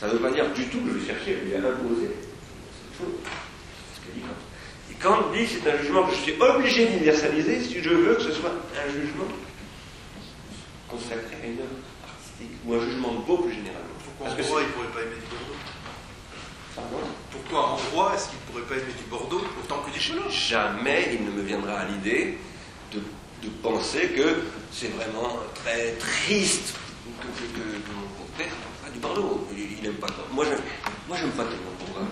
Ça 0.00 0.06
ne 0.06 0.12
veut 0.12 0.18
pas 0.18 0.30
dire 0.30 0.50
du 0.52 0.66
tout 0.68 0.80
que 0.80 0.88
je 0.88 0.98
vais 0.98 1.06
chercher 1.06 1.36
à 1.36 1.44
lui 1.44 1.54
imposer. 1.56 2.10
Ce 3.94 4.00
que 4.00 4.12
dit 4.14 4.20
Kant. 4.20 4.90
Et 4.90 4.94
Kant 4.94 5.30
dit 5.32 5.46
c'est 5.46 5.70
un 5.70 5.76
jugement 5.78 6.06
que 6.06 6.14
je 6.14 6.20
suis 6.20 6.34
obligé 6.40 6.86
d'universaliser 6.86 7.62
si 7.64 7.82
je 7.82 7.90
veux 7.90 8.14
que 8.16 8.22
ce 8.22 8.32
soit 8.32 8.52
un 8.52 8.90
jugement 8.92 9.24
consacré 10.88 11.36
à 11.42 11.46
une 11.46 11.58
œuvre 11.60 11.80
artistique 12.04 12.56
ou 12.64 12.74
un 12.74 12.80
jugement 12.80 13.12
de 13.14 13.18
beau 13.24 13.38
plus 13.38 13.52
généralement. 13.54 13.96
Pourquoi 14.04 14.26
Parce 14.26 14.40
en 14.40 14.42
c'est- 14.42 14.62
il 14.62 14.66
ne 14.66 14.72
pourrait 14.72 14.88
pas 14.94 15.00
aimer 15.02 15.16
du 15.16 15.28
Bordeaux? 15.30 15.56
Pardon? 16.76 16.96
Pourquoi 17.32 17.66
en 17.70 17.76
droit 17.90 18.12
est-ce 18.14 18.28
qu'il 18.28 18.38
ne 18.38 18.44
pourrait 18.52 18.68
pas 18.68 18.82
aimer 18.82 18.92
du 18.96 19.04
Bordeaux 19.10 19.42
autant 19.62 19.82
que 19.82 19.90
du 19.90 20.00
Chenin 20.00 20.28
Jamais 20.30 21.10
il 21.14 21.24
ne 21.24 21.30
me 21.30 21.42
viendra 21.42 21.74
à 21.80 21.84
l'idée 21.86 22.38
de, 22.92 22.98
de 22.98 23.48
penser 23.62 24.08
que 24.08 24.42
c'est 24.72 24.88
vraiment 24.94 25.36
très 25.54 25.92
triste 25.94 26.74
que, 27.20 27.26
que- 27.26 27.58
que- 27.58 27.76
que 27.76 27.92
mon 27.94 28.26
père 28.36 28.52
pas 28.82 28.90
du 28.90 28.98
Bordeaux. 28.98 29.46
Il 29.56 29.82
n'aime 29.82 29.94
pas. 29.94 30.06
Moi, 30.32 30.44
je, 30.44 30.50
moi, 31.08 31.16
j'aime 31.18 31.30
pas 31.30 31.44
tellement 31.44 31.70
le 31.78 31.84
Bourgogne. 31.86 32.08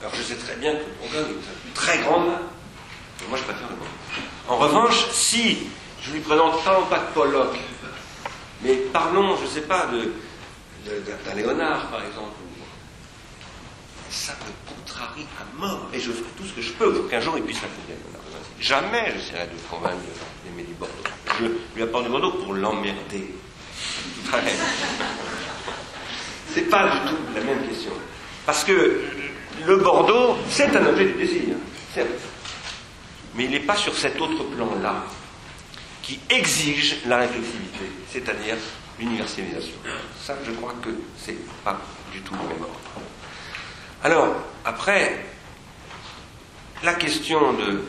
Alors, 0.00 0.14
je 0.14 0.22
sais 0.22 0.36
très 0.36 0.54
bien 0.56 0.72
que 0.74 0.78
le 0.78 0.92
Bourgogne 1.00 1.32
est 1.32 1.70
un 1.70 1.74
très 1.74 1.98
grand 1.98 2.20
vin, 2.20 2.40
mais 3.20 3.26
moi, 3.28 3.38
je 3.38 3.42
préfère 3.44 3.68
le 3.68 3.74
Bordeaux. 3.74 3.92
En 4.48 4.56
revanche, 4.56 5.10
si 5.10 5.58
je 6.02 6.12
lui 6.12 6.20
présente 6.20 6.62
pas, 6.64 6.80
pas 6.88 6.98
de 6.98 7.12
Pollock, 7.14 7.58
mais 8.62 8.74
parlons, 8.92 9.36
je 9.36 9.46
sais 9.46 9.62
pas, 9.62 9.88
d'un 10.86 11.34
Léonard, 11.34 11.88
par 11.88 12.04
exemple, 12.04 12.36
ça 14.10 14.32
me 14.34 14.74
contrarie 14.74 15.26
à 15.40 15.60
mort. 15.60 15.88
Et 15.92 16.00
je 16.00 16.12
ferai 16.12 16.30
tout 16.36 16.44
ce 16.44 16.52
que 16.52 16.62
je 16.62 16.72
peux 16.72 16.92
pour 16.94 17.10
qu'un 17.10 17.20
jour 17.20 17.36
il 17.36 17.44
puisse 17.44 17.58
s'affronter 17.58 17.92
à 17.92 17.96
Léonard. 17.96 18.22
Jamais 18.60 19.12
j'essaierai 19.14 19.46
de 19.46 19.58
convaincre 19.70 19.96
d'aimer 20.44 20.62
du 20.62 20.74
Bordeaux. 20.74 20.94
Je 21.38 21.46
lui 21.76 21.82
apporte 21.82 22.04
du 22.04 22.10
Bordeaux 22.10 22.32
pour 22.32 22.54
l'emmerder. 22.54 23.34
C'est 26.54 26.70
pas 26.70 26.88
du 26.88 27.10
tout 27.10 27.18
la 27.34 27.42
même 27.42 27.68
question. 27.68 27.92
Parce 28.46 28.64
que 28.64 29.02
le 29.66 29.76
Bordeaux, 29.76 30.36
c'est 30.48 30.74
un 30.76 30.86
objet 30.86 31.06
du 31.06 31.14
désir, 31.14 31.56
certes. 31.94 32.08
Mais 33.34 33.44
il 33.44 33.50
n'est 33.50 33.60
pas 33.60 33.76
sur 33.76 33.94
cet 33.96 34.20
autre 34.20 34.42
plan-là 34.44 35.04
qui 36.02 36.18
exige 36.30 36.98
la 37.06 37.18
réflexivité, 37.18 37.84
c'est-à-dire 38.10 38.56
l'universalisation. 38.98 39.74
Ça, 40.22 40.34
je 40.44 40.52
crois 40.52 40.74
que 40.82 40.90
c'est 41.18 41.36
pas 41.62 41.78
du 42.12 42.20
tout 42.22 42.32
le 42.34 42.40
même 42.40 42.62
ordre. 42.62 42.80
Alors, 44.02 44.34
après, 44.64 45.26
la 46.82 46.94
question 46.94 47.52
de, 47.52 47.84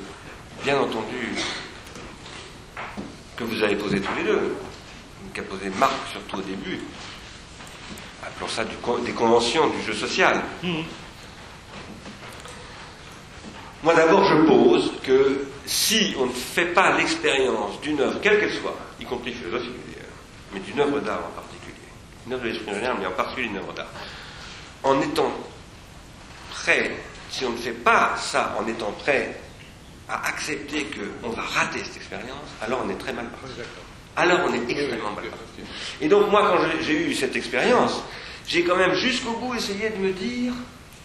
bien 0.64 0.80
entendu, 0.80 1.34
que 3.38 3.44
vous 3.44 3.64
avez 3.64 3.76
posée 3.76 4.02
tous 4.02 4.16
les 4.18 4.24
deux, 4.24 4.58
qu'a 5.34 5.44
posé 5.44 5.70
Marc 5.78 5.94
surtout 6.12 6.38
au 6.38 6.42
début, 6.42 6.82
appelons 8.22 8.50
ça 8.50 8.66
des 8.66 9.12
conventions 9.14 9.70
du 9.70 9.82
jeu 9.82 9.94
social. 9.94 10.42
Moi 13.84 13.94
d'abord 13.94 14.24
je 14.26 14.46
pose 14.46 14.92
que 15.04 15.46
si 15.66 16.14
on 16.20 16.26
ne 16.26 16.32
fait 16.32 16.74
pas 16.74 16.98
l'expérience 16.98 17.80
d'une 17.82 18.00
œuvre, 18.02 18.20
quelle 18.22 18.40
qu'elle 18.40 18.54
soit, 18.54 18.76
y 19.00 19.06
compris 19.06 19.34
philosophique 19.34 19.72
d'ailleurs, 19.88 20.10
mais 20.54 20.60
d'une 20.60 20.80
œuvre 20.80 21.00
d'art 21.00 21.22
en 21.26 21.36
particulier, 21.36 21.76
une 22.28 22.34
œuvre 22.34 22.44
de 22.44 22.50
l'esprit 22.50 22.72
en 22.72 22.76
général, 22.76 22.98
mais 23.00 23.06
en 23.06 23.12
particulier 23.12 23.48
une 23.48 23.58
œuvre 23.58 23.74
d'art, 23.74 23.92
en 24.84 25.00
étant 25.02 25.32
prêt, 26.52 26.92
si 27.30 27.46
on 27.46 27.52
ne 27.52 27.58
fait 27.58 27.72
pas 27.72 28.16
ça 28.18 28.56
en 28.60 28.68
étant 28.68 28.92
prêt 28.92 29.40
à 30.10 30.28
accepter 30.28 30.88
qu'on 31.22 31.30
va 31.30 31.44
rater 31.44 31.80
cette 31.84 31.98
expérience, 31.98 32.50
alors 32.62 32.82
on 32.86 32.90
est 32.90 32.98
très 32.98 33.14
mal 33.14 33.28
parti. 33.30 33.54
Alors 34.16 34.40
on 34.50 34.54
est 34.54 34.70
extrêmement 34.72 35.12
mal 35.12 35.26
parti. 35.30 35.62
Et 36.02 36.08
donc 36.08 36.30
moi, 36.32 36.42
quand 36.50 36.58
j'ai- 36.82 36.94
eu 37.08 37.14
cette 37.14 37.36
expérience, 37.36 38.02
j'ai 38.48 38.64
quand 38.64 38.76
même 38.76 38.96
jusqu'au 38.96 39.34
bout 39.34 39.54
essayé 39.56 39.92
de 39.92 39.98
me 39.98 40.12
dire, 40.12 40.52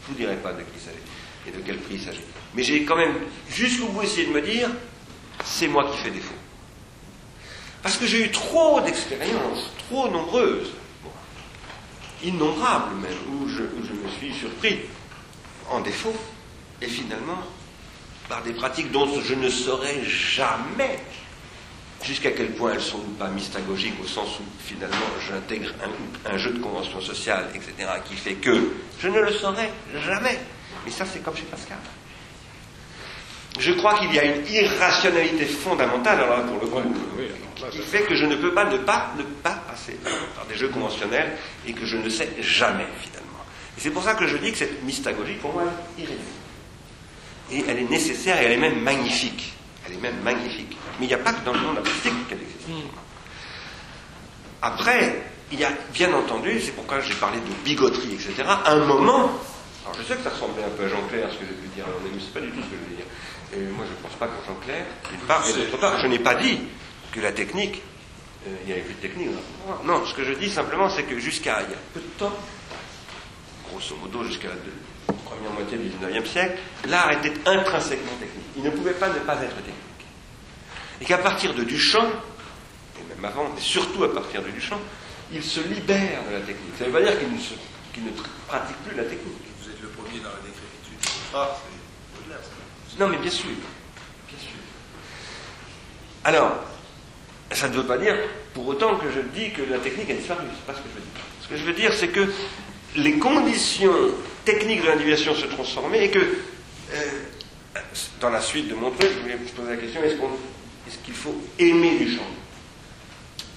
je 0.03 0.09
vous 0.09 0.15
dirai 0.15 0.37
pas 0.37 0.53
de 0.55 0.61
qui 0.63 0.69
il 0.77 0.81
s'agit 0.81 0.97
et 1.47 1.51
de 1.51 1.59
quel 1.65 1.77
prix 1.79 1.97
il 1.97 2.01
s'agit, 2.03 2.21
mais 2.55 2.63
j'ai 2.63 2.85
quand 2.85 2.97
même 2.97 3.15
jusqu'au 3.49 3.87
bout 3.89 4.03
essayé 4.03 4.27
de 4.27 4.33
me 4.33 4.43
dire, 4.43 4.71
c'est 5.45 5.69
moi 5.69 5.91
qui 5.91 5.99
fais 5.99 6.11
défaut. 6.11 6.35
Parce 7.83 7.97
que 7.97 8.07
j'ai 8.07 8.25
eu 8.25 8.31
trop 8.31 8.81
d'expériences, 8.81 9.71
trop 9.89 10.09
nombreuses, 10.09 10.71
innombrables 12.23 12.95
même, 12.97 13.13
où 13.31 13.49
je, 13.49 13.63
me 13.63 14.09
suis 14.19 14.33
surpris 14.33 14.79
en 15.71 15.81
défaut, 15.81 16.15
et 16.81 16.87
finalement, 16.87 17.43
par 18.29 18.43
des 18.43 18.53
pratiques 18.53 18.91
dont 18.91 19.07
je 19.21 19.35
ne 19.35 19.51
saurais 19.51 20.03
jamais 20.05 20.99
jusqu'à 22.03 22.31
quel 22.31 22.53
point 22.53 22.73
elles 22.73 22.83
sont 22.83 23.01
pas 23.19 23.29
mystagogiques, 23.29 24.01
au 24.03 24.07
sens 24.07 24.39
où 24.41 24.43
finalement 24.63 24.97
j'intègre 25.27 25.73
un, 25.83 26.35
un 26.35 26.39
jeu 26.39 26.53
de 26.53 26.59
convention 26.59 27.01
sociale, 27.01 27.51
etc., 27.55 27.73
qui 28.09 28.15
fait 28.15 28.35
que 28.35 28.73
je 29.01 29.09
ne 29.09 29.21
le 29.21 29.33
saurais 29.33 29.71
jamais. 30.07 30.39
Mais 30.85 30.91
ça, 30.91 31.05
c'est 31.07 31.23
comme 31.23 31.37
chez 31.37 31.45
Pascal. 31.45 31.79
Je 33.59 33.73
crois 33.73 33.95
qu'il 33.99 34.13
y 34.13 34.19
a 34.19 34.25
une 34.25 34.47
irrationalité 34.47 35.47
fondamentale, 35.47 36.21
alors 36.21 36.39
là, 36.39 36.45
pour 36.45 36.61
le 36.61 36.67
coup, 36.67 36.81
qui 37.71 37.79
fait 37.79 38.03
que 38.03 38.15
je 38.15 38.27
ne 38.27 38.37
peux 38.37 38.53
pas 38.53 38.65
ne 38.65 38.79
pas 38.79 39.13
ne 39.17 39.23
pas 39.23 39.63
passer 39.69 39.97
par 40.35 40.45
des 40.47 40.57
jeux 40.57 40.69
conventionnels 40.69 41.33
et 41.67 41.73
que 41.73 41.87
je 41.87 41.97
ne 41.97 42.09
sais 42.09 42.31
jamais 42.41 42.87
finalement. 43.01 43.45
Et 43.77 43.81
c'est 43.81 43.91
pour 43.91 44.03
ça 44.03 44.15
que 44.15 44.27
je 44.27 44.37
dis 44.37 44.53
que 44.53 44.59
cette 44.59 44.83
mystagogie, 44.83 45.35
pour 45.35 45.53
moi, 45.53 45.65
est 45.99 46.03
irréductible. 46.03 46.31
Et 47.53 47.65
elle 47.69 47.79
est 47.79 47.91
nécessaire 47.91 48.41
et 48.41 48.47
elle 48.47 48.53
est 48.53 48.57
même 48.57 48.81
magnifique. 48.81 49.53
Elle 49.87 49.95
est 49.95 50.01
même 50.01 50.21
magnifique. 50.23 50.77
Mais 50.99 51.07
il 51.07 51.09
n'y 51.09 51.15
a 51.15 51.19
pas 51.19 51.33
que 51.33 51.45
dans 51.45 51.53
le 51.53 51.61
monde 51.61 51.79
artistique 51.79 52.29
qu'elle 52.29 52.41
existe. 52.41 52.69
Après, 54.63 55.23
il 55.53 55.61
y 55.61 55.65
a 55.65 55.73
bien 55.93 56.13
entendu, 56.15 56.61
c'est 56.61 56.73
pourquoi 56.73 57.01
j'ai 57.01 57.15
parlé 57.15 57.39
de 57.39 57.65
bigoterie, 57.65 58.15
etc., 58.15 58.49
un 58.65 58.77
moment, 58.77 59.31
alors 59.85 59.97
je 59.99 60.03
sais 60.03 60.17
que 60.17 60.23
ça 60.23 60.31
ressemblait 60.31 60.65
un 60.65 60.71
peu 60.71 60.85
à 60.85 60.89
Jean-Clair, 60.89 61.29
ce 61.31 61.37
que 61.37 61.45
j'ai 61.45 61.55
pu 61.55 61.69
dire, 61.75 61.85
mais 62.03 62.11
c'est 62.19 62.33
pas 62.33 62.41
du 62.41 62.49
tout 62.51 62.63
ce 62.63 62.67
que 62.67 62.77
je 62.77 62.91
veux 62.91 62.97
dire. 62.97 63.05
Et 63.53 63.61
moi, 63.61 63.85
je 63.87 63.91
ne 63.91 64.03
pense 64.03 64.19
pas 64.19 64.27
que 64.27 64.47
Jean-Clair, 64.47 64.87
d'une 65.11 65.21
part, 65.21 65.49
et 65.49 65.53
d'autre 65.53 65.79
part, 65.79 65.99
je 66.01 66.07
n'ai 66.07 66.19
pas 66.19 66.35
dit 66.35 66.61
que 67.13 67.21
la 67.21 67.33
technique, 67.33 67.83
euh, 68.47 68.57
il 68.63 68.67
n'y 68.67 68.73
avait 68.73 68.83
plus 68.83 68.95
de 68.95 69.01
technique. 69.01 69.29
là. 69.31 69.79
Non, 69.85 70.05
ce 70.07 70.15
que 70.15 70.25
je 70.25 70.33
dis 70.33 70.51
simplement, 70.51 70.89
c'est 70.89 71.05
que 71.05 71.19
jusqu'à 71.19 71.63
il 71.63 71.71
y 71.71 71.75
a 71.75 71.79
peu 71.93 72.01
de 72.01 72.07
temps, 72.19 72.37
grosso 73.71 73.97
modo 73.97 74.25
jusqu'à 74.25 74.49
la 74.49 74.55
première 75.25 75.53
moitié 75.53 75.79
du 75.79 75.89
19e 75.89 76.27
siècle, 76.27 76.59
l'art 76.89 77.13
était 77.13 77.35
intrinsèquement 77.47 78.17
technique. 78.19 78.47
Il 78.57 78.63
ne 78.63 78.71
pouvait 78.71 78.93
pas 78.95 79.09
ne 79.09 79.21
pas 79.21 79.35
être 79.35 79.57
technique. 79.57 79.75
Et 81.01 81.05
qu'à 81.05 81.19
partir 81.19 81.55
de 81.55 81.65
Duchamp, 81.65 82.07
et 82.07 83.15
même 83.15 83.25
avant, 83.25 83.51
mais 83.55 83.61
surtout 83.61 84.05
à 84.05 84.13
partir 84.13 84.43
de 84.43 84.51
Duchamp, 84.51 84.81
il 85.33 85.43
se 85.43 85.61
libère 85.61 86.23
de 86.29 86.35
la 86.35 86.41
technique. 86.41 86.75
Ça 86.79 86.85
ne 86.85 86.91
veut 86.91 87.01
pas 87.01 87.03
dire 87.03 87.19
qu'il 87.19 88.05
ne, 88.05 88.11
pratique 88.47 88.77
plus 88.87 88.97
la 88.97 89.05
technique. 89.05 89.43
Vous 89.63 89.71
êtes 89.71 89.81
le 89.81 89.89
premier 89.89 90.19
dans 90.21 90.31
la 90.31 90.43
décrépitude 90.43 91.01
du 91.01 91.31
phare, 91.33 91.57
c'est 91.63 92.21
Baudelaire, 92.21 92.43
ça. 92.43 92.51
Non, 92.99 93.09
mais 93.09 93.17
bien 93.19 93.31
sûr. 93.31 93.47
Alors, 96.25 96.53
ça 97.53 97.69
ne 97.69 97.75
veut 97.75 97.85
pas 97.85 97.99
dire 97.99 98.17
pour 98.55 98.67
autant 98.69 98.97
que 98.97 99.07
je 99.11 99.21
dis 99.39 99.51
que 99.53 99.63
la 99.71 99.79
technique 99.79 100.11
a 100.11 100.15
disparu. 100.15 100.45
C'est 100.55 100.67
pas 100.67 100.79
ce 100.79 100.83
que 100.83 100.89
je 100.89 100.95
veux 100.95 101.01
dire. 101.01 101.23
Ce 101.43 101.49
que 101.49 101.57
je 101.57 101.65
veux 101.65 101.73
dire, 101.75 101.93
c'est 101.93 102.09
que 102.09 102.33
les 102.97 103.19
conditions 103.19 103.93
techniques 104.45 104.83
de 104.83 104.87
l'individuation 104.87 105.35
se 105.35 105.47
transformaient 105.47 106.05
et 106.07 106.11
que, 106.11 106.19
euh, 106.21 107.03
dans 108.21 108.31
la 108.31 108.41
suite 108.41 108.69
de 108.69 108.75
mon 108.75 108.91
truc, 108.91 109.11
je 109.15 109.21
voulais 109.21 109.37
poser 109.37 109.71
la 109.71 109.77
question 109.77 110.03
est-ce, 110.03 110.15
qu'on- 110.17 110.39
est-ce 110.89 110.99
qu'il 111.05 111.15
faut 111.15 111.35
aimer 111.59 111.99
Duchamp 111.99 112.23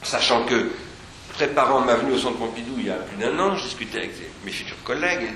Sachant 0.03 0.43
que, 0.45 0.71
préparant 1.33 1.81
ma 1.81 1.95
venue 1.95 2.13
au 2.13 2.17
centre 2.17 2.37
Pompidou 2.37 2.73
il 2.79 2.87
y 2.87 2.89
a 2.89 2.95
plus 2.95 3.17
d'un 3.17 3.37
an, 3.39 3.55
je 3.55 3.63
discutais 3.63 3.99
avec 3.99 4.11
mes 4.43 4.51
futurs 4.51 4.81
collègues 4.83 5.29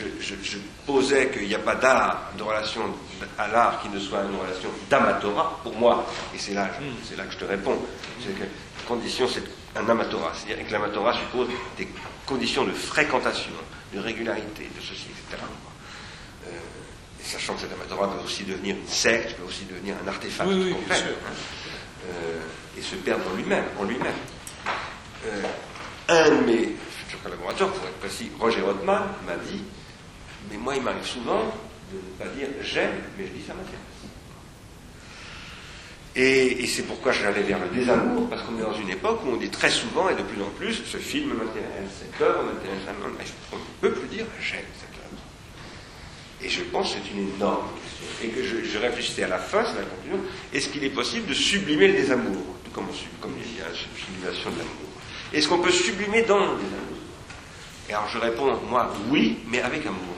je, 0.00 0.24
je- 0.34 0.42
je 0.42 0.58
posais 0.86 1.28
qu'il 1.30 1.46
n'y 1.46 1.54
a 1.54 1.58
pas 1.58 1.74
d'art, 1.74 2.30
de 2.36 2.42
relation 2.42 2.82
à 3.38 3.48
l'art 3.48 3.82
qui 3.82 3.88
ne 3.88 3.98
soit 4.00 4.22
une 4.22 4.38
relation 4.40 4.70
d'amatorat, 4.88 5.60
pour 5.62 5.76
moi, 5.76 6.06
et 6.34 6.38
c'est 6.38 6.54
là, 6.54 6.68
c'est 7.08 7.16
là 7.16 7.24
que 7.24 7.32
je 7.32 7.38
te 7.38 7.44
réponds, 7.44 7.78
c'est 8.24 8.32
que 8.34 8.40
la 8.42 8.48
condition 8.88 9.28
c'est 9.28 9.42
un 9.78 9.88
amatorat, 9.88 10.32
c'est-à-dire 10.34 10.66
que 10.66 10.72
l'amatorat 10.72 11.14
suppose 11.14 11.48
des 11.76 11.88
conditions 12.26 12.64
de 12.64 12.72
fréquentation, 12.72 13.52
de 13.94 13.98
régularité, 14.00 14.70
de 14.74 14.80
ceci, 14.80 15.06
etc. 15.10 15.42
Euh, 16.46 16.50
et 17.20 17.24
sachant 17.24 17.54
que 17.54 17.60
cet 17.60 17.72
amatorat 17.72 18.08
peut 18.08 18.24
aussi 18.24 18.44
devenir 18.44 18.76
une 18.76 18.88
secte, 18.88 19.36
peut 19.36 19.44
aussi 19.46 19.64
devenir 19.66 19.94
un 20.04 20.08
artefact 20.08 20.48
Oui, 20.48 20.62
oui, 20.64 20.72
complet, 20.72 20.96
hein, 20.96 21.32
euh, 22.08 22.40
et 22.78 22.82
se 22.82 22.94
perdre 22.96 23.24
en 23.30 23.36
lui-même, 23.36 23.64
en 23.78 23.84
lui-même. 23.84 24.14
Euh, 25.26 25.42
un 26.08 26.30
de 26.30 26.44
mes 26.46 26.74
futurs 26.98 27.22
collaborateurs, 27.22 27.70
pour 27.72 27.86
être 27.86 27.98
précis, 28.00 28.30
Roger 28.40 28.62
Rothman, 28.62 29.02
m'a 29.26 29.36
dit 29.36 29.62
Mais 30.50 30.56
moi, 30.56 30.76
il 30.76 30.82
m'arrive 30.82 31.06
souvent 31.06 31.52
de 31.92 31.96
ne 31.96 32.18
pas 32.18 32.34
dire 32.36 32.48
j'aime, 32.62 32.94
mais 33.18 33.26
je 33.26 33.32
dis 33.32 33.46
ça 33.46 33.54
m'intéresse. 33.54 33.90
Et, 36.16 36.66
c'est 36.66 36.82
pourquoi 36.82 37.12
j'allais 37.12 37.42
vers 37.42 37.58
le 37.60 37.68
désamour, 37.68 38.28
parce 38.28 38.42
qu'on 38.42 38.58
est 38.58 38.62
dans 38.62 38.74
une 38.74 38.90
époque 38.90 39.20
où 39.24 39.30
on 39.30 39.36
dit 39.36 39.48
très 39.48 39.70
souvent 39.70 40.08
et 40.08 40.14
de 40.14 40.22
plus 40.22 40.42
en 40.42 40.50
plus 40.50 40.82
ce 40.84 40.96
film 40.96 41.34
m'intéresse, 41.34 41.90
cette 42.00 42.20
œuvre 42.20 42.42
m'intéresse, 42.42 42.80
on 43.52 43.56
ne 43.56 43.62
peut 43.80 43.92
plus 43.92 44.08
dire 44.08 44.26
j'aime 44.40 44.64
cette 44.78 44.98
œuvre. 44.98 45.22
Et 46.42 46.48
je 46.48 46.62
pense 46.62 46.94
que 46.94 46.98
c'est 46.98 47.12
une 47.12 47.28
énorme 47.36 47.68
question. 47.80 48.06
Et 48.24 48.28
que 48.28 48.42
je, 48.42 48.78
réfléchissais 48.78 49.22
à 49.22 49.28
la 49.28 49.38
fin, 49.38 49.64
c'est 49.64 49.78
la 49.78 49.86
conclusion, 49.86 50.20
est-ce 50.52 50.68
qu'il 50.68 50.82
est 50.82 50.90
possible 50.90 51.26
de 51.26 51.34
sublimer 51.34 51.88
le 51.88 51.94
désamour? 51.94 52.42
Tout 52.64 52.70
comme, 52.72 52.86
comme 53.20 53.34
il 53.38 53.58
y 53.58 53.62
a 53.62 53.68
une 53.68 53.96
sublimation 53.96 54.50
de 54.50 54.58
l'amour. 54.58 54.90
Est-ce 55.32 55.48
qu'on 55.48 55.60
peut 55.60 55.70
sublimer 55.70 56.22
dans 56.22 56.40
le 56.40 56.56
désamour? 56.56 56.98
Et 57.88 57.92
alors 57.92 58.08
je 58.08 58.18
réponds, 58.18 58.58
moi, 58.68 58.92
oui, 59.10 59.38
mais 59.48 59.62
avec 59.62 59.86
amour. 59.86 60.16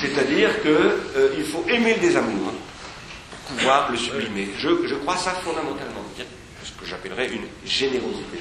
C'est-à-dire 0.00 0.50
qu'il 0.62 1.44
faut 1.44 1.64
aimer 1.68 1.94
le 1.94 2.00
désamour 2.00 2.52
pour 3.46 3.56
pouvoir 3.56 3.90
le 3.90 3.96
sublimer. 3.96 4.48
Je, 4.58 4.94
crois 4.96 5.16
ça 5.16 5.32
fondamentalement. 5.32 6.04
Ce 6.64 6.72
que 6.72 6.86
j'appellerais 6.86 7.28
une 7.28 7.46
générosité 7.64 8.38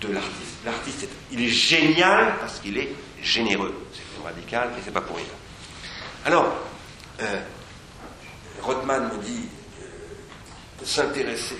de 0.00 0.12
l'artiste. 0.12 0.64
L'artiste, 0.64 1.08
il 1.30 1.40
est 1.40 1.48
génial 1.48 2.34
parce 2.40 2.58
qu'il 2.60 2.76
est 2.76 2.92
généreux. 3.22 3.74
C'est 3.92 4.02
radical 4.24 4.70
et 4.76 4.82
c'est 4.84 4.92
pas 4.92 5.00
pour 5.00 5.16
rien. 5.16 5.26
Alors, 6.24 6.52
euh, 7.20 7.40
Rothman 8.62 9.12
me 9.16 9.22
dit 9.22 9.48
euh, 9.80 10.84
s'intéresser. 10.84 11.56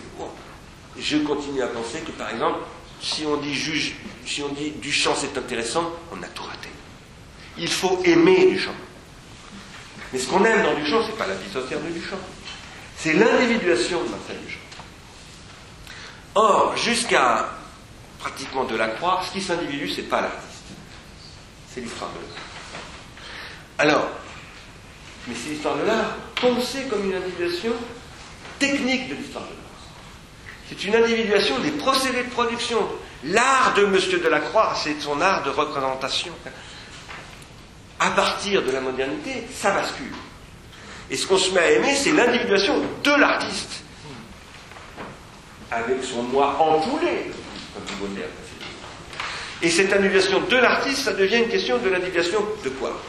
Je 0.98 1.18
continue 1.18 1.62
à 1.62 1.68
penser 1.68 2.00
que 2.00 2.10
par 2.12 2.30
exemple, 2.30 2.60
si 3.00 3.24
on 3.26 3.36
dit 3.36 3.54
juge, 3.54 3.96
si 4.24 4.42
on 4.42 4.48
dit 4.48 4.70
Duchamp 4.70 5.14
c'est 5.14 5.36
intéressant, 5.38 5.92
on 6.12 6.22
a 6.22 6.26
tout 6.28 6.42
raté. 6.42 6.68
Il 7.58 7.68
faut 7.68 8.02
aimer 8.04 8.52
Duchamp. 8.52 8.74
Mais 10.12 10.18
ce 10.18 10.28
qu'on 10.28 10.44
aime 10.44 10.62
dans 10.62 10.74
Duchamp, 10.74 11.02
c'est 11.06 11.16
pas 11.16 11.26
la 11.26 11.34
vie 11.34 11.50
sociale 11.52 11.80
de 11.84 11.90
Duchamp. 11.90 12.18
C'est 12.96 13.12
l'individuation 13.12 14.02
de 14.04 14.08
Marcel 14.08 14.36
Duchamp. 14.44 14.60
Or, 16.34 16.76
jusqu'à 16.76 17.50
pratiquement 18.18 18.64
Delacroix, 18.64 19.22
ce 19.26 19.32
qui 19.32 19.40
s'individue, 19.40 19.88
c'est 19.88 20.02
pas 20.02 20.20
l'artiste. 20.20 20.64
C'est 21.72 21.80
l'histoire 21.80 22.10
de 22.10 22.18
l'art. 22.18 22.44
Alors, 23.78 24.08
mais 25.26 25.34
c'est 25.34 25.50
l'histoire 25.50 25.76
de 25.76 25.82
l'art 25.82 26.16
pensée 26.40 26.86
comme 26.90 27.04
une 27.10 27.16
individuation 27.16 27.72
technique 28.58 29.08
de 29.08 29.14
l'histoire 29.14 29.44
de 29.44 29.50
l'art. 29.50 29.56
C'est 30.68 30.84
une 30.84 30.96
individuation 30.96 31.58
des 31.60 31.70
procédés 31.72 32.24
de 32.24 32.30
production. 32.30 32.86
L'art 33.24 33.74
de 33.74 33.84
M. 33.84 33.92
Delacroix, 33.94 34.74
c'est 34.76 35.00
son 35.00 35.20
art 35.20 35.42
de 35.42 35.50
représentation. 35.50 36.32
À 37.98 38.10
partir 38.10 38.62
de 38.62 38.70
la 38.70 38.80
modernité, 38.80 39.46
ça 39.54 39.70
bascule. 39.72 40.12
Et 41.10 41.16
ce 41.16 41.26
qu'on 41.26 41.38
se 41.38 41.50
met 41.52 41.60
à 41.60 41.70
aimer, 41.72 41.94
c'est 41.94 42.12
l'individuation 42.12 42.82
de 43.02 43.10
l'artiste. 43.10 43.82
Avec 45.70 46.02
son 46.04 46.22
moi 46.24 46.56
empoulé, 46.58 47.30
comme 47.74 48.08
Baudelaire. 48.08 48.28
Et 49.62 49.70
cette 49.70 49.92
individuation 49.92 50.40
de 50.40 50.56
l'artiste, 50.56 51.04
ça 51.04 51.12
devient 51.12 51.38
une 51.38 51.48
question 51.48 51.78
de 51.78 51.88
l'individuation 51.88 52.44
de 52.62 52.68
quoi? 52.70 53.00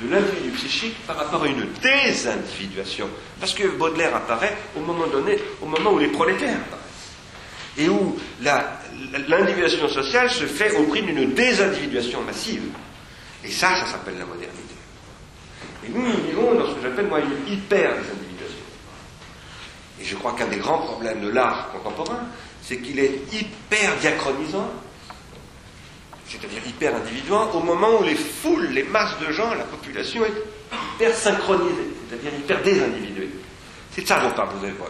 De 0.00 0.10
l'individu 0.10 0.50
psychique 0.50 0.96
par 1.06 1.16
rapport 1.16 1.42
à 1.42 1.46
une 1.48 1.66
désindividuation. 1.82 3.08
Parce 3.38 3.52
que 3.54 3.66
Baudelaire 3.68 4.14
apparaît 4.16 4.56
au 4.76 4.80
moment 4.80 5.06
donné, 5.06 5.38
au 5.60 5.66
moment 5.66 5.92
où 5.92 5.98
les 5.98 6.08
prolétaires 6.08 6.56
apparaissent. 6.56 6.82
Et 7.78 7.88
où 7.88 8.18
l'individuation 9.28 9.88
sociale 9.88 10.30
se 10.30 10.44
fait 10.44 10.74
au 10.76 10.84
prix 10.84 11.02
d'une 11.02 11.34
désindividuation 11.34 12.22
massive. 12.22 12.62
Et 13.46 13.50
ça, 13.50 13.76
ça 13.76 13.86
s'appelle 13.86 14.18
la 14.18 14.24
modernité. 14.26 14.74
Et 15.86 15.88
nous, 15.90 16.02
nous 16.02 16.22
vivons 16.26 16.54
dans 16.54 16.68
ce 16.68 16.74
que 16.74 16.82
j'appelle 16.82 17.06
moi 17.06 17.20
une 17.20 17.52
hyper-désindividuation. 17.52 18.56
Et 20.00 20.04
je 20.04 20.16
crois 20.16 20.32
qu'un 20.32 20.48
des 20.48 20.56
grands 20.56 20.78
problèmes 20.80 21.20
de 21.20 21.28
l'art 21.28 21.70
contemporain, 21.72 22.26
c'est 22.62 22.78
qu'il 22.78 22.98
est 22.98 23.20
hyper 23.32 23.96
diachronisant, 24.00 24.68
c'est-à-dire 26.28 26.66
hyper 26.66 26.96
individuant, 26.96 27.48
au 27.52 27.60
moment 27.60 28.00
où 28.00 28.02
les 28.02 28.16
foules, 28.16 28.66
les 28.72 28.82
masses 28.82 29.16
de 29.20 29.32
gens, 29.32 29.54
la 29.54 29.62
population 29.64 30.24
est 30.24 30.32
hyper 30.96 31.14
synchronisée, 31.14 31.88
c'est-à-dire 32.08 32.32
hyper 32.36 32.62
désindividuée. 32.62 33.30
C'est 33.92 34.06
ça 34.06 34.18
dont 34.20 34.30
parle 34.32 34.50
Joseph 34.60 34.76
Beuys. 34.76 34.86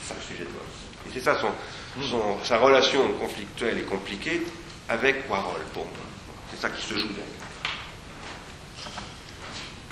C'est 0.00 0.08
ça 0.08 0.14
le 0.18 0.22
sujet 0.26 0.44
de 0.44 0.48
Beuys. 0.48 1.06
Et 1.06 1.10
c'est 1.12 1.20
ça 1.20 1.38
son- 1.38 2.38
sa 2.44 2.56
relation 2.58 3.06
conflictuelle 3.20 3.78
et 3.78 3.82
compliquée 3.82 4.42
avec 4.88 5.28
Warhol, 5.28 5.60
pour 5.74 5.84
moi. 5.84 5.92
C'est 6.50 6.60
ça 6.60 6.70
qui 6.70 6.80
se 6.82 6.94
joue 6.94 7.08
derrière. 7.08 7.39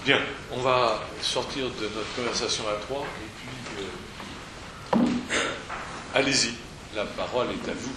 Bien, 0.05 0.21
on 0.53 0.61
va 0.61 1.03
sortir 1.21 1.65
de 1.71 1.89
notre 1.89 2.15
conversation 2.15 2.65
à 2.69 2.75
trois 2.81 3.05
et 3.05 3.29
puis 3.37 3.49
euh, 3.83 5.07
allez-y, 6.15 6.55
la 6.95 7.05
parole 7.05 7.49
est 7.51 7.69
à 7.69 7.75
vous. 7.75 7.93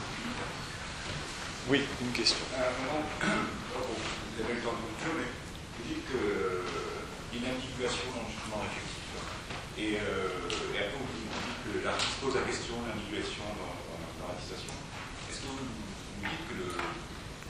Oui, 1.69 1.81
une 2.01 2.11
question. 2.11 2.43
À 2.57 2.67
un 2.67 2.73
moment, 2.83 3.05
vous 3.21 4.43
avez 4.43 4.53
le 4.55 4.61
temps 4.61 4.73
de 4.73 4.81
conclure, 4.81 5.13
mais 5.13 5.29
vous 5.77 5.85
dites 5.87 6.05
qu'il 6.09 7.37
y 7.37 7.45
a 7.45 7.47
une 7.47 7.55
individuation 7.55 8.11
dans 8.17 8.25
le 8.25 8.33
jugement 8.33 8.59
réflexif. 8.65 8.91
Et, 9.77 9.95
euh, 10.01 10.73
et 10.73 10.77
après, 10.81 10.97
vous 10.97 11.05
dites 11.15 11.31
que 11.63 11.85
l'artiste 11.85 12.17
pose 12.19 12.35
la 12.35 12.41
question 12.43 12.81
de 12.81 12.91
l'individuation 12.91 13.45
dans, 13.55 13.71
dans, 13.71 14.27
l'artistation. 14.27 14.73
Est-ce 15.29 15.45
que 15.45 15.53
vous, 15.53 15.63
vous 15.63 16.25
dites 16.27 16.45
que 16.49 16.59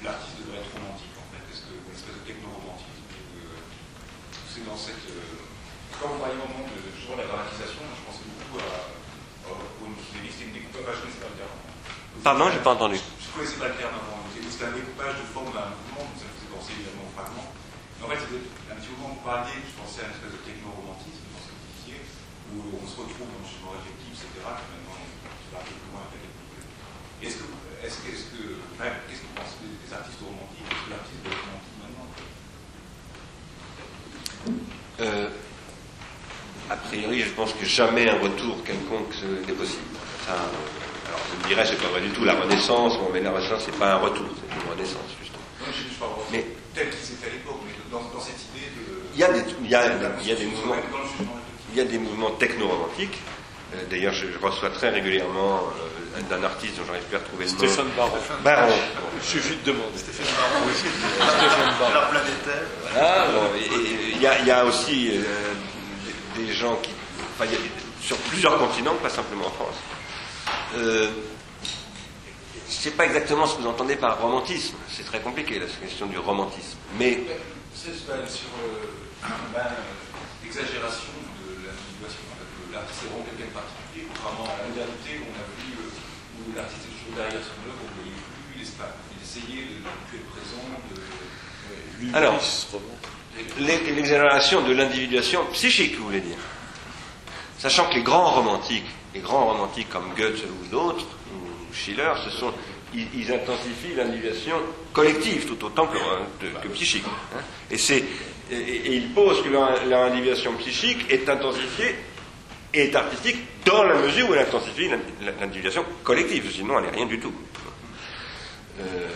l'artiste 0.06 0.44
devrait 0.44 0.60
être 0.62 0.76
romantique, 0.76 1.16
en 1.18 1.28
fait? 1.34 1.42
Est-ce 1.50 1.66
que 1.66 1.74
une 1.74 1.96
espèce 1.96 2.14
de 2.14 2.26
techno-romantisme 2.28 2.72
et 2.72 2.80
que 2.80 2.81
C'est 4.52 4.68
dans 4.68 4.76
cette. 4.76 5.00
euh, 5.08 5.40
quand 5.96 6.12
vous 6.12 6.20
parliez 6.20 6.36
au 6.36 6.44
moment 6.44 6.68
de, 6.68 6.76
la 6.76 7.24
dramatisation, 7.24 7.88
je 7.88 8.02
pensais 8.04 8.28
beaucoup 8.28 8.60
à. 8.60 8.92
à- 9.48 9.56
au 9.56 9.88
c'était 10.12 10.44
une 10.44 10.56
découpage, 10.60 11.00
je 11.00 11.08
ne 11.08 11.12
sais 11.16 11.24
pas 11.24 11.32
le 11.32 11.40
terme. 11.40 11.56
Pardon, 12.20 12.52
j'ai 12.52 12.60
pas 12.60 12.76
entendu. 12.76 13.00
Je 13.00 13.28
ne 13.32 13.32
connaissais 13.32 13.60
pas 13.64 13.72
le 13.72 13.80
terme 13.80 13.96
avant. 13.96 14.20
C'était 14.28 14.68
un 14.68 14.76
découpage 14.76 15.16
de 15.24 15.26
forme 15.32 15.56
d'un 15.56 15.72
mouvement, 15.72 16.04
donc 16.04 16.20
ça 16.20 16.28
me 16.28 16.36
faisait 16.36 16.52
penser 16.52 16.76
évidemment 16.76 17.08
au 17.08 17.14
fragment. 17.16 17.48
Mais 17.48 18.04
en 18.04 18.10
fait, 18.12 18.20
c'était 18.28 18.44
un 18.68 18.76
petit 18.76 18.92
moment 19.00 19.16
où 19.16 19.24
vous 19.24 19.26
parliez, 19.26 19.56
je 19.64 19.72
pensais 19.80 20.04
à 20.04 20.12
une 20.12 20.16
espèce 20.20 20.36
de 20.36 20.42
techno-romantisme 20.44 21.24
dans 21.32 21.42
ce 21.48 21.52
disiez. 21.80 22.04
où 22.52 22.76
on 22.76 22.86
se 22.86 22.96
retrouve 23.00 23.32
dans 23.32 23.40
le 23.40 23.48
jugement 23.48 23.72
réflectif, 23.80 24.12
etc., 24.20 24.36
qui 24.36 24.66
maintenant 24.76 25.00
va 25.56 25.64
un 25.64 25.66
peu 25.66 25.76
plus 25.80 25.90
loin 25.96 26.04
avec 26.12 26.22
Est-ce 27.24 27.40
que, 27.40 27.48
est-ce 27.88 27.98
que, 28.04 28.08
est-ce 28.12 28.28
que, 28.36 28.44
qu'est-ce 29.08 29.22
que 29.24 29.28
vous 29.32 29.38
pensez 29.40 29.64
des 29.64 29.92
artistes 29.96 30.20
romantiques 30.22 30.68
Est-ce 30.68 30.84
que 30.84 30.92
l'artiste 30.92 31.22
doit 31.24 31.32
être 31.32 31.46
romantique? 31.48 31.71
Euh, 35.00 35.30
A 36.70 36.76
priori, 36.76 37.20
je 37.20 37.30
pense 37.32 37.54
que 37.54 37.66
jamais 37.66 38.10
un 38.10 38.20
retour 38.20 38.64
quelconque 38.64 39.14
n'est 39.48 39.54
possible. 39.54 39.84
Ça, 40.26 40.34
alors, 40.34 41.20
je 41.30 41.44
me 41.44 41.48
dirais, 41.50 41.66
c'est 41.66 41.82
pas 41.82 41.90
vrai 41.90 42.02
du 42.02 42.10
tout 42.10 42.24
la 42.24 42.34
Renaissance, 42.34 42.98
bon, 42.98 43.10
mais 43.12 43.20
la 43.20 43.32
Renaissance, 43.32 43.64
c'est 43.66 43.78
pas 43.78 43.94
un 43.94 43.98
retour, 43.98 44.26
c'est 44.36 44.56
une 44.56 44.72
Renaissance, 44.72 45.12
justement. 45.20 45.44
Non, 45.60 45.68
je 45.74 45.84
ne 45.84 46.00
pas 46.00 46.18
mais, 46.32 46.46
tel 46.74 46.90
qu'il 46.90 47.00
c'était 47.00 47.28
à 47.28 47.34
l'époque, 47.34 47.60
mais 47.66 47.74
dans, 47.92 48.00
dans, 48.14 48.22
cette 48.22 48.40
idée 48.56 48.68
de. 48.72 49.02
Il 49.14 49.20
y 49.20 49.24
a 49.24 49.34
des, 49.34 49.44
il 49.64 49.70
y 49.70 49.76
a, 49.76 49.86
il 50.22 50.28
y 50.28 50.32
a 50.32 50.36
des 50.36 50.46
mouvements. 50.46 50.76
Il 51.74 51.78
y 51.78 51.82
a 51.82 51.86
des 51.86 51.98
mouvements 51.98 52.32
techno-romantiques. 52.32 53.20
Euh, 53.74 53.84
D'ailleurs, 53.90 54.14
je, 54.14 54.28
reçois 54.42 54.70
très 54.70 54.90
régulièrement 54.90 55.62
euh, 56.18 56.22
d'un 56.30 56.44
artiste 56.44 56.78
dont 56.78 56.84
j'arrive 56.86 57.04
plus 57.04 57.16
à 57.16 57.20
retrouver 57.20 57.46
le 57.46 57.52
nom. 57.52 57.58
Stéphane 57.58 57.90
Baron. 57.96 58.18
Baron. 58.44 58.74
Il 59.16 59.24
suffit 59.24 59.56
de 59.56 59.72
demander. 59.72 59.98
Stéphane 59.98 60.26
Baron. 60.26 60.66
Oui. 60.68 60.74
Stéphane 60.76 61.80
Baron. 61.80 61.94
La 61.94 62.02
planétaire. 62.08 62.68
Voilà. 62.94 63.28
Bon, 63.28 63.50
il 64.14 64.22
y, 64.22 64.28
a, 64.28 64.40
il 64.40 64.48
y 64.48 64.52
a 64.52 64.66
aussi 64.66 65.12
euh, 65.14 65.54
des, 66.36 66.44
des, 66.46 66.54
gens 66.54 66.76
qui. 66.78 66.92
Enfin, 67.34 67.46
il 67.46 67.54
y 67.54 67.56
a, 67.56 67.60
sur 68.02 68.18
plusieurs 68.18 68.58
continents, 68.58 68.96
pas 68.96 69.10
simplement 69.10 69.48
en 69.48 69.52
France. 69.52 69.76
Euh, 70.76 71.10
je 72.68 72.78
ne 72.78 72.82
sais 72.82 72.92
pas 72.92 73.06
exactement 73.06 73.46
ce 73.46 73.56
que 73.56 73.62
vous 73.62 73.68
entendez 73.68 73.96
par 73.96 74.20
romantisme. 74.22 74.76
C'est 74.90 75.06
très 75.06 75.20
compliqué, 75.20 75.60
la 75.60 75.66
question 75.66 76.08
du 76.08 76.18
romantisme. 76.18 76.78
Mais. 76.98 77.20
C'est 77.74 77.96
sur 77.96 78.12
euh, 78.14 79.28
ben, 79.54 79.64
l'exagération. 80.44 81.14
L'artiste 82.72 83.04
est 83.04 83.08
vraiment 83.12 83.26
quelqu'un 83.28 83.52
de 83.52 83.56
particulier, 83.56 84.08
contrairement 84.08 84.48
à 84.48 84.56
la 84.64 84.68
modernité 84.72 85.20
où 85.20 85.26
on 85.28 85.36
a 85.36 85.46
vu 85.60 85.68
euh, 85.76 85.92
où 86.40 86.56
l'artiste 86.56 86.88
est 86.88 86.96
toujours 86.96 87.16
derrière 87.20 87.44
son 87.44 87.60
œuvre, 87.68 87.82
on 87.84 87.90
ne 87.92 87.96
voyait 88.00 88.24
plus 88.48 88.60
l'espace. 88.64 88.96
Il 89.12 89.20
essayait 89.20 89.68
de 89.68 89.92
tuer 90.08 90.24
le 90.24 90.30
présent, 90.32 90.64
de. 90.88 90.96
Ouais, 90.96 92.16
Alors, 92.16 92.40
l'exagération 93.60 94.62
de 94.62 94.74
l'individuation 94.74 95.46
psychique, 95.52 95.98
vous 95.98 96.06
voulez 96.06 96.22
dire 96.22 96.40
Sachant 97.58 97.90
que 97.90 97.96
les 97.96 98.04
grands 98.04 98.32
romantiques, 98.32 98.90
les 99.14 99.20
grands 99.20 99.52
romantiques 99.52 99.90
comme 99.90 100.16
Goethe 100.16 100.44
ou 100.46 100.68
d'autres, 100.68 101.06
ou 101.34 101.74
Schiller, 101.74 102.14
ce 102.24 102.32
sont, 102.32 102.54
ils, 102.94 103.08
ils 103.14 103.34
intensifient 103.34 103.96
l'individuation 103.96 104.56
collective 104.94 105.46
tout 105.46 105.64
autant 105.66 105.88
que, 105.88 105.98
que 106.64 106.68
psychique. 106.70 107.06
Hein. 107.36 107.42
Et, 107.70 107.78
c'est, 107.78 108.04
et, 108.50 108.56
et, 108.56 108.96
ils 108.96 109.10
posent 109.14 109.44
que 109.44 109.50
leur, 109.50 109.86
leur, 109.86 110.04
individuation 110.04 110.54
psychique 110.56 111.06
est 111.10 111.30
intensifiée 111.30 111.96
est 112.74 112.96
artistique 112.96 113.38
dans 113.66 113.84
la 113.84 113.96
mesure 113.96 114.30
où 114.30 114.34
elle 114.34 114.48
intensifie 114.48 114.90
l'individuation 115.40 115.86
collective, 116.04 116.52
sinon 116.52 116.80
elle 116.80 116.86
n'est 116.86 116.98
rien 116.98 117.06
du 117.06 117.20
tout. 117.20 117.34
Euh, 118.80 119.10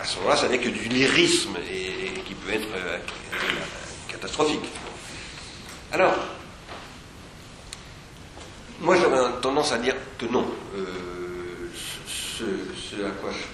à 0.00 0.04
ce 0.04 0.16
moment-là, 0.18 0.36
ça 0.36 0.48
n'est 0.48 0.58
que 0.58 0.68
du 0.68 0.88
lyrisme 0.88 1.56
et, 1.70 2.20
qui 2.20 2.34
peut 2.34 2.52
être 2.52 2.68
euh, 2.74 2.98
catastrophique. 4.08 4.64
Alors, 5.92 6.14
moi, 8.80 8.96
j'aurais 8.96 9.40
tendance 9.40 9.72
à 9.72 9.78
dire 9.78 9.94
que 10.18 10.26
non. 10.26 10.46
Euh, 10.76 11.70
ce, 12.06 13.04
à 13.04 13.10
quoi 13.10 13.30
je 13.32 13.44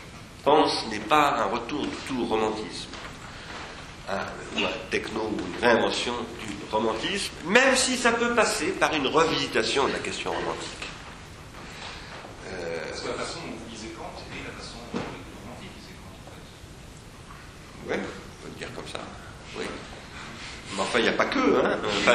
pense 0.44 0.86
n'est 0.90 0.98
pas 0.98 1.36
un 1.38 1.46
retour 1.46 1.82
du 1.86 1.96
tout 2.06 2.26
romantisme, 2.26 2.90
ou 4.56 4.64
un 4.64 4.68
techno 4.90 5.22
ou 5.22 5.38
une 5.38 5.60
réinvention 5.64 6.14
du 6.40 6.54
romantisme, 6.70 7.32
même 7.46 7.74
si 7.76 7.96
ça 7.96 8.12
peut 8.12 8.34
passer 8.34 8.66
par 8.72 8.92
une 8.94 9.06
revisitation 9.06 9.86
de 9.88 9.92
la 9.92 9.98
question 9.98 10.30
romantique. 10.32 10.88
Euh, 12.48 12.84
Parce 12.88 13.00
que 13.00 13.08
la 13.08 13.14
façon 13.14 13.38
dont 13.40 13.52
vous 13.56 13.70
lisez 13.70 13.88
Kant 13.96 14.10
est 14.32 14.44
la 14.46 14.52
façon 14.60 14.76
dont 14.92 15.00
le 15.00 15.40
romantique 15.42 15.70
lisait 15.78 15.96
Kant, 16.02 16.14
en 16.20 16.30
fait. 16.30 17.96
Oui, 17.96 17.96
on 17.98 18.42
peut 18.42 18.52
le 18.52 18.58
dire 18.58 18.68
comme 18.74 18.88
ça. 18.88 19.00
Oui. 19.58 19.64
Mais 20.76 20.82
enfin, 20.82 20.98
il 20.98 21.02
n'y 21.02 21.08
a 21.08 21.12
pas 21.12 21.26
que. 21.26 21.38
Hein. 21.38 21.78
Enfin, 21.86 22.12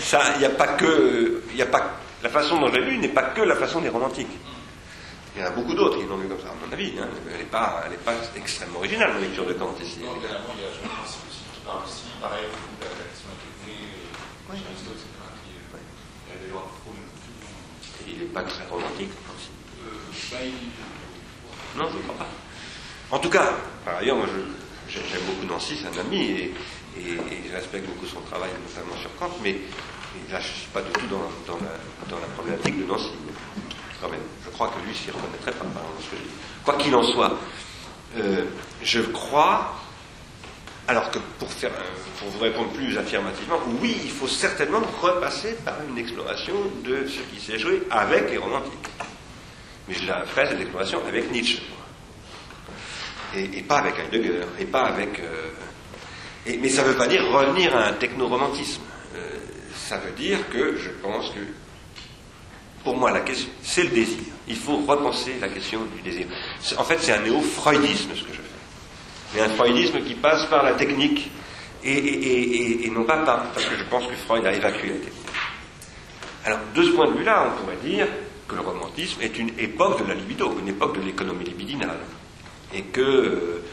ça, 0.00 0.22
il 0.34 0.38
n'y 0.40 0.44
a 0.46 0.50
pas 0.50 0.68
que. 0.68 1.42
N'y 1.54 1.62
a 1.62 1.66
pas 1.66 1.92
la 2.22 2.28
façon 2.30 2.58
dont 2.58 2.72
j'ai 2.72 2.80
lu 2.80 2.98
n'est 2.98 3.08
pas 3.08 3.22
que 3.22 3.42
la 3.42 3.54
façon 3.54 3.80
des 3.80 3.88
romantiques. 3.88 4.26
Il 5.36 5.42
y 5.42 5.44
en 5.44 5.48
a 5.48 5.50
beaucoup 5.50 5.74
d'autres 5.74 5.98
qui 5.98 6.06
l'ont 6.06 6.16
lu 6.16 6.28
comme 6.28 6.40
ça, 6.40 6.48
à 6.48 6.66
mon 6.66 6.72
avis. 6.72 6.94
Hein. 6.98 7.08
Elle 7.30 7.40
n'est 7.40 7.44
pas, 7.44 7.84
extrêmement 8.34 8.78
originale, 8.78 9.12
la 9.12 9.20
lecture 9.20 9.44
de 9.44 9.52
Kant 9.52 9.74
ici. 9.82 10.00
Non, 10.00 10.16
il 10.16 10.22
y 10.24 10.32
a 10.32 10.72
Jean 10.72 10.88
Principe 10.88 11.28
aussi 11.28 11.44
qui 11.52 11.60
parle 11.60 11.84
aussi, 11.84 12.08
pareil, 12.22 12.48
de 12.48 12.84
la 12.88 13.04
question 13.04 13.28
intégrée, 13.36 13.84
oui. 14.48 14.56
Aristote, 14.64 14.96
etc., 14.96 15.12
qui 15.44 15.52
oui. 15.76 16.32
a 16.32 16.40
des 16.40 16.50
lois 16.50 16.72
Et 18.00 18.10
il 18.12 18.18
n'est 18.20 18.32
pas 18.32 18.44
très 18.44 18.64
romantique 18.64 19.12
aussi. 19.36 19.52
Euh, 19.84 20.32
bah, 20.32 20.38
il... 20.40 21.78
Non, 21.78 21.90
je 21.92 21.98
ne 21.98 22.02
crois 22.04 22.16
pas. 22.16 22.28
En 23.10 23.18
tout 23.18 23.28
cas, 23.28 23.52
par 23.84 23.98
ailleurs, 23.98 24.16
moi, 24.16 24.26
j'aime 24.88 25.20
beaucoup 25.26 25.44
Nancy, 25.44 25.76
c'est 25.76 25.92
un 25.92 26.00
ami, 26.00 26.30
et, 26.30 26.54
et, 26.96 27.12
et 27.12 27.42
je 27.46 27.52
respecte 27.52 27.84
beaucoup 27.84 28.06
son 28.06 28.22
travail, 28.22 28.48
notamment 28.56 28.96
sur 28.96 29.14
Kant, 29.18 29.36
mais 29.42 29.52
là, 30.32 30.40
je 30.40 30.48
ne 30.48 30.54
suis 30.64 30.70
pas 30.72 30.80
du 30.80 30.92
tout 30.92 31.06
dans, 31.12 31.28
dans, 31.46 31.60
la, 31.60 31.76
dans 32.08 32.20
la 32.24 32.26
problématique 32.32 32.80
de 32.80 32.84
Nancy. 32.84 33.12
Quand 34.00 34.08
même, 34.08 34.24
crois 34.56 34.68
que 34.68 34.86
lui 34.86 34.94
s'y 34.94 35.10
reconnaîtrait 35.10 35.52
pas 35.52 35.64
par 35.64 35.82
ce 36.00 36.10
que 36.10 36.16
je 36.16 36.22
dis. 36.22 36.34
Quoi 36.64 36.74
qu'il 36.74 36.94
en 36.94 37.02
soit, 37.02 37.38
euh, 38.18 38.44
je 38.82 39.00
crois, 39.00 39.76
alors 40.88 41.10
que 41.10 41.18
pour, 41.38 41.50
faire, 41.50 41.70
pour 42.18 42.28
vous 42.28 42.38
répondre 42.38 42.70
plus 42.70 42.96
affirmativement, 42.98 43.58
oui, 43.80 43.96
il 44.04 44.10
faut 44.10 44.28
certainement 44.28 44.80
repasser 45.00 45.56
par 45.64 45.74
une 45.88 45.98
exploration 45.98 46.54
de 46.84 47.06
ce 47.06 47.20
qui 47.34 47.40
s'est 47.40 47.58
joué 47.58 47.82
avec 47.90 48.30
les 48.30 48.38
romantiques. 48.38 48.72
Mais 49.88 49.94
je 49.94 50.06
la 50.06 50.24
ferai 50.24 50.48
cette 50.48 50.60
exploration 50.60 51.00
avec 51.06 51.30
Nietzsche. 51.30 51.62
Et, 53.34 53.62
pas 53.62 53.78
avec 53.78 53.94
Heidegger, 53.98 54.46
et 54.58 54.64
pas 54.64 54.84
avec. 54.84 55.20
Euh, 55.20 55.50
mais 56.46 56.68
ça 56.68 56.82
ne 56.82 56.88
veut 56.88 56.96
pas 56.96 57.06
dire 57.06 57.26
revenir 57.26 57.76
à 57.76 57.88
un 57.88 57.92
techno-romantisme 57.92 58.82
ça 59.86 59.98
veut 59.98 60.12
dire 60.12 60.38
que 60.50 60.76
je 60.76 60.90
pense 61.00 61.30
que, 61.30 61.38
pour 62.86 62.96
moi, 62.96 63.10
la 63.10 63.22
question, 63.22 63.48
c'est 63.64 63.82
le 63.82 63.88
désir. 63.88 64.22
Il 64.46 64.54
faut 64.54 64.76
repenser 64.76 65.34
la 65.40 65.48
question 65.48 65.80
du 65.96 66.02
désir. 66.02 66.28
En 66.78 66.84
fait, 66.84 66.98
c'est 67.00 67.14
un 67.14 67.20
néo-freudisme 67.20 68.10
ce 68.14 68.22
que 68.22 68.32
je 68.32 68.36
fais. 68.36 69.34
Mais 69.34 69.40
un 69.40 69.48
freudisme 69.48 70.04
qui 70.04 70.14
passe 70.14 70.46
par 70.46 70.62
la 70.62 70.74
technique 70.74 71.28
et, 71.82 72.88
non 72.94 73.02
pas 73.02 73.16
par. 73.24 73.50
Parce 73.50 73.66
que 73.66 73.76
je 73.76 73.82
pense 73.90 74.06
que 74.06 74.14
Freud 74.14 74.46
a 74.46 74.52
évacué 74.52 74.90
la 74.90 74.98
technique. 74.98 75.32
Alors, 76.44 76.60
de 76.76 76.82
ce 76.84 76.90
point 76.90 77.08
de 77.10 77.18
vue-là, 77.18 77.48
on 77.48 77.60
pourrait 77.60 77.82
dire 77.84 78.06
que 78.46 78.54
le 78.54 78.60
romantisme 78.60 79.20
est 79.20 79.36
une 79.36 79.50
époque 79.58 80.04
de 80.04 80.08
la 80.08 80.14
libido, 80.14 80.56
une 80.60 80.68
époque 80.68 80.96
de 81.00 81.06
l'économie 81.06 81.44
libidinale. 81.44 81.98
Et 82.72 82.82
que. 82.82 83.00
Euh, 83.00 83.64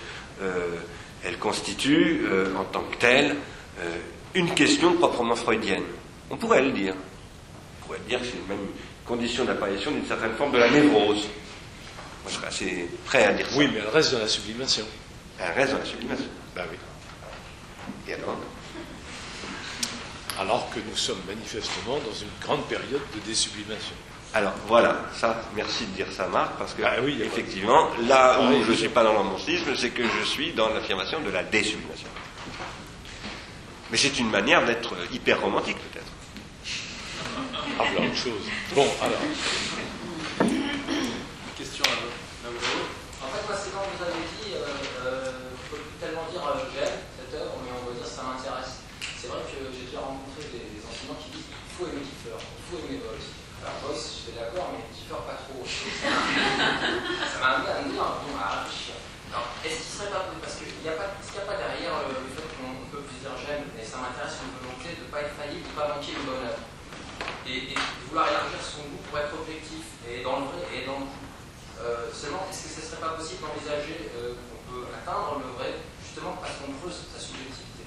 euh, 0.41 0.75
elle 1.23 1.37
constitue, 1.37 2.25
euh, 2.25 2.47
en 2.57 2.63
tant 2.63 2.81
que 2.81 2.97
telle, 2.97 3.35
une 4.33 4.49
question 4.55 4.93
proprement 4.93 5.35
freudienne. 5.35 5.83
On 6.31 6.35
pourrait 6.35 6.63
le 6.63 6.71
dire. 6.71 6.95
On 6.95 7.85
pourrait 7.85 8.01
dire 8.09 8.19
que 8.19 8.25
c'est 8.25 8.49
même 8.49 8.57
condition 9.05 9.45
d'apparition 9.45 9.91
d'une 9.91 10.05
certaine 10.05 10.33
forme 10.33 10.51
de 10.51 10.57
la 10.57 10.69
névrose. 10.69 11.27
Moi, 12.23 12.29
je 12.29 12.35
serais 12.35 12.47
assez 12.47 12.89
prêt 13.05 13.25
à 13.25 13.33
dire 13.33 13.49
ça. 13.49 13.57
Oui, 13.57 13.69
mais 13.71 13.79
elle 13.79 13.89
reste 13.89 14.13
dans 14.13 14.19
la 14.19 14.27
sublimation. 14.27 14.85
Elle 15.39 15.51
reste 15.51 15.73
dans 15.73 15.79
la 15.79 15.85
sublimation. 15.85 16.25
Ben 16.55 16.63
oui. 16.71 16.77
Et 18.07 18.13
alors? 18.13 18.37
Alors 20.39 20.69
que 20.73 20.79
nous 20.79 20.95
sommes 20.95 21.21
manifestement 21.27 21.97
dans 21.97 22.13
une 22.13 22.31
grande 22.41 22.65
période 22.65 23.01
de 23.13 23.19
désublimation. 23.25 23.95
Alors 24.33 24.53
voilà, 24.67 25.05
ça, 25.13 25.43
merci 25.55 25.85
de 25.85 25.91
dire 25.91 26.07
ça, 26.11 26.27
Marc, 26.27 26.57
parce 26.57 26.73
que 26.73 26.81
ah 26.83 26.95
oui, 27.03 27.19
effectivement, 27.23 27.89
là 28.07 28.39
où 28.41 28.49
oui, 28.49 28.63
je 28.65 28.71
ne 28.71 28.75
suis 28.75 28.89
pas 28.89 29.03
dans 29.03 29.13
l'amorcisme, 29.13 29.75
c'est 29.75 29.91
que 29.91 30.03
je 30.03 30.25
suis 30.25 30.53
dans 30.53 30.69
l'affirmation 30.69 31.21
de 31.21 31.29
la 31.29 31.43
désublimation. 31.43 32.07
Mais 33.91 33.97
c'est 33.97 34.17
une 34.17 34.31
manière 34.31 34.65
d'être 34.65 34.95
hyper 35.11 35.39
romantique. 35.39 35.77
Ah, 37.79 37.85
de 37.95 38.15
choses. 38.15 38.47
Bon, 38.75 38.87
alors. 39.01 39.19
Question 41.57 41.85
à 41.85 41.95
vous. 41.95 42.23
En 43.23 43.31
fait, 43.31 43.47
moi, 43.47 43.55
c'est 43.55 43.71
quand 43.71 43.87
vous 43.87 44.03
avez 44.03 44.27
dit, 44.35 44.51
euh, 44.51 44.67
euh, 45.07 45.55
faut 45.71 45.79
plus 45.79 45.95
tellement 45.95 46.27
dire 46.27 46.43
euh, 46.43 46.67
j'aime 46.75 47.07
cette 47.15 47.31
œuvre, 47.39 47.55
mais 47.63 47.71
on 47.71 47.87
va 47.87 47.95
dire 47.95 48.03
ça 48.03 48.27
m'intéresse. 48.27 48.83
C'est 48.99 49.31
vrai 49.31 49.47
que 49.47 49.71
j'ai 49.71 49.87
déjà 49.87 50.03
rencontré 50.03 50.43
des, 50.51 50.75
des, 50.75 50.83
enseignants 50.83 51.15
qui 51.15 51.31
disent 51.31 51.47
il 51.47 51.71
faut 51.71 51.87
aimer 51.87 52.03
Kiefer, 52.03 52.35
il 52.35 52.63
faut 52.67 52.83
aimer 52.83 52.99
Boyce. 52.99 53.31
Alors, 53.63 53.79
Boyce, 53.79 54.03
j'étais 54.19 54.35
d'accord, 54.43 54.75
mais 54.75 54.83
Kiefer 54.91 55.23
pas 55.23 55.39
trop. 55.39 55.63
ça 55.63 57.37
m'a 57.39 57.63
amené 57.63 57.71
à 57.71 57.79
me 57.79 57.95
dire, 57.95 58.03
bon, 58.03 58.35
à 58.35 58.67
réfléchir. 58.67 58.99
Alors, 59.31 59.49
est-ce 59.63 59.79
qu'il 59.79 59.93
serait 60.03 60.11
pas. 60.11 60.27
Parce 60.43 60.59
qu'il 60.59 60.69
n'y 60.83 60.91
a, 60.91 60.99
pas, 60.99 61.15
qu 61.15 61.31
a 61.39 61.47
pas 61.47 61.57
derrière 61.57 61.95
le 62.11 62.27
fait 62.27 62.43
qu'on 62.59 62.85
peut 62.91 63.07
plus 63.07 63.23
dire 63.23 63.33
j'aime, 63.39 63.71
mais 63.71 63.87
ça 63.87 64.03
m'intéresse 64.03 64.43
une 64.43 64.51
volonté 64.59 64.99
de 64.99 65.07
ne 65.07 65.09
pas 65.09 65.23
être 65.23 65.33
faillible, 65.39 65.63
de 65.63 65.73
ne 65.73 65.79
pas 65.79 65.89
manquer 65.95 66.11
une 66.11 66.27
bonne 66.27 66.43
œuvre. 66.43 66.61
Et, 67.47 67.71
et, 67.71 67.77
vouloir 68.05 68.27
élargir 68.27 68.59
son 68.59 68.83
goût 68.91 69.01
pour 69.07 69.15
être 69.17 69.31
objectif 69.31 69.95
et 70.03 70.21
dans 70.21 70.43
le 70.43 70.53
vrai 70.53 70.67
et 70.75 70.83
dans 70.83 71.01
le 71.01 71.07
coup. 71.07 71.23
Seulement, 72.23 72.47
est-ce 72.47 72.63
que 72.63 72.69
ce 72.71 72.79
ne 72.79 72.85
serait 72.87 73.03
pas 73.03 73.19
possible 73.19 73.43
d'envisager 73.43 73.99
euh, 74.15 74.31
qu'on 74.47 74.61
peut 74.71 74.87
atteindre 74.95 75.43
le 75.43 75.51
vrai 75.59 75.75
justement 75.99 76.39
parce 76.39 76.55
qu'on 76.55 76.71
creuse 76.79 77.03
sa 77.11 77.19
subjectivité? 77.19 77.83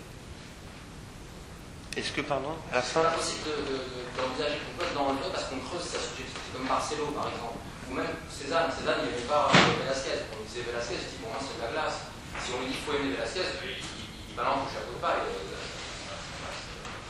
Est-ce 1.97 2.13
que, 2.13 2.21
pardon, 2.21 2.53
à 2.69 2.77
la 2.77 2.83
C'est 2.85 3.01
fin 3.01 3.09
pas 3.09 3.17
possible 3.17 3.49
de- 3.49 3.65
de- 3.65 3.81
de- 3.97 4.05
d'envisager 4.13 4.61
qu'on 4.61 4.77
peut 4.77 4.93
dans 4.93 5.09
le 5.17 5.25
dos 5.25 5.33
parce 5.33 5.49
qu'on 5.49 5.57
creuse 5.65 5.89
sa 5.89 5.97
subjectivité, 5.97 6.53
comme 6.53 6.69
Marcelo 6.69 7.09
par 7.17 7.33
exemple. 7.33 7.65
Ou 7.89 7.95
même 7.97 8.13
Cézanne. 8.29 8.69
Cézanne, 8.77 9.09
il 9.09 9.17
n'aimait 9.17 9.31
pas 9.31 9.49
Velasquez. 9.81 10.29
On 10.37 10.45
disait 10.45 10.69
Velasquez, 10.69 11.01
il 11.01 11.09
dit 11.09 11.17
pour 11.25 11.33
moi 11.33 11.41
c'est 11.41 11.57
de 11.57 11.63
la 11.65 11.73
glace. 11.73 11.97
Si 12.45 12.53
on 12.53 12.61
lui 12.61 12.69
dit 12.69 12.77
qu'il 12.77 12.85
faut 12.85 12.93
aimer 12.93 13.17
Velasquez, 13.17 13.41
il, 13.65 13.73
il, 13.73 13.81
il 13.81 14.35
balance 14.37 14.69
au 14.69 14.71
chapeau 14.77 14.93
de 14.93 15.01
paille. 15.01 15.25
euh, 15.33 15.57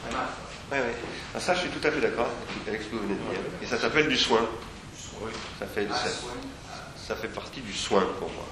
Très 0.06 0.12
mal. 0.14 0.30
Oui, 0.70 0.78
oui. 0.78 0.94
Ah, 1.34 1.40
Ça, 1.42 1.54
je 1.58 1.66
suis 1.66 1.70
tout 1.74 1.82
à 1.82 1.90
fait 1.90 1.98
d'accord 1.98 2.30
avec 2.68 2.82
ce 2.82 2.86
que 2.86 2.94
vous 2.94 3.02
venez 3.02 3.18
de 3.18 3.26
dire. 3.34 3.42
Et 3.62 3.66
ça 3.66 3.78
s'appelle 3.82 4.06
du 4.06 4.18
soin. 4.18 4.46
Oui. 5.18 5.32
Ça 5.58 5.66
fait, 5.66 5.88
Ah, 5.90 5.96
ça. 5.96 6.10
Ça 7.06 7.14
fait 7.14 7.28
partie 7.28 7.60
du 7.60 7.72
soin 7.72 8.04
pour 8.18 8.30
moi. 8.32 8.46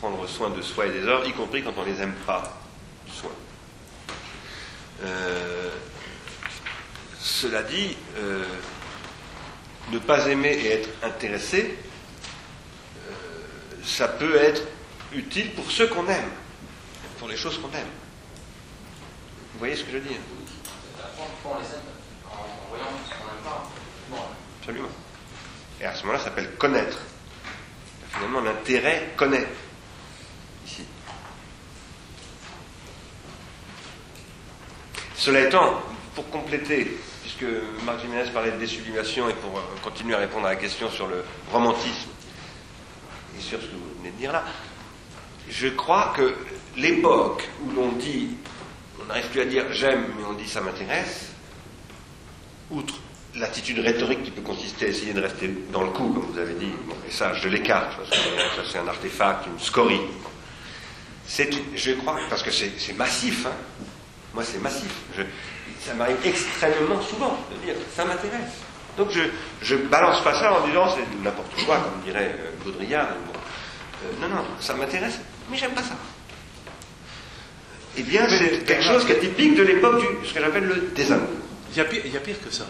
Prendre 0.00 0.26
soin 0.26 0.50
de 0.50 0.62
soi 0.62 0.86
et 0.86 0.92
des 0.92 1.04
autres, 1.04 1.28
y 1.28 1.32
compris 1.32 1.62
quand 1.62 1.74
on 1.76 1.84
les 1.84 2.00
aime 2.00 2.14
pas. 2.26 2.58
Du 3.04 3.12
soin. 3.12 3.30
Euh, 5.02 5.70
cela 7.20 7.62
dit, 7.62 7.96
euh, 8.16 8.44
ne 9.92 9.98
pas 9.98 10.26
aimer 10.28 10.52
et 10.52 10.72
être 10.72 10.88
intéressé, 11.02 11.76
euh, 12.96 13.12
ça 13.84 14.08
peut 14.08 14.36
être 14.36 14.62
utile 15.12 15.52
pour 15.52 15.70
ceux 15.70 15.86
qu'on 15.88 16.08
aime, 16.08 16.30
pour 17.18 17.28
les 17.28 17.36
choses 17.36 17.58
qu'on 17.60 17.70
aime. 17.76 17.86
Vous 19.52 19.58
voyez 19.58 19.76
ce 19.76 19.84
que 19.84 19.92
je 19.92 19.98
veux 19.98 20.08
dire 20.08 20.18
Pourquoi 21.42 21.58
on 21.58 21.62
les 21.62 21.68
aime 21.74 21.80
en, 22.30 22.34
en 22.36 22.68
voyant 22.70 22.86
ce 23.04 23.10
qu'on 23.10 23.24
n'aime 23.26 23.44
pas 23.44 23.70
Bon, 24.10 24.16
Absolument. 24.60 24.88
Et 25.80 25.84
à 25.84 25.94
ce 25.94 26.00
moment-là, 26.02 26.18
ça 26.18 26.24
s'appelle 26.26 26.52
connaître. 26.56 26.98
Finalement, 28.16 28.40
l'intérêt 28.40 29.12
connaît. 29.16 29.46
Ici. 30.66 30.82
Cela 35.14 35.40
étant, 35.40 35.82
pour 36.14 36.28
compléter, 36.30 36.98
puisque 37.22 37.44
Marc 37.84 38.00
Jiménez 38.00 38.30
parlait 38.32 38.52
de 38.52 38.56
désublimation 38.56 39.28
et 39.28 39.34
pour 39.34 39.58
euh, 39.58 39.62
continuer 39.82 40.14
à 40.14 40.18
répondre 40.18 40.46
à 40.46 40.50
la 40.50 40.56
question 40.56 40.90
sur 40.90 41.06
le 41.08 41.24
romantisme 41.52 42.10
et 43.36 43.40
sur 43.40 43.60
ce 43.60 43.66
que 43.66 43.72
vous 43.72 43.98
venez 43.98 44.12
de 44.12 44.16
dire 44.16 44.32
là, 44.32 44.44
je 45.50 45.68
crois 45.68 46.14
que 46.16 46.34
l'époque 46.76 47.48
où 47.64 47.70
l'on 47.70 47.92
dit, 47.92 48.30
on 49.00 49.04
n'arrive 49.04 49.28
plus 49.28 49.40
à 49.42 49.44
dire 49.44 49.72
j'aime, 49.72 50.06
mais 50.16 50.24
on 50.24 50.32
dit 50.32 50.48
ça 50.48 50.62
m'intéresse, 50.62 51.32
outre 52.70 52.94
l'attitude 53.38 53.78
rhétorique 53.80 54.22
qui 54.24 54.30
peut 54.30 54.42
consister 54.42 54.86
à 54.86 54.88
essayer 54.88 55.12
de 55.12 55.20
rester 55.20 55.50
dans 55.72 55.82
le 55.82 55.90
coup, 55.90 56.08
comme 56.12 56.32
vous 56.32 56.38
avez 56.38 56.54
dit, 56.54 56.70
bon, 56.86 56.94
et 57.08 57.10
ça, 57.12 57.32
je 57.34 57.48
l'écarte, 57.48 57.96
parce 57.96 58.10
que 58.10 58.16
ça, 58.16 58.62
c'est 58.72 58.78
un 58.78 58.88
artefact, 58.88 59.46
une 59.46 59.58
scorie. 59.58 60.00
C'est, 61.26 61.50
je 61.74 61.92
crois, 61.92 62.16
parce 62.30 62.42
que 62.42 62.50
c'est, 62.50 62.72
c'est 62.78 62.94
massif, 62.96 63.46
hein. 63.46 63.52
moi 64.32 64.44
c'est 64.44 64.62
massif. 64.62 64.90
Je- 65.16 65.22
ça 65.84 65.94
m'arrive 65.94 66.16
extrêmement 66.24 67.00
souvent 67.02 67.36
de 67.50 67.64
dire 67.64 67.74
ça 67.94 68.04
m'intéresse. 68.04 68.52
Donc 68.96 69.10
je 69.10 69.20
je 69.60 69.76
balance 69.76 70.22
pas 70.22 70.34
ça 70.38 70.52
en 70.60 70.66
disant 70.66 70.88
c'est 70.94 71.22
n'importe 71.22 71.52
quoi, 71.64 71.76
comme 71.78 72.00
dirait 72.04 72.34
euh, 72.38 72.50
Baudrillard. 72.64 73.08
Bon. 73.26 73.38
Euh, 74.04 74.12
non, 74.28 74.34
non, 74.36 74.44
ça 74.60 74.74
m'intéresse, 74.74 75.18
mais 75.50 75.56
j'aime 75.56 75.72
pas 75.72 75.82
ça. 75.82 75.96
Eh 77.98 78.02
bien, 78.02 78.26
c'est 78.28 78.64
quelque 78.64 78.82
chose 78.84 79.04
qui 79.04 79.12
est 79.12 79.18
typique 79.20 79.56
de 79.56 79.62
l'époque 79.64 80.00
du 80.00 80.26
ce 80.28 80.32
que 80.34 80.40
j'appelle 80.40 80.64
le 80.64 80.90
désamour. 80.94 81.28
Il 81.72 81.78
y, 81.78 81.80
a 81.80 81.84
pire, 81.84 82.02
il 82.04 82.12
y 82.12 82.16
a 82.16 82.20
pire 82.20 82.36
que 82.42 82.52
ça. 82.52 82.66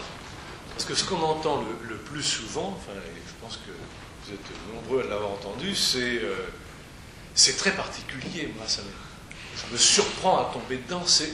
Parce 0.77 0.85
que 0.85 0.93
ce 0.93 1.05
qu'on 1.05 1.23
entend 1.23 1.63
le, 1.63 1.89
le 1.89 1.95
plus 1.95 2.21
souvent, 2.21 2.77
enfin, 2.77 2.95
et 2.99 3.21
je 3.27 3.33
pense 3.43 3.57
que 3.57 3.71
vous 3.71 4.31
êtes 4.31 4.75
nombreux 4.75 5.03
à 5.03 5.09
l'avoir 5.09 5.31
entendu, 5.31 5.75
c'est 5.75 6.19
euh, 6.21 6.35
c'est 7.33 7.57
très 7.57 7.71
particulier. 7.71 8.53
Moi, 8.55 8.67
ça 8.67 8.83
me, 8.83 8.89
je 9.55 9.73
me 9.73 9.77
surprends 9.79 10.37
à 10.37 10.53
tomber 10.53 10.77
dedans. 10.77 11.01
C'est 11.03 11.31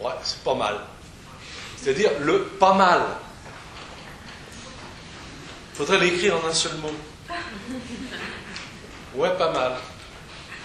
ouais, 0.00 0.12
c'est 0.22 0.44
pas 0.44 0.54
mal. 0.54 0.80
C'est-à-dire 1.78 2.10
le 2.20 2.42
pas 2.42 2.74
mal. 2.74 3.00
Il 5.72 5.78
faudrait 5.78 6.00
l'écrire 6.00 6.36
en 6.36 6.46
un 6.46 6.52
seul 6.52 6.76
mot. 6.76 6.92
Ouais, 9.14 9.34
pas 9.38 9.50
mal. 9.50 9.76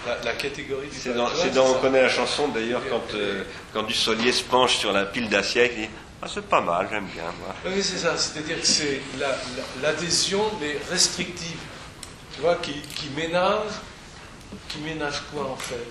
La, 0.06 0.22
la 0.22 0.32
catégorie 0.34 0.88
du 0.88 0.98
C'est 0.98 1.14
dans, 1.14 1.30
on 1.66 1.80
connaît 1.80 2.02
la 2.02 2.10
chanson 2.10 2.48
d'ailleurs 2.48 2.82
quand, 2.90 3.14
euh, 3.14 3.44
quand 3.72 3.84
Dussolier 3.84 4.32
se 4.32 4.42
penche 4.42 4.76
sur 4.76 4.92
la 4.92 5.06
pile 5.06 5.30
d'assiette, 5.30 5.72
il 5.78 5.84
dit 5.84 5.90
Ah, 6.24 6.26
c'est 6.32 6.46
pas 6.48 6.62
mal, 6.62 6.88
j'aime 6.90 7.06
bien. 7.06 7.24
Moi. 7.38 7.54
Oui, 7.66 7.82
c'est 7.82 7.98
ça. 7.98 8.16
C'est-à-dire 8.16 8.58
que 8.60 8.66
c'est 8.66 9.00
la- 9.18 9.28
la- 9.28 9.82
l'adhésion, 9.92 10.42
mais 10.58 10.78
restrictive. 10.90 11.58
Tu 12.34 12.40
vois, 12.40 12.56
qui, 12.56 12.80
qui 12.80 13.10
ménage, 13.10 13.72
qui 14.68 14.78
ménage 14.78 15.22
quoi 15.32 15.44
en 15.50 15.56
fait? 15.56 15.86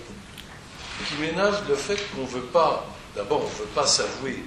Qui 1.06 1.14
ménage 1.20 1.54
le 1.68 1.76
fait 1.76 1.96
qu'on 2.10 2.22
ne 2.22 2.26
veut 2.26 2.42
pas, 2.46 2.84
d'abord, 3.14 3.42
on 3.42 3.48
ne 3.48 3.54
veut 3.64 3.70
pas 3.74 3.86
s'avouer 3.86 4.42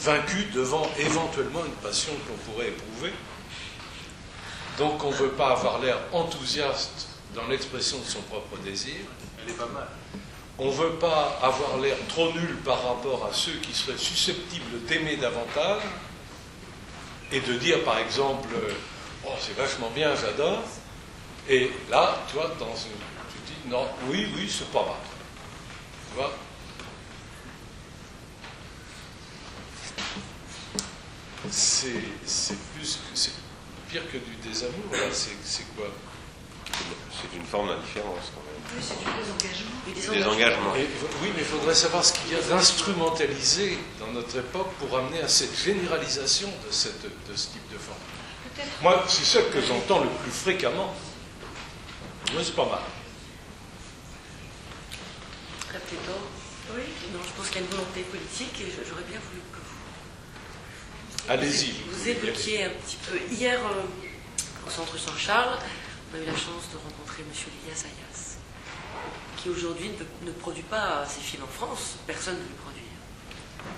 vaincu 0.00 0.44
devant 0.54 0.88
éventuellement 0.98 1.64
une 1.64 1.72
passion 1.72 2.12
qu'on 2.28 2.52
pourrait 2.52 2.68
éprouver. 2.68 3.12
Donc 4.78 5.02
on 5.04 5.10
ne 5.10 5.16
veut 5.16 5.30
pas 5.30 5.52
avoir 5.52 5.80
l'air 5.80 5.98
enthousiaste 6.12 7.08
dans 7.34 7.46
l'expression 7.48 7.98
de 7.98 8.04
son 8.04 8.20
propre 8.22 8.56
désir. 8.58 8.94
Elle 9.42 9.50
est 9.50 9.56
pas 9.56 9.66
mal. 9.66 9.88
On 10.58 10.66
ne 10.66 10.72
veut 10.72 10.94
pas 10.94 11.38
avoir 11.42 11.78
l'air 11.78 11.96
trop 12.08 12.32
nul 12.32 12.56
par 12.64 12.82
rapport 12.82 13.26
à 13.26 13.34
ceux 13.34 13.52
qui 13.60 13.74
seraient 13.74 13.98
susceptibles 13.98 14.84
d'aimer 14.86 15.16
davantage 15.16 15.82
et 17.30 17.40
de 17.40 17.54
dire 17.54 17.84
par 17.84 17.98
exemple 17.98 18.48
Oh, 19.26 19.32
c'est 19.40 19.56
vachement 19.56 19.90
bien, 19.90 20.14
j'adore. 20.14 20.62
Et 21.48 21.70
là, 21.90 22.16
tu 22.28 22.36
vois, 22.36 22.48
dans 22.58 22.74
une, 22.74 22.98
tu 23.30 23.38
dis 23.46 23.68
Non, 23.68 23.86
oui, 24.08 24.28
oui, 24.36 24.48
c'est 24.48 24.70
pas 24.70 24.82
mal. 24.82 24.94
Tu 26.10 26.16
vois? 26.16 26.32
C'est 31.50 32.58
plus. 32.74 32.98
C'est 33.14 33.32
pire 33.88 34.02
que 34.10 34.18
du 34.18 34.36
désamour, 34.42 34.90
là, 34.92 35.08
c'est 35.12 35.74
quoi? 35.76 35.86
C'est 37.12 37.36
une 37.36 37.44
forme 37.44 37.68
d'indifférence 37.68 38.32
même. 38.36 38.45
Oui, 38.74 38.82
c'est 38.82 38.98
du 38.98 39.04
désengagement. 39.04 39.70
Du 39.86 39.92
Des 40.18 40.24
engagements. 40.26 40.74
Et- 40.76 40.88
oui, 41.22 41.28
mais 41.34 41.40
il 41.42 41.44
faudrait 41.46 41.74
savoir 41.74 42.04
ce 42.04 42.12
qu'il 42.12 42.32
y 42.32 42.34
a 42.36 42.40
d'instrumentalisé 42.42 43.78
dans 44.00 44.08
notre 44.08 44.36
époque 44.38 44.72
pour 44.78 44.96
amener 44.98 45.20
à 45.22 45.28
cette 45.28 45.56
généralisation 45.56 46.48
de, 46.48 46.72
cette, 46.72 47.02
de 47.02 47.36
ce 47.36 47.48
type 47.48 47.72
de 47.72 47.78
forme. 47.78 47.98
Moi, 48.82 49.04
c'est 49.08 49.24
ça 49.24 49.42
que 49.42 49.60
j'entends 49.60 50.00
le 50.00 50.08
plus 50.22 50.30
fréquemment. 50.30 50.94
Moi, 52.32 52.42
c'est 52.44 52.56
pas 52.56 52.64
mal. 52.66 52.80
Peut-être. 55.68 56.16
Oui. 56.74 56.82
Non, 57.12 57.20
je 57.24 57.32
pense 57.36 57.46
qu'il 57.48 57.56
y 57.60 57.64
a 57.64 57.66
une 57.66 57.70
volonté 57.72 58.00
politique 58.02 58.60
et 58.60 58.72
j'aurais 58.88 59.04
bien 59.08 59.20
voulu 59.20 59.40
que 59.52 59.58
vous, 59.58 61.30
Allez-y. 61.32 61.74
vous 61.90 62.08
évoquiez 62.08 62.64
un 62.64 62.70
petit 62.70 62.96
peu. 63.08 63.18
Hier, 63.32 63.58
euh, 63.60 63.82
au 64.66 64.70
Centre 64.70 64.98
Saint-Charles, 64.98 65.58
on 66.12 66.16
a 66.16 66.20
eu 66.22 66.24
la 66.26 66.32
chance 66.32 66.66
de 66.72 66.78
rencontrer 66.78 67.22
M. 67.22 67.28
Elias 67.64 67.84
Ayas, 67.84 68.36
aujourd'hui 69.48 69.90
ne, 70.24 70.30
produit 70.32 70.62
pas 70.64 71.04
ses 71.08 71.20
films 71.20 71.44
en 71.44 71.46
France. 71.46 71.96
Personne 72.06 72.34
ne 72.34 72.48
le 72.48 72.54
produit. 72.62 72.82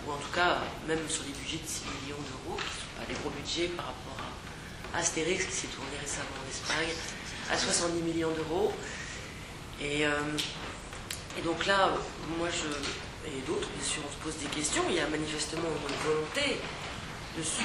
Ou 0.06 0.12
en 0.12 0.16
tout 0.16 0.32
cas, 0.34 0.58
même 0.86 0.98
sur 1.08 1.24
des 1.24 1.32
budgets 1.32 1.58
de 1.58 1.68
6 1.68 1.82
millions 2.02 2.22
d'euros, 2.22 2.56
qui 2.56 2.64
ne 2.64 2.80
sont 2.80 2.94
pas 2.98 3.06
des 3.06 3.18
gros 3.20 3.30
budgets 3.30 3.68
par 3.68 3.86
rapport 3.86 4.18
à 4.94 4.98
Astérix, 4.98 5.46
qui 5.46 5.52
s'est 5.52 5.68
tourné 5.68 5.90
récemment 6.00 6.36
en 6.44 6.50
Espagne, 6.50 6.94
à 7.50 7.56
70 7.56 8.02
millions 8.02 8.32
d'euros. 8.32 8.72
Et, 9.80 10.06
euh, 10.06 10.10
et 11.38 11.42
donc 11.42 11.66
là, 11.66 11.92
moi 12.38 12.48
je, 12.50 12.68
et 13.26 13.40
d'autres, 13.46 13.68
bien 13.68 13.84
sûr, 13.84 14.02
on 14.06 14.12
se 14.12 14.22
pose 14.22 14.36
des 14.42 14.54
questions. 14.54 14.82
Il 14.88 14.96
y 14.96 15.00
a 15.00 15.08
manifestement 15.08 15.68
une 15.68 16.10
volonté 16.10 16.60
de 17.36 17.42
se 17.42 17.62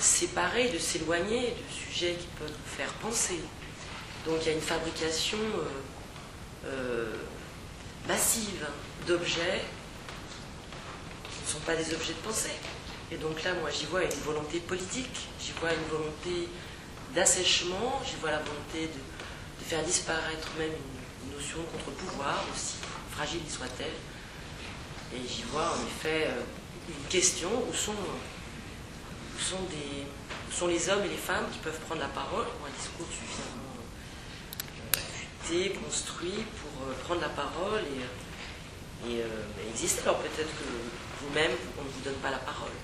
séparer, 0.00 0.68
de 0.70 0.78
s'éloigner 0.78 1.50
de 1.50 1.74
sujets 1.74 2.14
qui 2.14 2.26
peuvent 2.38 2.50
nous 2.50 2.76
faire 2.76 2.92
penser. 2.94 3.40
Donc 4.26 4.38
il 4.42 4.46
y 4.46 4.50
a 4.50 4.54
une 4.54 4.60
fabrication 4.60 5.38
euh, 5.38 5.68
euh, 6.66 7.12
massive 8.08 8.66
d'objets 9.06 9.64
qui 11.24 11.42
ne 11.44 11.48
sont 11.48 11.60
pas 11.60 11.76
des 11.76 11.94
objets 11.94 12.12
de 12.12 12.26
pensée. 12.26 12.56
Et 13.10 13.16
donc 13.16 13.42
là, 13.44 13.54
moi, 13.60 13.70
j'y 13.70 13.86
vois 13.86 14.02
une 14.02 14.20
volonté 14.24 14.58
politique, 14.60 15.28
j'y 15.40 15.52
vois 15.52 15.72
une 15.72 15.88
volonté 15.88 16.48
d'assèchement, 17.14 18.02
j'y 18.04 18.16
vois 18.16 18.32
la 18.32 18.38
volonté 18.38 18.88
de, 18.88 19.64
faire 19.64 19.82
disparaître 19.82 20.48
même 20.58 20.70
une, 20.70 21.36
notion 21.36 21.58
de 21.58 21.64
contre-pouvoir, 21.64 22.44
aussi 22.54 22.76
fragile 23.10 23.40
soit-elle. 23.48 23.96
Et 25.12 25.26
j'y 25.26 25.42
vois 25.42 25.70
en 25.70 25.86
effet 25.86 26.28
euh, 26.28 26.40
une 26.88 27.08
question 27.08 27.50
où 27.68 27.74
sont, 27.74 27.92
les 30.68 30.88
hommes 30.88 31.04
et 31.04 31.08
les 31.08 31.16
femmes 31.16 31.46
qui 31.52 31.58
peuvent 31.58 31.78
prendre 31.80 32.00
la 32.00 32.08
parole 32.08 32.44
pour 32.44 32.66
un 32.66 32.70
discours 32.78 33.06
suffisamment 33.10 33.45
construit 35.46 36.42
pour 36.58 36.88
euh, 36.88 36.94
prendre 37.04 37.20
la 37.20 37.28
parole 37.28 37.82
et, 37.82 38.02
euh, 38.02 39.08
et, 39.08 39.22
euh, 39.22 39.62
et 39.64 39.70
exister. 39.70 40.02
Alors 40.02 40.18
peut-être 40.18 40.50
que 40.58 40.66
vous-même, 41.22 41.52
on 41.78 41.84
ne 41.84 41.88
vous 41.88 42.00
donne 42.04 42.14
pas 42.14 42.30
la 42.30 42.38
parole. 42.38 42.74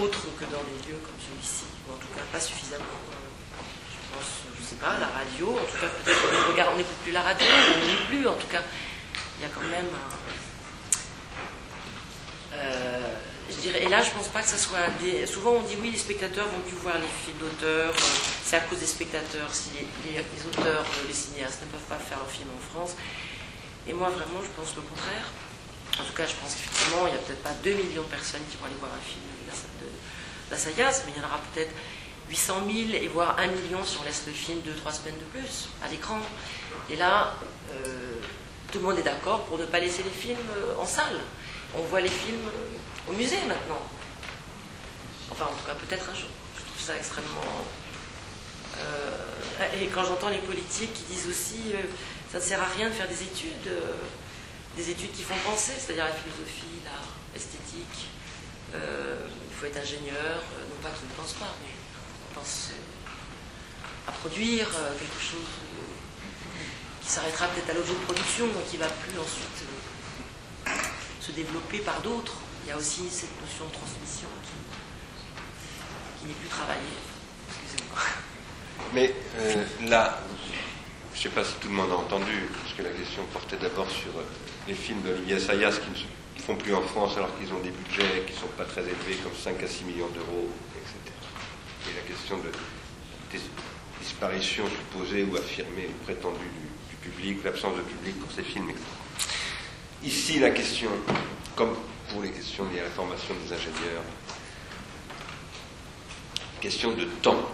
Autre 0.00 0.20
que 0.38 0.44
dans 0.44 0.62
des 0.68 0.78
lieux 0.88 1.00
comme 1.04 1.16
celui-ci, 1.20 1.64
ou 1.88 1.92
en 1.92 1.96
tout 1.96 2.08
cas 2.14 2.22
pas 2.32 2.40
suffisamment. 2.40 2.84
euh, 2.84 3.60
Je 3.88 4.14
pense, 4.14 4.30
je 4.58 4.62
sais 4.64 4.76
pas, 4.76 4.98
la 5.00 5.08
radio, 5.08 5.56
en 5.56 5.64
tout 5.64 5.78
cas 5.80 5.88
peut-être 6.04 6.20
qu'on 6.20 6.72
on 6.72 6.76
n'écoute 6.76 7.00
plus 7.02 7.12
la 7.12 7.22
radio, 7.22 7.46
on 7.48 7.80
ne 7.80 7.86
lit 7.90 8.04
plus, 8.08 8.28
en 8.28 8.34
tout 8.34 8.46
cas, 8.48 8.62
il 9.38 9.42
y 9.42 9.46
a 9.46 9.48
quand 9.48 9.68
même 9.68 9.88
un, 12.52 13.31
et 13.74 13.88
là, 13.88 14.02
je 14.02 14.10
pense 14.10 14.28
pas 14.28 14.42
que 14.42 14.48
ça 14.48 14.56
soit. 14.58 14.88
Des... 15.00 15.26
Souvent, 15.26 15.52
on 15.52 15.62
dit 15.62 15.76
oui, 15.80 15.90
les 15.90 15.98
spectateurs 15.98 16.46
vont 16.48 16.60
plus 16.66 16.76
voir 16.76 16.96
les 16.98 17.06
films 17.24 17.38
d'auteurs. 17.38 17.90
euh, 17.94 18.08
c'est 18.44 18.56
à 18.56 18.60
cause 18.60 18.78
des 18.78 18.86
spectateurs 18.86 19.52
si 19.52 19.70
les, 20.04 20.18
auteurs, 20.46 20.82
euh, 20.84 21.06
les 21.08 21.14
cinéastes 21.14 21.60
ne 21.62 21.66
peuvent 21.66 21.88
pas 21.88 21.98
faire 21.98 22.18
leurs 22.18 22.30
films 22.30 22.50
en 22.56 22.62
France. 22.74 22.96
Et 23.88 23.92
moi, 23.92 24.10
vraiment, 24.10 24.40
je 24.42 24.48
pense 24.60 24.74
le 24.76 24.82
contraire. 24.82 25.26
En 26.00 26.04
tout 26.04 26.12
cas, 26.14 26.26
je 26.26 26.34
pense 26.34 26.54
qu'effectivement, 26.54 27.06
il 27.06 27.12
n'y 27.12 27.18
a 27.18 27.22
peut-être 27.22 27.42
pas 27.42 27.54
2 27.62 27.70
millions 27.74 28.02
de 28.02 28.08
personnes 28.08 28.40
qui 28.50 28.56
vont 28.56 28.66
aller 28.66 28.78
voir 28.80 28.90
un 28.92 29.04
film 29.04 29.20
de- 29.80 30.50
d'Assayas, 30.50 31.02
mais 31.06 31.12
il 31.16 31.20
y 31.20 31.24
en 31.24 31.28
aura 31.28 31.40
peut-être 31.52 31.72
800 32.30 32.62
000 32.66 32.76
et 33.02 33.08
voire 33.08 33.36
1 33.38 33.46
million 33.48 33.84
si 33.84 33.96
on 34.00 34.04
laisse 34.04 34.22
le 34.26 34.32
film 34.32 34.60
2-3 34.60 34.92
semaines 34.92 35.18
de 35.18 35.24
plus 35.38 35.68
à 35.84 35.88
l'écran. 35.88 36.18
Et 36.88 36.96
là, 36.96 37.34
euh, 37.72 38.14
tout 38.70 38.78
le 38.78 38.84
monde 38.84 38.98
est 38.98 39.02
d'accord 39.02 39.44
pour 39.44 39.58
ne 39.58 39.66
pas 39.66 39.80
laisser 39.80 40.02
les 40.02 40.10
films 40.10 40.38
en 40.78 40.86
salle. 40.86 41.20
On 41.76 41.82
voit 41.82 42.00
les 42.00 42.08
films 42.10 42.40
au 43.08 43.12
musée 43.12 43.38
maintenant. 43.46 43.82
Enfin, 45.30 45.46
en 45.46 45.56
tout 45.56 45.66
cas, 45.66 45.74
peut-être 45.74 46.08
un 46.10 46.14
jour. 46.14 46.28
Je 46.56 46.62
trouve 46.62 46.80
ça 46.80 46.96
extrêmement. 46.96 47.64
euh, 48.78 49.80
et 49.80 49.86
quand 49.88 50.04
j'entends 50.04 50.28
les 50.28 50.38
politiques 50.38 50.92
qui 50.94 51.04
disent 51.04 51.28
aussi, 51.28 51.72
euh, 51.74 51.78
ça 52.30 52.38
ne 52.38 52.42
sert 52.42 52.60
à 52.60 52.66
rien 52.66 52.88
de 52.88 52.94
faire 52.94 53.08
des 53.08 53.22
études, 53.22 53.66
euh, 53.68 53.92
des 54.76 54.90
études 54.90 55.12
qui 55.12 55.22
font 55.22 55.36
penser, 55.44 55.72
c'est-à-dire 55.78 56.04
la 56.04 56.12
philosophie, 56.12 56.80
l'art, 56.84 57.08
l'esthétique. 57.34 58.08
Il 58.74 59.54
faut 59.54 59.66
être 59.66 59.76
ingénieur, 59.76 60.40
non 60.70 60.80
pas 60.82 60.88
qu'ils 60.96 61.06
ne 61.06 61.14
pensent 61.14 61.34
pas, 61.34 61.54
mais 61.60 61.68
on 62.30 62.40
pense 62.40 62.70
à 64.08 64.12
produire 64.12 64.66
quelque 64.98 65.20
chose 65.20 65.52
qui 67.02 67.08
s'arrêtera 67.08 67.48
peut-être 67.48 67.68
à 67.68 67.74
l'objet 67.74 67.92
de 67.92 67.98
production 67.98 68.46
et 68.46 68.70
qui 68.70 68.78
va 68.78 68.88
plus 68.88 69.18
ensuite 69.20 69.68
se 71.20 71.32
développer 71.32 71.78
par 71.80 72.00
d'autres. 72.00 72.41
Il 72.64 72.68
y 72.68 72.72
a 72.72 72.76
aussi 72.76 73.08
cette 73.10 73.40
notion 73.40 73.66
de 73.66 73.72
transmission 73.72 74.28
qui, 74.44 76.20
qui 76.20 76.26
n'est 76.28 76.34
plus 76.38 76.48
travaillée. 76.48 76.96
Excusez-moi. 77.48 77.98
Mais 78.94 79.14
euh, 79.38 79.64
là, 79.88 80.20
je 81.12 81.18
ne 81.18 81.22
sais 81.22 81.28
pas 81.30 81.44
si 81.44 81.54
tout 81.60 81.68
le 81.68 81.74
monde 81.74 81.90
a 81.90 81.96
entendu, 81.96 82.48
parce 82.62 82.74
que 82.74 82.82
la 82.82 82.90
question 82.90 83.24
portait 83.32 83.56
d'abord 83.56 83.90
sur 83.90 84.10
euh, 84.16 84.24
les 84.68 84.74
films 84.74 85.02
d'Olivier 85.02 85.36
Assayas 85.36 85.72
qui 85.78 85.90
ne 85.90 85.96
se 85.96 86.04
font 86.46 86.56
plus 86.56 86.74
en 86.74 86.82
France 86.82 87.16
alors 87.16 87.36
qu'ils 87.38 87.52
ont 87.52 87.60
des 87.60 87.70
budgets 87.70 88.24
qui 88.26 88.34
ne 88.34 88.38
sont 88.38 88.52
pas 88.56 88.64
très 88.64 88.82
élevés, 88.82 89.16
comme 89.22 89.34
5 89.34 89.62
à 89.62 89.66
6 89.68 89.84
millions 89.84 90.08
d'euros, 90.08 90.48
etc. 90.76 91.14
Et 91.90 91.94
la 91.96 92.02
question 92.02 92.38
de 92.38 92.50
dis- 93.32 93.50
disparition 94.00 94.64
supposée 94.68 95.24
ou 95.24 95.36
affirmée 95.36 95.88
ou 95.88 96.04
prétendue 96.04 96.38
du, 96.38 96.68
du 96.90 96.96
public, 97.10 97.44
l'absence 97.44 97.76
de 97.76 97.82
public 97.82 98.18
pour 98.20 98.30
ces 98.32 98.42
films, 98.42 98.70
etc. 98.70 98.84
Ici, 100.04 100.38
la 100.40 100.50
question, 100.50 100.90
comme 101.54 101.74
pour 102.12 102.22
les 102.22 102.30
questions 102.30 102.64
liées 102.70 102.80
à 102.80 102.84
la 102.84 102.90
formation 102.90 103.34
des 103.34 103.52
ingénieurs, 103.54 104.02
question 106.60 106.92
de 106.92 107.04
temps. 107.22 107.48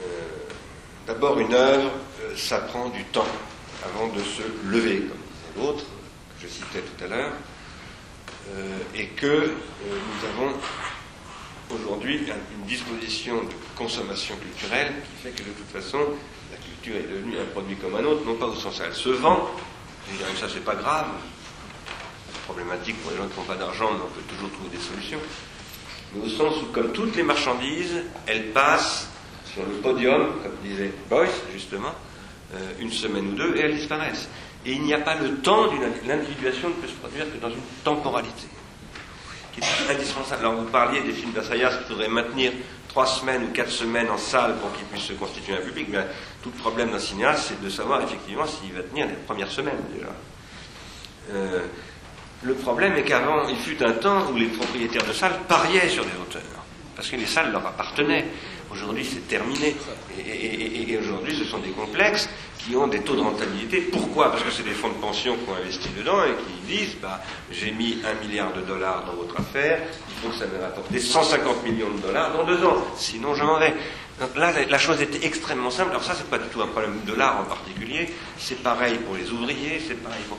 Euh, 0.00 0.02
D'abord, 1.06 1.38
une 1.40 1.52
œuvre, 1.54 1.90
euh, 2.22 2.36
ça 2.36 2.58
prend 2.58 2.88
du 2.90 3.02
temps 3.04 3.26
avant 3.84 4.08
de 4.08 4.20
se 4.20 4.42
lever, 4.68 4.98
comme 5.00 5.16
disait 5.18 5.56
l'autre, 5.66 5.84
que 5.84 6.46
je 6.46 6.48
citais 6.48 6.80
tout 6.82 7.04
à 7.04 7.08
l'heure, 7.08 7.32
euh, 8.54 8.78
et 8.94 9.06
que 9.08 9.52
nous 9.86 10.28
avons 10.28 10.52
aujourd'hui 11.74 12.26
un- 12.30 12.54
une 12.60 12.66
disposition 12.66 13.42
de 13.42 13.50
consommation 13.76 14.36
culturelle 14.36 14.92
qui 15.04 15.22
fait 15.22 15.30
que 15.30 15.42
de 15.42 15.52
toute 15.52 15.70
façon, 15.70 15.98
la 16.52 16.58
culture 16.58 16.96
est 16.96 17.12
devenue 17.12 17.38
un 17.40 17.46
produit 17.46 17.76
comme 17.76 17.96
un 17.96 18.04
autre, 18.04 18.24
non 18.24 18.34
pas 18.36 18.46
au 18.46 18.54
sens 18.54 18.78
où 18.78 18.82
elle 18.84 18.94
se 18.94 19.08
vend, 19.08 19.50
je 20.12 20.16
dirais 20.16 20.32
que 20.32 20.38
ça 20.38 20.48
c'est 20.52 20.64
pas 20.64 20.76
grave, 20.76 21.08
problématique 22.44 23.00
pour 23.02 23.12
les 23.12 23.16
gens 23.18 23.26
qui 23.28 23.38
n'ont 23.38 23.46
pas 23.46 23.56
d'argent, 23.56 23.90
mais 23.92 24.00
on 24.04 24.14
peut 24.14 24.34
toujours 24.34 24.50
trouver 24.50 24.70
des 24.70 24.82
solutions, 24.82 25.20
mais 26.14 26.24
au 26.24 26.28
sens 26.28 26.62
où, 26.62 26.66
comme 26.72 26.92
toutes 26.92 27.16
les 27.16 27.22
marchandises, 27.22 28.02
elles 28.26 28.50
passent 28.50 29.08
sur 29.52 29.62
le 29.62 29.74
podium, 29.76 30.34
comme 30.42 30.52
disait 30.62 30.92
Boyce, 31.08 31.42
justement, 31.52 31.94
euh, 32.54 32.58
une 32.80 32.90
semaine 32.90 33.28
ou 33.28 33.32
deux, 33.32 33.56
et 33.56 33.60
elles 33.60 33.76
disparaissent. 33.76 34.28
Et 34.66 34.72
il 34.72 34.82
n'y 34.82 34.92
a 34.92 34.98
pas 34.98 35.14
le 35.14 35.36
temps 35.36 35.66
l'individuation 36.06 36.68
ne 36.68 36.74
peut 36.74 36.88
se 36.88 36.94
produire 36.94 37.24
que 37.32 37.38
dans 37.38 37.48
une 37.48 37.62
temporalité, 37.82 38.48
qui 39.52 39.60
est 39.60 39.94
indispensable. 39.94 40.44
Alors 40.44 40.60
vous 40.60 40.70
parliez 40.70 41.00
des 41.00 41.12
films 41.12 41.32
d'Assayas 41.32 41.76
qu'il 41.78 41.86
faudrait 41.86 42.08
maintenir 42.08 42.52
trois 42.88 43.06
semaines 43.06 43.44
ou 43.44 43.52
quatre 43.52 43.70
semaines 43.70 44.10
en 44.10 44.18
salle 44.18 44.56
pour 44.56 44.72
qu'ils 44.72 44.84
puissent 44.86 45.04
se 45.04 45.12
constituer 45.14 45.54
un 45.54 45.60
public. 45.60 45.88
Mais 45.90 46.04
tout 46.42 46.50
le 46.54 46.60
problème 46.60 46.90
d'un 46.90 46.98
cinéaste, 46.98 47.46
c'est 47.48 47.60
de 47.62 47.70
savoir 47.70 48.02
effectivement 48.02 48.46
s'il 48.46 48.72
va 48.72 48.82
tenir 48.82 49.06
les 49.06 49.14
premières 49.14 49.50
semaines 49.50 49.80
déjà. 49.94 50.08
Euh, 51.32 51.66
le 52.42 52.54
problème 52.54 52.96
est 52.96 53.02
qu'avant, 53.02 53.48
il 53.48 53.56
fut 53.56 53.82
un 53.84 53.92
temps 53.92 54.30
où 54.30 54.36
les 54.36 54.46
propriétaires 54.46 55.06
de 55.06 55.12
salles 55.12 55.38
pariaient 55.46 55.88
sur 55.88 56.04
des 56.04 56.16
auteurs, 56.20 56.42
parce 56.96 57.08
que 57.08 57.16
les 57.16 57.26
salles 57.26 57.52
leur 57.52 57.66
appartenaient. 57.66 58.26
Aujourd'hui, 58.72 59.04
c'est 59.04 59.26
terminé. 59.26 59.74
Et, 60.24 60.96
aujourd'hui, 60.96 61.36
ce 61.36 61.44
sont 61.44 61.58
des 61.58 61.70
complexes 61.70 62.28
qui 62.56 62.76
ont 62.76 62.86
des 62.86 63.00
taux 63.00 63.16
de 63.16 63.20
rentabilité. 63.20 63.80
Pourquoi? 63.80 64.30
Parce 64.30 64.44
que 64.44 64.50
c'est 64.50 64.62
des 64.62 64.70
fonds 64.70 64.90
de 64.90 64.94
pension 64.94 65.34
qui 65.34 65.50
ont 65.50 65.56
investi 65.56 65.88
dedans 65.98 66.22
et 66.24 66.30
qui 66.44 66.76
disent 66.76 66.96
bah, 67.02 67.20
j'ai 67.50 67.72
mis 67.72 67.98
un 68.04 68.14
milliard 68.24 68.52
de 68.52 68.60
dollars 68.60 69.04
dans 69.06 69.14
votre 69.14 69.40
affaire, 69.40 69.80
il 70.08 70.14
faut 70.22 70.28
que 70.28 70.36
ça 70.36 70.46
me 70.46 70.62
rapporte 70.62 70.96
150 70.96 71.64
millions 71.64 71.90
de 71.90 72.00
dollars 72.00 72.32
dans 72.32 72.44
deux 72.44 72.64
ans, 72.64 72.76
sinon 72.96 73.34
je 73.34 73.42
m'en 73.42 73.58
vais. 73.58 73.74
Donc 74.20 74.36
là, 74.36 74.52
la, 74.52 74.64
la 74.66 74.78
chose 74.78 75.02
était 75.02 75.26
extrêmement 75.26 75.70
simple. 75.70 75.90
Alors 75.90 76.04
ça, 76.04 76.14
c'est 76.14 76.30
pas 76.30 76.38
du 76.38 76.48
tout 76.48 76.62
un 76.62 76.68
problème 76.68 77.00
de 77.06 77.14
l'art 77.14 77.40
en 77.40 77.44
particulier. 77.44 78.08
C'est 78.38 78.62
pareil 78.62 78.98
pour 78.98 79.16
les 79.16 79.30
ouvriers, 79.30 79.82
c'est 79.86 80.00
pareil 80.00 80.22
pour. 80.28 80.38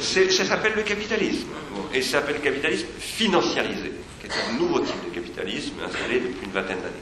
Ça 0.00 0.44
s'appelle 0.44 0.74
le 0.74 0.82
capitalisme. 0.82 1.48
Et 1.92 2.02
ça 2.02 2.20
s'appelle 2.20 2.36
le 2.36 2.42
capitalisme 2.42 2.86
financiarisé, 2.98 3.92
qui 4.20 4.26
est 4.26 4.30
un 4.30 4.58
nouveau 4.58 4.80
type 4.80 5.04
de 5.08 5.14
capitalisme 5.14 5.74
installé 5.84 6.20
depuis 6.20 6.44
une 6.44 6.52
vingtaine 6.52 6.78
d'années. 6.78 6.94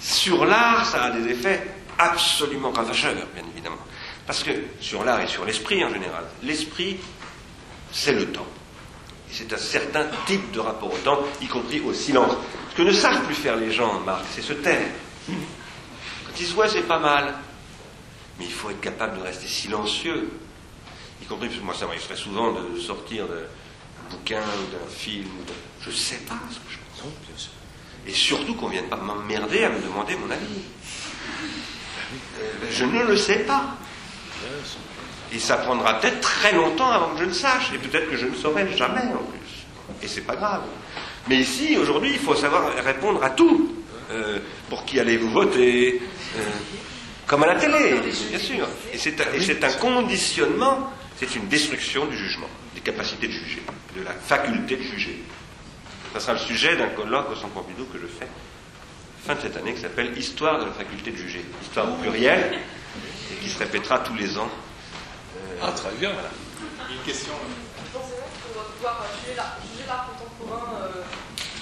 Sur 0.00 0.44
l'art, 0.44 0.86
ça 0.86 1.04
a 1.04 1.10
des 1.10 1.30
effets 1.30 1.66
absolument 1.98 2.70
ravageurs, 2.70 3.14
bien 3.34 3.44
évidemment. 3.52 3.78
Parce 4.26 4.42
que 4.42 4.50
sur 4.80 5.04
l'art 5.04 5.20
et 5.20 5.28
sur 5.28 5.44
l'esprit 5.44 5.84
en 5.84 5.92
général, 5.92 6.24
l'esprit, 6.42 6.98
c'est 7.92 8.12
le 8.12 8.26
temps. 8.26 8.46
C'est 9.30 9.52
un 9.52 9.58
certain 9.58 10.06
type 10.26 10.52
de 10.52 10.60
rapport 10.60 10.92
au 10.92 10.98
temps, 10.98 11.20
y 11.40 11.46
compris 11.46 11.80
au 11.80 11.92
silence. 11.92 12.32
Ce 12.70 12.76
que 12.76 12.82
ne 12.82 12.92
savent 12.92 13.24
plus 13.24 13.34
faire 13.34 13.56
les 13.56 13.72
gens, 13.72 14.00
Marc, 14.00 14.24
c'est 14.34 14.42
se 14.42 14.52
taire. 14.52 14.86
Quand 15.26 16.32
ils 16.38 16.46
se 16.46 16.54
voient, 16.54 16.68
c'est 16.68 16.82
pas 16.82 16.98
mal. 16.98 17.34
Mais 18.38 18.44
il 18.44 18.52
faut 18.52 18.70
être 18.70 18.80
capable 18.80 19.18
de 19.18 19.22
rester 19.22 19.48
silencieux. 19.48 20.30
Y 21.22 21.26
compris, 21.26 21.48
parce 21.48 21.58
que 21.60 21.64
moi, 21.64 21.74
ça 21.74 21.86
m'arriverait 21.86 22.16
souvent 22.16 22.52
de 22.52 22.78
sortir 22.78 23.26
d'un 23.26 23.34
bouquin 24.10 24.40
ou 24.40 24.72
d'un 24.72 24.90
film. 24.90 25.26
ou 25.40 25.44
de- 25.44 25.52
Je 25.80 25.90
sais 25.90 26.16
pas 26.28 26.38
ce 26.50 26.56
que 26.56 26.70
je 26.70 26.78
pense. 27.02 27.50
Et 28.06 28.12
surtout 28.12 28.54
qu'on 28.54 28.66
ne 28.66 28.72
vienne 28.72 28.88
pas 28.88 28.96
m'emmerder 28.96 29.64
à 29.64 29.68
me 29.70 29.80
demander 29.80 30.14
mon 30.16 30.30
avis. 30.30 30.62
Euh, 32.40 32.66
je 32.70 32.84
ne 32.84 33.02
le 33.04 33.16
sais 33.16 33.40
pas. 33.40 33.76
Et 35.32 35.38
ça 35.40 35.56
prendra 35.56 35.98
peut-être 35.98 36.20
très 36.20 36.52
longtemps 36.52 36.90
avant 36.90 37.14
que 37.14 37.20
je 37.20 37.24
ne 37.24 37.32
sache. 37.32 37.72
Et 37.74 37.78
peut-être 37.78 38.08
que 38.10 38.16
je 38.16 38.26
ne 38.26 38.34
saurai 38.36 38.76
jamais 38.76 39.00
en 39.12 39.24
plus. 39.24 39.64
Et 40.02 40.06
c'est 40.08 40.20
pas 40.20 40.36
grave. 40.36 40.62
Mais 41.28 41.38
ici, 41.38 41.76
aujourd'hui, 41.76 42.12
il 42.12 42.20
faut 42.20 42.36
savoir 42.36 42.72
répondre 42.84 43.22
à 43.24 43.30
tout. 43.30 43.72
Euh, 44.12 44.38
pour 44.68 44.84
qui 44.84 45.00
allez-vous 45.00 45.30
voter 45.30 46.00
Euh, 46.36 46.40
Comme 47.26 47.42
à 47.42 47.46
la 47.48 47.56
télé, 47.56 47.94
bien 48.30 48.38
sûr. 48.38 48.68
Et 48.92 48.98
c'est 48.98 49.20
un, 49.20 49.32
et 49.34 49.40
c'est 49.42 49.64
un 49.64 49.72
conditionnement, 49.72 50.92
c'est 51.18 51.34
une 51.34 51.46
destruction 51.48 52.06
du 52.06 52.16
jugement, 52.16 52.48
des 52.74 52.80
capacités 52.80 53.26
de 53.26 53.32
juger, 53.32 53.62
de 53.96 54.02
la 54.02 54.12
faculté 54.12 54.76
de 54.76 54.82
juger. 54.82 55.22
Ça 56.12 56.20
sera 56.20 56.32
le 56.34 56.38
sujet 56.38 56.76
d'un 56.76 56.88
colloque 56.88 57.30
au 57.30 57.34
Centre 57.34 57.54
Pompidou 57.54 57.84
que 57.86 57.98
je 57.98 58.06
fais 58.06 58.28
fin 59.26 59.34
de 59.34 59.40
cette 59.40 59.56
année 59.56 59.74
qui 59.74 59.80
s'appelle 59.80 60.16
Histoire 60.16 60.60
de 60.60 60.66
la 60.66 60.72
faculté 60.72 61.10
de 61.10 61.16
juger. 61.16 61.44
Histoire 61.60 61.90
au 61.92 61.96
pluriel 61.96 62.58
et 63.32 63.34
qui 63.42 63.50
se 63.50 63.58
répétera 63.58 63.98
tous 63.98 64.14
les 64.14 64.38
ans. 64.38 64.48
Euh, 65.36 65.56
Ah, 65.62 65.72
très 65.72 65.90
bien. 65.98 66.12
Une 66.12 67.02
question. 67.04 67.32
Vous 67.34 67.98
pensez 67.98 68.14
pas 68.14 68.22
que 68.22 68.54
pour 68.54 68.62
pouvoir 68.62 69.04
juger 69.20 69.34
l'art, 69.36 69.56
juger 69.66 69.84
l'art 69.88 70.06
contemporain 70.14 70.78
euh, 70.80 71.02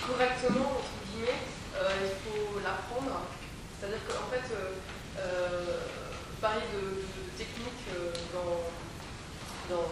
correctement, 0.07 0.77
entre 0.77 0.93
guillemets, 1.09 1.41
euh, 1.81 1.89
il 2.05 2.17
faut 2.29 2.61
l'apprendre 2.61 3.23
C'est-à-dire 3.81 3.99
qu'en 4.09 4.29
fait, 4.31 4.45
euh, 4.53 4.77
euh, 5.21 5.81
parler 6.43 6.61
de, 6.75 6.81
de 7.01 7.39
techniques 7.39 7.89
euh, 7.97 8.13
dans, 8.35 8.61
dans, 9.73 9.89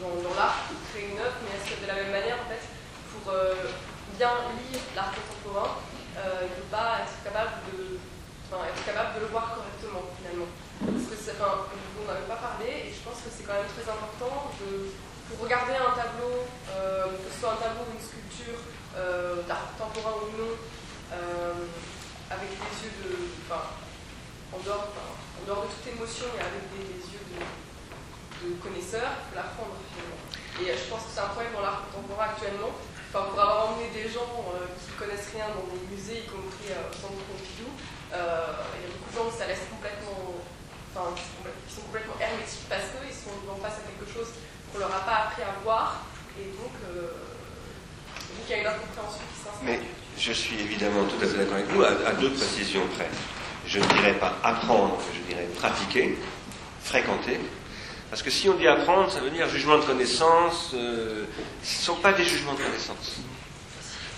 dans, 0.00 0.14
dans 0.22 0.23
l'art 0.36 0.70
créer 0.90 1.10
une 1.10 1.18
œuvre, 1.18 1.38
mais 1.42 1.54
est-ce 1.56 1.74
que 1.74 1.82
de 1.82 1.88
la 1.88 1.94
même 1.94 2.10
manière, 2.10 2.38
en 2.42 2.48
fait, 2.50 2.62
pour 3.10 3.32
euh, 3.32 3.70
bien 4.18 4.50
lire 4.58 4.82
l'art 4.94 5.14
contemporain, 5.14 5.78
euh, 6.18 6.46
il 6.46 6.54
ne 6.54 6.70
pas 6.70 7.02
être 7.02 7.18
capable 7.22 7.54
de, 7.70 7.98
être 7.98 8.84
capable 8.86 9.18
de 9.18 9.20
le 9.26 9.30
voir 9.34 9.54
correctement, 9.54 10.06
finalement? 10.18 10.50
Parce 10.78 11.06
que 11.10 11.16
enfin, 11.34 11.66
n'en 11.70 12.10
avez 12.10 12.26
pas 12.26 12.38
parlé, 12.38 12.90
et 12.90 12.90
je 12.90 13.02
pense 13.02 13.22
que 13.22 13.30
c'est 13.30 13.46
quand 13.46 13.58
même 13.58 13.70
très 13.70 13.86
important 13.86 14.50
de, 14.62 14.94
pour 15.30 15.42
regarder 15.42 15.74
un 15.78 15.94
tableau, 15.94 16.46
euh, 16.70 17.18
que 17.18 17.28
ce 17.30 17.40
soit 17.40 17.58
un 17.58 17.62
tableau 17.62 17.86
ou 17.86 17.94
une 17.94 18.02
sculpture 18.02 18.60
euh, 18.94 19.42
d'art 19.46 19.74
contemporain 19.74 20.18
ou 20.22 20.30
non, 20.38 20.54
avec 22.30 22.50
des 22.50 22.74
yeux 22.82 22.94
de, 23.06 23.14
enfin, 23.46 23.62
en 24.52 24.58
dehors, 24.62 24.88
en 24.90 25.46
dehors 25.46 25.62
de 25.66 25.70
toute 25.70 25.86
émotion 25.94 26.26
et 26.34 26.40
avec 26.42 26.70
des, 26.74 26.98
yeux 27.10 27.22
de, 27.30 27.38
de 28.44 28.54
connaisseur, 28.62 29.02
il 29.02 29.30
faut 29.30 29.36
l'apprendre 29.36 29.78
finalement. 29.90 30.23
Et 30.62 30.70
euh, 30.70 30.74
je 30.78 30.86
pense 30.86 31.02
que 31.02 31.10
c'est 31.14 31.20
un 31.24 31.32
problème 31.34 31.52
dans 31.54 31.62
l'art 31.66 31.82
contemporain 31.90 32.30
actuellement. 32.30 32.70
Enfin, 33.10 33.30
pour 33.30 33.38
avoir 33.38 33.70
emmené 33.70 33.90
des 33.94 34.06
gens 34.10 34.26
euh, 34.54 34.66
qui 34.78 34.90
ne 34.90 34.98
connaissent 34.98 35.30
rien 35.34 35.46
dans 35.50 35.66
des 35.70 35.82
musées, 35.90 36.22
y 36.22 36.28
compris 36.30 36.70
euh, 36.70 36.90
au 36.90 36.94
centre 36.94 37.18
Pompidou, 37.26 37.70
il 38.14 38.80
y 38.82 38.86
a 38.86 38.90
beaucoup 38.94 39.10
de 39.10 39.16
gens 39.18 39.26
qui 39.30 39.38
ça 39.38 39.46
laisse 39.50 39.66
complètement, 39.66 40.38
enfin, 40.94 41.10
qui 41.18 41.74
sont 41.74 41.82
complètement 41.90 42.14
hermétiques 42.22 42.70
parce 42.70 42.86
qu'ils 42.94 43.10
sont 43.10 43.34
en 43.50 43.58
face 43.58 43.82
à 43.82 43.84
quelque 43.90 44.06
chose 44.06 44.30
qu'on 44.70 44.78
leur 44.78 44.94
a 44.94 45.02
pas 45.02 45.26
appris 45.26 45.42
à 45.42 45.50
voir. 45.66 46.06
Et 46.38 46.46
donc, 46.54 46.70
donc 46.94 48.42
il 48.46 48.50
y 48.50 48.54
a 48.54 48.58
une 48.62 48.70
incompréhension 48.70 49.18
qui 49.26 49.38
s'installe. 49.42 49.66
Mais 49.66 49.80
je 50.14 50.30
suis 50.32 50.60
évidemment 50.62 51.02
tout 51.10 51.18
à 51.18 51.26
fait 51.26 51.38
d'accord 51.38 51.58
avec 51.58 51.70
vous, 51.74 51.82
à, 51.82 51.90
à 52.06 52.12
deux 52.14 52.30
précisions 52.30 52.86
près. 52.94 53.10
Je 53.66 53.80
ne 53.80 53.86
dirais 53.98 54.14
pas 54.14 54.38
apprendre, 54.44 54.98
je 55.10 55.20
dirais 55.26 55.48
pratiquer, 55.58 56.16
fréquenter. 56.82 57.40
Parce 58.14 58.22
que 58.22 58.30
si 58.30 58.48
on 58.48 58.54
dit 58.54 58.68
apprendre, 58.68 59.10
ça 59.10 59.18
veut 59.18 59.30
dire 59.30 59.48
jugement 59.48 59.76
de 59.76 59.82
connaissance. 59.82 60.70
euh, 60.74 61.24
ce 61.64 61.80
ne 61.80 61.84
sont 61.84 61.96
pas 61.96 62.12
des 62.12 62.22
jugements 62.22 62.52
de 62.52 62.58
connaissance. 62.62 63.16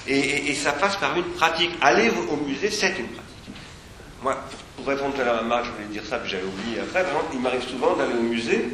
Et, 0.06 0.18
et- 0.18 0.51
et 0.51 0.55
ça 0.55 0.73
passe 0.73 0.97
par 0.97 1.16
une 1.16 1.24
pratique. 1.24 1.70
Aller 1.81 2.10
au 2.31 2.36
musée, 2.36 2.70
c'est 2.70 2.90
une 2.90 3.06
pratique. 3.09 3.55
Moi, 4.23 4.36
pour, 4.77 4.86
répondre 4.86 5.14
à 5.27 5.39
à 5.39 5.40
Marc, 5.40 5.64
je 5.64 5.70
voulais 5.70 5.86
dire 5.86 6.02
ça, 6.06 6.18
puis 6.18 6.28
j'avais 6.28 6.44
oublié 6.44 6.81
après. 6.81 7.05
Vraiment, 7.05 7.23
il 7.32 7.40
m'arrive 7.40 7.66
souvent 7.66 7.97
d'aller 7.97 8.12
au 8.12 8.23
musée 8.23 8.68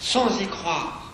sans 0.00 0.40
y 0.40 0.46
croire. 0.48 1.12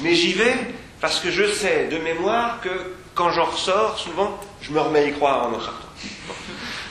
Mais 0.00 0.14
j'y 0.14 0.32
vais 0.32 0.54
parce 1.02 1.20
que 1.20 1.30
je 1.30 1.52
sais 1.52 1.88
de 1.88 1.98
mémoire 1.98 2.62
que 2.62 2.70
quand 3.14 3.30
j'en 3.30 3.44
ressors, 3.44 3.98
souvent, 3.98 4.40
je 4.62 4.72
me 4.72 4.80
remets 4.80 5.00
à 5.00 5.04
y 5.08 5.12
croire 5.12 5.48
en 5.48 5.52
en 5.52 5.60
sortant. 5.60 5.88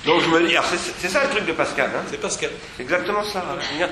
Donc 0.06 0.22
je 0.22 0.28
me 0.30 0.48
dis, 0.48 0.56
c'est 1.00 1.10
ça 1.10 1.24
le 1.24 1.32
truc 1.32 1.48
de 1.48 1.54
Pascal, 1.54 1.90
hein? 1.96 2.04
C'est 2.12 2.22
Pascal. 2.22 2.52
exactement 2.80 3.24
ça. 3.24 3.44
hein. 3.82 3.88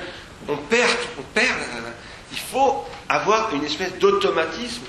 On 0.48 0.56
perd, 0.56 0.90
on 1.18 1.22
perd. 1.34 1.58
euh, 1.58 1.90
il 2.32 2.38
faut 2.38 2.84
avoir 3.08 3.54
une 3.54 3.64
espèce 3.64 3.94
d'automatisme. 3.98 4.82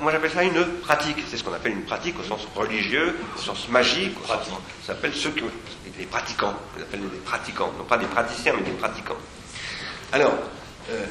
Moi 0.00 0.10
j'appelle 0.10 0.30
ça 0.30 0.42
une 0.42 0.64
pratique. 0.82 1.18
C'est 1.28 1.36
ce 1.36 1.44
qu'on 1.44 1.52
appelle 1.52 1.72
une 1.72 1.82
pratique 1.84 2.18
au 2.18 2.22
sens 2.22 2.46
religieux, 2.54 3.18
au 3.36 3.40
sens 3.40 3.68
magique. 3.68 4.16
au 4.24 4.26
sens- 4.26 4.46
ça 4.82 4.88
s'appelle 4.94 5.12
ceux 5.14 5.30
que 5.30 5.44
les 5.98 6.06
pratiquants. 6.06 6.54
On 6.74 6.78
les 6.78 6.82
appelle 6.84 7.00
des 7.00 7.18
pratiquants, 7.18 7.70
non 7.76 7.84
pas 7.84 7.98
des 7.98 8.06
praticiens, 8.06 8.54
mais 8.56 8.62
des 8.62 8.70
pratiquants. 8.76 9.16
Alors, 10.12 10.32
euh, 10.90 11.04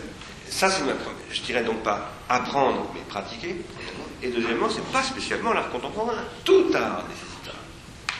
ça 0.50 0.70
c'est 0.72 0.82
ma 0.84 0.94
première. 0.94 1.20
Je 1.32 1.42
dirais 1.42 1.64
donc 1.64 1.84
pas 1.84 2.10
apprendre, 2.28 2.90
mais 2.96 3.02
pratiquer. 3.02 3.56
Et 4.24 4.30
deuxièmement, 4.30 4.68
c'est 4.70 4.86
pas 4.92 5.04
spécialement 5.04 5.54
l'art 5.54 5.70
contemporain. 5.70 6.16
Tout 6.44 6.66
art 6.74 7.04
nécessite 7.08 7.46
ça. 7.46 7.52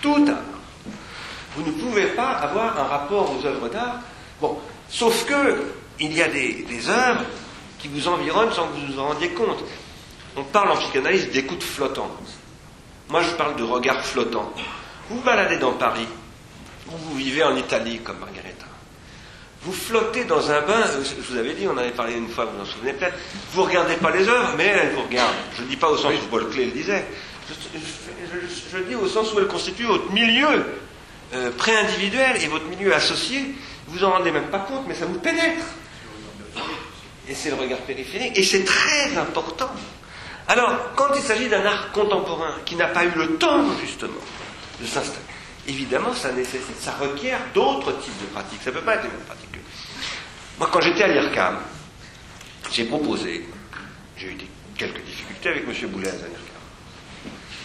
Tout 0.02 0.26
art. 0.30 0.92
Vous 1.56 1.64
ne 1.66 1.72
pouvez 1.72 2.08
pas 2.08 2.30
avoir 2.34 2.78
un 2.78 2.84
rapport 2.84 3.32
aux 3.36 3.44
œuvres 3.46 3.70
d'art. 3.70 4.00
Bon, 4.40 4.60
sauf 4.90 5.26
que 5.26 5.64
il 6.00 6.14
y 6.14 6.22
a 6.22 6.28
des, 6.28 6.66
des 6.68 6.90
œuvres 6.90 7.24
qui 7.80 7.88
vous 7.88 8.08
environnent 8.08 8.52
sans 8.52 8.68
que 8.68 8.74
vous 8.78 8.94
vous 8.94 9.00
en 9.00 9.08
rendiez 9.08 9.30
compte. 9.30 9.64
On 10.36 10.44
parle 10.44 10.72
en 10.72 10.78
psychanalyse 10.78 11.32
d'écoute 11.32 11.64
flottante. 11.64 12.12
Moi, 13.10 13.22
je 13.22 13.32
parle 13.32 13.56
de 13.56 13.64
regard 13.64 14.04
flottant. 14.06 14.52
Vous 15.10 15.18
vous 15.18 15.22
baladez 15.24 15.58
dans 15.58 15.74
Paris, 15.74 16.08
ou 16.88 16.98
vous 16.98 17.16
vivez 17.16 17.44
en 17.44 17.56
Italie 17.56 18.00
comme 18.00 18.18
Margareta. 18.20 18.66
Vous 19.62 19.72
flottez 19.72 20.26
dans 20.26 20.52
un 20.52 20.62
bain, 20.62 20.82
euh, 20.88 21.04
je 21.04 21.32
vous 21.34 21.38
avais 21.40 21.54
dit, 21.54 21.68
on 21.68 21.72
en 21.72 21.78
avait 21.78 21.92
parlé 21.92 22.14
une 22.16 22.28
fois, 22.30 22.46
vous 22.46 22.58
vous 22.58 22.64
en 22.64 22.66
souvenez 22.66 22.94
peut-être, 22.94 23.16
vous 23.54 23.62
ne 23.62 23.68
regardez 23.68 23.96
pas 23.96 24.12
les 24.12 24.28
œuvres, 24.28 24.54
mais 24.58 24.66
elles 24.66 24.92
vous 24.94 25.02
regardent. 25.04 25.34
Je 25.58 25.64
ne 25.64 25.68
dis 25.68 25.78
pas 25.78 25.90
au 25.90 25.98
sens 25.98 26.14
où 26.14 26.28
Paul 26.30 26.50
Klee 26.50 26.66
le 26.66 26.72
disait, 26.72 27.06
je, 27.50 27.54
je- 27.80 27.80
je- 27.80 28.78
je 28.78 28.84
dis 28.84 28.96
au 28.96 29.08
sens 29.08 29.34
où 29.34 29.40
elles 29.40 29.48
constituent 29.48 29.86
votre 29.86 30.12
milieu 30.12 30.66
euh, 31.34 31.52
pré-individuel 31.58 32.38
et 32.44 32.48
votre 32.48 32.66
milieu 32.66 32.94
associé, 32.94 33.56
vous 33.98 34.04
en 34.04 34.12
rendez 34.12 34.32
même 34.32 34.48
pas 34.50 34.60
compte, 34.60 34.86
mais 34.88 34.94
ça 34.96 35.06
vous 35.06 35.20
pénètre. 35.20 35.64
Et 37.28 37.34
c'est 37.34 37.50
le 37.50 37.56
regard 37.56 37.80
périphérique, 37.80 38.38
et 38.38 38.44
c'est 38.44 38.64
très 38.64 39.18
important. 39.18 39.70
Alors, 40.48 40.94
quand 40.96 41.08
il 41.16 41.22
s'agit 41.22 41.50
d'un 41.50 41.66
art 41.66 41.92
contemporain 41.92 42.54
qui 42.66 42.76
n'a 42.76 42.88
pas 42.88 43.04
eu 43.04 43.12
le 43.16 43.38
temps, 43.38 43.64
justement, 43.82 44.14
de 44.80 44.86
s'installer, 44.86 45.26
évidemment, 45.68 46.14
ça 46.14 46.32
nécessite, 46.32 46.80
ça 46.80 46.92
requiert 47.00 47.40
d'autres 47.54 47.94
types 48.00 48.22
de 48.22 48.26
pratiques. 48.28 48.62
Ça 48.64 48.70
ne 48.70 48.76
peut 48.76 48.82
pas 48.84 48.96
être 48.96 49.04
les 49.04 49.10
mêmes 49.10 49.26
pratiques. 49.26 49.52
que- 49.52 49.58
Moi, 50.60 50.70
quand 50.72 50.82
j'étais 50.82 51.04
à 51.04 51.08
l'IRCAM, 51.08 51.58
j'ai 52.72 52.84
proposé, 52.86 53.50
j'ai 54.18 54.28
eu 54.28 54.38
quelques 54.78 55.04
difficultés 55.04 55.50
avec 55.50 55.64
M. 55.68 55.90
Boulez 55.90 56.10
à 56.10 56.12
l'IRCAM. 56.12 56.30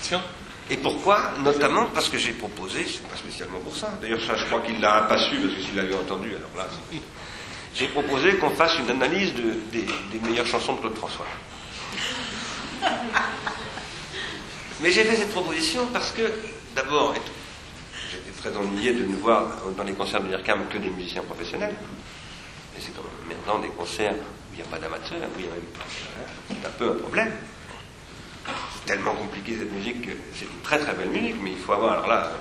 Tiens. 0.00 0.22
Et 0.70 0.76
pourquoi 0.76 1.32
Notamment 1.42 1.86
parce 1.86 2.08
que 2.08 2.16
j'ai 2.16 2.32
proposé, 2.32 2.86
c'est 2.86 3.02
pas 3.08 3.16
spécialement 3.16 3.58
pour 3.58 3.76
ça. 3.76 3.88
D'ailleurs, 4.00 4.20
ça, 4.20 4.36
je 4.36 4.44
crois 4.46 4.60
qu'il 4.60 4.80
l'a 4.80 5.02
pas 5.02 5.18
su, 5.18 5.36
parce 5.40 5.54
que 5.54 5.62
s'il 5.62 5.74
l'avait 5.76 5.94
entendu, 5.96 6.28
alors 6.36 6.50
là, 6.56 6.68
c'est- 6.92 7.00
j'ai 7.74 7.88
proposé 7.88 8.36
qu'on 8.36 8.50
fasse 8.50 8.78
une 8.78 8.90
analyse 8.90 9.34
de- 9.34 9.56
des, 9.72 9.86
meilleures 10.28 10.46
chansons 10.46 10.74
de 10.74 10.80
Claude 10.80 10.94
François. 10.96 11.26
Mais 14.80 14.90
j'ai 14.90 15.04
fait 15.04 15.16
cette 15.16 15.32
proposition 15.32 15.86
parce 15.92 16.12
que, 16.12 16.22
d'abord, 16.74 17.14
j'étais 18.10 18.30
très 18.40 18.56
ennuyé 18.56 18.92
de 18.94 19.04
ne 19.04 19.16
voir 19.16 19.48
dans 19.76 19.84
les 19.84 19.92
concerts 19.92 20.22
de 20.22 20.28
l'IRCAM 20.28 20.66
que 20.68 20.78
des 20.78 20.88
musiciens 20.90 21.22
professionnels. 21.22 21.74
Et 22.76 22.80
c'est 22.80 22.92
quand 22.94 23.02
même 23.28 23.36
maintenant 23.36 23.58
des 23.58 23.68
concerts 23.68 24.14
où 24.14 24.54
il 24.54 24.56
n'y 24.56 24.62
a 24.62 24.66
pas 24.66 24.78
d'amateurs, 24.78 25.28
où 25.36 25.38
il 25.38 25.44
y 25.44 25.48
a 25.48 25.50
même 25.50 25.60
pas. 25.74 25.84
C'est 26.48 26.66
un 26.66 26.70
peu 26.70 26.90
un 26.92 26.94
problème. 27.02 27.32
C'est 28.74 28.86
tellement 28.94 29.14
compliqué 29.14 29.56
cette 29.58 29.72
musique 29.72 30.02
que 30.02 30.12
c'est 30.34 30.44
une 30.46 30.60
très 30.62 30.78
très 30.78 30.92
belle 30.94 31.08
musique, 31.10 31.36
mais 31.42 31.52
il 31.52 31.58
faut 31.58 31.72
avoir 31.72 31.92
alors 31.92 32.06
là 32.08 32.32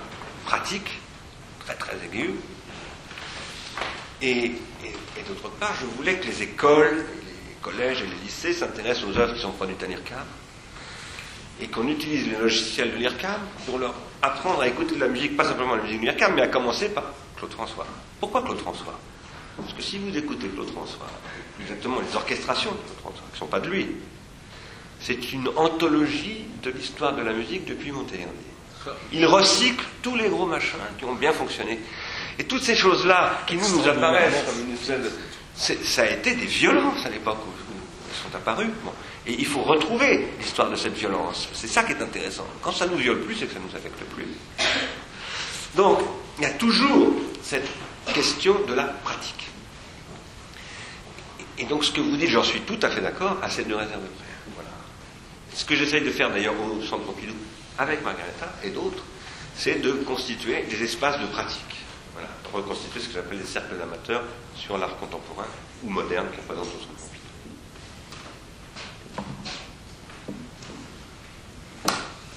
pratique, 0.46 1.00
très 1.64 1.74
très 1.74 1.96
aiguë. 2.04 2.30
Et, 4.22 4.44
et- 4.84 5.22
d'autre 5.28 5.48
part, 5.50 5.74
je 5.80 5.86
voulais 5.86 6.16
que 6.16 6.26
les 6.26 6.42
écoles, 6.42 6.96
les 7.24 7.54
collèges 7.62 8.02
et 8.02 8.06
les 8.06 8.16
lycées 8.24 8.52
s'intéressent 8.52 9.04
aux 9.04 9.16
œuvres 9.18 9.34
qui 9.34 9.40
sont 9.40 9.52
produites 9.52 9.82
à 9.82 9.86
l'IRCAM 9.86 10.24
et 11.60 11.68
qu'on 11.68 11.86
utilise 11.88 12.26
les 12.26 12.36
logiciels 12.38 12.90
de 12.92 12.96
l'IRCAM 12.96 13.38
pour 13.66 13.78
leur 13.78 13.94
apprendre 14.22 14.62
à 14.62 14.68
écouter 14.68 14.94
de 14.94 15.00
la 15.00 15.08
musique, 15.08 15.36
pas 15.36 15.44
simplement 15.44 15.76
la 15.76 15.82
musique 15.82 16.00
de 16.00 16.06
l'IRCAM, 16.06 16.34
mais 16.34 16.42
à 16.42 16.48
commencer 16.48 16.88
par 16.88 17.04
Claude 17.36 17.52
François. 17.52 17.86
Pourquoi 18.18 18.42
Claude 18.42 18.58
François? 18.58 18.98
Parce 19.58 19.72
que 19.74 19.82
si 19.82 19.98
vous 19.98 20.16
écoutez 20.16 20.48
Claude 20.48 20.70
François, 20.70 21.06
exactement 21.60 22.00
les 22.00 22.16
orchestrations 22.16 22.70
de 22.72 22.76
Claude 22.78 22.98
François, 23.00 23.22
qui 23.28 23.34
ne 23.34 23.38
sont 23.38 23.46
pas 23.46 23.60
de 23.60 23.68
lui, 23.68 23.88
c'est 25.00 25.32
une 25.32 25.48
anthologie 25.56 26.44
de 26.62 26.70
l'histoire 26.70 27.14
de 27.14 27.22
la 27.22 27.32
musique 27.32 27.64
depuis 27.64 27.90
Monteverdi. 27.90 28.50
Il 29.12 29.26
recycle 29.26 29.84
tous 30.02 30.16
les 30.16 30.28
gros 30.28 30.46
machins 30.46 30.78
qui 30.98 31.04
ont 31.04 31.14
bien 31.14 31.32
fonctionné. 31.32 31.78
Et 32.38 32.44
toutes 32.44 32.62
ces 32.62 32.74
choses-là 32.74 33.42
qui 33.46 33.56
nous, 33.56 33.68
nous 33.68 33.88
apparaissent 33.88 34.44
comme 34.46 34.60
une 34.60 35.02
de... 35.02 35.10
Ça 35.54 36.02
a 36.02 36.06
été 36.06 36.34
des 36.34 36.46
violences 36.46 37.04
à 37.04 37.10
l'époque 37.10 37.38
où, 37.46 37.50
elles 37.50 38.16
sont 38.30 38.34
apparues. 38.34 38.70
Bon. 38.82 38.92
Et 39.26 39.34
il 39.38 39.46
faut 39.46 39.62
retrouver 39.62 40.28
l'histoire 40.38 40.70
de 40.70 40.76
cette 40.76 40.94
violence. 40.94 41.48
C'est 41.52 41.68
ça 41.68 41.82
qui 41.82 41.92
est 41.92 42.02
intéressant. 42.02 42.46
Quand 42.62 42.72
ça 42.72 42.86
nous 42.86 42.96
viole 42.96 43.20
plus, 43.20 43.34
c'est 43.34 43.46
que 43.46 43.52
ça 43.52 43.58
nous 43.58 43.76
affecte 43.76 44.02
plus. 44.14 44.26
Donc, 45.74 45.98
il 46.38 46.44
y 46.44 46.46
a 46.46 46.50
toujours 46.50 47.12
cette 47.42 47.68
question 48.14 48.56
de 48.66 48.72
la 48.72 48.84
pratique. 48.84 49.48
Et 51.58 51.64
donc, 51.64 51.84
ce 51.84 51.92
que 51.92 52.00
vous 52.00 52.16
dites, 52.16 52.30
j'en 52.30 52.42
suis 52.42 52.62
tout 52.62 52.78
à 52.80 52.88
fait 52.88 53.02
d'accord, 53.02 53.36
à 53.42 53.50
ces 53.50 53.64
deux 53.64 53.76
réserves 53.76 54.00
près. 54.00 54.29
Ce 55.54 55.64
que 55.64 55.74
j'essaye 55.74 56.02
de 56.02 56.10
faire 56.10 56.30
d'ailleurs 56.30 56.54
au 56.60 56.82
Centre 56.82 57.04
Pompidou, 57.04 57.34
avec 57.78 58.02
Margareta 58.02 58.52
et 58.62 58.70
d'autres, 58.70 59.02
c'est 59.56 59.80
de 59.80 59.92
constituer 59.92 60.62
des 60.62 60.82
espaces 60.82 61.20
de 61.20 61.26
pratique. 61.26 61.76
Voilà, 62.12 62.28
de 62.44 62.56
reconstituer 62.56 63.00
ce 63.00 63.08
que 63.08 63.14
j'appelle 63.14 63.38
des 63.38 63.46
cercles 63.46 63.76
d'amateurs 63.76 64.22
sur 64.54 64.78
l'art 64.78 64.96
contemporain 64.96 65.46
ou 65.82 65.90
moderne 65.90 66.26
qui 66.32 66.40
représente 66.40 66.66
au 66.66 66.80
Centre 66.80 66.86
Pompidou. 66.86 67.10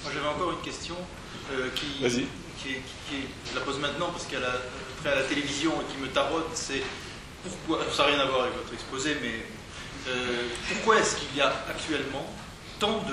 Moi 0.04 0.12
j'avais 0.14 0.28
encore 0.28 0.52
une 0.52 0.62
question 0.62 0.96
euh, 1.52 1.70
qui, 1.76 2.00
je 2.66 3.56
la 3.56 3.62
pose 3.62 3.80
maintenant 3.80 4.10
parce 4.12 4.26
qu'elle 4.26 4.44
a 4.44 4.56
trait 5.02 5.12
à 5.12 5.16
la 5.16 5.24
télévision 5.24 5.72
et 5.82 5.94
qui 5.94 6.00
me 6.00 6.08
tarote, 6.08 6.50
c'est 6.54 6.84
pourquoi, 7.44 7.86
ça 7.92 8.04
n'a 8.04 8.10
rien 8.10 8.20
à 8.20 8.26
voir 8.26 8.44
avec 8.44 8.56
votre 8.56 8.74
exposé, 8.74 9.18
mais 9.22 9.46
euh, 10.08 10.48
pourquoi 10.70 11.00
est-ce 11.00 11.18
qu'il 11.18 11.36
y 11.36 11.42
a 11.42 11.54
actuellement 11.70 12.26
tant 12.80 13.04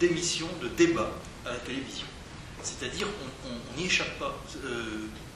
d'émissions, 0.00 0.48
de 0.60 0.68
débats 0.68 1.10
à 1.46 1.50
la 1.52 1.58
télévision 1.58 2.06
C'est-à-dire 2.62 3.06
on 3.46 3.78
n'y 3.78 3.86
échappe 3.86 4.18
pas 4.18 4.34
euh, 4.64 4.84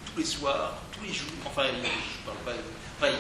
tous 0.06 0.18
les 0.18 0.24
soirs, 0.24 0.74
tous 0.92 1.06
les 1.06 1.12
jours, 1.12 1.28
enfin 1.44 1.64
je. 1.66 1.88
Enfin, 2.98 3.12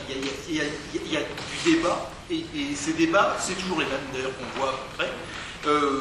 il 0.48 0.54
y, 0.56 0.60
a- 0.60 1.20
du 1.20 1.72
débat, 1.72 2.10
et, 2.30 2.44
ces 2.74 2.94
débats, 2.94 3.36
c'est 3.38 3.54
toujours 3.58 3.80
les 3.80 3.84
mêmes 3.84 4.00
d'ailleurs 4.12 4.30
qu'on 4.38 4.58
voit 4.58 4.70
à 4.70 4.72
peu 4.72 4.96
près. 4.96 5.10
Euh, 5.66 6.00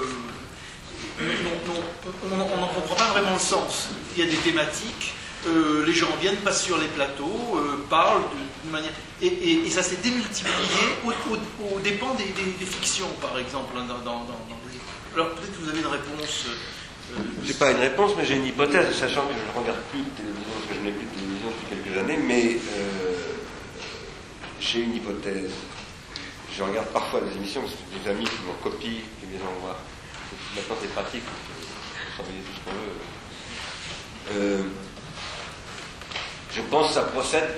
on 1.19 2.37
n'en 2.37 2.67
comprend 2.67 2.95
pas 2.95 3.09
vraiment 3.11 3.33
le 3.33 3.39
sens. 3.39 3.89
Il 4.15 4.23
y 4.23 4.27
a 4.27 4.31
des 4.31 4.37
thématiques, 4.37 5.13
euh, 5.47 5.85
les 5.85 5.93
gens 5.93 6.07
viennent, 6.21 6.37
passent 6.37 6.63
sur 6.63 6.77
les 6.77 6.87
plateaux, 6.87 7.57
euh, 7.57 7.77
parlent 7.89 8.23
d'une 8.63 8.71
manière. 8.71 8.91
Et, 9.21 9.69
ça 9.69 9.83
s'est 9.83 9.97
démultiplié 9.97 10.53
au, 11.05 11.09
au- 11.11 11.75
au 11.75 11.79
dépens 11.79 12.13
des, 12.15 12.25
fictions, 12.65 13.09
par 13.21 13.37
exemple. 13.37 13.73
hein, 13.77 13.85
dans- 13.87 13.99
dans- 13.99 14.23
dans- 14.25 14.39
Alors 15.13 15.29
peut-être 15.35 15.57
que 15.57 15.63
vous 15.63 15.69
avez 15.69 15.79
une 15.79 15.87
réponse. 15.87 16.45
euh, 16.47 17.19
J'ai 17.45 17.53
pas 17.53 17.71
une 17.71 17.77
réponse, 17.79 18.11
mais 18.17 18.25
j'ai 18.25 18.35
une 18.35 18.47
hypothèse, 18.47 18.93
sachant 18.95 19.27
que 19.27 19.33
je 19.33 19.39
ne 19.57 19.61
regarde 19.63 19.79
plus 19.91 19.99
de 20.01 20.09
télévision, 20.17 20.51
parce 20.55 20.67
que 20.67 20.73
je 20.75 20.79
n'ai 20.83 20.91
plus 20.91 21.05
de 21.05 21.11
télévision 21.15 21.49
depuis 21.49 21.67
quelques 21.75 21.97
années, 21.97 22.17
mais 22.17 22.57
euh, 22.57 23.13
j'ai 24.59 24.79
une 24.81 24.95
hypothèse. 24.95 25.51
je 26.55 26.63
regarde 26.63 26.87
parfois 26.87 27.21
des 27.21 27.35
émissions, 27.35 27.61
parce 27.61 27.73
que 27.73 28.03
des 28.03 28.09
amis 28.09 28.23
qui 28.25 28.39
m'en 28.47 28.53
copient, 28.63 29.03
qui 29.19 29.25
me 29.27 29.33
les 29.37 29.43
envoient. 29.43 29.77
Maintenant, 30.55 30.75
c'est 30.81 30.93
pratique, 30.93 31.23
on 31.27 31.39
peut 31.51 31.67
s'envoyer 32.17 32.39
tout 32.41 32.55
ce 32.55 32.61
qu'on 32.63 32.75
veut. 34.39 34.65
Je 36.55 36.61
pense 36.61 36.87
que 36.87 36.93
ça 36.93 37.01
procède, 37.01 37.49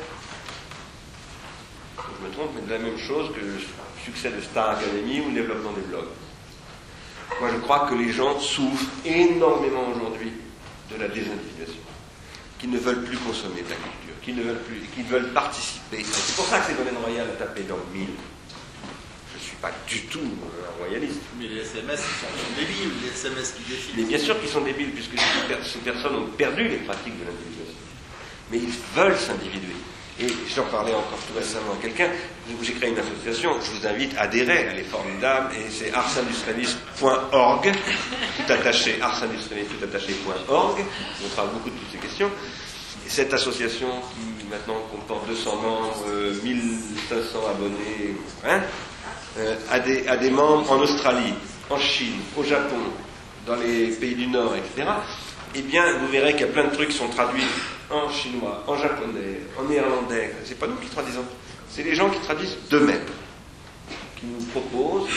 je 1.97 2.27
me 2.27 2.33
trompe, 2.33 2.49
mais 2.55 2.61
de 2.61 2.71
la 2.71 2.79
même 2.79 2.97
chose 2.97 3.29
que 3.35 3.39
le 3.39 3.53
succès 4.03 4.31
de 4.31 4.41
Star 4.41 4.71
Academy 4.71 5.21
ou 5.21 5.27
le 5.27 5.35
développement 5.35 5.71
des 5.73 5.81
blogs. 5.81 6.09
Moi, 7.39 7.49
je 7.53 7.59
crois 7.59 7.87
que 7.87 7.93
les 7.93 8.11
gens 8.11 8.39
souffrent 8.39 8.89
énormément 9.05 9.89
aujourd'hui 9.95 10.31
de 10.89 10.95
la 10.99 11.09
désindividuation, 11.09 11.83
qu'ils 12.57 12.71
ne 12.71 12.79
veulent 12.79 13.03
plus 13.03 13.17
consommer 13.17 13.61
de 13.61 13.69
la 13.69 13.75
culture, 13.75 14.17
qu'ils 14.23 14.35
ne 14.35 14.41
veulent 14.41 14.63
plus, 14.63 14.81
qu'ils 14.95 15.05
veulent 15.05 15.31
participer. 15.31 16.03
C'est 16.03 16.35
pour 16.35 16.45
ça 16.45 16.59
que 16.59 16.71
Ségolène 16.71 16.97
Royal 16.97 17.27
a 17.29 17.33
tapé 17.37 17.63
dans 17.63 17.77
le 17.77 17.99
mille. 17.99 18.15
Je 19.31 19.37
ne 19.37 19.43
suis 19.43 19.57
pas 19.57 19.71
du 19.87 20.01
tout 20.07 20.21
un 20.21 20.83
royaliste. 20.83 21.21
Mais 21.39 21.47
les 21.47 21.61
SMS 21.61 21.99
sont 21.99 22.59
débiles, 22.59 22.93
les 23.03 23.09
SMS 23.09 23.51
qui 23.51 23.69
défilent. 23.69 23.95
Mais 23.97 24.03
bien 24.09 24.17
sûr 24.17 24.39
qu'ils 24.39 24.49
sont 24.49 24.61
débiles, 24.61 24.91
puisque 24.91 25.19
ces 25.19 25.79
personnes 25.79 26.15
ont 26.15 26.27
perdu 26.35 26.67
les 26.67 26.77
pratiques 26.77 27.19
de 27.19 27.25
l'individuation. 27.25 27.86
Mais 28.51 28.57
ils 28.57 28.73
veulent 28.95 29.17
s'individuer. 29.17 29.75
Et 30.19 30.27
j'en 30.55 30.63
parlais 30.63 30.95
encore 30.95 31.19
tout 31.27 31.37
récemment 31.37 31.73
à 31.73 31.81
quelqu'un, 31.81 32.09
j'ai 32.63 32.73
créé 32.73 32.89
une 32.89 32.97
association, 32.97 33.51
je 33.61 33.69
vous 33.69 33.85
invite 33.85 34.17
à 34.17 34.21
adhérer, 34.21 34.67
elle 34.71 34.79
est 34.79 34.83
formidable, 34.83 35.53
et 35.53 35.69
c'est 35.69 35.93
arsindustrialiste.org, 35.93 37.71
tout 37.71 38.51
attaché, 38.51 38.99
arsindustrialiste, 38.99 39.77
tout 39.77 39.83
attaché.org, 39.83 40.83
on 41.23 41.35
parle 41.35 41.49
beaucoup 41.51 41.69
de 41.69 41.75
toutes 41.75 41.91
ces 41.91 41.99
questions. 41.99 42.31
Et 43.05 43.09
cette 43.09 43.31
association 43.31 43.87
qui 44.11 44.47
maintenant 44.49 44.81
comporte 44.91 45.27
200 45.27 45.55
membres, 45.55 46.05
euh, 46.09 46.33
1500 46.43 47.39
abonnés, 47.51 48.15
hein, 48.43 48.61
euh, 49.37 49.79
des, 49.85 50.07
a 50.07 50.17
des 50.17 50.31
membres 50.31 50.71
en 50.71 50.79
Australie, 50.79 51.35
en 51.69 51.77
Chine, 51.77 52.21
au 52.35 52.43
Japon, 52.43 52.79
dans 53.45 53.55
les 53.55 53.89
pays 53.91 54.15
du 54.15 54.25
Nord, 54.27 54.55
etc., 54.55 54.89
eh 55.57 55.61
bien, 55.61 55.97
vous 55.97 56.07
verrez 56.07 56.33
qu'il 56.33 56.41
y 56.41 56.49
a 56.49 56.51
plein 56.51 56.65
de 56.65 56.73
trucs 56.73 56.89
qui 56.89 56.97
sont 56.97 57.07
traduits 57.07 57.43
en 57.89 58.09
chinois, 58.11 58.63
en 58.67 58.77
japonais, 58.77 59.41
en 59.57 59.63
néerlandais. 59.63 60.33
C'est 60.45 60.59
pas 60.59 60.67
nous 60.67 60.75
qui 60.75 60.89
traduisons, 60.89 61.25
c'est 61.69 61.83
les 61.83 61.95
gens 61.95 62.09
qui 62.09 62.19
traduisent 62.19 62.57
d'eux-mêmes, 62.69 63.05
qui 64.15 64.25
nous 64.27 64.45
proposent. 64.45 65.09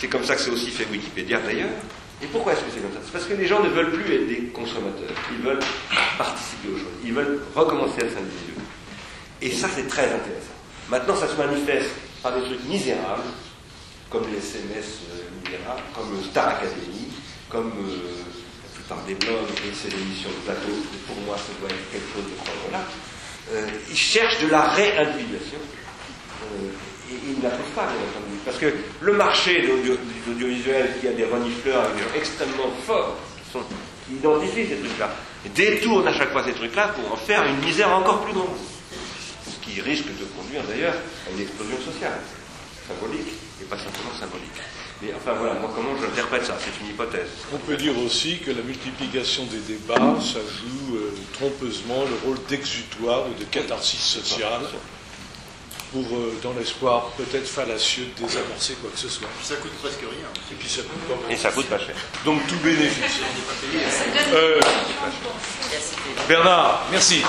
C'est 0.00 0.08
comme 0.08 0.24
ça 0.24 0.34
que 0.34 0.40
c'est 0.40 0.50
aussi 0.50 0.70
fait 0.70 0.86
Wikipédia 0.90 1.40
d'ailleurs. 1.40 1.70
Et 2.20 2.26
pourquoi 2.26 2.52
est-ce 2.52 2.62
que 2.62 2.70
c'est 2.74 2.80
comme 2.80 2.92
ça? 2.92 2.98
C'est 3.04 3.12
parce 3.12 3.26
que 3.26 3.34
les 3.34 3.46
gens 3.46 3.62
ne 3.62 3.68
veulent 3.68 3.92
plus 3.92 4.12
être 4.12 4.26
des 4.26 4.46
consommateurs, 4.48 5.14
ils 5.30 5.44
veulent 5.44 5.60
participer 6.16 6.68
aux 6.68 6.78
choses, 6.78 6.98
ils 7.04 7.12
veulent 7.12 7.40
recommencer 7.54 7.98
à 7.98 8.08
s'individuer. 8.08 8.54
Et 9.40 9.52
ça, 9.52 9.68
c'est 9.72 9.86
très 9.86 10.06
intéressant. 10.06 10.58
Maintenant, 10.90 11.14
ça 11.14 11.28
se 11.28 11.36
manifeste 11.36 11.90
par 12.22 12.34
des 12.34 12.42
trucs 12.42 12.64
misérables, 12.64 13.22
comme 14.10 14.24
les 14.32 14.38
SMS 14.38 15.02
euh, 15.12 15.28
comme 15.94 16.16
le 16.16 16.22
Star 16.24 16.48
Academy, 16.48 17.08
comme 17.48 17.70
euh, 17.78 18.27
plupart 18.88 19.04
des 19.04 19.14
blogs 19.14 19.48
et 19.68 19.74
ces 19.74 19.92
émissions 19.94 20.30
de 20.30 20.44
plateau. 20.46 20.72
Pour 21.06 21.16
moi, 21.26 21.36
ça 21.36 21.52
doit 21.60 21.68
être 21.68 21.90
quelque 21.92 22.08
chose 22.14 22.24
de 22.24 22.72
là. 22.72 22.80
Euh, 23.52 23.66
ils 23.90 23.96
cherchent 23.96 24.40
de 24.40 24.48
la 24.48 24.62
réindividuation. 24.62 25.58
Euh, 25.60 26.68
et 27.10 27.14
ils 27.28 27.38
ne 27.38 27.42
la 27.42 27.50
trouvent 27.50 27.72
pas, 27.74 27.84
bien 27.86 28.00
entendu. 28.08 28.36
Parce 28.44 28.58
que 28.58 28.72
le 29.00 29.12
marché 29.12 29.62
de 29.62 29.68
l'audio- 29.68 29.94
de 29.96 30.30
l'audiovisuel, 30.32 30.94
qui 31.00 31.08
a 31.08 31.12
des 31.12 31.24
renifleurs 31.24 31.90
extrêmement 32.16 32.70
forts, 32.86 33.16
qui, 33.44 33.50
sont, 33.52 33.60
qui 34.06 34.14
identifient 34.14 34.68
ces 34.68 34.76
trucs-là, 34.76 35.10
détourne 35.54 36.06
à 36.08 36.12
chaque 36.12 36.32
fois 36.32 36.44
ces 36.44 36.52
trucs-là 36.52 36.88
pour 36.88 37.12
en 37.12 37.16
faire 37.16 37.44
une 37.46 37.58
misère 37.60 37.90
encore 37.90 38.22
plus 38.24 38.32
grande. 38.34 38.56
Ce 39.44 39.64
qui 39.66 39.80
risque 39.80 40.06
de 40.06 40.24
conduire 40.36 40.62
d'ailleurs 40.64 40.94
à 41.26 41.30
une 41.32 41.40
explosion 41.40 41.76
sociale, 41.80 42.18
symbolique, 42.86 43.32
et 43.60 43.64
pas 43.64 43.76
simplement 43.76 44.12
symbolique. 44.18 44.60
Mais 45.00 45.12
enfin 45.16 45.32
voilà, 45.34 45.54
moi 45.54 45.70
comment 45.74 45.96
j'interprète 46.00 46.44
ça? 46.44 46.56
C'est 46.58 46.84
une 46.84 46.90
hypothèse. 46.90 47.28
On 47.52 47.58
peut 47.58 47.76
dire 47.76 47.96
aussi 48.04 48.38
que 48.40 48.50
la 48.50 48.62
multiplication 48.62 49.44
des 49.44 49.58
débats, 49.58 50.16
ça 50.20 50.40
joue 50.40 50.96
euh, 50.96 51.14
trompeusement 51.34 52.02
le 52.04 52.26
rôle 52.26 52.38
d'exutoire 52.48 53.26
ou 53.28 53.34
de 53.38 53.44
catharsis 53.44 54.00
sociale 54.00 54.62
pour, 55.92 56.02
euh, 56.02 56.38
dans 56.42 56.52
l'espoir 56.52 57.06
peut-être 57.16 57.46
fallacieux 57.46 58.06
de 58.16 58.24
désamorcer 58.26 58.74
quoi 58.74 58.90
que 58.92 58.98
ce 58.98 59.08
soit. 59.08 59.28
Ça 59.42 59.54
coûte 59.56 59.72
presque 59.80 60.00
rien. 60.00 60.28
Et 60.50 60.54
puis 60.54 60.68
ça 60.68 60.82
coûte 60.82 61.00
pas 61.08 61.32
Et 61.32 61.36
ça 61.36 61.50
coûte 61.50 61.66
pas 61.66 61.78
cher. 61.78 61.94
Donc 62.24 62.44
tout 62.48 62.58
bénéfice. 62.62 63.20
Euh, 64.32 64.60
Merci. 65.70 65.94
Bernard, 66.28 66.86
merci. 66.90 67.22